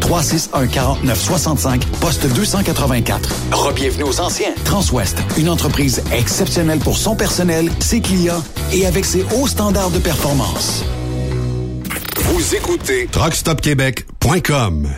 1-800-361-4965, 0.01 1.83
poste 2.01 2.27
284. 2.33 3.29
Rebienvenue 3.53 4.05
aux 4.05 4.21
anciens. 4.21 4.55
Transwest, 4.65 5.19
une 5.37 5.51
entreprise 5.51 6.03
exceptionnelle 6.13 6.79
pour 6.79 6.97
son 6.97 7.15
personnel, 7.15 7.71
ses 7.81 8.01
clients 8.01 8.43
et 8.73 8.87
avec 8.87 9.05
ses 9.05 9.25
hauts 9.37 9.47
standards 9.49 9.91
de 9.91 9.99
performance. 9.99 10.85
Vous 12.17 12.55
écoutez 12.55 13.07
TruckStopQuébec.com. 13.09 14.89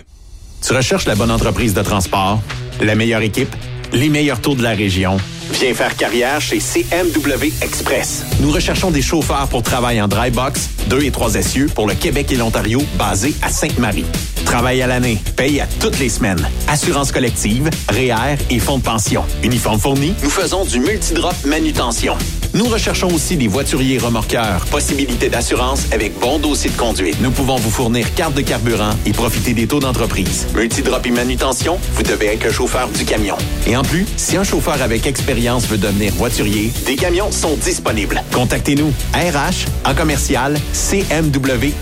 Tu 0.66 0.72
recherches 0.72 1.04
la 1.06 1.14
bonne 1.14 1.30
entreprise 1.30 1.74
de 1.74 1.82
transport, 1.82 2.40
la 2.80 2.94
meilleure 2.94 3.22
équipe, 3.22 3.54
les 3.92 4.08
meilleurs 4.08 4.40
taux 4.40 4.54
de 4.54 4.62
la 4.62 4.70
région. 4.70 5.16
Viens 5.52 5.74
faire 5.74 5.94
carrière 5.96 6.40
chez 6.40 6.58
CMW 6.58 7.52
Express. 7.60 8.24
Nous 8.40 8.50
recherchons 8.50 8.90
des 8.90 9.02
chauffeurs 9.02 9.46
pour 9.48 9.62
travailler 9.62 10.00
en 10.00 10.08
dry 10.08 10.30
box, 10.30 10.70
2 10.88 11.02
et 11.02 11.10
3 11.10 11.36
essieux 11.36 11.66
pour 11.74 11.86
le 11.86 11.94
Québec 11.94 12.32
et 12.32 12.36
l'Ontario, 12.36 12.82
basés 12.98 13.34
à 13.42 13.50
Sainte-Marie. 13.50 14.06
Travail 14.44 14.82
à 14.82 14.86
l'année, 14.86 15.18
paye 15.36 15.60
à 15.60 15.66
toutes 15.80 15.98
les 15.98 16.08
semaines. 16.08 16.48
Assurance 16.68 17.12
collective, 17.12 17.70
REER 17.88 18.36
et 18.50 18.58
fonds 18.58 18.78
de 18.78 18.82
pension. 18.82 19.24
Uniforme 19.42 19.78
fourni, 19.78 20.14
nous 20.22 20.30
faisons 20.30 20.64
du 20.64 20.80
multidrop 20.80 21.34
manutention. 21.44 22.16
Nous 22.54 22.66
recherchons 22.66 23.12
aussi 23.12 23.36
des 23.36 23.48
voituriers 23.48 23.98
remorqueurs. 23.98 24.64
Possibilité 24.66 25.28
d'assurance 25.28 25.86
avec 25.90 26.16
bon 26.20 26.38
dossier 26.38 26.70
de 26.70 26.76
conduite. 26.76 27.20
Nous 27.20 27.32
pouvons 27.32 27.56
vous 27.56 27.70
fournir 27.70 28.14
carte 28.14 28.34
de 28.34 28.42
carburant 28.42 28.92
et 29.04 29.12
profiter 29.12 29.54
des 29.54 29.66
taux 29.66 29.80
d'entreprise. 29.80 30.46
Multidrop 30.54 31.04
et 31.04 31.10
manutention, 31.10 31.80
vous 31.94 32.04
devez 32.04 32.26
être 32.26 32.46
un 32.46 32.52
chauffeur 32.52 32.88
du 32.90 33.04
camion. 33.04 33.34
Et 33.66 33.76
en 33.76 33.82
plus, 33.82 34.06
si 34.16 34.36
un 34.36 34.44
chauffeur 34.44 34.80
avec 34.82 35.04
expérience 35.04 35.66
veut 35.66 35.78
devenir 35.78 36.12
voiturier, 36.14 36.70
des 36.86 36.94
camions 36.94 37.32
sont 37.32 37.56
disponibles. 37.56 38.22
Contactez-nous. 38.32 38.92
RH 39.14 39.66
en 39.84 39.94
commercial 39.96 40.56
cmwexp.com 40.72 41.74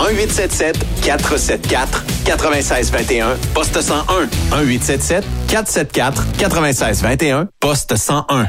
1877 0.00 0.76
474 1.02 2.02
9621 2.26 3.36
poste 3.54 3.80
101 3.80 4.28
1877 4.64 5.24
474 5.48 6.24
9621 6.38 7.48
poste 7.60 7.96
101 7.96 8.46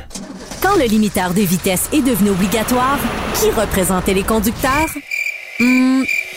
Quand 0.61 0.75
le 0.77 0.85
limiteur 0.85 1.33
de 1.33 1.41
vitesse 1.41 1.89
est 1.93 2.01
devenu 2.01 2.31
obligatoire, 2.31 2.97
qui 3.35 3.49
représentait 3.51 4.13
les 4.13 4.23
conducteurs? 4.23 4.89
Hmm, 5.59 6.03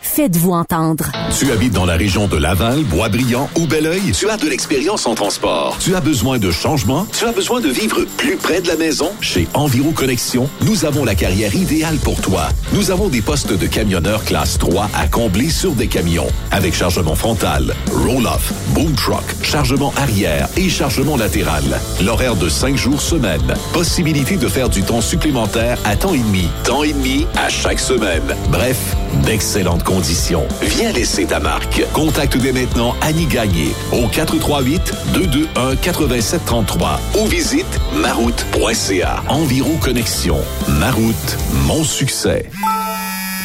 Faites-vous 0.00 0.52
entendre. 0.52 1.10
Tu 1.36 1.50
habites 1.50 1.72
dans 1.72 1.84
la 1.84 1.94
région 1.94 2.26
de 2.28 2.36
Laval, 2.36 2.82
Boisbriand 2.84 3.48
ou 3.56 3.66
Belleuil? 3.66 4.12
Tu 4.12 4.28
as 4.28 4.36
de 4.36 4.48
l'expérience 4.48 5.06
en 5.06 5.14
transport. 5.14 5.76
Tu 5.80 5.94
as 5.94 6.00
besoin 6.00 6.38
de 6.38 6.50
changement? 6.50 7.06
Tu 7.16 7.24
as 7.24 7.32
besoin 7.32 7.60
de 7.60 7.68
vivre 7.68 8.04
plus 8.16 8.36
près 8.36 8.60
de 8.60 8.68
la 8.68 8.76
maison? 8.76 9.10
Chez 9.20 9.48
Enviro 9.54 9.92
Connexion, 9.92 10.48
nous 10.62 10.84
avons 10.84 11.04
la 11.04 11.14
carrière 11.14 11.54
idéale 11.54 11.96
pour 11.96 12.20
toi. 12.20 12.48
Nous 12.72 12.90
avons 12.90 13.08
des 13.08 13.22
postes 13.22 13.52
de 13.52 13.66
camionneur 13.66 14.24
classe 14.24 14.58
3 14.58 14.90
à 14.94 15.06
combler 15.08 15.50
sur 15.50 15.72
des 15.72 15.88
camions. 15.88 16.28
Avec 16.50 16.74
chargement 16.74 17.14
frontal, 17.14 17.74
roll-off, 17.92 18.52
boom 18.68 18.92
truck, 18.94 19.24
chargement 19.42 19.92
arrière 19.96 20.48
et 20.56 20.68
chargement 20.68 21.16
latéral. 21.16 21.64
L'horaire 22.02 22.36
de 22.36 22.48
5 22.48 22.76
jours 22.76 23.00
semaine. 23.00 23.54
Possibilité 23.72 24.36
de 24.36 24.48
faire 24.48 24.68
du 24.68 24.82
temps 24.82 25.00
supplémentaire 25.00 25.78
à 25.84 25.96
temps 25.96 26.14
et 26.14 26.18
demi. 26.18 26.48
Temps 26.64 26.82
et 26.82 26.92
demi 26.92 27.26
à 27.36 27.48
chaque 27.48 27.80
semaine. 27.80 28.34
Bref, 28.50 28.78
d'excellentes 29.44 29.82
conditions. 29.82 30.46
Viens 30.62 30.90
laisser 30.92 31.26
ta 31.26 31.38
marque. 31.38 31.84
Contacte 31.92 32.38
dès 32.38 32.52
maintenant 32.52 32.94
Annie 33.02 33.26
Gagné 33.26 33.74
au 33.92 34.06
438-221-8733 34.06 36.98
ou 37.20 37.26
visite 37.26 37.66
maroute.ca. 37.94 39.22
Environ 39.28 39.76
Connexion. 39.76 40.38
Maroute, 40.80 41.36
mon 41.66 41.84
succès. 41.84 42.48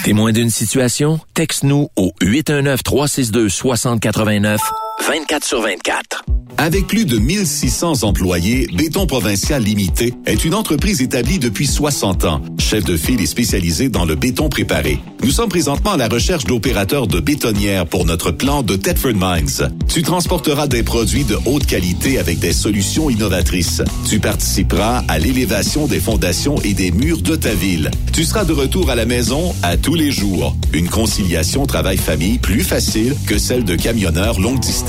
Témoin 0.05 0.31
d'une 0.31 0.49
situation? 0.49 1.19
Texte-nous 1.33 1.89
au 1.97 2.13
819-362-6089, 2.21 4.59
24 5.01 5.43
sur 5.45 5.61
24. 5.61 6.23
Avec 6.61 6.87
plus 6.87 7.05
de 7.05 7.17
1600 7.17 8.03
employés, 8.03 8.67
Béton 8.73 9.07
Provincial 9.07 9.63
Limité 9.63 10.13
est 10.25 10.43
une 10.43 10.53
entreprise 10.53 11.01
établie 11.01 11.39
depuis 11.39 11.67
60 11.67 12.25
ans. 12.25 12.41
Chef 12.57 12.83
de 12.83 12.97
file 12.97 13.21
et 13.21 13.25
spécialisé 13.27 13.87
dans 13.87 14.03
le 14.03 14.15
béton 14.15 14.49
préparé. 14.49 14.99
Nous 15.23 15.31
sommes 15.31 15.47
présentement 15.47 15.91
à 15.91 15.97
la 15.97 16.09
recherche 16.09 16.43
d'opérateurs 16.43 17.07
de 17.07 17.21
bétonnières 17.21 17.85
pour 17.85 18.03
notre 18.05 18.31
plan 18.31 18.61
de 18.61 18.75
Thetford 18.75 19.13
Mines. 19.15 19.69
Tu 19.87 20.01
transporteras 20.01 20.67
des 20.67 20.83
produits 20.83 21.23
de 21.23 21.37
haute 21.45 21.65
qualité 21.65 22.19
avec 22.19 22.39
des 22.39 22.51
solutions 22.51 23.09
innovatrices. 23.09 23.81
Tu 24.09 24.19
participeras 24.19 25.03
à 25.07 25.17
l'élévation 25.17 25.87
des 25.87 26.01
fondations 26.01 26.59
et 26.65 26.73
des 26.73 26.91
murs 26.91 27.21
de 27.21 27.37
ta 27.37 27.53
ville. 27.53 27.89
Tu 28.11 28.25
seras 28.25 28.43
de 28.43 28.53
retour 28.53 28.89
à 28.89 28.95
la 28.95 29.05
maison 29.05 29.55
à 29.63 29.77
tous 29.77 29.95
les 29.95 30.11
jours. 30.11 30.57
Une 30.73 30.89
conciliation 30.89 31.65
travail-famille 31.65 32.37
plus 32.37 32.63
facile 32.63 33.15
que 33.27 33.37
celle 33.37 33.63
de 33.63 33.77
camionneurs 33.77 34.41
longue 34.41 34.59
distance. 34.59 34.88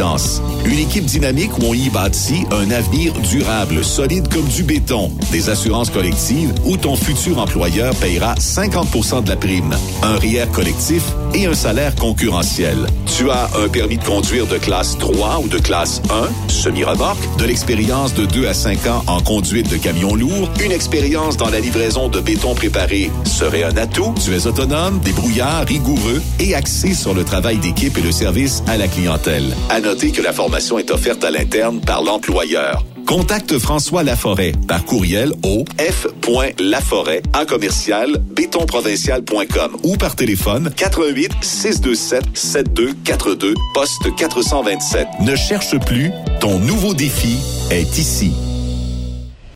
Une 0.65 0.79
équipe 0.79 1.05
dynamique 1.05 1.59
où 1.59 1.67
on 1.67 1.75
y 1.75 1.91
bâtit 1.91 2.47
un 2.53 2.71
avenir 2.71 3.13
durable, 3.21 3.85
solide 3.85 4.33
comme 4.33 4.47
du 4.47 4.63
béton. 4.63 5.11
Des 5.31 5.51
assurances 5.51 5.91
collectives 5.91 6.55
où 6.65 6.79
ton 6.79 6.97
futur 6.97 7.39
employeur 7.39 7.95
payera 7.97 8.35
50% 8.35 9.25
de 9.25 9.29
la 9.29 9.37
prime. 9.37 9.77
Un 10.03 10.17
REER 10.17 10.47
collectif 10.55 11.03
et 11.35 11.45
un 11.45 11.55
salaire 11.55 11.95
concurrentiel. 11.97 12.87
Tu 13.17 13.31
as 13.31 13.51
un 13.63 13.69
permis 13.69 13.99
de 13.99 14.05
conduire 14.05 14.47
de 14.47 14.57
classe 14.57 14.97
3 14.97 15.41
ou 15.45 15.49
de 15.49 15.59
classe 15.59 16.01
1, 16.11 16.51
semi-remorque, 16.51 17.37
de 17.39 17.45
l'expérience 17.45 18.15
de 18.15 18.25
2 18.25 18.47
à 18.47 18.55
5 18.55 18.87
ans 18.87 19.05
en 19.07 19.21
conduite 19.21 19.71
de 19.71 19.77
camions 19.77 20.15
lourds, 20.15 20.49
une 20.65 20.73
expérience 20.73 21.37
dans 21.37 21.51
la 21.51 21.61
livraison 21.61 22.09
de 22.09 22.21
béton 22.21 22.55
préparé 22.55 23.11
serait 23.25 23.65
un 23.65 23.77
atout. 23.77 24.15
Tu 24.25 24.35
es 24.35 24.47
autonome, 24.47 24.99
débrouillard, 25.01 25.67
rigoureux 25.67 26.23
et 26.39 26.55
axé 26.55 26.95
sur 26.95 27.13
le 27.13 27.25
travail 27.25 27.59
d'équipe 27.59 27.99
et 27.99 28.03
le 28.03 28.13
service 28.13 28.63
à 28.67 28.79
la 28.79 28.89
clientèle. 28.89 29.55
Noter 29.91 30.13
que 30.13 30.23
la 30.23 30.33
formation 30.33 30.79
est 30.79 30.93
offerte 30.93 31.25
à 31.25 31.33
l'interne 31.33 31.81
par 31.81 32.01
l'employeur. 32.03 32.85
Contacte 33.07 33.59
François 33.59 34.05
Laforêt 34.05 34.53
par 34.69 34.85
courriel 34.85 35.33
au 35.43 35.65
f.laforêt 35.81 37.23
à 37.33 37.45
commercial 37.45 38.19
bétonprovincial.com 38.19 39.77
ou 39.83 39.97
par 39.97 40.15
téléphone 40.15 40.71
88 40.77 41.33
627 41.41 42.23
7242 42.35 43.55
poste 43.75 44.15
427. 44.17 45.09
Ne 45.23 45.35
cherche 45.35 45.77
plus, 45.81 46.13
ton 46.39 46.61
nouveau 46.61 46.95
défi 46.95 47.37
est 47.73 47.99
ici. 47.99 48.33